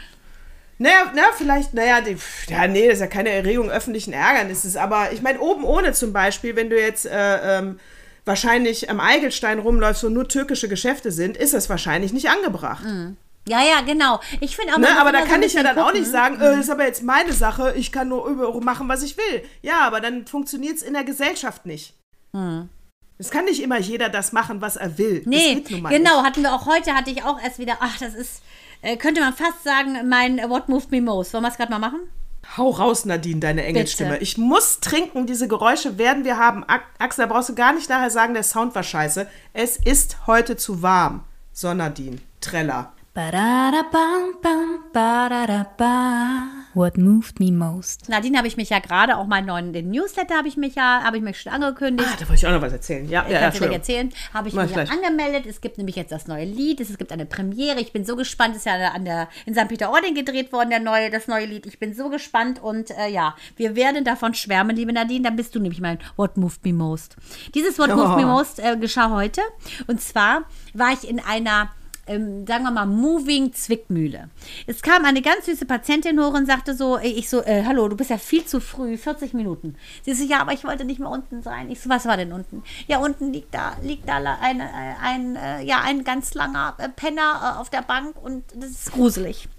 Naja, 0.78 1.12
na, 1.16 1.24
vielleicht, 1.38 1.74
naja, 1.74 2.02
die, 2.02 2.18
ja, 2.50 2.68
nee, 2.68 2.88
das 2.88 2.96
ist 2.96 3.00
ja 3.00 3.08
keine 3.08 3.30
Erregung 3.30 3.70
öffentlichen 3.70 4.12
Ärgernisses, 4.12 4.76
aber 4.76 5.14
ich 5.14 5.22
meine, 5.22 5.40
oben 5.40 5.64
ohne 5.64 5.94
zum 5.94 6.12
Beispiel, 6.12 6.58
wenn 6.58 6.70
du 6.70 6.78
jetzt 6.78 7.06
äh, 7.06 7.60
ähm, 7.60 7.80
wahrscheinlich 8.26 8.90
am 8.90 9.00
Eigelstein 9.00 9.60
rumläufst, 9.60 10.04
wo 10.04 10.10
nur 10.10 10.28
türkische 10.28 10.68
Geschäfte 10.68 11.12
sind, 11.12 11.38
ist 11.38 11.54
das 11.54 11.70
wahrscheinlich 11.70 12.12
nicht 12.12 12.30
angebracht. 12.30 12.84
Ja, 13.48 13.62
ja, 13.62 13.82
genau. 13.86 14.20
Ich 14.42 14.56
finde 14.58 14.74
auch 14.74 14.78
Ne, 14.80 15.00
aber 15.00 15.12
da 15.12 15.22
so 15.22 15.26
kann 15.28 15.36
ein 15.36 15.44
ich 15.44 15.54
ja 15.54 15.64
dann 15.64 15.78
auch 15.78 15.86
gucken. 15.88 16.02
nicht 16.02 16.12
sagen, 16.12 16.36
äh, 16.38 16.40
das 16.40 16.58
ist 16.58 16.70
aber 16.70 16.86
jetzt 16.86 17.04
meine 17.04 17.32
Sache, 17.32 17.74
ich 17.78 17.92
kann 17.92 18.10
nur 18.10 18.62
machen, 18.62 18.90
was 18.90 19.04
ich 19.04 19.16
will. 19.18 19.44
Ja, 19.62 19.82
aber 19.82 20.02
dann 20.02 20.26
funktioniert 20.26 20.78
es 20.78 20.82
in 20.82 20.94
der 20.94 21.04
Gesellschaft 21.04 21.66
nicht. 21.66 21.94
Es 23.18 23.32
kann 23.32 23.46
nicht 23.46 23.62
immer 23.62 23.80
jeder 23.80 24.10
das 24.10 24.34
machen, 24.34 24.62
was 24.62 24.76
er 24.76 24.98
will. 24.98 25.20
das 25.20 25.26
Hm. 25.26 25.30
Nee, 25.30 25.56
geht 25.56 25.72
nun 25.72 25.82
mal 25.82 25.90
genau, 25.90 26.18
Nicht. 26.18 26.26
hatten 26.28 26.44
wir 26.44 26.54
auch 26.54 26.66
heute, 26.66 26.94
hatte 26.94 27.12
ich 27.12 27.24
auch 27.24 27.42
erst 27.42 27.60
wieder, 27.60 27.78
ach, 27.80 27.98
das 27.98 28.14
ist, 28.14 28.42
äh, 28.82 28.98
könnte 28.98 29.22
man 29.22 29.34
fast 29.34 29.64
sagen, 29.64 30.08
mein 30.10 30.38
What 30.50 30.68
Moved 30.70 30.92
Me 30.92 31.02
Most. 31.02 31.34
Wollen 31.34 31.44
wir 31.44 31.50
es 31.50 31.58
gerade 31.58 31.72
mal 31.72 31.80
machen? 31.80 32.00
Hau 32.58 32.70
raus, 32.70 33.06
Nadine, 33.06 33.40
deine 33.40 33.64
Engelstimme. 33.66 34.12
Bitte. 34.12 34.24
Ich 34.24 34.38
muss 34.38 34.80
trinken, 34.80 35.26
diese 35.26 35.48
Geräusche 35.48 35.98
werden 35.98 36.26
wir 36.26 36.38
haben. 36.38 36.64
Axel, 37.00 37.26
da 37.26 37.34
brauchst 37.34 37.50
du 37.50 37.56
gar 37.56 37.74
nicht 37.74 37.90
nachher 37.90 38.12
sagen, 38.12 38.34
der 38.34 38.44
Sound 38.44 38.76
war 38.76 38.84
scheiße. 38.84 39.28
Es 39.54 39.78
ist 39.78 40.28
heute 40.28 40.56
zu 40.56 40.82
warm. 40.82 41.24
So, 41.54 41.74
Nadine, 41.74 42.18
Treller. 42.42 42.94
Ba-da-da-bam, 43.14 44.36
bam, 44.42 44.80
ba-da-da-ba. 44.94 46.55
What 46.76 46.98
moved 46.98 47.40
me 47.40 47.52
most? 47.52 48.10
Nadine 48.10 48.38
habe 48.38 48.48
ich 48.48 48.58
mich 48.58 48.70
ja 48.70 48.80
gerade, 48.80 49.18
auch 49.18 49.26
meinen 49.28 49.46
neuen 49.48 49.72
den 49.74 49.90
Newsletter 49.90 50.36
habe 50.36 50.48
ich 50.50 50.58
mich 50.58 50.76
ja, 50.76 51.02
habe 51.04 51.18
ich 51.18 51.24
mich 51.24 51.40
schon 51.42 51.54
angekündigt. 51.54 52.08
Ah, 52.12 52.16
da 52.20 52.28
wollte 52.28 52.34
ich 52.36 52.48
auch 52.48 52.52
noch 52.52 52.62
was 52.62 52.74
erzählen. 52.74 53.08
Ja, 53.10 53.24
Ich 53.26 53.32
ja, 53.32 53.50
kann 53.50 53.54
gleich 53.54 53.72
erzählen. 53.72 54.12
Habe 54.34 54.50
ich 54.50 54.54
Mach 54.54 54.64
mich 54.64 54.72
ich 54.72 54.78
ja 54.78 54.84
gleich. 54.84 54.98
angemeldet. 54.98 55.46
Es 55.46 55.62
gibt 55.62 55.78
nämlich 55.78 55.96
jetzt 55.96 56.12
das 56.12 56.28
neue 56.28 56.44
Lied. 56.46 56.82
Es 56.82 56.96
gibt 56.98 57.12
eine 57.14 57.26
Premiere. 57.26 57.80
Ich 57.80 57.94
bin 57.94 58.04
so 58.06 58.16
gespannt. 58.16 58.56
Ist 58.58 58.66
ja 58.66 58.74
an 58.90 59.06
der, 59.06 59.30
in 59.46 59.56
St. 59.56 59.68
Peter-Ording 59.70 60.16
gedreht 60.16 60.52
worden, 60.52 60.70
der 60.70 60.82
neue, 60.82 61.10
das 61.10 61.28
neue 61.28 61.46
Lied. 61.46 61.66
Ich 61.66 61.80
bin 61.80 61.94
so 61.94 62.10
gespannt. 62.10 62.62
Und 62.62 62.92
äh, 62.92 63.08
ja, 63.08 63.36
wir 63.56 63.76
werden 63.78 64.04
davon 64.04 64.34
schwärmen, 64.34 64.76
liebe 64.76 64.92
Nadine. 64.92 65.22
Dann 65.24 65.38
bist 65.38 65.56
du 65.56 65.60
nämlich 65.60 65.80
mein 65.80 65.98
What 66.18 66.36
Moved 66.36 66.66
Me 66.66 66.74
Most. 66.74 67.16
Dieses 67.56 67.80
What 67.80 67.90
Moved 67.96 68.06
Oh. 68.16 68.18
Me 68.18 68.26
Most 68.26 68.60
äh, 68.60 68.76
geschah 68.78 69.12
heute. 69.12 69.42
Und 69.88 70.02
zwar 70.02 70.44
war 70.74 70.92
ich 70.92 71.10
in 71.10 71.20
einer 71.22 71.70
ähm, 72.08 72.46
sagen 72.48 72.64
wir 72.64 72.72
mal, 72.72 72.86
Moving 72.86 73.54
Zwickmühle. 73.54 74.30
Es 74.68 74.82
kam 74.82 75.06
eine 75.06 75.22
ganz 75.22 75.46
süße 75.46 75.66
Patientin 75.66 76.20
hoch 76.20 76.34
und 76.34 76.46
sagte 76.46 76.76
so, 76.76 76.98
äh, 76.98 77.08
ich 77.08 77.30
so, 77.30 77.42
äh, 77.44 77.64
hallo, 77.66 77.88
du 77.88 77.96
bist 77.96 78.10
ja 78.10 78.18
viel 78.18 78.46
zu 78.46 78.60
früh, 78.60 78.98
40 78.98 79.34
Minuten. 79.34 79.76
Sie 80.04 80.14
so, 80.14 80.24
ja, 80.24 80.40
aber 80.40 80.54
ich 80.54 80.64
wollte 80.64 80.86
nicht 80.86 81.00
mehr 81.00 81.10
unten 81.10 81.42
sein. 81.42 81.70
Ich 81.72 81.82
so, 81.82 81.90
was 81.90 82.06
war 82.06 82.18
denn 82.18 82.32
unten? 82.34 82.64
Ja, 82.88 83.00
unten 83.00 83.34
liegt 83.34 83.54
da, 83.54 83.76
liegt 83.82 84.08
da 84.08 84.16
ein, 84.16 84.60
äh, 84.60 84.64
ein, 85.02 85.36
äh, 85.36 85.64
ja, 85.64 85.82
ein 85.82 86.04
ganz 86.04 86.34
langer 86.34 86.76
Penner 86.96 87.60
auf 87.60 87.70
der 87.70 87.82
Bank 87.82 88.16
und 88.22 88.44
das 88.56 88.72
ist 88.72 88.92
gruselig. 88.92 89.48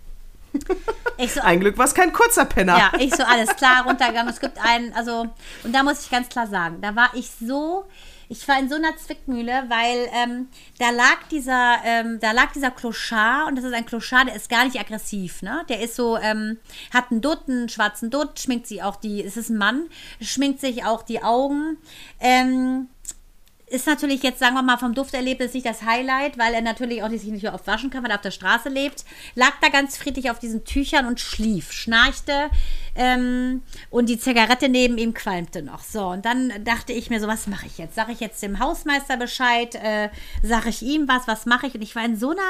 Ich 1.18 1.32
so, 1.32 1.40
Ein 1.40 1.61
Glück 1.61 1.78
war 1.78 1.86
es 1.86 1.94
kein 1.94 2.12
kurzer 2.12 2.44
Penner. 2.44 2.76
ja, 2.76 2.92
ich 2.99 3.14
so, 3.14 3.22
alles 3.22 3.57
klar, 3.57 3.84
runtergegangen. 3.86 4.28
Es 4.28 4.38
gibt 4.38 4.59
einen, 4.62 4.92
also, 4.92 5.26
und 5.64 5.74
da 5.74 5.82
muss 5.82 6.03
ich 6.03 6.11
ganz 6.11 6.28
klar 6.28 6.47
sagen, 6.47 6.82
da 6.82 6.94
war 6.94 7.11
ich 7.14 7.30
so, 7.30 7.86
ich 8.29 8.47
war 8.49 8.59
in 8.59 8.68
so 8.68 8.74
einer 8.74 8.97
Zwickmühle, 8.97 9.64
weil 9.68 10.09
ähm, 10.12 10.49
da 10.79 10.91
lag 10.91 11.24
dieser, 11.31 11.77
ähm, 11.85 12.18
da 12.20 12.33
lag 12.33 12.53
dieser 12.53 12.70
Clochard, 12.70 13.49
und 13.49 13.57
das 13.57 13.64
ist 13.64 13.72
ein 13.72 13.87
Clochard, 13.87 14.29
der 14.29 14.37
ist 14.37 14.49
gar 14.49 14.64
nicht 14.64 14.79
aggressiv, 14.79 15.43
ne? 15.43 15.64
Der 15.68 15.81
ist 15.81 15.97
so, 15.97 16.16
ähm, 16.18 16.59
hat 16.93 17.11
einen 17.11 17.20
Dutt, 17.20 17.49
einen 17.49 17.68
schwarzen 17.68 18.11
Dutt, 18.11 18.39
schminkt 18.41 18.66
sich 18.66 18.83
auch 18.83 18.97
die, 18.97 19.22
es 19.22 19.37
ist 19.37 19.51
ein 19.51 19.59
Mann, 19.59 19.89
schminkt 20.20 20.61
sich 20.61 20.85
auch 20.85 21.03
die 21.03 21.22
Augen, 21.22 21.79
ähm, 22.20 22.89
ist 23.68 23.87
natürlich 23.87 24.22
jetzt, 24.22 24.39
sagen 24.39 24.55
wir 24.55 24.62
mal, 24.62 24.77
vom 24.77 24.95
Dufterlebnis 24.95 25.53
nicht 25.53 25.66
das 25.66 25.83
Highlight, 25.83 26.39
weil 26.39 26.55
er 26.55 26.62
natürlich 26.62 27.03
auch 27.03 27.11
sich 27.11 27.24
nicht 27.24 27.49
oft 27.49 27.66
waschen 27.66 27.91
kann, 27.91 28.05
weil 28.05 28.11
er 28.11 28.16
auf 28.16 28.22
der 28.22 28.31
Straße 28.31 28.68
lebt. 28.68 29.05
Lag 29.35 29.55
da 29.61 29.68
ganz 29.70 29.97
friedlich 29.97 30.31
auf 30.31 30.39
diesen 30.39 30.64
Tüchern 30.64 31.07
und 31.07 31.18
schlief, 31.18 31.72
schnarchte 31.72 32.49
ähm, 32.97 33.62
und 33.90 34.09
die 34.09 34.18
Zigarette 34.18 34.68
neben 34.68 34.99
ihm 34.99 35.14
qualmte 35.14 35.62
noch. 35.62 35.82
So, 35.82 36.07
und 36.09 36.24
dann 36.24 36.53
dachte 36.64 36.92
ich 36.92 37.11
mir 37.11 37.20
so, 37.20 37.26
was 37.26 37.47
mache 37.47 37.66
ich 37.66 37.78
jetzt? 37.78 37.94
Sage 37.94 38.12
ich 38.12 38.20
jetzt 38.20 38.42
dem 38.42 38.59
Hausmeister 38.59 39.16
Bescheid? 39.16 39.74
Äh, 39.74 40.09
Sage 40.42 40.70
ich 40.70 40.82
ihm 40.82 41.09
was? 41.09 41.26
Was 41.26 41.47
mache 41.47 41.66
ich? 41.66 41.74
Und 41.74 41.82
ich 41.82 41.94
war 41.97 42.05
in 42.05 42.16
so 42.16 42.30
einer, 42.30 42.40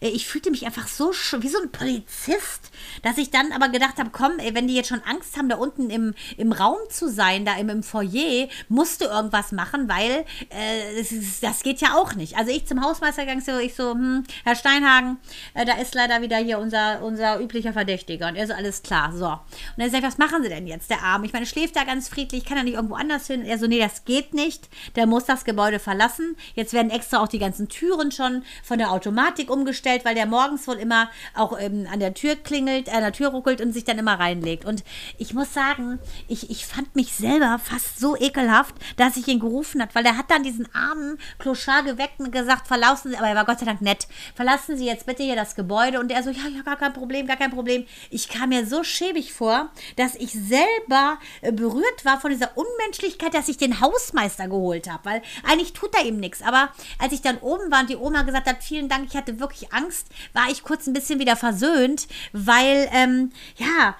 äh, 0.00 0.08
ich 0.08 0.26
fühlte 0.26 0.50
mich 0.50 0.66
einfach 0.66 0.88
so 0.88 1.12
wie 1.38 1.48
so 1.48 1.60
ein 1.60 1.70
Polizist, 1.70 2.70
dass 3.02 3.18
ich 3.18 3.30
dann 3.30 3.52
aber 3.52 3.68
gedacht 3.68 3.98
habe, 3.98 4.10
komm, 4.10 4.32
wenn 4.52 4.66
die 4.66 4.74
jetzt 4.74 4.88
schon 4.88 5.02
Angst 5.02 5.36
haben, 5.36 5.48
da 5.48 5.56
unten 5.56 5.90
im, 5.90 6.14
im 6.36 6.52
Raum 6.52 6.78
zu 6.90 7.08
sein, 7.08 7.44
da 7.44 7.56
im, 7.56 7.68
im 7.68 7.82
Foyer, 7.82 8.48
musst 8.68 9.00
du 9.00 9.06
irgendwas 9.06 9.52
machen, 9.52 9.88
weil 9.88 10.24
äh, 10.50 10.98
das, 10.98 11.40
das 11.40 11.62
geht 11.62 11.80
ja 11.80 11.94
auch 11.94 12.14
nicht. 12.14 12.36
Also 12.36 12.50
ich 12.50 12.66
zum 12.66 12.82
Hausmeister 12.82 13.22
gegangen, 13.22 13.40
so, 13.40 13.58
ich 13.58 13.74
so, 13.74 13.92
hm, 13.92 14.24
Herr 14.44 14.56
Steinhagen, 14.56 15.18
äh, 15.54 15.64
da 15.64 15.74
ist 15.74 15.94
leider 15.94 16.22
wieder 16.22 16.38
hier 16.38 16.58
unser, 16.58 17.02
unser 17.02 17.40
üblicher 17.40 17.72
Verdächtiger. 17.72 18.28
Und 18.28 18.36
er 18.36 18.46
so, 18.46 18.54
alles 18.54 18.82
klar, 18.82 19.12
so. 19.12 19.26
Und 19.28 19.82
er 19.82 19.90
sagt, 19.92 20.04
was 20.04 20.18
machen 20.18 20.42
Sie 20.42 20.48
denn 20.48 20.66
jetzt, 20.66 20.90
der 20.90 21.02
Arm? 21.02 21.24
Ich 21.24 21.32
meine, 21.32 21.46
schläft 21.46 21.76
da 21.76 21.84
ganz 21.84 22.08
friedlich, 22.08 22.44
kann 22.44 22.56
er 22.56 22.64
nicht 22.64 22.74
irgendwo 22.74 22.94
anders 22.94 23.26
hin? 23.26 23.44
Er 23.44 23.58
so, 23.58 23.66
nee, 23.66 23.78
das 23.78 24.04
geht 24.04 24.34
nicht. 24.34 24.68
Der 24.96 25.06
muss 25.06 25.24
das 25.24 25.44
Gebäude 25.44 25.78
verlassen. 25.78 26.36
Jetzt 26.54 26.72
werden 26.72 26.90
extra 26.90 27.22
auch 27.22 27.28
die 27.28 27.38
ganzen 27.38 27.68
Türen 27.68 28.12
schon 28.12 28.42
von 28.62 28.78
der 28.78 28.92
Automatik 28.92 29.50
umgestellt, 29.50 30.04
weil 30.04 30.14
der 30.14 30.26
morgens 30.26 30.66
wohl 30.66 30.76
immer 30.76 31.10
auch 31.34 31.58
ähm, 31.58 31.86
an 31.90 32.00
der 32.00 32.14
Tür 32.14 32.36
klingelt, 32.36 32.88
äh, 32.88 32.92
an 32.92 33.02
der 33.02 33.12
Tür 33.12 33.28
ruckelt 33.28 33.60
und 33.60 33.72
sich 33.72 33.84
dann 33.84 33.98
immer 33.98 34.18
reinlegt. 34.18 34.64
Und 34.64 34.84
ich 35.18 35.34
muss 35.34 35.52
sagen, 35.52 35.98
ich, 36.28 36.50
ich 36.50 36.66
fand 36.66 36.94
mich 36.96 37.14
selber 37.14 37.58
fast 37.62 38.00
so 38.00 38.16
ekelhaft, 38.16 38.74
dass 38.96 39.16
ich 39.16 39.28
ihn 39.28 39.40
gerufen 39.40 39.82
hat, 39.82 39.94
weil 39.94 40.04
er 40.04 40.16
hat 40.16 40.30
dann 40.30 40.42
diesen 40.42 40.68
armen 40.74 41.18
Clochard 41.38 41.84
geweckt 41.84 42.20
und 42.20 42.32
gesagt, 42.32 42.66
verlassen 42.66 43.10
Sie, 43.10 43.16
aber 43.16 43.28
er 43.28 43.34
war 43.34 43.44
Gott 43.44 43.58
sei 43.58 43.66
Dank 43.66 43.80
nett, 43.80 44.06
verlassen 44.34 44.76
Sie 44.76 44.86
jetzt 44.86 45.06
bitte 45.06 45.22
hier 45.22 45.36
das 45.36 45.54
Gebäude. 45.54 46.00
Und 46.00 46.10
er 46.10 46.22
so, 46.22 46.30
ja, 46.30 46.48
ja, 46.48 46.62
gar 46.62 46.76
kein 46.76 46.92
Problem, 46.92 47.26
gar 47.26 47.36
kein 47.36 47.50
Problem. 47.50 47.86
Ich 48.10 48.28
kam 48.28 48.50
mir 48.50 48.66
so 48.66 48.82
schäbig 48.84 49.32
vor, 49.32 49.70
dass 49.96 50.14
ich 50.14 50.32
selber 50.32 51.18
äh, 51.40 51.52
berührt 51.52 52.04
war 52.04 52.20
von 52.20 52.30
dieser 52.30 52.56
Unmenschlichkeit, 52.56 53.34
dass 53.34 53.48
ich 53.48 53.56
den 53.56 53.80
Hausmeister 53.80 54.48
geholt 54.48 54.90
habe, 54.90 55.04
weil 55.04 55.22
eigentlich 55.44 55.72
tut 55.72 55.94
er 55.94 56.04
ihm 56.04 56.18
nichts. 56.18 56.42
Aber 56.42 56.70
als 56.98 57.12
ich 57.12 57.22
dann 57.22 57.38
oben 57.38 57.70
war 57.70 57.80
und 57.80 57.90
die 57.90 57.96
Oma 57.96 58.22
gesagt 58.22 58.48
hat, 58.48 58.62
vielen 58.62 58.88
Dank, 58.88 59.06
ich 59.08 59.16
hatte 59.16 59.40
wirklich 59.40 59.72
Angst, 59.72 60.08
war 60.32 60.50
ich 60.50 60.62
kurz 60.62 60.86
ein 60.86 60.92
bisschen 60.92 61.18
wieder 61.18 61.36
versöhnt, 61.36 62.08
weil, 62.32 62.88
ähm, 62.92 63.32
ja, 63.56 63.96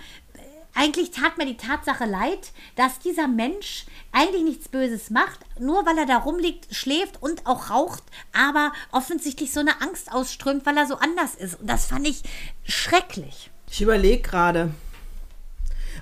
eigentlich 0.74 1.10
tat 1.10 1.36
mir 1.36 1.46
die 1.46 1.56
Tatsache 1.56 2.06
leid, 2.06 2.52
dass 2.76 2.98
dieser 2.98 3.28
Mensch 3.28 3.84
eigentlich 4.10 4.42
nichts 4.42 4.68
Böses 4.68 5.10
macht, 5.10 5.40
nur 5.58 5.84
weil 5.84 5.98
er 5.98 6.06
da 6.06 6.18
rumliegt, 6.18 6.74
schläft 6.74 7.20
und 7.22 7.46
auch 7.46 7.70
raucht, 7.70 8.02
aber 8.32 8.72
offensichtlich 8.90 9.52
so 9.52 9.60
eine 9.60 9.80
Angst 9.82 10.12
ausströmt, 10.12 10.64
weil 10.64 10.76
er 10.76 10.86
so 10.86 10.96
anders 10.96 11.34
ist. 11.34 11.60
Und 11.60 11.68
das 11.68 11.86
fand 11.86 12.06
ich 12.06 12.22
schrecklich. 12.64 13.50
Ich 13.70 13.82
überlege 13.82 14.22
gerade. 14.22 14.70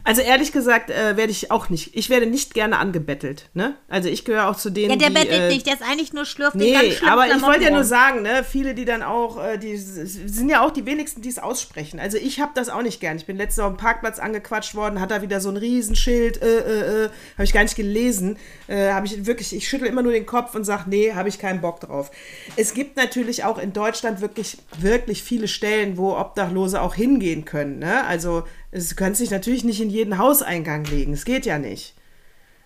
Also 0.05 0.22
ehrlich 0.22 0.53
gesagt 0.53 0.90
äh, 0.90 1.16
werde 1.16 1.30
ich 1.30 1.51
auch 1.51 1.68
nicht, 1.68 1.94
ich 1.94 2.11
werde 2.11 2.26
nicht 2.26 2.55
gerne 2.55 2.78
angebettelt. 2.78 3.51
Ne? 3.55 3.74
Also 3.88 4.09
ich 4.09 4.24
gehöre 4.24 4.48
auch 4.48 4.57
zu 4.57 4.70
denen, 4.70 4.90
Ja, 4.90 4.96
der 4.96 5.09
die, 5.09 5.14
bettelt 5.14 5.42
äh, 5.42 5.48
nicht, 5.48 5.66
der 5.66 5.74
ist 5.74 5.82
eigentlich 5.82 6.12
nur 6.12 6.24
schlürft 6.24 6.55
Nee, 6.55 6.76
aber 7.07 7.26
ich 7.26 7.42
wollte 7.42 7.64
ja 7.64 7.70
nur 7.70 7.84
sagen, 7.84 8.22
ne, 8.22 8.44
viele, 8.44 8.74
die 8.74 8.84
dann 8.84 9.03
auch, 9.03 9.42
äh, 9.42 9.59
die 9.59 9.76
sind 9.76 10.48
ja 10.48 10.64
auch 10.64 10.70
die 10.70 10.86
wenigsten, 10.86 11.22
die 11.22 11.28
es 11.28 11.38
aussprechen. 11.38 12.01
Also 12.01 12.16
ich 12.16 12.40
habe 12.40 12.53
das 12.55 12.68
auch 12.68 12.82
nicht 12.82 13.01
gern. 13.01 13.16
Ich 13.16 13.26
bin 13.26 13.36
letztes 13.36 13.59
Mal 13.59 13.64
auf 13.64 13.74
dem 13.74 13.78
Parkplatz 13.78 14.18
angequatscht 14.18 14.74
worden, 14.74 15.01
hat 15.01 15.11
da 15.11 15.22
wieder 15.22 15.40
so 15.40 15.51
ein 15.51 15.57
Riesenschild, 15.57 16.42
äh, 16.42 16.59
äh, 16.59 17.05
äh, 17.05 17.09
habe 17.34 17.44
ich 17.44 17.53
gar 17.53 17.62
nicht 17.62 17.76
gelesen. 17.76 18.38
Äh, 18.68 18.92
habe 18.92 19.07
ich 19.07 19.26
wirklich, 19.26 19.55
ich 19.55 19.68
schüttel 19.68 19.86
immer 19.86 20.03
nur 20.03 20.12
den 20.12 20.26
Kopf 20.26 20.55
und 20.55 20.64
sage, 20.64 20.84
nee, 20.86 21.12
habe 21.12 21.28
ich 21.28 21.38
keinen 21.38 21.61
Bock 21.61 21.80
drauf. 21.80 22.11
Es 22.57 22.74
gibt 22.74 22.96
natürlich 22.96 23.44
auch 23.44 23.59
in 23.59 23.72
Deutschland 23.72 24.20
wirklich, 24.20 24.59
wirklich 24.78 25.22
viele 25.22 25.48
Stellen, 25.48 25.96
wo 25.96 26.16
Obdachlose 26.16 26.80
auch 26.80 26.94
hingehen 26.94 27.44
können. 27.44 27.78
Ne? 27.78 28.05
Also 28.07 28.44
es 28.71 28.97
können 28.97 29.14
sich 29.14 29.31
natürlich 29.31 29.64
nicht 29.64 29.81
in 29.81 29.91
jeden 29.91 30.18
Hauseingang 30.18 30.85
legen. 30.85 31.12
Es 31.12 31.25
geht 31.25 31.47
ja 31.47 31.59
nicht. 31.59 31.95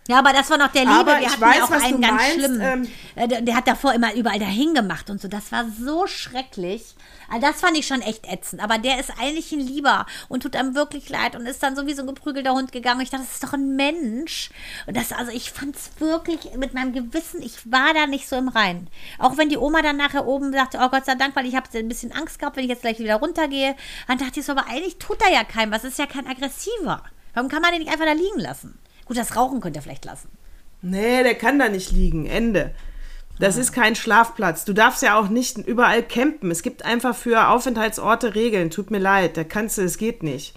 Ja, 0.06 0.18
aber 0.18 0.32
das 0.34 0.50
war 0.50 0.58
noch 0.58 0.70
der 0.72 0.82
Liebe. 0.82 0.94
Aber 0.94 1.12
Wir 1.18 1.20
ich 1.20 1.28
hatten 1.32 1.40
weiß, 1.40 1.56
ja 1.56 1.64
auch 1.64 1.70
einen 1.70 2.00
du 2.02 2.06
ganz 2.08 2.22
meinst, 2.22 2.34
schlimmen. 2.34 2.60
ähm, 2.60 2.88
Äh, 3.16 3.28
der, 3.28 3.40
der 3.40 3.56
hat 3.56 3.66
davor 3.66 3.94
immer 3.94 4.14
überall 4.14 4.38
dahin 4.38 4.74
gemacht 4.74 5.08
und 5.08 5.20
so. 5.20 5.28
Das 5.28 5.50
war 5.50 5.64
so 5.82 6.06
schrecklich. 6.06 6.94
Also 7.28 7.46
das 7.46 7.60
fand 7.60 7.76
ich 7.76 7.86
schon 7.86 8.00
echt 8.00 8.26
ätzend. 8.30 8.62
Aber 8.62 8.78
der 8.78 9.00
ist 9.00 9.12
eigentlich 9.20 9.52
ein 9.52 9.60
Lieber 9.60 10.06
und 10.28 10.42
tut 10.42 10.56
einem 10.56 10.74
wirklich 10.74 11.08
leid 11.08 11.36
und 11.36 11.46
ist 11.46 11.62
dann 11.62 11.76
so 11.76 11.86
wie 11.86 11.94
so 11.94 12.02
ein 12.02 12.06
geprügelter 12.06 12.52
Hund 12.52 12.72
gegangen. 12.72 13.00
Ich 13.00 13.10
dachte, 13.10 13.24
das 13.24 13.34
ist 13.34 13.44
doch 13.44 13.52
ein 13.52 13.76
Mensch. 13.76 14.50
Und 14.86 14.96
das, 14.96 15.12
also 15.12 15.30
ich 15.30 15.50
fand 15.50 15.76
es 15.76 15.90
wirklich 15.98 16.54
mit 16.56 16.74
meinem 16.74 16.92
Gewissen, 16.92 17.42
ich 17.42 17.70
war 17.70 17.94
da 17.94 18.06
nicht 18.06 18.28
so 18.28 18.36
im 18.36 18.48
Reinen. 18.48 18.88
Auch 19.18 19.36
wenn 19.36 19.48
die 19.48 19.58
Oma 19.58 19.82
dann 19.82 19.96
nachher 19.96 20.26
oben 20.26 20.52
sagte, 20.52 20.78
oh 20.80 20.88
Gott 20.88 21.06
sei 21.06 21.14
Dank, 21.14 21.34
weil 21.36 21.46
ich 21.46 21.56
habe 21.56 21.66
ein 21.74 21.88
bisschen 21.88 22.12
Angst 22.12 22.38
gehabt, 22.38 22.56
wenn 22.56 22.64
ich 22.64 22.70
jetzt 22.70 22.82
gleich 22.82 22.98
wieder 22.98 23.16
runtergehe. 23.16 23.76
Dann 24.08 24.18
dachte 24.18 24.40
ich 24.40 24.46
so, 24.46 24.52
aber 24.52 24.68
eigentlich 24.68 24.98
tut 24.98 25.22
er 25.22 25.32
ja 25.32 25.44
keinem 25.44 25.72
was. 25.72 25.84
Ist 25.84 25.98
ja 25.98 26.06
kein 26.06 26.26
Aggressiver. 26.26 27.02
Warum 27.34 27.48
kann 27.48 27.62
man 27.62 27.72
den 27.72 27.80
nicht 27.80 27.92
einfach 27.92 28.06
da 28.06 28.12
liegen 28.12 28.40
lassen? 28.40 28.78
Gut, 29.04 29.16
das 29.16 29.36
Rauchen 29.36 29.60
könnte 29.60 29.80
er 29.80 29.82
vielleicht 29.82 30.04
lassen. 30.04 30.28
Nee, 30.82 31.22
der 31.22 31.34
kann 31.34 31.58
da 31.58 31.68
nicht 31.68 31.90
liegen. 31.90 32.26
Ende. 32.26 32.74
Das 33.38 33.56
ist 33.56 33.72
kein 33.72 33.96
Schlafplatz. 33.96 34.64
Du 34.64 34.72
darfst 34.72 35.02
ja 35.02 35.18
auch 35.18 35.28
nicht 35.28 35.58
überall 35.58 36.02
campen. 36.02 36.50
Es 36.50 36.62
gibt 36.62 36.84
einfach 36.84 37.16
für 37.16 37.48
Aufenthaltsorte 37.48 38.34
Regeln. 38.34 38.70
Tut 38.70 38.90
mir 38.90 39.00
leid, 39.00 39.36
da 39.36 39.44
kannst 39.44 39.78
du, 39.78 39.82
es 39.82 39.98
geht 39.98 40.22
nicht. 40.22 40.54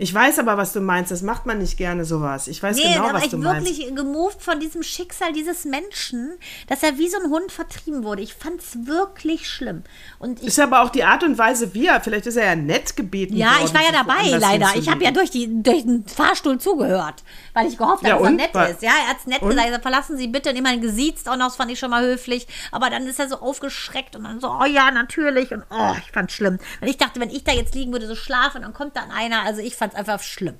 Ich 0.00 0.14
weiß 0.14 0.38
aber, 0.38 0.56
was 0.56 0.72
du 0.72 0.80
meinst. 0.80 1.10
Das 1.10 1.22
macht 1.22 1.44
man 1.44 1.58
nicht 1.58 1.76
gerne 1.76 2.04
sowas. 2.04 2.46
Ich 2.46 2.62
weiß 2.62 2.76
Nee, 2.76 2.94
genau, 2.94 3.12
was 3.12 3.24
ich 3.24 3.30
du 3.30 3.38
meinst. 3.38 3.66
wirklich 3.68 3.94
gemoved 3.94 4.40
von 4.40 4.60
diesem 4.60 4.84
Schicksal 4.84 5.32
dieses 5.32 5.64
Menschen, 5.64 6.38
dass 6.68 6.84
er 6.84 6.98
wie 6.98 7.08
so 7.08 7.18
ein 7.22 7.30
Hund 7.30 7.50
vertrieben 7.50 8.04
wurde. 8.04 8.22
Ich 8.22 8.32
fand 8.34 8.60
es 8.60 8.86
wirklich 8.86 9.48
schlimm. 9.50 9.82
Und 10.20 10.40
ich, 10.40 10.46
Ist 10.48 10.60
aber 10.60 10.82
auch 10.82 10.90
die 10.90 11.02
Art 11.02 11.24
und 11.24 11.36
Weise, 11.36 11.74
wie 11.74 11.86
er, 11.86 12.00
vielleicht 12.00 12.26
ist 12.26 12.36
er 12.36 12.46
ja 12.46 12.54
nett 12.54 12.94
gebeten 12.94 13.36
ja, 13.36 13.48
worden. 13.50 13.62
ich 13.66 13.74
war 13.74 13.82
ja 13.82 13.90
dabei, 13.92 14.38
leider. 14.38 14.68
Ich 14.76 14.88
habe 14.88 15.02
ja 15.02 15.10
durch, 15.10 15.30
die, 15.32 15.62
durch 15.62 15.82
den 15.82 16.06
Fahrstuhl 16.06 16.58
zugehört, 16.58 17.24
weil 17.52 17.66
ich 17.66 17.76
gehofft 17.76 18.04
habe, 18.04 18.08
Ja, 18.08 18.18
dass 18.18 18.24
er 18.28 18.30
nett 18.30 18.54
War- 18.54 18.68
ist. 18.68 18.82
Ja, 18.82 18.92
er 19.04 19.08
hat 19.10 19.16
es 19.18 19.26
nett 19.26 19.42
und? 19.42 19.48
gesagt. 19.50 19.66
Er 19.66 19.72
sagt, 19.72 19.82
verlassen 19.82 20.16
Sie 20.16 20.28
bitte. 20.28 20.50
Und 20.50 20.56
immerhin 20.56 20.80
gesiezt 20.80 21.28
auch 21.28 21.36
noch, 21.36 21.46
das 21.46 21.56
fand 21.56 21.72
ich 21.72 21.78
schon 21.80 21.90
mal 21.90 22.04
höflich. 22.04 22.46
Aber 22.70 22.88
dann 22.88 23.04
ist 23.08 23.18
er 23.18 23.28
so 23.28 23.40
aufgeschreckt 23.40 24.14
und 24.14 24.22
dann 24.22 24.38
so, 24.38 24.48
oh 24.48 24.64
ja, 24.64 24.92
natürlich. 24.92 25.50
Und 25.52 25.64
oh, 25.70 25.94
ich 26.06 26.12
fand 26.12 26.30
es 26.30 26.36
schlimm. 26.36 26.58
Und 26.80 26.86
ich 26.86 26.98
dachte, 26.98 27.18
wenn 27.18 27.30
ich 27.30 27.42
da 27.42 27.50
jetzt 27.52 27.74
liegen 27.74 27.90
würde, 27.90 28.06
so 28.06 28.14
schlafen, 28.14 28.62
dann 28.62 28.72
kommt 28.72 28.94
dann 28.96 29.10
einer. 29.10 29.42
Also 29.42 29.60
ich 29.60 29.74
fand 29.74 29.87
es 29.88 29.94
einfach 29.94 30.20
schlimm. 30.20 30.54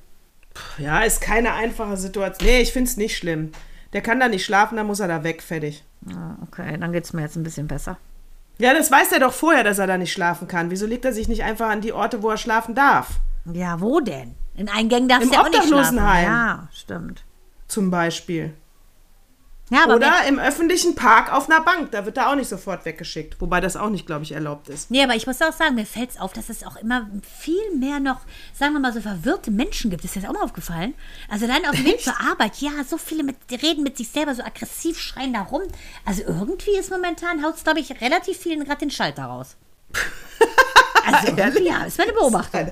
Ja, 0.79 1.01
ist 1.01 1.21
keine 1.21 1.55
einfache 1.55 1.97
Situation. 1.97 2.49
Nee, 2.49 2.61
ich 2.61 2.73
finde 2.73 2.91
es 2.91 2.97
nicht 2.97 3.17
schlimm. 3.17 3.53
Der 3.93 4.03
kann 4.03 4.21
da 4.21 4.29
nicht 4.29 4.45
schlafen, 4.45 4.77
dann 4.77 4.87
muss 4.87 5.01
er 5.01 5.09
da 5.09 5.25
weg, 5.25 5.43
fertig. 5.43 5.85
Okay, 6.43 6.77
dann 6.79 6.93
geht 6.93 7.05
es 7.05 7.13
mir 7.13 7.23
jetzt 7.23 7.37
ein 7.37 7.43
bisschen 7.43 7.69
besser. 7.69 7.97
Ja, 8.59 8.75
das 8.75 8.91
weiß 8.91 9.13
er 9.13 9.21
doch 9.21 9.33
vorher, 9.33 9.63
dass 9.63 9.79
er 9.79 9.87
da 9.87 9.97
nicht 9.97 10.13
schlafen 10.13 10.49
kann. 10.49 10.71
Wieso 10.71 10.87
legt 10.87 11.05
er 11.05 11.13
sich 11.13 11.29
nicht 11.29 11.45
einfach 11.45 11.69
an 11.69 11.81
die 11.81 11.93
Orte, 11.93 12.23
wo 12.23 12.31
er 12.31 12.37
schlafen 12.37 12.75
darf? 12.75 13.21
Ja, 13.53 13.81
wo 13.81 14.01
denn? 14.01 14.35
In 14.57 14.69
Eingängen 14.69 15.09
darfst 15.09 15.31
du 15.31 15.35
ja 15.35 15.43
auch 15.43 15.49
nicht 15.49 15.55
schlafen. 15.55 15.75
Obdachlosenheim. 15.75 16.25
Ja, 16.25 16.69
stimmt. 16.73 17.25
Zum 17.69 17.91
Beispiel. 17.91 18.53
Ja, 19.71 19.87
Oder 19.87 20.25
im 20.27 20.39
öffentlichen 20.39 20.95
Park 20.95 21.33
auf 21.33 21.51
einer 21.51 21.61
Bank. 21.61 21.91
Da 21.91 22.07
wird 22.07 22.17
da 22.17 22.31
auch 22.31 22.35
nicht 22.35 22.49
sofort 22.49 22.85
weggeschickt. 22.85 23.41
Wobei 23.41 23.61
das 23.61 23.77
auch 23.77 23.91
nicht, 23.91 24.07
glaube 24.07 24.23
ich, 24.25 24.33
erlaubt 24.33 24.69
ist. 24.69 24.91
nee, 24.91 25.03
aber 25.03 25.15
ich 25.15 25.27
muss 25.27 25.43
auch 25.43 25.53
sagen, 25.53 25.75
mir 25.75 25.85
fällt 25.85 26.11
es 26.11 26.19
auf, 26.19 26.33
dass 26.33 26.49
es 26.49 26.65
auch 26.65 26.77
immer 26.77 27.09
viel 27.23 27.77
mehr 27.79 28.01
noch, 28.01 28.21
sagen 28.55 28.73
wir 28.73 28.81
mal, 28.81 28.93
so 28.93 29.01
verwirrte 29.01 29.51
Menschen 29.51 29.91
gibt. 29.91 30.05
Ist 30.05 30.15
dir 30.15 30.23
das 30.23 30.31
auch 30.31 30.35
mal 30.35 30.43
aufgefallen? 30.43 30.95
Also 31.29 31.45
allein 31.45 31.67
auf 31.67 31.77
dem 31.77 31.85
Weg 31.85 32.01
zur 32.01 32.19
Arbeit, 32.19 32.57
ja, 32.59 32.71
so 32.89 32.97
viele 32.97 33.23
mit, 33.23 33.37
reden 33.51 33.83
mit 33.83 33.97
sich 33.97 34.09
selber 34.09 34.35
so 34.35 34.43
aggressiv, 34.43 34.99
schreien 34.99 35.35
da 35.35 35.43
rum. 35.43 35.63
Also 36.05 36.23
irgendwie 36.23 36.77
ist 36.79 36.91
momentan, 36.91 37.45
haut 37.45 37.57
es, 37.57 37.65
glaube 37.65 37.81
ich, 37.81 38.01
relativ 38.01 38.39
vielen 38.39 38.65
gerade 38.65 38.79
den 38.81 38.91
Schalter 38.91 39.25
raus. 39.25 39.57
Also 41.11 41.59
ja, 41.61 41.85
ist 41.85 41.97
meine 41.97 42.13
Beobachtung. 42.13 42.71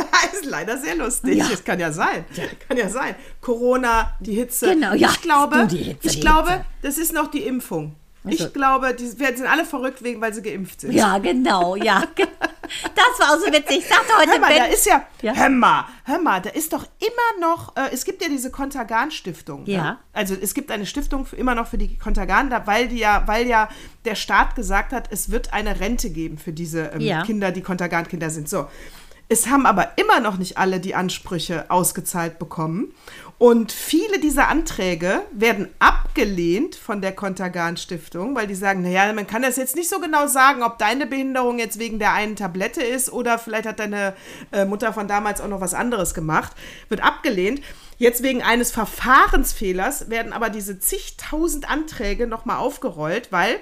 Ist 0.32 0.44
leider 0.44 0.76
sehr 0.78 0.96
lustig. 0.96 1.36
Ja. 1.38 1.48
Das 1.48 1.64
kann 1.64 1.78
ja 1.80 1.92
sein. 1.92 2.24
Kann 2.68 2.76
ja 2.76 2.88
sein. 2.88 3.14
Corona, 3.40 4.14
die 4.20 4.34
Hitze. 4.34 4.70
Genau, 4.74 4.92
ja. 4.94 5.08
Ich 5.10 5.22
glaube, 5.22 5.66
Du, 5.68 5.76
Hitze, 5.76 6.06
ich 6.08 6.20
glaube, 6.20 6.50
Hitze. 6.52 6.64
das 6.82 6.98
ist 6.98 7.12
noch 7.12 7.30
die 7.30 7.42
Impfung. 7.42 7.94
Also- 8.24 8.44
Ich 8.46 8.52
glaube, 8.52 8.92
die 8.94 9.18
wir 9.20 9.36
sind 9.36 9.46
alle 9.46 9.64
verrückt 9.64 10.02
wegen, 10.02 10.20
weil 10.20 10.34
sie 10.34 10.42
geimpft 10.42 10.80
sind. 10.80 10.92
Ja, 10.92 11.18
genau, 11.18 11.76
ja. 11.76 12.02
Das 12.96 13.20
war 13.20 13.32
auch 13.32 13.38
so 13.38 13.46
witzig. 13.46 13.78
Ich 13.78 13.86
sagte 13.86 14.12
heute, 14.18 14.32
Hör 14.32 14.38
mal, 14.40 14.52
da 14.52 14.64
ist 14.64 14.86
ja, 14.86 15.06
Ja? 15.22 15.34
hör 15.36 15.48
mal, 15.50 15.84
hör 16.04 16.18
mal, 16.18 16.40
da 16.42 16.50
ist 16.50 16.72
doch 16.72 16.84
immer 16.98 17.40
noch, 17.48 17.76
äh, 17.76 17.90
es 17.92 18.04
gibt 18.04 18.20
ja 18.20 18.28
diese 18.28 18.50
Kontergan-Stiftung. 18.50 19.62
Ja. 19.66 19.82
Ne? 19.82 19.98
Also 20.12 20.34
es 20.34 20.52
gibt 20.52 20.72
eine 20.72 20.84
Stiftung 20.84 21.26
für, 21.26 21.36
immer 21.36 21.54
noch 21.54 21.68
für 21.68 21.78
die 21.78 21.96
Kontergan, 21.96 22.50
da, 22.50 22.66
weil, 22.66 22.88
die 22.88 22.98
ja, 22.98 23.22
weil 23.26 23.46
ja 23.46 23.68
der 24.04 24.16
Staat 24.16 24.56
gesagt 24.56 24.92
hat, 24.92 25.12
es 25.12 25.30
wird 25.30 25.52
eine 25.52 25.78
Rente 25.78 26.10
geben 26.10 26.38
für 26.38 26.52
diese 26.52 26.86
ähm, 26.94 27.00
Ja. 27.02 27.22
Kinder, 27.22 27.52
die 27.52 27.62
Kontergan-Kinder 27.62 28.30
sind. 28.30 28.48
So. 28.48 28.66
Es 29.28 29.48
haben 29.48 29.66
aber 29.66 29.92
immer 29.96 30.20
noch 30.20 30.38
nicht 30.38 30.56
alle 30.56 30.78
die 30.78 30.94
Ansprüche 30.94 31.68
ausgezahlt 31.68 32.38
bekommen. 32.38 32.92
Und 33.38 33.70
viele 33.72 34.18
dieser 34.18 34.48
Anträge 34.48 35.20
werden 35.32 35.68
abgelehnt 35.78 36.74
von 36.74 37.02
der 37.02 37.12
Kontergan-Stiftung, 37.12 38.34
weil 38.34 38.46
die 38.46 38.54
sagen, 38.54 38.82
naja, 38.82 39.12
man 39.12 39.26
kann 39.26 39.42
das 39.42 39.56
jetzt 39.56 39.76
nicht 39.76 39.90
so 39.90 40.00
genau 40.00 40.26
sagen, 40.26 40.62
ob 40.62 40.78
deine 40.78 41.06
Behinderung 41.06 41.58
jetzt 41.58 41.78
wegen 41.78 41.98
der 41.98 42.12
einen 42.12 42.36
Tablette 42.36 42.82
ist 42.82 43.12
oder 43.12 43.38
vielleicht 43.38 43.66
hat 43.66 43.78
deine 43.78 44.14
äh, 44.52 44.64
Mutter 44.64 44.94
von 44.94 45.06
damals 45.06 45.42
auch 45.42 45.48
noch 45.48 45.60
was 45.60 45.74
anderes 45.74 46.14
gemacht. 46.14 46.52
Wird 46.88 47.02
abgelehnt. 47.02 47.60
Jetzt 47.98 48.22
wegen 48.22 48.42
eines 48.42 48.70
Verfahrensfehlers 48.70 50.08
werden 50.08 50.32
aber 50.32 50.48
diese 50.48 50.78
zigtausend 50.78 51.68
Anträge 51.68 52.26
nochmal 52.26 52.58
aufgerollt, 52.58 53.32
weil 53.32 53.58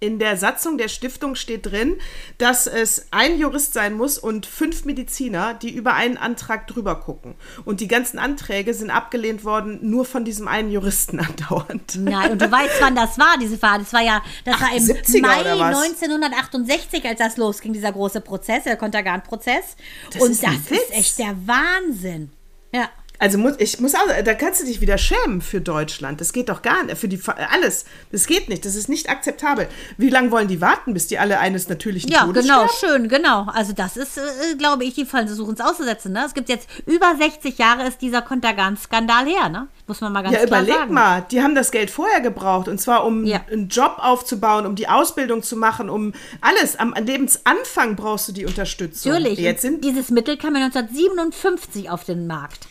in 0.00 0.18
der 0.18 0.36
Satzung 0.36 0.76
der 0.76 0.88
Stiftung 0.88 1.34
steht 1.34 1.66
drin, 1.66 1.96
dass 2.38 2.66
es 2.66 3.06
ein 3.10 3.38
Jurist 3.38 3.72
sein 3.72 3.94
muss 3.94 4.18
und 4.18 4.44
fünf 4.44 4.84
Mediziner, 4.84 5.54
die 5.54 5.70
über 5.70 5.94
einen 5.94 6.18
Antrag 6.18 6.66
drüber 6.66 7.00
gucken. 7.00 7.34
Und 7.64 7.80
die 7.80 7.88
ganzen 7.88 8.18
Anträge 8.18 8.74
sind 8.74 8.90
abgelehnt 8.90 9.44
worden, 9.44 9.78
nur 9.82 10.04
von 10.04 10.24
diesem 10.24 10.46
einen 10.46 10.70
Juristen 10.70 11.20
andauernd. 11.20 11.96
Nein, 11.96 12.32
und 12.32 12.42
du 12.42 12.50
weißt, 12.50 12.74
wann 12.80 12.94
das 12.94 13.18
war, 13.18 13.38
diese 13.40 13.56
Fahrt. 13.56 13.82
Das 13.82 13.92
war 13.92 14.02
ja, 14.02 14.22
das 14.44 14.60
war 14.60 14.74
im 14.74 14.82
70er 14.82 15.20
Mai 15.22 15.40
oder 15.40 15.58
was? 15.58 15.82
1968, 15.82 17.04
als 17.06 17.18
das 17.18 17.36
losging, 17.36 17.72
dieser 17.72 17.92
große 17.92 18.20
Prozess, 18.20 18.64
der 18.64 18.76
Kontergan-Prozess. 18.76 19.76
Und 20.18 20.32
ist 20.32 20.42
das 20.42 20.70
Witz. 20.70 20.82
ist 20.82 20.92
echt 20.92 21.18
der 21.18 21.34
Wahnsinn. 21.46 22.30
Ja. 22.72 22.90
Also 23.20 23.38
muss, 23.38 23.54
ich 23.58 23.78
muss 23.80 23.94
auch, 23.94 24.00
da 24.24 24.34
kannst 24.34 24.60
du 24.60 24.66
dich 24.66 24.80
wieder 24.80 24.98
schämen 24.98 25.40
für 25.40 25.60
Deutschland. 25.60 26.20
Das 26.20 26.32
geht 26.32 26.48
doch 26.48 26.62
gar 26.62 26.82
nicht, 26.84 26.98
für 26.98 27.06
die 27.08 27.20
alles. 27.52 27.84
Das 28.10 28.26
geht 28.26 28.48
nicht, 28.48 28.64
das 28.64 28.74
ist 28.74 28.88
nicht 28.88 29.08
akzeptabel. 29.08 29.68
Wie 29.96 30.10
lange 30.10 30.32
wollen 30.32 30.48
die 30.48 30.60
warten, 30.60 30.94
bis 30.94 31.06
die 31.06 31.18
alle 31.18 31.38
eines 31.38 31.68
natürlichen 31.68 32.10
Ja, 32.10 32.24
Todes 32.24 32.42
genau, 32.44 32.66
sterben? 32.66 33.02
schön, 33.02 33.08
genau. 33.08 33.46
Also 33.54 33.72
das 33.72 33.96
ist, 33.96 34.18
äh, 34.18 34.56
glaube 34.58 34.84
ich, 34.84 34.94
die 34.94 35.04
versuchen 35.06 35.54
es 35.54 35.60
auszusetzen. 35.60 36.12
Ne? 36.12 36.24
Es 36.26 36.34
gibt 36.34 36.48
jetzt 36.48 36.68
über 36.86 37.14
60 37.16 37.56
Jahre 37.56 37.86
ist 37.86 38.02
dieser 38.02 38.20
Kontergan-Skandal 38.20 39.26
her, 39.26 39.48
ne? 39.48 39.68
Muss 39.86 40.00
man 40.00 40.12
mal 40.12 40.22
ganz 40.22 40.34
Ja, 40.34 40.46
klar 40.46 40.60
überleg 40.62 40.78
sagen. 40.80 40.94
mal, 40.94 41.24
die 41.30 41.40
haben 41.42 41.54
das 41.54 41.70
Geld 41.70 41.90
vorher 41.90 42.20
gebraucht 42.20 42.68
und 42.68 42.80
zwar 42.80 43.04
um 43.04 43.24
Ja. 43.24 43.42
einen 43.50 43.68
Job 43.68 43.96
aufzubauen, 43.98 44.66
um 44.66 44.74
die 44.74 44.88
Ausbildung 44.88 45.42
zu 45.42 45.56
machen, 45.56 45.88
um 45.88 46.12
alles. 46.40 46.76
Am 46.76 46.94
Lebensanfang 46.94 47.94
brauchst 47.94 48.28
du 48.28 48.32
die 48.32 48.44
Unterstützung. 48.46 49.12
Natürlich. 49.12 49.38
Jetzt 49.38 49.62
sind, 49.62 49.84
Dieses 49.84 50.10
Mittel 50.10 50.36
kam 50.36 50.56
ja 50.56 50.64
1957 50.64 51.90
auf 51.90 52.04
den 52.04 52.26
Markt. 52.26 52.66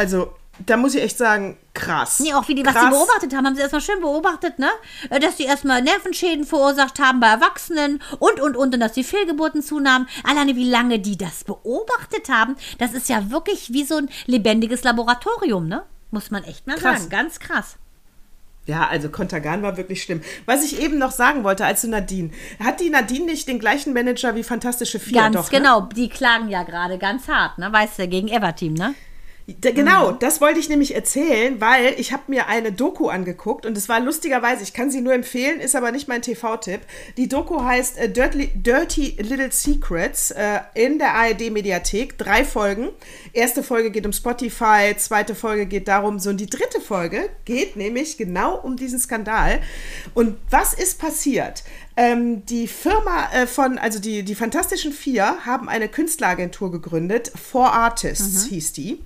Also 0.00 0.32
da 0.66 0.76
muss 0.78 0.94
ich 0.94 1.02
echt 1.02 1.18
sagen, 1.18 1.58
krass. 1.74 2.20
Nee, 2.20 2.32
auch 2.32 2.48
wie 2.48 2.54
die, 2.54 2.64
was 2.64 2.72
krass. 2.74 2.84
sie 2.84 2.90
beobachtet 2.90 3.34
haben, 3.34 3.46
haben 3.46 3.54
sie 3.54 3.60
erstmal 3.60 3.82
schön 3.82 4.00
beobachtet, 4.00 4.58
ne? 4.58 4.70
Äh, 5.10 5.20
Dass 5.20 5.36
sie 5.36 5.44
erstmal 5.44 5.82
Nervenschäden 5.82 6.46
verursacht 6.46 6.98
haben 6.98 7.20
bei 7.20 7.28
Erwachsenen 7.28 8.02
und, 8.18 8.40
und, 8.40 8.56
und, 8.56 8.74
und 8.74 8.80
dass 8.80 8.92
die 8.92 9.04
Fehlgeburten 9.04 9.62
zunahmen. 9.62 10.08
Alleine 10.24 10.56
wie 10.56 10.68
lange 10.68 10.98
die 10.98 11.18
das 11.18 11.44
beobachtet 11.44 12.30
haben, 12.30 12.56
das 12.78 12.92
ist 12.94 13.08
ja 13.10 13.30
wirklich 13.30 13.72
wie 13.74 13.84
so 13.84 13.96
ein 13.96 14.08
lebendiges 14.26 14.84
Laboratorium, 14.84 15.68
ne? 15.68 15.82
Muss 16.10 16.30
man 16.30 16.44
echt 16.44 16.66
mal 16.66 16.76
Krass. 16.76 17.00
sagen. 17.00 17.10
Ganz 17.10 17.38
krass. 17.38 17.76
Ja, 18.66 18.88
also 18.88 19.08
Kontergan 19.10 19.62
war 19.62 19.76
wirklich 19.76 20.02
schlimm. 20.02 20.22
Was 20.46 20.64
ich 20.64 20.80
eben 20.80 20.98
noch 20.98 21.12
sagen 21.12 21.44
wollte, 21.44 21.64
als 21.64 21.82
du 21.82 21.88
Nadine, 21.88 22.30
hat 22.62 22.80
die 22.80 22.90
Nadine 22.90 23.26
nicht 23.26 23.48
den 23.48 23.58
gleichen 23.58 23.92
Manager 23.92 24.34
wie 24.34 24.44
Fantastische 24.44 24.98
Vier? 24.98 25.20
Ganz 25.20 25.36
Doch, 25.36 25.50
ne? 25.52 25.58
genau. 25.58 25.80
Die 25.82 26.08
klagen 26.08 26.48
ja 26.48 26.62
gerade 26.62 26.98
ganz 26.98 27.28
hart, 27.28 27.58
ne? 27.58 27.70
Weißt 27.70 27.98
du, 27.98 28.08
gegen 28.08 28.28
Everteam, 28.28 28.74
ne? 28.74 28.94
Genau, 29.46 30.12
das 30.12 30.40
wollte 30.40 30.60
ich 30.60 30.68
nämlich 30.68 30.94
erzählen, 30.94 31.60
weil 31.60 31.94
ich 31.98 32.12
habe 32.12 32.24
mir 32.28 32.46
eine 32.46 32.72
Doku 32.72 33.08
angeguckt 33.08 33.66
und 33.66 33.76
es 33.76 33.88
war 33.88 34.00
lustigerweise, 34.00 34.62
ich 34.62 34.72
kann 34.72 34.90
sie 34.90 35.00
nur 35.00 35.12
empfehlen, 35.12 35.60
ist 35.60 35.74
aber 35.74 35.90
nicht 35.92 36.08
mein 36.08 36.22
TV-Tipp. 36.22 36.80
Die 37.16 37.28
Doku 37.28 37.62
heißt 37.62 37.98
äh, 37.98 38.08
Dirty, 38.08 38.50
Dirty 38.54 39.16
Little 39.18 39.50
Secrets 39.50 40.30
äh, 40.30 40.60
in 40.74 40.98
der 40.98 41.14
ARD-Mediathek. 41.14 42.16
Drei 42.18 42.44
Folgen. 42.44 42.90
Erste 43.32 43.62
Folge 43.62 43.90
geht 43.90 44.06
um 44.06 44.12
Spotify, 44.12 44.94
zweite 44.96 45.34
Folge 45.34 45.66
geht 45.66 45.88
darum, 45.88 46.18
so 46.18 46.30
und 46.30 46.38
die 46.38 46.46
dritte 46.46 46.80
Folge 46.80 47.28
geht 47.44 47.76
nämlich 47.76 48.16
genau 48.16 48.56
um 48.56 48.76
diesen 48.76 48.98
Skandal. 48.98 49.60
Und 50.14 50.36
was 50.50 50.74
ist 50.74 50.98
passiert? 50.98 51.64
Ähm, 51.96 52.46
die 52.46 52.68
Firma 52.68 53.28
äh, 53.32 53.46
von, 53.46 53.76
also 53.78 53.98
die, 53.98 54.22
die 54.22 54.34
Fantastischen 54.34 54.92
Vier 54.92 55.44
haben 55.44 55.68
eine 55.68 55.88
Künstleragentur 55.88 56.70
gegründet, 56.70 57.32
Four 57.34 57.72
Artists 57.72 58.46
hieß 58.46 58.72
die. 58.72 59.02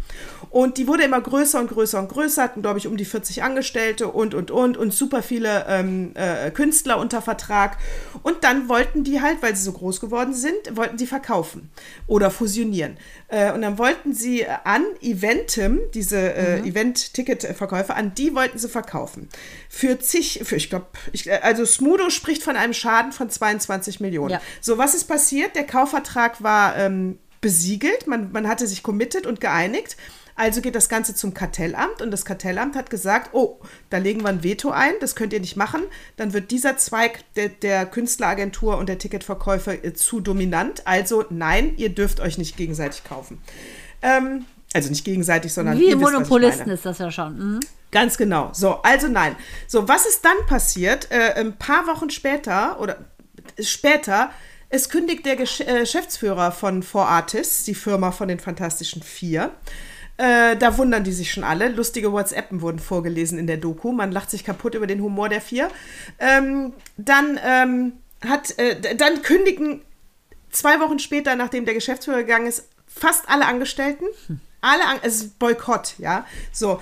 Und 0.50 0.78
die 0.78 0.86
wurde 0.86 1.02
immer 1.02 1.20
größer 1.20 1.58
und 1.58 1.68
größer 1.68 1.98
und 1.98 2.08
größer, 2.08 2.42
hatten, 2.42 2.62
glaube 2.62 2.78
ich, 2.78 2.86
um 2.86 2.96
die 2.96 3.04
40 3.04 3.42
Angestellte 3.42 4.08
und, 4.08 4.34
und, 4.34 4.50
und 4.52 4.76
und 4.76 4.92
super 4.92 5.22
viele 5.22 5.66
ähm, 5.68 6.12
äh, 6.14 6.50
Künstler 6.50 6.98
unter 6.98 7.22
Vertrag. 7.22 7.78
Und 8.22 8.44
dann 8.44 8.68
wollten 8.68 9.02
die 9.02 9.20
halt, 9.20 9.42
weil 9.42 9.56
sie 9.56 9.64
so 9.64 9.72
groß 9.72 10.00
geworden 10.00 10.32
sind, 10.32 10.76
wollten 10.76 10.96
sie 10.96 11.06
verkaufen 11.06 11.70
oder 12.06 12.30
fusionieren. 12.30 12.98
Äh, 13.34 13.52
und 13.52 13.62
dann 13.62 13.78
wollten 13.78 14.14
sie 14.14 14.42
äh, 14.42 14.48
an 14.62 14.84
Eventim, 15.00 15.80
diese 15.92 16.18
äh, 16.18 16.60
Event-Ticket-Verkäufe, 16.60 17.94
an 17.94 18.14
die 18.14 18.32
wollten 18.32 18.58
sie 18.58 18.68
verkaufen. 18.68 19.28
Für 19.68 19.98
zig, 19.98 20.42
für 20.44 20.54
ich 20.54 20.70
glaube, 20.70 20.86
ich, 21.10 21.28
äh, 21.28 21.40
also 21.42 21.64
Smudo 21.64 22.10
spricht 22.10 22.44
von 22.44 22.54
einem 22.54 22.74
Schaden 22.74 23.10
von 23.10 23.28
22 23.28 23.98
Millionen. 23.98 24.30
Ja. 24.30 24.40
So, 24.60 24.78
was 24.78 24.94
ist 24.94 25.04
passiert? 25.04 25.56
Der 25.56 25.64
Kaufvertrag 25.64 26.44
war 26.44 26.76
ähm, 26.76 27.18
besiegelt, 27.40 28.06
man, 28.06 28.30
man 28.30 28.46
hatte 28.46 28.68
sich 28.68 28.84
committed 28.84 29.26
und 29.26 29.40
geeinigt. 29.40 29.96
Also 30.36 30.60
geht 30.60 30.74
das 30.74 30.88
Ganze 30.88 31.14
zum 31.14 31.32
Kartellamt 31.32 32.02
und 32.02 32.10
das 32.10 32.24
Kartellamt 32.24 32.74
hat 32.74 32.90
gesagt, 32.90 33.30
oh, 33.34 33.60
da 33.90 33.98
legen 33.98 34.22
wir 34.22 34.30
ein 34.30 34.42
Veto 34.42 34.70
ein, 34.70 34.92
das 35.00 35.14
könnt 35.14 35.32
ihr 35.32 35.40
nicht 35.40 35.56
machen. 35.56 35.82
Dann 36.16 36.32
wird 36.32 36.50
dieser 36.50 36.76
Zweig 36.76 37.20
der, 37.34 37.50
der 37.50 37.86
Künstleragentur 37.86 38.76
und 38.76 38.88
der 38.88 38.98
Ticketverkäufer 38.98 39.84
äh, 39.84 39.94
zu 39.94 40.20
dominant. 40.20 40.86
Also 40.86 41.24
nein, 41.30 41.74
ihr 41.76 41.90
dürft 41.90 42.20
euch 42.20 42.36
nicht 42.36 42.56
gegenseitig 42.56 43.04
kaufen. 43.04 43.38
Ähm, 44.02 44.44
also 44.74 44.90
nicht 44.90 45.04
gegenseitig, 45.04 45.52
sondern 45.52 45.78
Wie 45.78 45.92
wisst, 45.92 46.00
Monopolisten 46.00 46.62
meine. 46.62 46.74
ist 46.74 46.84
das 46.84 46.98
ja 46.98 47.12
schon. 47.12 47.38
Mhm. 47.38 47.60
Ganz 47.92 48.16
genau. 48.16 48.50
So, 48.52 48.82
also 48.82 49.06
nein. 49.06 49.36
So, 49.68 49.86
was 49.86 50.04
ist 50.04 50.24
dann 50.24 50.46
passiert? 50.48 51.12
Äh, 51.12 51.34
ein 51.34 51.56
paar 51.56 51.86
Wochen 51.86 52.10
später 52.10 52.80
oder 52.80 53.04
später, 53.60 54.32
es 54.68 54.88
kündigt 54.88 55.24
der 55.26 55.34
äh, 55.38 55.80
Geschäftsführer 55.80 56.50
von 56.50 56.82
Four 56.82 57.06
Artists, 57.06 57.62
die 57.62 57.76
Firma 57.76 58.10
von 58.10 58.26
den 58.26 58.40
Fantastischen 58.40 59.04
Vier. 59.04 59.52
Äh, 60.16 60.56
da 60.56 60.78
wundern 60.78 61.04
die 61.04 61.12
sich 61.12 61.32
schon 61.32 61.44
alle. 61.44 61.68
Lustige 61.68 62.12
WhatsAppen 62.12 62.60
wurden 62.60 62.78
vorgelesen 62.78 63.38
in 63.38 63.46
der 63.46 63.56
Doku. 63.56 63.92
Man 63.92 64.12
lacht 64.12 64.30
sich 64.30 64.44
kaputt 64.44 64.74
über 64.74 64.86
den 64.86 65.02
Humor 65.02 65.28
der 65.28 65.40
Vier. 65.40 65.68
Ähm, 66.18 66.72
dann 66.96 67.38
ähm, 67.44 67.92
hat, 68.24 68.56
äh, 68.58 68.96
dann 68.96 69.22
kündigen 69.22 69.82
zwei 70.50 70.80
Wochen 70.80 70.98
später, 70.98 71.34
nachdem 71.36 71.64
der 71.64 71.74
Geschäftsführer 71.74 72.18
gegangen 72.18 72.46
ist, 72.46 72.68
fast 72.86 73.28
alle 73.28 73.46
Angestellten, 73.46 74.04
alle, 74.60 74.86
An 74.86 74.98
es 75.02 75.16
ist 75.16 75.38
Boykott, 75.38 75.94
ja. 75.98 76.24
So, 76.52 76.80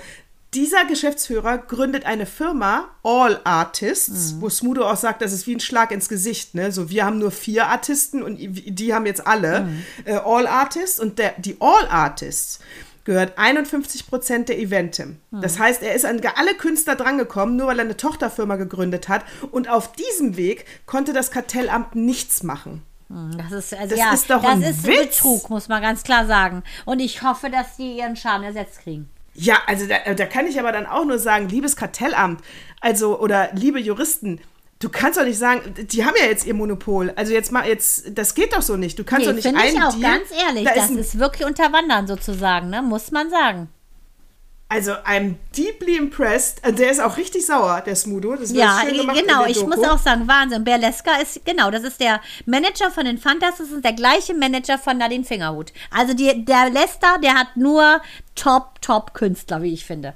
dieser 0.53 0.85
Geschäftsführer 0.85 1.57
gründet 1.57 2.05
eine 2.05 2.27
Firma, 2.27 2.89
All 3.01 3.41
Artists, 3.43 4.35
wo 4.39 4.49
Smudo 4.49 4.87
auch 4.87 4.95
sagt, 4.95 5.23
das 5.23 5.33
ist 5.33 5.47
wie 5.47 5.55
ein 5.55 5.59
Schlag 5.59 5.91
ins 5.91 6.07
Gesicht, 6.07 6.53
ne? 6.53 6.71
So, 6.71 6.91
wir 6.91 7.05
haben 7.05 7.17
nur 7.17 7.31
vier 7.31 7.67
Artisten 7.67 8.21
und 8.21 8.37
die 8.39 8.93
haben 8.93 9.07
jetzt 9.07 9.25
alle 9.25 9.67
äh, 10.05 10.13
All 10.13 10.45
Artists 10.45 10.99
und 10.99 11.17
der, 11.17 11.33
die 11.39 11.57
All 11.59 11.87
Artists 11.87 12.59
gehört 13.03 13.37
51 13.37 14.07
Prozent 14.07 14.49
der 14.49 14.59
Eventim. 14.59 15.17
Das 15.31 15.59
heißt, 15.59 15.83
er 15.83 15.93
ist 15.93 16.05
an 16.05 16.21
alle 16.35 16.53
Künstler 16.55 16.95
drangekommen, 16.95 17.55
nur 17.55 17.67
weil 17.67 17.79
er 17.79 17.85
eine 17.85 17.97
Tochterfirma 17.97 18.55
gegründet 18.55 19.09
hat. 19.09 19.23
Und 19.51 19.69
auf 19.69 19.91
diesem 19.93 20.37
Weg 20.37 20.65
konnte 20.85 21.13
das 21.13 21.31
Kartellamt 21.31 21.95
nichts 21.95 22.43
machen. 22.43 22.83
Das 23.37 23.51
ist, 23.51 23.73
also 23.73 23.89
Das 23.95 23.99
ja, 23.99 24.13
ist 24.13 24.29
doch 24.29 24.41
das 24.41 24.51
ein 24.51 24.63
ist 24.63 24.87
Witz. 24.87 25.17
Betrug, 25.17 25.49
muss 25.49 25.67
man 25.67 25.81
ganz 25.81 26.03
klar 26.03 26.25
sagen. 26.25 26.63
Und 26.85 26.99
ich 26.99 27.21
hoffe, 27.21 27.49
dass 27.49 27.75
die 27.77 27.97
ihren 27.97 28.15
Schaden 28.15 28.43
ersetzt 28.43 28.79
kriegen. 28.79 29.09
Ja, 29.35 29.57
also 29.67 29.85
da, 29.87 30.13
da 30.13 30.25
kann 30.25 30.47
ich 30.47 30.59
aber 30.59 30.71
dann 30.71 30.85
auch 30.85 31.05
nur 31.05 31.19
sagen, 31.19 31.49
liebes 31.49 31.75
Kartellamt, 31.75 32.41
also 32.81 33.19
oder 33.19 33.49
liebe 33.53 33.79
Juristen, 33.79 34.39
du 34.83 34.89
kannst 34.89 35.17
doch 35.17 35.23
nicht 35.23 35.37
sagen, 35.39 35.61
die 35.77 36.05
haben 36.05 36.15
ja 36.19 36.25
jetzt 36.25 36.45
ihr 36.45 36.53
Monopol. 36.53 37.13
Also 37.15 37.31
jetzt 37.31 37.51
mal 37.51 37.65
jetzt, 37.67 38.17
das 38.17 38.35
geht 38.35 38.53
doch 38.53 38.61
so 38.61 38.75
nicht. 38.75 38.99
Du 38.99 39.03
kannst 39.03 39.21
Nee, 39.21 39.27
doch 39.31 39.35
nicht 39.35 39.43
finde 39.47 39.61
ich 39.63 39.75
einen 39.75 39.83
auch 39.83 39.95
Deal, 39.97 40.01
ganz 40.01 40.29
ehrlich. 40.31 40.65
da 40.65 40.73
das 40.75 40.89
ein, 40.89 40.97
ist 40.97 41.17
wirklich 41.19 41.47
unterwandern 41.47 42.05
sozusagen, 42.07 42.69
ne? 42.69 42.81
muss 42.81 43.11
man 43.11 43.29
sagen. 43.29 43.69
Also 44.69 44.93
I'm 44.93 45.35
deeply 45.55 45.97
impressed. 45.97 46.63
Also 46.63 46.77
der 46.77 46.89
ist 46.91 46.99
auch 46.99 47.15
richtig 47.17 47.45
sauer, 47.45 47.81
der 47.85 47.95
Smudo. 47.95 48.31
Das 48.35 48.49
wird 48.49 48.59
Ja, 48.59 48.81
schön 48.83 48.97
gemacht 48.97 49.17
in 49.19 49.27
genau. 49.27 49.45
Ich 49.45 49.63
muss 49.65 49.77
auch 49.83 49.99
sagen, 49.99 50.27
Wahnsinn. 50.27 50.63
Berleska 50.63 51.17
ist, 51.21 51.45
genau, 51.45 51.69
das 51.69 51.83
ist 51.83 51.99
der 51.99 52.21
Manager 52.47 52.89
von 52.89 53.05
den 53.05 53.19
Fantas. 53.19 53.57
Das 53.59 53.69
ist 53.69 53.85
der 53.85 53.93
gleiche 53.93 54.33
Manager 54.33 54.79
von 54.79 54.97
Nadine 54.97 55.23
Fingerhut. 55.25 55.71
Also 55.91 56.13
die, 56.15 56.43
der 56.43 56.71
Lester, 56.71 57.19
der 57.23 57.35
hat 57.35 57.55
nur 57.55 58.01
Top, 58.35 58.81
Top 58.81 59.13
Künstler, 59.13 59.61
wie 59.61 59.73
ich 59.73 59.85
finde. 59.85 60.15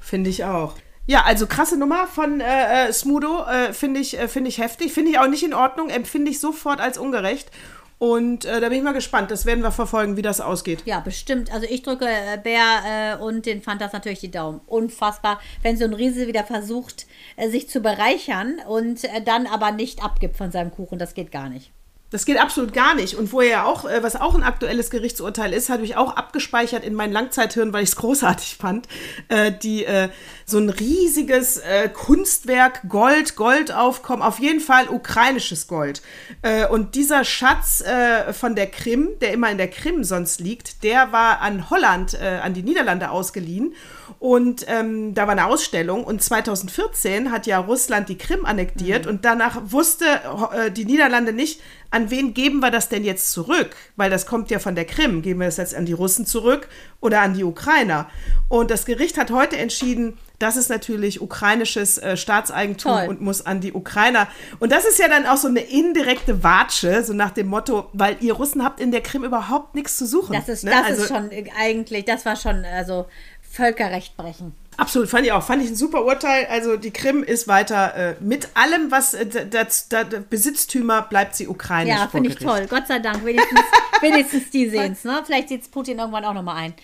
Finde 0.00 0.28
ich 0.30 0.44
auch. 0.44 0.74
Ja, 1.08 1.22
also 1.24 1.46
krasse 1.46 1.78
Nummer 1.78 2.06
von 2.06 2.42
äh, 2.42 2.88
äh, 2.88 2.92
Smudo, 2.92 3.42
äh, 3.46 3.72
finde 3.72 3.98
ich, 3.98 4.18
äh, 4.18 4.28
finde 4.28 4.50
ich 4.50 4.58
heftig. 4.58 4.92
Finde 4.92 5.10
ich 5.10 5.18
auch 5.18 5.26
nicht 5.26 5.42
in 5.42 5.54
Ordnung, 5.54 5.88
empfinde 5.88 6.30
ich 6.30 6.38
sofort 6.38 6.82
als 6.82 6.98
ungerecht. 6.98 7.50
Und 7.96 8.44
äh, 8.44 8.60
da 8.60 8.68
bin 8.68 8.76
ich 8.76 8.84
mal 8.84 8.92
gespannt. 8.92 9.30
Das 9.30 9.46
werden 9.46 9.64
wir 9.64 9.72
verfolgen, 9.72 10.18
wie 10.18 10.22
das 10.22 10.42
ausgeht. 10.42 10.82
Ja, 10.84 11.00
bestimmt. 11.00 11.50
Also 11.50 11.66
ich 11.66 11.80
drücke 11.80 12.04
äh, 12.06 12.36
Bär 12.36 13.16
äh, 13.18 13.22
und 13.22 13.46
den 13.46 13.62
Fantas 13.62 13.94
natürlich 13.94 14.20
die 14.20 14.30
Daumen. 14.30 14.60
Unfassbar, 14.66 15.40
wenn 15.62 15.78
so 15.78 15.84
ein 15.86 15.94
Riese 15.94 16.26
wieder 16.26 16.44
versucht, 16.44 17.06
äh, 17.36 17.48
sich 17.48 17.70
zu 17.70 17.80
bereichern 17.80 18.56
und 18.68 19.00
dann 19.24 19.46
aber 19.46 19.72
nicht 19.72 20.04
abgibt 20.04 20.36
von 20.36 20.50
seinem 20.50 20.70
Kuchen. 20.70 20.98
Das 20.98 21.14
geht 21.14 21.32
gar 21.32 21.48
nicht. 21.48 21.72
Das 22.10 22.24
geht 22.24 22.40
absolut 22.40 22.72
gar 22.72 22.94
nicht. 22.94 23.16
Und 23.16 23.32
wo 23.32 23.42
er 23.42 23.48
ja 23.48 23.64
auch, 23.64 23.84
äh, 23.84 24.02
was 24.02 24.16
auch 24.16 24.34
ein 24.34 24.42
aktuelles 24.42 24.88
Gerichtsurteil 24.88 25.52
ist, 25.52 25.68
habe 25.68 25.84
ich 25.84 25.96
auch 25.96 26.16
abgespeichert 26.16 26.82
in 26.82 26.94
mein 26.94 27.12
Langzeithirn, 27.12 27.72
weil 27.72 27.82
ich 27.82 27.90
es 27.90 27.96
großartig 27.96 28.56
fand. 28.56 28.88
Äh, 29.28 29.52
die 29.52 29.84
äh, 29.84 30.08
so 30.46 30.58
ein 30.58 30.70
riesiges 30.70 31.58
äh, 31.58 31.90
Kunstwerk, 31.90 32.88
Gold, 32.88 33.36
Goldaufkommen, 33.36 34.22
auf 34.22 34.38
jeden 34.38 34.60
Fall 34.60 34.88
ukrainisches 34.88 35.66
Gold. 35.66 36.00
Äh, 36.40 36.66
und 36.66 36.94
dieser 36.94 37.24
Schatz 37.24 37.82
äh, 37.82 38.32
von 38.32 38.54
der 38.54 38.68
Krim, 38.68 39.10
der 39.20 39.32
immer 39.32 39.50
in 39.50 39.58
der 39.58 39.68
Krim 39.68 40.02
sonst 40.02 40.40
liegt, 40.40 40.82
der 40.84 41.12
war 41.12 41.40
an 41.40 41.68
Holland, 41.68 42.18
an 42.18 42.54
die 42.54 42.62
Niederlande 42.62 43.10
ausgeliehen. 43.10 43.74
Und 44.18 44.64
ähm, 44.68 45.14
da 45.14 45.22
war 45.22 45.30
eine 45.32 45.46
Ausstellung 45.46 46.02
und 46.02 46.20
2014 46.22 47.30
hat 47.30 47.46
ja 47.46 47.58
Russland 47.58 48.08
die 48.08 48.18
Krim 48.18 48.44
annektiert 48.44 49.06
und 49.06 49.24
danach 49.24 49.60
wusste 49.66 50.04
äh, 50.52 50.70
die 50.72 50.84
Niederlande 50.84 51.32
nicht, 51.32 51.60
an 51.90 52.10
wen 52.10 52.34
geben 52.34 52.58
wir 52.60 52.70
das 52.70 52.88
denn 52.88 53.04
jetzt 53.04 53.30
zurück? 53.32 53.70
Weil 53.96 54.10
das 54.10 54.26
kommt 54.26 54.50
ja 54.50 54.58
von 54.58 54.74
der 54.74 54.84
Krim. 54.84 55.22
Geben 55.22 55.40
wir 55.40 55.46
das 55.46 55.56
jetzt 55.56 55.74
an 55.74 55.86
die 55.86 55.92
Russen 55.94 56.26
zurück 56.26 56.68
oder 57.00 57.20
an 57.22 57.32
die 57.34 57.44
Ukrainer? 57.44 58.08
Und 58.48 58.70
das 58.70 58.84
Gericht 58.84 59.16
hat 59.16 59.30
heute 59.30 59.56
entschieden, 59.56 60.18
das 60.38 60.56
ist 60.56 60.68
natürlich 60.68 61.20
ukrainisches 61.20 61.98
äh, 61.98 62.16
Staatseigentum 62.16 62.92
Toll. 62.92 63.08
und 63.08 63.20
muss 63.20 63.44
an 63.46 63.60
die 63.60 63.72
Ukrainer. 63.72 64.28
Und 64.60 64.70
das 64.70 64.84
ist 64.84 64.98
ja 64.98 65.08
dann 65.08 65.26
auch 65.26 65.36
so 65.38 65.48
eine 65.48 65.60
indirekte 65.60 66.42
Watsche, 66.44 67.02
so 67.02 67.12
nach 67.12 67.30
dem 67.30 67.46
Motto, 67.48 67.88
weil 67.92 68.16
ihr 68.20 68.34
Russen 68.34 68.62
habt 68.62 68.80
in 68.80 68.90
der 68.92 69.00
Krim 69.00 69.24
überhaupt 69.24 69.74
nichts 69.74 69.96
zu 69.96 70.06
suchen. 70.06 70.34
Das 70.34 70.48
ist, 70.48 70.64
ne? 70.64 70.70
das 70.70 70.84
Also- 70.84 71.02
ist 71.02 71.08
schon 71.08 71.30
äh, 71.30 71.44
eigentlich, 71.58 72.04
das 72.04 72.24
war 72.26 72.36
schon, 72.36 72.64
also 72.64 73.06
Völkerrecht 73.50 74.16
brechen. 74.16 74.54
Absolut, 74.78 75.08
fand 75.08 75.26
ich 75.26 75.32
auch. 75.32 75.42
Fand 75.42 75.62
ich 75.62 75.70
ein 75.70 75.74
super 75.76 76.04
Urteil. 76.04 76.46
Also 76.46 76.76
die 76.76 76.92
Krim 76.92 77.24
ist 77.24 77.48
weiter 77.48 77.94
äh, 77.96 78.14
mit 78.20 78.50
allem, 78.54 78.92
was 78.92 79.12
äh, 79.12 79.26
das, 79.26 79.88
das, 79.88 79.88
das 79.88 80.22
Besitztümer 80.30 81.02
bleibt 81.02 81.34
sie 81.34 81.48
ukrainisch. 81.48 81.96
Ja, 81.96 82.06
finde 82.06 82.30
ich 82.30 82.36
toll. 82.36 82.66
Gott 82.70 82.86
sei 82.86 83.00
Dank. 83.00 83.24
Wenigstens, 83.24 83.60
wenigstens 84.00 84.50
die 84.50 84.68
sehen 84.68 84.92
es. 84.92 85.02
Ne? 85.02 85.20
Vielleicht 85.26 85.48
sieht 85.48 85.68
Putin 85.72 85.98
irgendwann 85.98 86.24
auch 86.24 86.32
nochmal 86.32 86.56
ein. 86.56 86.74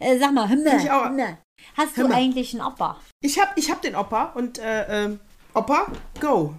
Äh, 0.00 0.18
sag 0.18 0.34
mal, 0.34 0.48
Hümme, 0.48 0.76
ich 0.82 0.90
auch. 0.90 1.04
Hümme, 1.04 1.38
hast 1.76 1.96
du 1.96 2.02
Hümme. 2.02 2.14
eigentlich 2.16 2.52
einen 2.54 2.66
Opa? 2.66 3.00
Ich 3.20 3.38
hab, 3.38 3.56
ich 3.56 3.70
hab 3.70 3.80
den 3.82 3.94
Opa 3.94 4.32
und 4.34 4.58
äh, 4.58 5.04
ähm, 5.04 5.20
Opa, 5.54 5.86
go. 6.20 6.56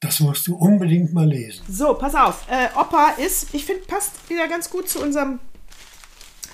Das 0.00 0.20
musst 0.20 0.46
du 0.46 0.56
unbedingt 0.56 1.12
mal 1.12 1.28
lesen. 1.28 1.62
So, 1.68 1.92
pass 1.92 2.14
auf. 2.14 2.46
Äh, 2.48 2.68
Opa 2.78 3.10
ist, 3.18 3.52
ich 3.52 3.66
finde, 3.66 3.84
passt 3.84 4.30
wieder 4.30 4.48
ganz 4.48 4.70
gut 4.70 4.88
zu 4.88 5.02
unserem. 5.02 5.38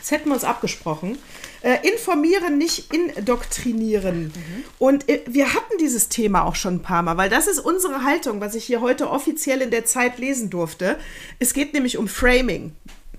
Das 0.00 0.10
hätten 0.10 0.28
wir 0.28 0.34
uns 0.34 0.42
abgesprochen. 0.42 1.16
Äh, 1.62 1.88
informieren, 1.88 2.58
nicht 2.58 2.92
indoktrinieren. 2.92 4.32
Und 4.78 5.08
äh, 5.08 5.22
wir 5.26 5.54
hatten 5.54 5.78
dieses 5.80 6.08
Thema 6.08 6.44
auch 6.44 6.54
schon 6.54 6.76
ein 6.76 6.82
paar 6.82 7.02
Mal, 7.02 7.16
weil 7.16 7.30
das 7.30 7.46
ist 7.46 7.58
unsere 7.58 8.04
Haltung, 8.04 8.40
was 8.40 8.54
ich 8.54 8.64
hier 8.64 8.80
heute 8.80 9.10
offiziell 9.10 9.62
in 9.62 9.70
der 9.70 9.84
Zeit 9.84 10.18
lesen 10.18 10.50
durfte. 10.50 10.98
Es 11.38 11.54
geht 11.54 11.72
nämlich 11.72 11.98
um 11.98 12.08
Framing. 12.08 12.72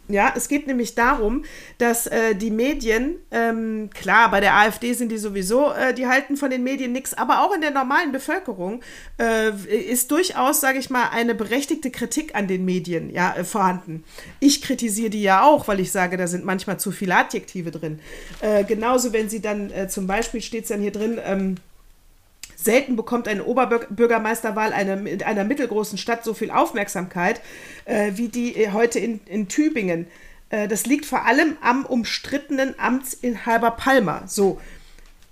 Ja, 0.09 0.33
es 0.35 0.47
geht 0.47 0.67
nämlich 0.67 0.95
darum, 0.95 1.43
dass 1.79 2.07
äh, 2.07 2.33
die 2.33 2.49
Medien, 2.49 3.15
ähm, 3.29 3.89
klar, 3.93 4.31
bei 4.31 4.39
der 4.39 4.55
AfD 4.55 4.93
sind 4.93 5.11
die 5.11 5.17
sowieso, 5.17 5.73
äh, 5.73 5.93
die 5.93 6.07
halten 6.07 6.37
von 6.37 6.49
den 6.49 6.63
Medien 6.63 6.93
nichts, 6.93 7.13
aber 7.13 7.41
auch 7.41 7.53
in 7.53 7.59
der 7.59 7.71
normalen 7.71 8.13
Bevölkerung 8.13 8.81
äh, 9.19 9.49
ist 9.49 10.11
durchaus, 10.11 10.61
sage 10.61 10.79
ich 10.79 10.89
mal, 10.89 11.09
eine 11.09 11.35
berechtigte 11.35 11.91
Kritik 11.91 12.35
an 12.35 12.47
den 12.47 12.63
Medien 12.63 13.09
ja, 13.09 13.35
äh, 13.35 13.43
vorhanden. 13.43 14.05
Ich 14.39 14.61
kritisiere 14.61 15.09
die 15.09 15.23
ja 15.23 15.43
auch, 15.43 15.67
weil 15.67 15.81
ich 15.81 15.91
sage, 15.91 16.15
da 16.15 16.27
sind 16.27 16.45
manchmal 16.45 16.79
zu 16.79 16.91
viele 16.91 17.15
Adjektive 17.15 17.71
drin. 17.71 17.99
Äh, 18.39 18.63
genauso, 18.63 19.11
wenn 19.11 19.27
sie 19.27 19.41
dann 19.41 19.71
äh, 19.71 19.89
zum 19.89 20.07
Beispiel 20.07 20.41
steht 20.41 20.63
es 20.63 20.69
dann 20.69 20.79
hier 20.79 20.93
drin, 20.93 21.19
ähm, 21.25 21.55
Selten 22.59 22.95
bekommt 22.95 23.27
eine 23.27 23.45
Oberbürgermeisterwahl 23.45 24.73
einer, 24.73 25.05
in 25.05 25.21
einer 25.21 25.43
mittelgroßen 25.43 25.99
Stadt 25.99 26.23
so 26.23 26.33
viel 26.33 26.49
Aufmerksamkeit 26.49 27.39
äh, 27.85 28.13
wie 28.15 28.29
die 28.29 28.55
äh, 28.55 28.71
heute 28.71 28.97
in, 28.97 29.19
in 29.27 29.47
Tübingen. 29.47 30.07
Äh, 30.49 30.67
das 30.67 30.87
liegt 30.87 31.05
vor 31.05 31.25
allem 31.25 31.55
am 31.61 31.85
umstrittenen 31.85 32.73
Amtsinhaber 32.79 33.71
Palmer. 33.71 34.23
So, 34.25 34.59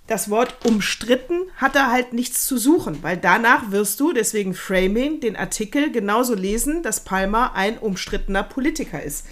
das 0.06 0.30
Wort 0.30 0.64
umstritten 0.64 1.40
hat 1.56 1.74
da 1.74 1.90
halt 1.90 2.12
nichts 2.12 2.46
zu 2.46 2.58
suchen, 2.58 3.02
weil 3.02 3.16
danach 3.16 3.72
wirst 3.72 3.98
du, 3.98 4.12
deswegen 4.12 4.54
Framing, 4.54 5.18
den 5.18 5.34
Artikel 5.34 5.90
genauso 5.90 6.34
lesen, 6.34 6.84
dass 6.84 7.02
Palmer 7.02 7.54
ein 7.54 7.76
umstrittener 7.76 8.44
Politiker 8.44 9.02
ist. 9.02 9.26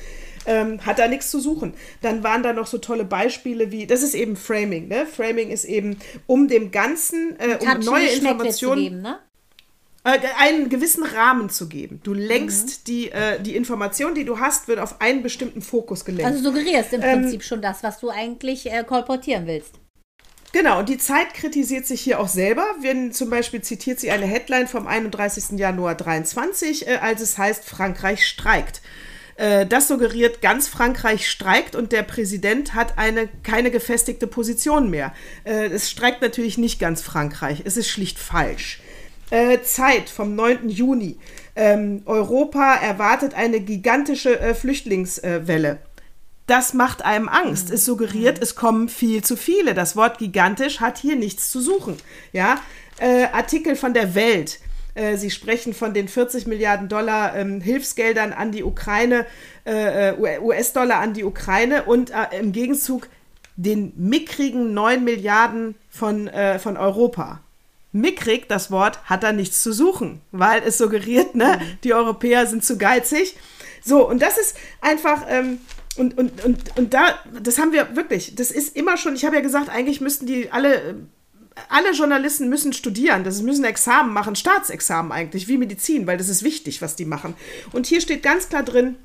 Ähm, 0.47 0.85
hat 0.85 0.99
da 0.99 1.09
nichts 1.09 1.31
zu 1.31 1.41
suchen. 1.41 1.75
Dann 2.03 2.23
waren 2.23 2.43
da 2.43 2.53
noch 2.53 2.67
so 2.67 2.79
tolle 2.79 3.05
Beispiele 3.05 3.71
wie, 3.71 3.87
das 3.87 4.03
ist 4.03 4.15
eben 4.15 4.37
Framing, 4.37 4.89
ne? 4.89 5.07
Framing 5.07 5.51
ist 5.51 5.65
eben, 5.65 5.97
um 6.27 6.49
dem 6.49 6.71
Ganzen, 6.71 7.39
äh, 7.39 7.59
um 7.61 7.81
neue 7.81 8.09
Informationen 8.09 8.83
geben, 8.83 9.03
ne? 9.03 9.19
äh, 10.05 10.19
einen 10.39 10.69
gewissen 10.69 11.03
Rahmen 11.03 11.49
zu 11.51 11.69
geben. 11.69 12.01
Du 12.05 12.13
lenkst 12.13 12.87
die, 12.89 13.11
äh, 13.11 13.41
die 13.41 13.57
Information, 13.57 14.15
die 14.15 14.25
du 14.25 14.39
hast, 14.39 14.69
wird 14.69 14.79
auf 14.79 15.01
einen 15.01 15.23
bestimmten 15.23 15.63
Fokus 15.63 16.05
gelenkt. 16.05 16.31
Also 16.31 16.43
suggerierst 16.45 16.93
im 16.93 17.03
Ähm, 17.03 17.23
Prinzip 17.23 17.43
schon 17.43 17.63
das, 17.63 17.83
was 17.83 18.01
du 18.01 18.11
eigentlich 18.11 18.71
äh, 18.71 18.85
kolportieren 18.85 19.47
willst. 19.47 19.75
Genau, 20.53 20.79
und 20.79 20.89
die 20.89 20.99
Zeit 20.99 21.35
kritisiert 21.35 21.85
sich 21.85 22.01
hier 22.01 22.21
auch 22.21 22.29
selber. 22.29 22.65
Wenn 22.81 23.13
zum 23.13 23.29
Beispiel 23.29 23.61
zitiert 23.63 23.99
sie 23.99 24.13
eine 24.13 24.27
Headline 24.27 24.69
vom 24.69 24.87
31. 24.87 25.59
Januar 25.59 25.97
23, 25.97 26.87
äh, 26.87 26.97
als 26.97 27.21
es 27.23 27.39
heißt, 27.39 27.65
Frankreich 27.65 28.25
streikt. 28.25 28.81
Äh, 29.37 29.67
das 29.67 29.89
suggeriert, 29.89 30.41
ganz 30.41 30.69
Frankreich 30.69 31.29
streikt 31.29 31.75
und 31.77 31.93
der 31.93 32.03
Präsident 32.03 32.75
hat 32.75 32.99
eine, 32.99 33.29
keine 33.43 33.71
gefestigte 33.71 34.27
Position 34.27 34.91
mehr. 34.91 35.13
Äh, 35.45 35.67
es 35.67 35.91
streikt 35.91 36.23
natürlich 36.23 36.59
nicht 36.59 36.79
ganz 36.79 37.03
Frankreich. 37.03 37.63
Es 37.65 37.77
ist 37.77 37.89
schlicht 37.89 38.19
falsch. 38.19 38.81
Äh, 39.31 39.63
Zeit 39.63 40.11
vom 40.11 40.35
9. 40.35 40.69
Juni. 40.69 41.19
Ähm, 41.57 42.03
Europa 42.05 42.75
erwartet 42.75 43.35
eine 43.35 43.61
gigantische 43.61 44.39
äh, 44.39 44.55
Flüchtlingswelle. 44.55 45.79
Das 46.47 46.75
macht 46.75 47.05
einem 47.05 47.29
Angst. 47.29 47.71
Es 47.71 47.87
suggeriert, 47.87 48.39
es 48.41 48.55
kommen 48.55 48.89
viel 48.89 49.25
zu 49.25 49.37
viele. 49.37 49.73
Das 49.73 49.97
Wort 49.97 50.19
gigantisch 50.19 50.81
hat 50.81 50.99
hier 50.99 51.17
nichts 51.17 51.51
zu 51.51 51.61
suchen. 51.61 51.97
Ja, 52.33 52.61
äh, 52.99 53.25
Artikel 53.33 53.77
von 53.77 53.95
der 53.95 54.15
Welt. 54.15 54.59
Äh, 54.95 55.17
Sie 55.17 55.31
sprechen 55.31 55.75
von 55.75 55.95
den 55.95 56.09
40 56.09 56.47
Milliarden 56.47 56.89
Dollar 56.89 57.37
ähm, 57.37 57.61
Hilfsgeldern 57.61 58.33
an 58.33 58.53
die 58.53 58.63
Ukraine, 58.63 59.27
äh, 59.67 60.11
äh, 60.11 60.39
US-Dollar 60.41 60.99
an 60.99 61.15
die 61.15 61.25
Ukraine 61.25 61.85
und 61.85 62.13
im 62.39 62.53
Gegenzug 62.53 63.09
den 63.57 63.93
mickrigen 63.97 64.75
9 64.75 65.05
Milliarden 65.05 65.77
von, 65.89 66.29
von 66.59 66.77
Europa. 66.77 67.41
Mickrig, 67.93 68.49
das 68.49 68.73
Wort, 68.73 68.99
hat 69.05 69.23
da 69.23 69.31
nichts 69.31 69.63
zu 69.63 69.73
suchen, 69.73 70.21
weil 70.33 70.61
es 70.67 70.77
suggeriert, 70.77 71.37
ne, 71.37 71.61
die 71.85 71.95
Europäer 71.95 72.49
sind 72.49 72.65
zu 72.65 72.77
geizig. 72.77 73.37
So, 73.85 74.09
und 74.09 74.21
das 74.21 74.39
ist 74.39 74.57
einfach, 74.81 75.23
ähm, 75.29 75.61
und, 75.97 76.19
und, 76.19 76.45
und, 76.45 76.77
und 76.77 76.95
da, 76.95 77.21
das 77.41 77.59
haben 77.59 77.73
wir 77.73 77.95
wirklich, 77.95 78.35
das 78.35 78.51
ist 78.51 78.75
immer 78.75 78.97
schon, 78.97 79.15
ich 79.15 79.25
habe 79.25 79.37
ja 79.37 79.43
gesagt, 79.43 79.69
eigentlich 79.69 80.01
müssten 80.01 80.27
die 80.27 80.51
alle, 80.51 80.97
alle 81.69 81.93
Journalisten 81.93 82.49
müssen 82.49 82.73
studieren, 82.73 83.25
das 83.25 83.43
müssen 83.43 83.65
Examen 83.65 84.13
machen, 84.13 84.37
Staatsexamen 84.37 85.13
eigentlich, 85.13 85.49
wie 85.49 85.59
Medizin, 85.59 86.07
weil 86.07 86.19
das 86.19 86.29
ist 86.29 86.43
wichtig, 86.43 86.83
was 86.83 86.97
die 86.97 87.05
machen. 87.05 87.35
Und 87.73 87.87
hier 87.87 88.01
steht 88.01 88.23
ganz 88.23 88.49
klar 88.49 88.63
drin, 88.63 88.97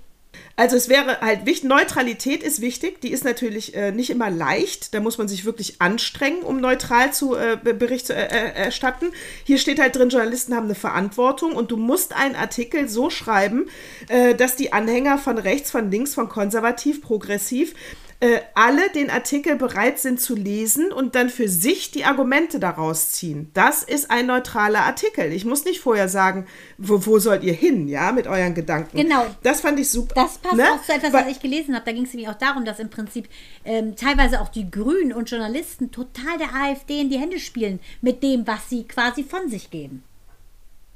Also 0.55 0.75
es 0.75 0.89
wäre 0.89 1.21
halt 1.21 1.45
wichtig, 1.45 1.69
Neutralität 1.69 2.43
ist 2.43 2.59
wichtig, 2.61 2.99
die 3.01 3.11
ist 3.11 3.23
natürlich 3.23 3.75
äh, 3.75 3.91
nicht 3.91 4.09
immer 4.09 4.29
leicht, 4.29 4.93
da 4.93 4.99
muss 4.99 5.17
man 5.17 5.27
sich 5.27 5.45
wirklich 5.45 5.81
anstrengen, 5.81 6.41
um 6.41 6.59
neutral 6.59 7.13
zu 7.13 7.35
äh, 7.35 7.57
Bericht 7.57 8.07
zu 8.07 8.13
äh, 8.13 8.25
äh, 8.25 8.53
erstatten. 8.65 9.07
Hier 9.45 9.57
steht 9.57 9.79
halt 9.79 9.95
drin, 9.95 10.09
Journalisten 10.09 10.55
haben 10.55 10.65
eine 10.65 10.75
Verantwortung 10.75 11.53
und 11.53 11.71
du 11.71 11.77
musst 11.77 12.13
einen 12.13 12.35
Artikel 12.35 12.89
so 12.89 13.09
schreiben, 13.09 13.67
äh, 14.09 14.35
dass 14.35 14.55
die 14.55 14.73
Anhänger 14.73 15.17
von 15.17 15.37
rechts, 15.37 15.71
von 15.71 15.89
links, 15.89 16.13
von 16.13 16.27
konservativ, 16.27 17.01
progressiv 17.01 17.73
äh, 18.21 18.39
alle 18.53 18.89
den 18.89 19.09
Artikel 19.09 19.55
bereit 19.55 19.97
sind 19.99 20.19
zu 20.19 20.35
lesen 20.35 20.91
und 20.91 21.15
dann 21.15 21.29
für 21.29 21.47
sich 21.47 21.91
die 21.91 22.03
Argumente 22.03 22.59
daraus 22.59 23.11
ziehen. 23.11 23.49
Das 23.53 23.83
ist 23.83 24.11
ein 24.11 24.25
neutraler 24.25 24.81
Artikel. 24.81 25.31
Ich 25.31 25.45
muss 25.45 25.63
nicht 25.63 25.79
vorher 25.79 26.09
sagen, 26.09 26.45
wo, 26.77 27.05
wo 27.05 27.19
sollt 27.19 27.43
ihr 27.43 27.53
hin, 27.53 27.87
ja, 27.87 28.11
mit 28.11 28.27
euren 28.27 28.55
Gedanken. 28.55 28.97
Genau. 28.97 29.25
Das 29.43 29.61
fand 29.61 29.79
ich 29.79 29.89
super. 29.89 30.15
Das 30.15 30.37
passt 30.37 30.55
ne? 30.55 30.65
auch 30.73 30.83
zu 30.83 30.91
etwas, 30.91 31.13
Weil- 31.13 31.25
was 31.25 31.31
ich 31.31 31.39
gelesen 31.39 31.73
habe. 31.75 31.85
Da 31.85 31.93
ging 31.93 32.03
es 32.03 32.13
nämlich 32.13 32.29
auch 32.29 32.37
darum, 32.37 32.65
dass 32.65 32.79
im 32.79 32.89
Prinzip 32.89 33.29
ähm, 33.63 33.95
teilweise 33.95 34.41
auch 34.41 34.49
die 34.49 34.69
Grünen 34.69 35.13
und 35.13 35.29
Journalisten 35.29 35.91
total 35.91 36.37
der 36.37 36.53
AfD 36.53 36.99
in 36.99 37.09
die 37.09 37.19
Hände 37.19 37.39
spielen 37.39 37.79
mit 38.01 38.21
dem, 38.21 38.45
was 38.45 38.69
sie 38.69 38.83
quasi 38.85 39.23
von 39.23 39.49
sich 39.49 39.69
geben. 39.69 40.03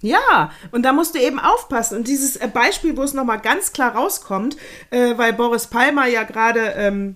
Ja, 0.04 0.51
und 0.72 0.84
da 0.84 0.91
musst 0.91 1.16
du 1.16 1.20
eben 1.20 1.39
aufpassen. 1.39 1.97
Und 1.97 2.10
dieses 2.10 2.36
äh, 2.36 2.49
Beispiel, 2.49 2.97
wo 2.97 3.04
es 3.04 3.14
nochmal 3.14 3.39
ganz 3.39 3.72
klar 3.72 3.95
rauskommt, 3.95 4.58
äh, 4.89 5.18
weil 5.18 5.32
Boris 5.32 5.68
Palmer 5.68 6.08
ja 6.08 6.24
gerade 6.24 6.60
ähm, 6.76 7.16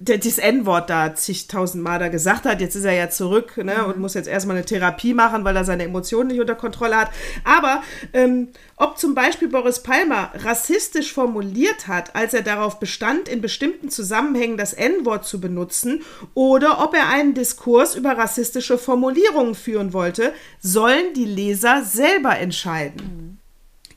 der, 0.00 0.16
dieses 0.16 0.38
N-Wort 0.38 0.88
da 0.88 1.14
zigtausend 1.14 1.84
Mal 1.84 1.98
da 1.98 2.08
gesagt 2.08 2.46
hat. 2.46 2.60
Jetzt 2.60 2.74
ist 2.74 2.84
er 2.84 2.94
ja 2.94 3.10
zurück 3.10 3.58
ne, 3.58 3.84
und 3.84 3.98
muss 3.98 4.14
jetzt 4.14 4.28
erstmal 4.28 4.56
eine 4.56 4.64
Therapie 4.64 5.12
machen, 5.12 5.44
weil 5.44 5.54
er 5.54 5.64
seine 5.64 5.84
Emotionen 5.84 6.28
nicht 6.28 6.40
unter 6.40 6.54
Kontrolle 6.54 6.96
hat. 6.96 7.10
Aber 7.44 7.82
ähm, 8.14 8.48
ob 8.76 8.98
zum 8.98 9.14
Beispiel 9.14 9.48
Boris 9.48 9.82
Palmer 9.82 10.30
rassistisch 10.34 11.12
formuliert 11.12 11.86
hat, 11.86 12.16
als 12.16 12.32
er 12.32 12.42
darauf 12.42 12.80
bestand, 12.80 13.28
in 13.28 13.42
bestimmten 13.42 13.90
Zusammenhängen 13.90 14.56
das 14.56 14.72
N-Wort 14.72 15.26
zu 15.26 15.40
benutzen, 15.40 16.02
oder 16.34 16.82
ob 16.82 16.94
er 16.94 17.10
einen 17.10 17.34
Diskurs 17.34 17.94
über 17.94 18.16
rassistische 18.16 18.78
Formulierungen 18.78 19.54
führen 19.54 19.92
wollte, 19.92 20.32
sollen 20.60 21.12
die 21.14 21.26
Leser 21.26 21.84
selber 21.84 22.38
entscheiden. 22.38 23.19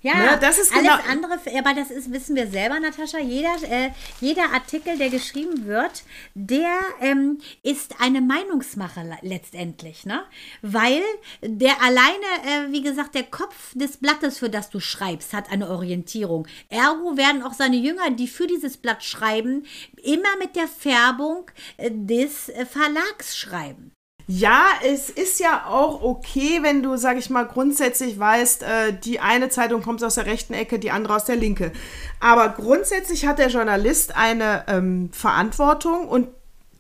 Ja, 0.04 0.16
Ne, 0.16 0.38
das 0.40 0.60
ist 0.60 0.72
alles 0.74 0.84
genau- 0.84 1.10
andere, 1.10 1.40
aber 1.58 1.74
das 1.74 1.90
ist, 1.90 2.12
wissen 2.12 2.36
wir 2.36 2.48
selber, 2.48 2.78
Natascha, 2.80 3.20
jeder, 3.20 3.56
äh, 3.64 3.90
jeder 4.20 4.52
Artikel, 4.54 4.98
der 4.98 5.10
geschrieben 5.10 5.66
wird, 5.66 6.04
der 6.36 6.78
ähm, 7.00 7.40
ist 7.64 7.96
eine 8.02 8.20
Meinungsmache 8.20 9.02
le- 9.02 9.18
letztendlich, 9.22 10.06
ne? 10.06 10.24
Weil 10.62 11.02
der 11.42 11.82
alleine, 11.82 12.68
äh, 12.68 12.72
wie 12.74 12.82
gesagt, 12.84 13.16
der 13.16 13.24
Kopf 13.24 13.72
des 13.76 13.96
Blattes, 13.98 14.38
für 14.40 14.50
das 14.50 14.70
du 14.70 14.82
schreibst, 14.82 15.32
hat 15.34 15.50
eine 15.50 15.70
Orientierung. 15.70 16.48
Ergo 16.70 17.16
werden 17.16 17.42
auch 17.42 17.54
seine 17.54 17.78
Jünger, 17.78 18.12
die 18.12 18.28
für 18.28 18.46
dieses 18.46 18.76
Blatt 18.78 19.04
schreiben, 19.06 19.66
immer 20.04 20.36
mit 20.38 20.56
der 20.58 20.68
Färbung 20.68 21.50
äh, 21.78 21.90
des 21.94 22.50
äh, 22.50 22.66
Verlags 22.66 23.38
schreiben. 23.38 23.92
Ja, 24.28 24.68
es 24.86 25.10
ist 25.10 25.40
ja 25.40 25.66
auch 25.68 26.02
okay, 26.02 26.60
wenn 26.62 26.82
du, 26.82 26.96
sag 26.96 27.18
ich 27.18 27.30
mal, 27.30 27.44
grundsätzlich 27.44 28.18
weißt, 28.18 28.64
äh, 28.64 28.94
die 28.94 29.20
eine 29.20 29.50
Zeitung 29.50 29.82
kommt 29.82 30.04
aus 30.04 30.16
der 30.16 30.26
rechten 30.26 30.54
Ecke, 30.54 30.80
die 30.80 30.92
andere 30.92 31.16
aus 31.16 31.26
der 31.26 31.36
linke. 31.36 31.74
Aber 32.20 32.50
grundsätzlich 32.50 33.26
hat 33.26 33.40
der 33.40 33.50
Journalist 33.50 34.16
eine 34.16 34.64
ähm, 34.68 35.10
Verantwortung 35.12 36.08
und 36.08 36.30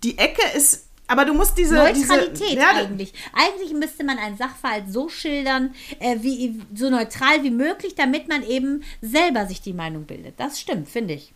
die 0.03 0.17
Ecke 0.17 0.41
ist, 0.55 0.87
aber 1.07 1.25
du 1.25 1.33
musst 1.33 1.57
diese 1.57 1.75
Neutralität 1.75 2.41
diese, 2.41 2.55
ja, 2.55 2.69
eigentlich. 2.75 3.13
Eigentlich 3.33 3.73
müsste 3.73 4.05
man 4.05 4.17
einen 4.17 4.37
Sachverhalt 4.37 4.85
so 4.87 5.09
schildern, 5.09 5.75
äh, 5.99 6.17
wie 6.21 6.61
so 6.73 6.89
neutral 6.89 7.43
wie 7.43 7.51
möglich, 7.51 7.95
damit 7.95 8.29
man 8.29 8.43
eben 8.43 8.83
selber 9.01 9.45
sich 9.47 9.61
die 9.61 9.73
Meinung 9.73 10.05
bildet. 10.05 10.35
Das 10.39 10.59
stimmt, 10.59 10.87
finde 10.87 11.15
ich. 11.15 11.33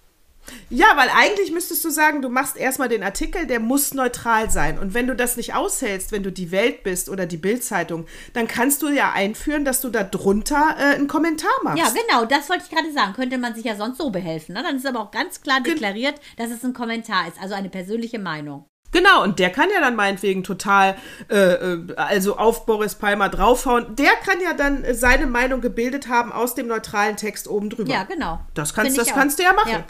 Ja, 0.70 0.88
weil 0.95 1.10
eigentlich 1.16 1.52
müsstest 1.52 1.84
du 1.86 1.89
sagen, 1.89 2.22
du 2.22 2.30
machst 2.30 2.58
erstmal 2.58 2.89
den 2.89 3.04
Artikel, 3.04 3.48
der 3.48 3.60
muss 3.60 3.93
neutral 3.93 4.50
sein. 4.50 4.80
Und 4.80 4.93
wenn 4.93 5.08
du 5.08 5.16
das 5.16 5.38
nicht 5.38 5.54
aushältst, 5.54 6.12
wenn 6.12 6.24
du 6.24 6.32
die 6.32 6.52
Welt 6.52 6.84
bist 6.84 7.10
oder 7.10 7.26
die 7.26 7.38
Bildzeitung, 7.38 8.06
dann 8.34 8.48
kannst 8.48 8.82
du 8.82 8.89
ja 8.89 9.12
einführen, 9.12 9.66
dass 9.66 9.82
du 9.82 9.89
da 9.89 10.04
drunter 10.04 10.76
äh, 10.78 10.95
einen 10.95 11.08
Kommentar 11.08 11.52
machst. 11.64 11.80
Ja, 11.80 11.89
genau, 11.89 12.26
das 12.26 12.50
wollte 12.50 12.64
ich 12.64 12.76
gerade 12.76 12.91
sagen. 12.91 13.14
Könnte 13.14 13.38
man 13.38 13.56
sich 13.56 13.66
ja 13.66 13.76
sonst 13.76 13.98
so 13.98 14.10
behelfen. 14.10 14.56
Ne? 14.56 14.64
Dann 14.64 14.78
ist 14.78 14.86
aber 14.86 15.02
auch 15.02 15.12
ganz 15.12 15.41
klar 15.41 15.62
deklariert, 15.62 16.16
dass 16.38 16.52
es 16.52 16.64
ein 16.64 16.74
Kommentar 16.74 17.28
ist, 17.28 17.41
also 17.41 17.56
eine 17.56 17.70
persönliche 17.70 18.20
Meinung. 18.20 18.66
Genau, 18.91 19.24
und 19.24 19.39
der 19.39 19.50
kann 19.52 19.70
ja 19.74 19.82
dann 19.82 19.95
meinetwegen 19.95 20.43
total, 20.43 20.95
äh, 21.30 21.36
äh, 21.36 21.95
also 21.98 22.38
auf 22.38 22.66
Boris 22.66 22.95
Palmer 22.95 23.30
draufhauen. 23.30 23.95
Der 23.95 24.12
kann 24.26 24.39
ja 24.41 24.54
dann 24.54 24.84
äh, 24.84 24.93
seine 24.93 25.28
Meinung 25.28 25.62
gebildet 25.62 26.08
haben 26.08 26.32
aus 26.32 26.56
dem 26.56 26.68
neutralen 26.68 27.18
Text 27.18 27.48
oben 27.48 27.70
drüber. 27.70 27.91
Ja, 27.91 28.04
genau. 28.04 28.39
Das 28.54 28.74
kannst, 28.74 28.98
das 28.98 29.08
kannst 29.10 29.39
du 29.39 29.43
ja 29.43 29.54
machen. 29.54 29.72
Ja. 29.72 29.84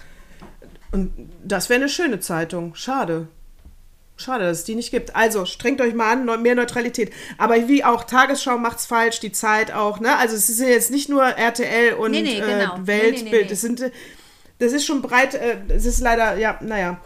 Und 0.91 1.11
das 1.43 1.69
wäre 1.69 1.79
eine 1.81 1.89
schöne 1.89 2.19
Zeitung. 2.19 2.75
Schade. 2.75 3.27
Schade, 4.19 4.45
dass 4.45 4.59
es 4.59 4.63
die 4.63 4.73
nicht 4.75 4.89
gibt. 4.89 5.15
Also 5.15 5.45
strengt 5.45 5.79
euch 5.79 5.93
mal 5.93 6.11
an, 6.11 6.41
mehr 6.41 6.55
Neutralität. 6.55 7.13
Aber 7.37 7.67
wie 7.67 7.83
auch 7.83 8.03
Tagesschau 8.03 8.57
macht's 8.57 8.87
falsch, 8.87 9.19
die 9.19 9.31
Zeit 9.31 9.71
auch, 9.71 9.99
ne? 9.99 10.17
Also 10.17 10.35
es 10.35 10.47
sind 10.47 10.67
jetzt 10.69 10.89
nicht 10.89 11.07
nur 11.07 11.23
RTL 11.23 11.93
und 11.93 12.11
Nee, 12.11 12.23
nee, 12.23 12.39
genau. 12.39 12.77
äh, 12.77 12.87
Weltbild. 12.87 13.43
Nee. 13.43 13.49
Das 13.49 13.61
sind, 13.61 13.79
äh, 13.81 13.91
das 14.57 14.73
ist 14.73 14.85
schon 14.87 15.03
breit. 15.03 15.35
Äh, 15.35 15.57
es 15.69 15.85
ist 15.85 15.99
leider, 15.99 16.35
ja, 16.37 16.57
naja. 16.61 16.99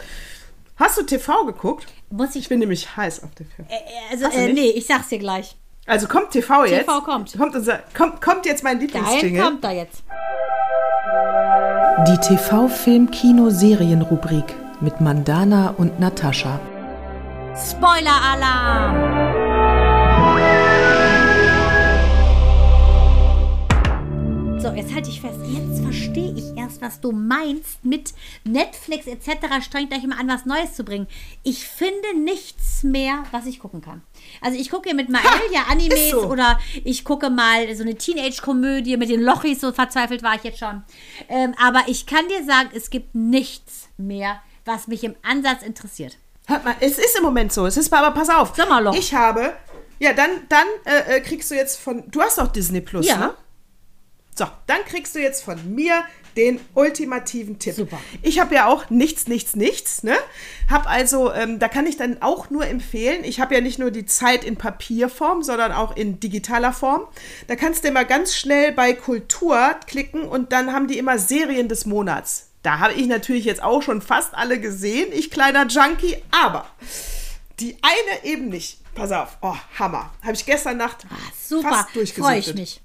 Hast 0.77 0.97
du 0.97 1.03
TV 1.03 1.45
geguckt? 1.45 1.87
Muss 2.09 2.29
ich. 2.35 2.43
Ich 2.43 2.49
bin 2.49 2.59
nämlich 2.59 2.95
heiß 2.95 3.23
auf 3.23 3.31
TV. 3.35 3.49
äh, 3.67 3.75
also, 4.11 4.25
Hast 4.27 4.35
du 4.37 4.39
äh, 4.39 4.53
nee, 4.53 4.69
ich 4.69 4.85
sag's 4.85 5.09
dir 5.09 5.19
gleich. 5.19 5.57
Also 5.87 6.07
kommt 6.07 6.31
TV 6.31 6.63
jetzt. 6.65 6.85
TV 6.85 7.01
kommt. 7.01 7.37
Kommt, 7.37 7.55
unser, 7.55 7.79
kommt, 7.95 8.21
kommt 8.21 8.45
jetzt 8.45 8.63
mein 8.63 8.77
Dahin 8.79 8.87
Lieblingsjingle. 8.87 9.43
kommt 9.43 9.63
er 9.65 9.71
jetzt. 9.71 10.03
Die 11.99 12.17
TV-Film-Kino-Serien-Rubrik 12.17 14.55
mit 14.79 15.01
Mandana 15.01 15.73
und 15.77 15.99
Natascha. 15.99 16.57
Spoiler-Alarm! 17.53 19.30
Jetzt 24.81 24.95
halte 24.95 25.09
ich 25.09 25.21
fest. 25.21 25.39
Jetzt 25.45 25.83
verstehe 25.83 26.33
ich 26.35 26.57
erst, 26.57 26.81
was 26.81 26.99
du 27.01 27.11
meinst 27.11 27.85
mit 27.85 28.13
Netflix 28.43 29.05
etc. 29.05 29.63
strengt 29.63 29.93
euch 29.93 30.03
immer 30.03 30.19
an, 30.19 30.27
was 30.27 30.45
Neues 30.45 30.73
zu 30.73 30.83
bringen. 30.83 31.07
Ich 31.43 31.67
finde 31.67 32.17
nichts 32.17 32.81
mehr, 32.81 33.23
was 33.31 33.45
ich 33.45 33.59
gucken 33.59 33.81
kann. 33.81 34.01
Also 34.41 34.57
ich 34.59 34.71
gucke 34.71 34.93
mit 34.95 35.09
Mael 35.09 35.23
ja 35.53 35.65
Animes 35.69 36.09
so. 36.09 36.23
oder 36.25 36.59
ich 36.83 37.05
gucke 37.05 37.29
mal 37.29 37.73
so 37.75 37.83
eine 37.83 37.95
Teenage-Komödie 37.95 38.97
mit 38.97 39.09
den 39.09 39.21
Lochis, 39.21 39.61
so 39.61 39.71
verzweifelt 39.71 40.23
war 40.23 40.35
ich 40.35 40.43
jetzt 40.43 40.57
schon. 40.59 40.81
Ähm, 41.29 41.53
aber 41.63 41.83
ich 41.85 42.07
kann 42.07 42.27
dir 42.27 42.43
sagen, 42.43 42.69
es 42.73 42.89
gibt 42.89 43.13
nichts 43.13 43.87
mehr, 43.97 44.41
was 44.65 44.87
mich 44.87 45.03
im 45.03 45.15
Ansatz 45.21 45.61
interessiert. 45.61 46.17
Hört 46.47 46.65
mal, 46.65 46.75
es 46.79 46.97
ist 46.97 47.15
im 47.17 47.23
Moment 47.23 47.53
so. 47.53 47.67
Es 47.67 47.77
ist 47.77 47.93
aber, 47.93 48.11
pass 48.15 48.29
auf. 48.29 48.55
Sommerloch. 48.55 48.95
Ich 48.95 49.13
habe, 49.13 49.53
ja, 49.99 50.13
dann, 50.13 50.29
dann 50.49 50.65
äh, 50.85 51.17
äh, 51.17 51.21
kriegst 51.21 51.51
du 51.51 51.55
jetzt 51.55 51.79
von, 51.79 52.03
du 52.09 52.19
hast 52.21 52.39
doch 52.39 52.47
Disney 52.47 52.81
Plus, 52.81 53.05
Ja. 53.07 53.17
ne? 53.17 53.33
So, 54.35 54.45
dann 54.67 54.83
kriegst 54.85 55.15
du 55.15 55.19
jetzt 55.19 55.43
von 55.43 55.73
mir 55.73 56.03
den 56.37 56.59
ultimativen 56.73 57.59
Tipp. 57.59 57.75
Super. 57.75 57.99
Ich 58.21 58.39
habe 58.39 58.55
ja 58.55 58.67
auch 58.67 58.89
nichts, 58.89 59.27
nichts, 59.27 59.55
nichts, 59.55 60.03
ne? 60.03 60.15
Hab 60.69 60.89
also, 60.89 61.33
ähm, 61.33 61.59
da 61.59 61.67
kann 61.67 61.85
ich 61.85 61.97
dann 61.97 62.21
auch 62.21 62.49
nur 62.49 62.65
empfehlen, 62.65 63.23
ich 63.23 63.39
habe 63.39 63.55
ja 63.55 63.61
nicht 63.61 63.79
nur 63.79 63.91
die 63.91 64.05
Zeit 64.05 64.43
in 64.45 64.55
Papierform, 64.55 65.43
sondern 65.43 65.71
auch 65.73 65.95
in 65.95 66.19
digitaler 66.19 66.73
Form. 66.73 67.07
Da 67.47 67.55
kannst 67.55 67.83
du 67.83 67.89
immer 67.89 68.05
ganz 68.05 68.35
schnell 68.35 68.71
bei 68.71 68.93
Kultur 68.93 69.75
klicken 69.87 70.23
und 70.23 70.51
dann 70.53 70.71
haben 70.71 70.87
die 70.87 70.97
immer 70.97 71.19
Serien 71.19 71.67
des 71.67 71.85
Monats. 71.85 72.47
Da 72.63 72.79
habe 72.79 72.93
ich 72.93 73.07
natürlich 73.07 73.45
jetzt 73.45 73.63
auch 73.63 73.81
schon 73.81 74.01
fast 74.01 74.33
alle 74.35 74.59
gesehen, 74.59 75.11
ich 75.11 75.31
kleiner 75.31 75.65
Junkie, 75.67 76.17
aber 76.31 76.67
die 77.59 77.77
eine 77.81 78.25
eben 78.31 78.49
nicht. 78.49 78.77
Pass 78.93 79.11
auf, 79.11 79.37
oh, 79.41 79.55
Hammer. 79.79 80.11
Habe 80.21 80.33
ich 80.33 80.45
gestern 80.45 80.77
Nacht 80.77 81.05
Ah, 81.09 81.15
Super, 81.41 81.69
fast 81.69 82.13
freue 82.13 82.39
ich 82.39 82.53
mich. 82.53 82.81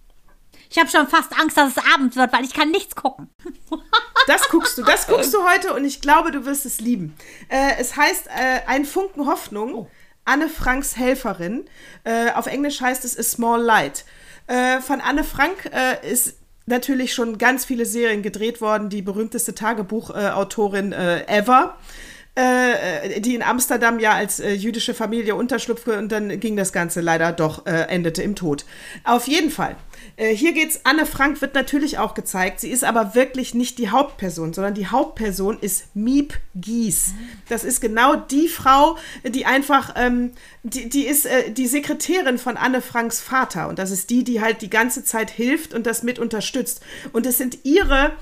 Ich 0.70 0.78
habe 0.78 0.88
schon 0.88 1.06
fast 1.08 1.38
Angst, 1.38 1.56
dass 1.56 1.76
es 1.76 1.94
Abend 1.94 2.16
wird, 2.16 2.32
weil 2.32 2.44
ich 2.44 2.54
kann 2.54 2.70
nichts 2.70 2.94
gucken. 2.94 3.30
Das 4.26 4.48
guckst 4.48 4.76
du, 4.76 4.82
das 4.82 5.06
guckst 5.06 5.32
du 5.32 5.44
heute 5.48 5.72
und 5.72 5.84
ich 5.84 6.00
glaube, 6.00 6.32
du 6.32 6.44
wirst 6.46 6.66
es 6.66 6.80
lieben. 6.80 7.14
Äh, 7.48 7.74
es 7.78 7.96
heißt 7.96 8.26
äh, 8.26 8.66
Ein 8.66 8.84
Funken 8.84 9.24
Hoffnung, 9.26 9.88
Anne 10.24 10.48
Franks 10.48 10.96
Helferin. 10.96 11.66
Äh, 12.02 12.32
auf 12.32 12.46
Englisch 12.46 12.80
heißt 12.80 13.04
es 13.04 13.16
A 13.16 13.22
Small 13.22 13.62
Light. 13.62 14.04
Äh, 14.48 14.80
von 14.80 15.00
Anne 15.00 15.22
Frank 15.22 15.70
äh, 15.72 16.10
ist 16.10 16.38
natürlich 16.66 17.14
schon 17.14 17.38
ganz 17.38 17.64
viele 17.64 17.86
Serien 17.86 18.22
gedreht 18.22 18.60
worden, 18.60 18.90
die 18.90 19.02
berühmteste 19.02 19.54
Tagebuchautorin 19.54 20.92
äh, 20.92 21.24
ever. 21.28 21.76
Äh, 22.38 23.20
die 23.22 23.34
in 23.34 23.42
Amsterdam 23.42 23.98
ja 23.98 24.12
als 24.12 24.40
äh, 24.40 24.52
jüdische 24.52 24.92
Familie 24.92 25.34
unterschlüpfte 25.36 25.98
und 25.98 26.12
dann 26.12 26.38
ging 26.38 26.54
das 26.54 26.70
Ganze 26.70 27.00
leider 27.00 27.32
doch, 27.32 27.64
äh, 27.64 27.88
endete 27.88 28.22
im 28.22 28.34
Tod. 28.34 28.66
Auf 29.04 29.26
jeden 29.26 29.50
Fall 29.50 29.76
Äh, 30.16 30.34
hier 30.34 30.52
geht's, 30.52 30.80
Anne 30.84 31.04
Frank 31.06 31.40
wird 31.40 31.54
natürlich 31.54 31.98
auch 31.98 32.14
gezeigt. 32.14 32.60
Sie 32.60 32.70
ist 32.70 32.84
aber 32.84 33.14
wirklich 33.14 33.54
nicht 33.54 33.78
die 33.78 33.90
Hauptperson, 33.90 34.52
sondern 34.52 34.74
die 34.74 34.86
Hauptperson 34.86 35.58
ist 35.60 35.94
Miep 35.94 36.34
Gies. 36.54 37.14
Das 37.48 37.64
ist 37.64 37.80
genau 37.80 38.16
die 38.16 38.48
Frau, 38.48 38.96
die 39.24 39.44
einfach, 39.46 39.94
ähm, 39.96 40.32
die, 40.62 40.88
die 40.88 41.06
ist 41.06 41.26
äh, 41.26 41.50
die 41.50 41.66
Sekretärin 41.66 42.38
von 42.38 42.56
Anne 42.56 42.80
Franks 42.80 43.20
Vater. 43.20 43.68
Und 43.68 43.78
das 43.78 43.90
ist 43.90 44.08
die, 44.10 44.24
die 44.24 44.40
halt 44.40 44.62
die 44.62 44.70
ganze 44.70 45.04
Zeit 45.04 45.30
hilft 45.30 45.74
und 45.74 45.86
das 45.86 46.02
mit 46.02 46.18
unterstützt. 46.18 46.80
Und 47.12 47.26
es 47.26 47.38
sind 47.38 47.58
ihre, 47.64 48.12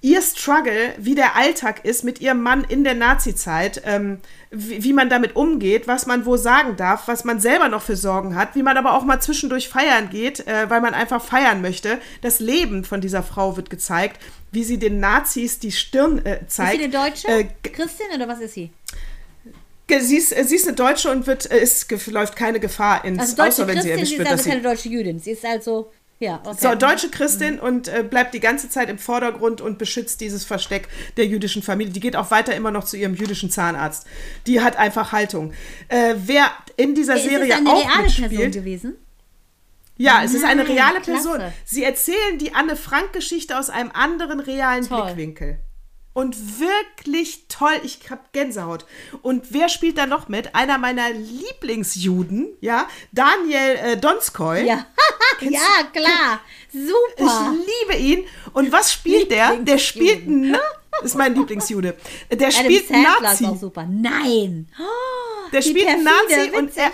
ihr 0.00 0.22
Struggle, 0.22 0.94
wie 0.98 1.14
der 1.14 1.36
Alltag 1.36 1.84
ist 1.84 2.04
mit 2.04 2.20
ihrem 2.20 2.42
Mann 2.42 2.64
in 2.64 2.84
der 2.84 2.94
Nazi-Zeit, 2.94 3.82
ähm, 3.84 4.18
wie, 4.50 4.82
wie 4.84 4.92
man 4.92 5.08
damit 5.08 5.36
umgeht, 5.36 5.86
was 5.86 6.06
man 6.06 6.26
wo 6.26 6.36
sagen 6.36 6.76
darf, 6.76 7.08
was 7.08 7.24
man 7.24 7.40
selber 7.40 7.68
noch 7.68 7.82
für 7.82 7.96
Sorgen 7.96 8.34
hat, 8.34 8.54
wie 8.54 8.62
man 8.62 8.76
aber 8.76 8.94
auch 8.94 9.04
mal 9.04 9.20
zwischendurch 9.20 9.68
feiern 9.68 10.10
geht, 10.10 10.46
äh, 10.46 10.68
weil 10.70 10.80
man 10.80 10.94
einfach 10.94 11.22
feiern 11.22 11.62
möchte. 11.62 11.98
Das 12.20 12.40
Leben 12.40 12.84
von 12.84 13.00
dieser 13.00 13.22
Frau 13.22 13.56
wird 13.56 13.70
gezeigt, 13.70 14.20
wie 14.50 14.64
sie 14.64 14.78
den 14.78 15.00
Nazis 15.00 15.58
die 15.58 15.72
Stirn 15.72 16.24
äh, 16.24 16.46
zeigt. 16.46 16.74
Ist 16.74 16.78
sie 16.78 16.84
eine 16.84 16.92
Deutsche? 16.92 17.28
Äh, 17.28 17.46
Christin 17.62 18.06
oder 18.14 18.28
was 18.28 18.40
ist 18.40 18.54
sie? 18.54 18.70
sie, 20.00 20.16
ist, 20.16 20.36
äh, 20.36 20.44
sie 20.44 20.56
ist 20.56 20.66
eine 20.66 20.76
Deutsche 20.76 21.10
und 21.10 21.26
wird, 21.26 21.50
äh, 21.50 21.62
ist, 21.62 21.90
läuft 22.08 22.36
keine 22.36 22.60
Gefahr 22.60 23.04
ins, 23.04 23.20
Also 23.20 23.42
außer 23.42 23.66
wenn 23.66 23.80
sie 23.80 23.88
Christin, 23.88 23.90
erwischt 23.90 24.08
sie 24.08 24.14
ist 24.14 24.18
wird, 24.18 24.28
also 24.28 24.36
dass 24.36 24.44
sie 24.44 24.50
keine 24.50 24.62
deutsche 24.62 24.88
Jüdin. 24.88 25.18
Sie 25.18 25.30
ist 25.32 25.44
also, 25.44 25.90
ja, 26.22 26.40
okay. 26.44 26.56
So, 26.60 26.74
deutsche 26.76 27.10
Christin 27.10 27.58
und 27.58 27.88
äh, 27.88 28.04
bleibt 28.08 28.32
die 28.32 28.38
ganze 28.38 28.68
Zeit 28.68 28.88
im 28.88 28.98
Vordergrund 28.98 29.60
und 29.60 29.76
beschützt 29.76 30.20
dieses 30.20 30.44
Versteck 30.44 30.86
der 31.16 31.26
jüdischen 31.26 31.62
Familie. 31.62 31.92
Die 31.92 31.98
geht 31.98 32.14
auch 32.14 32.30
weiter 32.30 32.54
immer 32.54 32.70
noch 32.70 32.84
zu 32.84 32.96
ihrem 32.96 33.14
jüdischen 33.14 33.50
Zahnarzt. 33.50 34.06
Die 34.46 34.60
hat 34.60 34.76
einfach 34.76 35.10
Haltung. 35.10 35.52
Äh, 35.88 36.14
wer 36.24 36.48
in 36.76 36.94
dieser 36.94 37.16
Ist 37.16 37.24
Serie 37.24 37.56
eine 37.56 37.68
auch 37.68 37.84
reale 37.84 38.04
Person 38.04 38.22
mitspielt, 38.22 38.54
gewesen? 38.54 38.94
ja, 39.96 40.22
es 40.24 40.32
ist 40.32 40.44
eine 40.44 40.62
Nein, 40.62 40.72
reale 40.72 41.00
klasse. 41.00 41.28
Person. 41.28 41.52
Sie 41.64 41.82
erzählen 41.82 42.38
die 42.38 42.54
Anne 42.54 42.76
Frank 42.76 43.12
Geschichte 43.12 43.58
aus 43.58 43.68
einem 43.68 43.90
anderen 43.92 44.38
realen 44.38 44.86
Toll. 44.86 45.02
Blickwinkel. 45.02 45.58
Und 46.14 46.60
wirklich 46.60 47.46
toll, 47.48 47.72
ich 47.84 48.00
hab 48.10 48.32
Gänsehaut. 48.32 48.84
Und 49.22 49.46
wer 49.54 49.68
spielt 49.70 49.96
da 49.96 50.04
noch 50.06 50.28
mit? 50.28 50.54
Einer 50.54 50.76
meiner 50.76 51.10
Lieblingsjuden, 51.10 52.48
ja, 52.60 52.86
Daniel 53.12 53.76
äh, 53.82 53.96
Donskoy. 53.96 54.66
Ja, 54.66 54.86
ja, 55.40 55.60
klar. 55.92 56.40
Ich 56.70 56.80
Super. 56.80 57.54
liebe 57.88 57.98
ihn. 57.98 58.24
Und 58.52 58.72
was 58.72 58.92
spielt 58.92 59.30
der? 59.30 59.56
Der 59.56 59.78
spielt 59.78 60.26
Lieblingsjude. 60.26 60.60
einen, 60.92 61.04
ist 61.06 61.14
mein 61.16 61.34
Lieblingsjude. 61.34 61.96
Der 62.30 62.48
Adam 62.48 62.64
spielt 62.64 62.88
Sandler 62.88 63.14
ist 63.14 63.22
Nazi. 63.22 63.46
auch 63.46 63.56
super. 63.56 63.86
Nein. 63.90 64.68
Der 65.52 65.60
wie 65.64 65.68
spielt 65.70 65.88
einen 65.88 66.04
perfide, 66.04 66.46
Nazi 66.46 66.56
und 66.58 66.76
er, 66.76 66.92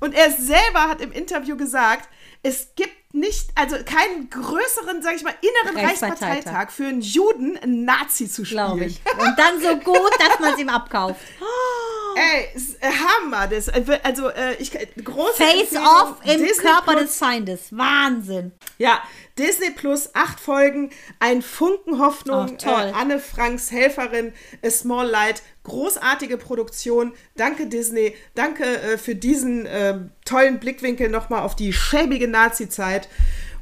und 0.00 0.14
er 0.14 0.30
selber 0.30 0.88
hat 0.88 1.00
im 1.00 1.12
Interview 1.12 1.56
gesagt, 1.56 2.08
es 2.42 2.68
gibt 2.76 2.97
nicht, 3.12 3.50
also 3.54 3.76
keinen 3.84 4.28
größeren, 4.28 5.02
sag 5.02 5.16
ich 5.16 5.22
mal, 5.22 5.34
inneren 5.40 5.84
Reichsparteitag. 5.84 6.28
Reichsparteitag 6.28 6.70
für 6.70 6.86
einen 6.86 7.00
Juden, 7.00 7.56
einen 7.56 7.84
Nazi 7.84 8.28
zu 8.28 8.44
spielen. 8.44 8.66
Glaube 8.66 8.84
ich. 8.84 9.00
Und 9.18 9.38
dann 9.38 9.60
so 9.60 9.76
gut, 9.76 10.12
dass 10.18 10.38
man 10.40 10.54
es 10.54 10.58
ihm 10.58 10.68
abkauft. 10.68 11.20
Ey, 12.16 12.48
äh, 12.80 12.90
Hammer. 12.90 13.46
Das, 13.46 13.68
äh, 13.68 14.00
also, 14.02 14.28
äh, 14.28 14.54
ich, 14.56 14.72
große 14.72 15.34
Face 15.36 15.72
Empfehlung, 15.72 15.86
off 15.86 16.16
im 16.24 16.42
Disney 16.42 16.64
Körper 16.64 16.92
Plus. 16.92 17.04
des 17.04 17.18
Feindes. 17.18 17.60
Wahnsinn. 17.70 18.52
Ja, 18.76 19.02
Disney 19.38 19.70
Plus, 19.70 20.10
acht 20.14 20.40
Folgen, 20.40 20.90
ein 21.20 21.42
Funken 21.42 21.98
Hoffnung, 21.98 22.52
Ach, 22.52 22.58
toll. 22.58 22.88
Äh, 22.88 22.92
Anne 22.92 23.20
Franks 23.20 23.70
Helferin, 23.70 24.32
A 24.64 24.70
Small 24.70 25.08
Light, 25.08 25.42
großartige 25.64 26.36
Produktion. 26.36 27.12
Danke 27.36 27.66
Disney, 27.66 28.14
danke 28.34 28.64
äh, 28.64 28.98
für 28.98 29.14
diesen 29.14 29.66
äh, 29.66 29.98
tollen 30.24 30.58
Blickwinkel 30.58 31.08
nochmal 31.08 31.42
auf 31.42 31.54
die 31.56 31.72
schäbige 31.72 32.28
Nazi-Zeit. 32.28 33.08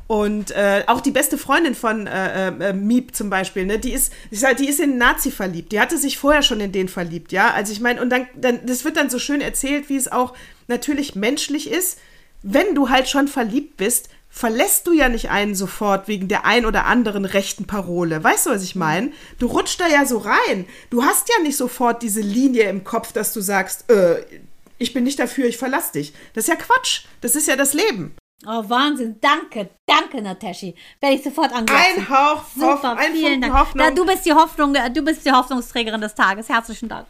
Und 0.09 0.53
äh, 0.53 0.85
auch 0.87 1.01
die 1.01 1.11
beste 1.11 1.37
Freundin 1.37 1.75
von 1.75 2.07
äh, 2.07 2.49
äh, 2.49 2.73
Miep 2.73 3.17
zum 3.17 3.29
Beispiel, 3.29 3.67
ne, 3.67 3.81
die 3.81 3.93
ist, 3.93 4.13
die 4.31 4.69
ist 4.69 4.79
in 4.79 4.91
einen 4.91 4.99
Nazi 4.99 5.33
verliebt. 5.33 5.73
Die 5.73 5.81
hatte 5.81 5.99
sich 5.99 6.17
vorher 6.17 6.43
schon 6.43 6.61
in 6.61 6.71
den 6.71 6.89
verliebt, 6.89 7.33
ja. 7.33 7.51
Also 7.51 7.73
ich 7.73 7.81
meine, 7.81 8.01
und 8.01 8.11
dann, 8.11 8.29
dann, 8.37 8.65
das 8.65 8.85
wird 8.85 8.97
dann 8.97 9.11
so 9.11 9.19
schön 9.19 9.41
erzählt, 9.41 9.89
wie 9.89 9.97
es 9.97 10.11
auch 10.11 10.35
natürlich 10.69 11.17
menschlich 11.17 11.69
ist. 11.69 11.99
Wenn 12.43 12.77
du 12.77 12.89
halt 12.89 13.09
schon 13.09 13.27
verliebt 13.27 13.77
bist, 13.77 14.09
verlässt 14.37 14.87
du 14.87 14.93
ja 14.93 15.09
nicht 15.09 15.31
einen 15.31 15.55
sofort 15.55 16.09
wegen 16.09 16.29
der 16.29 16.45
ein 16.45 16.67
oder 16.67 16.85
anderen 16.85 17.25
rechten 17.25 17.67
Parole. 17.67 18.23
Weißt 18.23 18.45
du, 18.45 18.51
was 18.51 18.63
ich 18.63 18.77
meine? 18.77 19.13
Du 19.39 19.47
rutschst 19.47 19.81
da 19.81 19.89
ja 19.89 20.05
so 20.05 20.19
rein. 20.19 20.67
Du 20.91 21.05
hast 21.05 21.31
ja 21.31 21.43
nicht 21.43 21.57
sofort 21.57 22.03
diese 22.03 22.21
Linie 22.21 22.69
im 22.69 22.85
Kopf, 22.85 23.13
dass 23.13 23.33
du 23.33 23.41
sagst, 23.41 23.91
äh, 23.91 24.23
ich 24.77 24.93
bin 24.93 25.05
nicht 25.05 25.19
dafür, 25.19 25.47
ich 25.47 25.57
verlass 25.57 25.91
dich. 25.91 26.13
Das 26.35 26.45
ist 26.45 26.49
ja 26.49 26.57
Quatsch. 26.57 27.07
Das 27.23 27.35
ist 27.35 27.49
ja 27.49 27.57
das 27.57 27.73
Leben. 27.73 28.15
Oh, 28.47 28.63
Wahnsinn. 28.69 29.17
Danke, 29.23 29.71
danke, 29.87 30.21
Nataschi. 30.21 30.75
Werde 31.01 31.17
ich 31.17 31.23
sofort 31.23 31.55
angreifen. 31.55 32.01
Ein 32.01 32.09
Hauch, 32.11 32.43
Hoff, 32.43 32.53
Super, 32.55 32.99
ein 32.99 33.13
vielen 33.13 33.25
Funken 33.25 33.41
Dank. 33.41 33.55
Hoffnung. 33.55 33.87
Na, 33.89 33.95
du 33.95 34.05
bist 34.05 34.27
die 34.27 34.35
Hoffnung, 34.35 34.77
du 34.93 35.03
bist 35.03 35.25
die 35.25 35.33
Hoffnungsträgerin 35.33 36.03
des 36.03 36.15
Tages. 36.15 36.51
Herzlichen 36.51 36.91
Dank. 36.91 37.07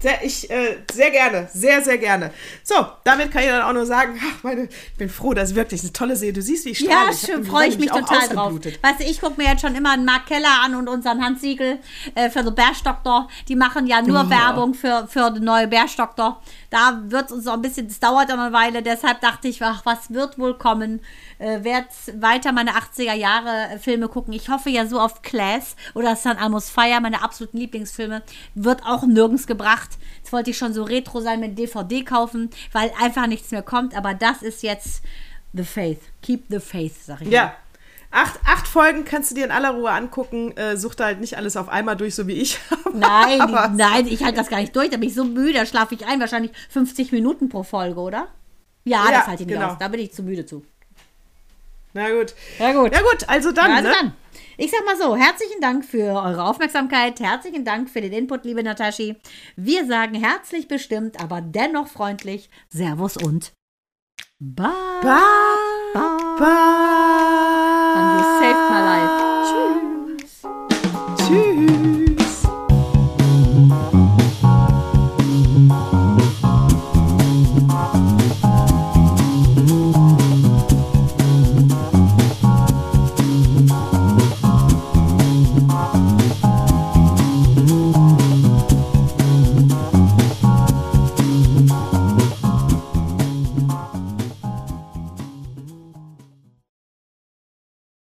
Sehr, 0.00 0.24
ich, 0.24 0.48
äh, 0.50 0.76
sehr 0.92 1.10
gerne, 1.10 1.48
sehr, 1.52 1.82
sehr 1.82 1.98
gerne. 1.98 2.30
So, 2.62 2.74
damit 3.04 3.32
kann 3.32 3.42
ich 3.42 3.48
dann 3.48 3.62
auch 3.62 3.72
nur 3.72 3.84
sagen, 3.86 4.20
ach, 4.22 4.42
meine, 4.44 4.64
ich 4.64 4.96
bin 4.96 5.08
froh, 5.08 5.34
dass 5.34 5.54
wirklich 5.54 5.82
eine 5.82 5.92
tolle 5.92 6.14
Serie. 6.14 6.32
Du 6.34 6.42
siehst, 6.42 6.64
wie 6.66 6.70
ich 6.70 6.78
strahle. 6.78 7.06
Ja, 7.06 7.10
Ich 7.10 7.20
schön, 7.20 7.44
freue 7.44 7.66
ich 7.68 7.78
mich 7.78 7.90
auch 7.90 8.00
total 8.00 8.28
drauf. 8.28 8.52
Weißt 8.54 9.00
du, 9.00 9.04
ich 9.04 9.20
gucke 9.20 9.40
mir 9.40 9.48
jetzt 9.48 9.62
schon 9.62 9.74
immer 9.74 9.90
einen 9.92 10.04
Mark 10.04 10.26
Keller 10.26 10.62
an 10.64 10.74
und 10.76 10.88
unseren 10.88 11.24
Hans 11.24 11.40
Siegel 11.40 11.78
äh, 12.14 12.30
für 12.30 12.44
den 12.44 12.54
Bärstockdoktor. 12.54 13.28
Die 13.48 13.56
machen 13.56 13.86
ja 13.86 14.00
nur 14.02 14.24
Oh. 14.26 14.30
Werbung 14.30 14.74
für, 14.74 15.06
für 15.08 15.30
den 15.30 15.44
neuen 15.44 15.68
Bärstockdoktor. 15.70 16.42
Da 16.70 17.00
wird 17.06 17.26
es 17.26 17.32
uns 17.32 17.44
noch 17.46 17.54
ein 17.54 17.62
bisschen, 17.62 17.88
das 17.88 17.98
dauert 17.98 18.28
noch 18.28 18.38
eine 18.38 18.52
Weile, 18.52 18.82
deshalb 18.82 19.20
dachte 19.22 19.48
ich, 19.48 19.62
ach, 19.62 19.86
was 19.86 20.12
wird 20.12 20.38
wohl 20.38 20.58
kommen? 20.58 21.00
Äh, 21.38 21.62
Werde 21.64 21.86
weiter 22.14 22.52
meine 22.52 22.72
80er 22.72 23.14
Jahre 23.14 23.74
äh, 23.74 23.78
Filme 23.78 24.08
gucken. 24.08 24.32
Ich 24.32 24.48
hoffe 24.48 24.70
ja 24.70 24.86
so 24.86 25.00
auf 25.00 25.22
Class 25.22 25.76
oder 25.94 26.16
San 26.16 26.36
Amos 26.36 26.68
Fire, 26.70 27.00
meine 27.00 27.22
absoluten 27.22 27.58
Lieblingsfilme, 27.58 28.22
wird 28.54 28.82
auch 28.84 29.04
nirgends 29.06 29.46
gebracht. 29.46 29.90
Jetzt 30.18 30.32
wollte 30.32 30.50
ich 30.50 30.58
schon 30.58 30.74
so 30.74 30.82
retro 30.82 31.20
sein 31.20 31.40
mit 31.40 31.58
DVD 31.58 32.02
kaufen, 32.02 32.50
weil 32.72 32.90
einfach 33.00 33.26
nichts 33.26 33.50
mehr 33.50 33.62
kommt, 33.62 33.96
aber 33.96 34.14
das 34.14 34.42
ist 34.42 34.62
jetzt 34.62 35.02
The 35.52 35.64
Faith. 35.64 36.00
Keep 36.22 36.44
the 36.50 36.58
Faith, 36.60 36.94
sag 37.04 37.22
ich. 37.22 37.28
Ja. 37.28 37.54
Acht, 38.10 38.40
acht 38.46 38.66
Folgen 38.66 39.04
kannst 39.04 39.30
du 39.30 39.34
dir 39.34 39.44
in 39.44 39.50
aller 39.50 39.70
Ruhe 39.70 39.90
angucken. 39.90 40.56
Äh, 40.56 40.76
such 40.78 40.94
da 40.94 41.04
halt 41.04 41.20
nicht 41.20 41.36
alles 41.36 41.56
auf 41.58 41.68
einmal 41.68 41.94
durch, 41.94 42.14
so 42.14 42.26
wie 42.26 42.32
ich. 42.32 42.58
Nein, 42.94 43.38
nein, 43.76 44.06
ich 44.06 44.22
halte 44.24 44.38
das 44.38 44.48
gar 44.48 44.60
nicht 44.60 44.74
durch. 44.74 44.88
Da 44.88 44.96
bin 44.96 45.08
ich 45.08 45.14
so 45.14 45.24
müde, 45.24 45.52
da 45.52 45.66
schlafe 45.66 45.94
ich 45.94 46.06
ein. 46.06 46.18
Wahrscheinlich 46.18 46.52
50 46.70 47.12
Minuten 47.12 47.50
pro 47.50 47.62
Folge, 47.64 48.00
oder? 48.00 48.28
Ja, 48.84 49.04
Ja, 49.04 49.10
das 49.10 49.26
halte 49.26 49.42
ich 49.42 49.48
nicht 49.48 49.58
genau. 49.58 49.72
aus. 49.72 49.78
Da 49.78 49.88
bin 49.88 50.00
ich 50.00 50.12
zu 50.12 50.22
müde 50.22 50.46
zu. 50.46 50.64
Na 51.94 52.10
gut. 52.10 52.34
Ja, 52.58 52.72
gut. 52.72 52.94
Ja 52.94 53.00
gut, 53.00 53.28
also 53.28 53.52
dann, 53.52 53.70
also 53.70 53.88
ne? 53.88 53.94
dann. 54.00 54.12
Ich 54.56 54.72
sag 54.72 54.84
mal 54.84 54.96
so, 54.96 55.16
herzlichen 55.16 55.60
Dank 55.60 55.84
für 55.84 56.20
eure 56.20 56.42
Aufmerksamkeit, 56.42 57.20
herzlichen 57.20 57.64
Dank 57.64 57.88
für 57.88 58.00
den 58.00 58.12
Input, 58.12 58.44
liebe 58.44 58.62
Nataschi. 58.62 59.14
Wir 59.54 59.86
sagen 59.86 60.14
herzlich 60.14 60.66
bestimmt, 60.66 61.20
aber 61.20 61.40
dennoch 61.40 61.86
freundlich 61.86 62.50
Servus 62.68 63.16
und 63.16 63.52
Bye. 64.40 64.66
Bye. 65.02 65.18
Bye. 65.94 66.38
Bye. 66.38 68.18
You 68.18 68.67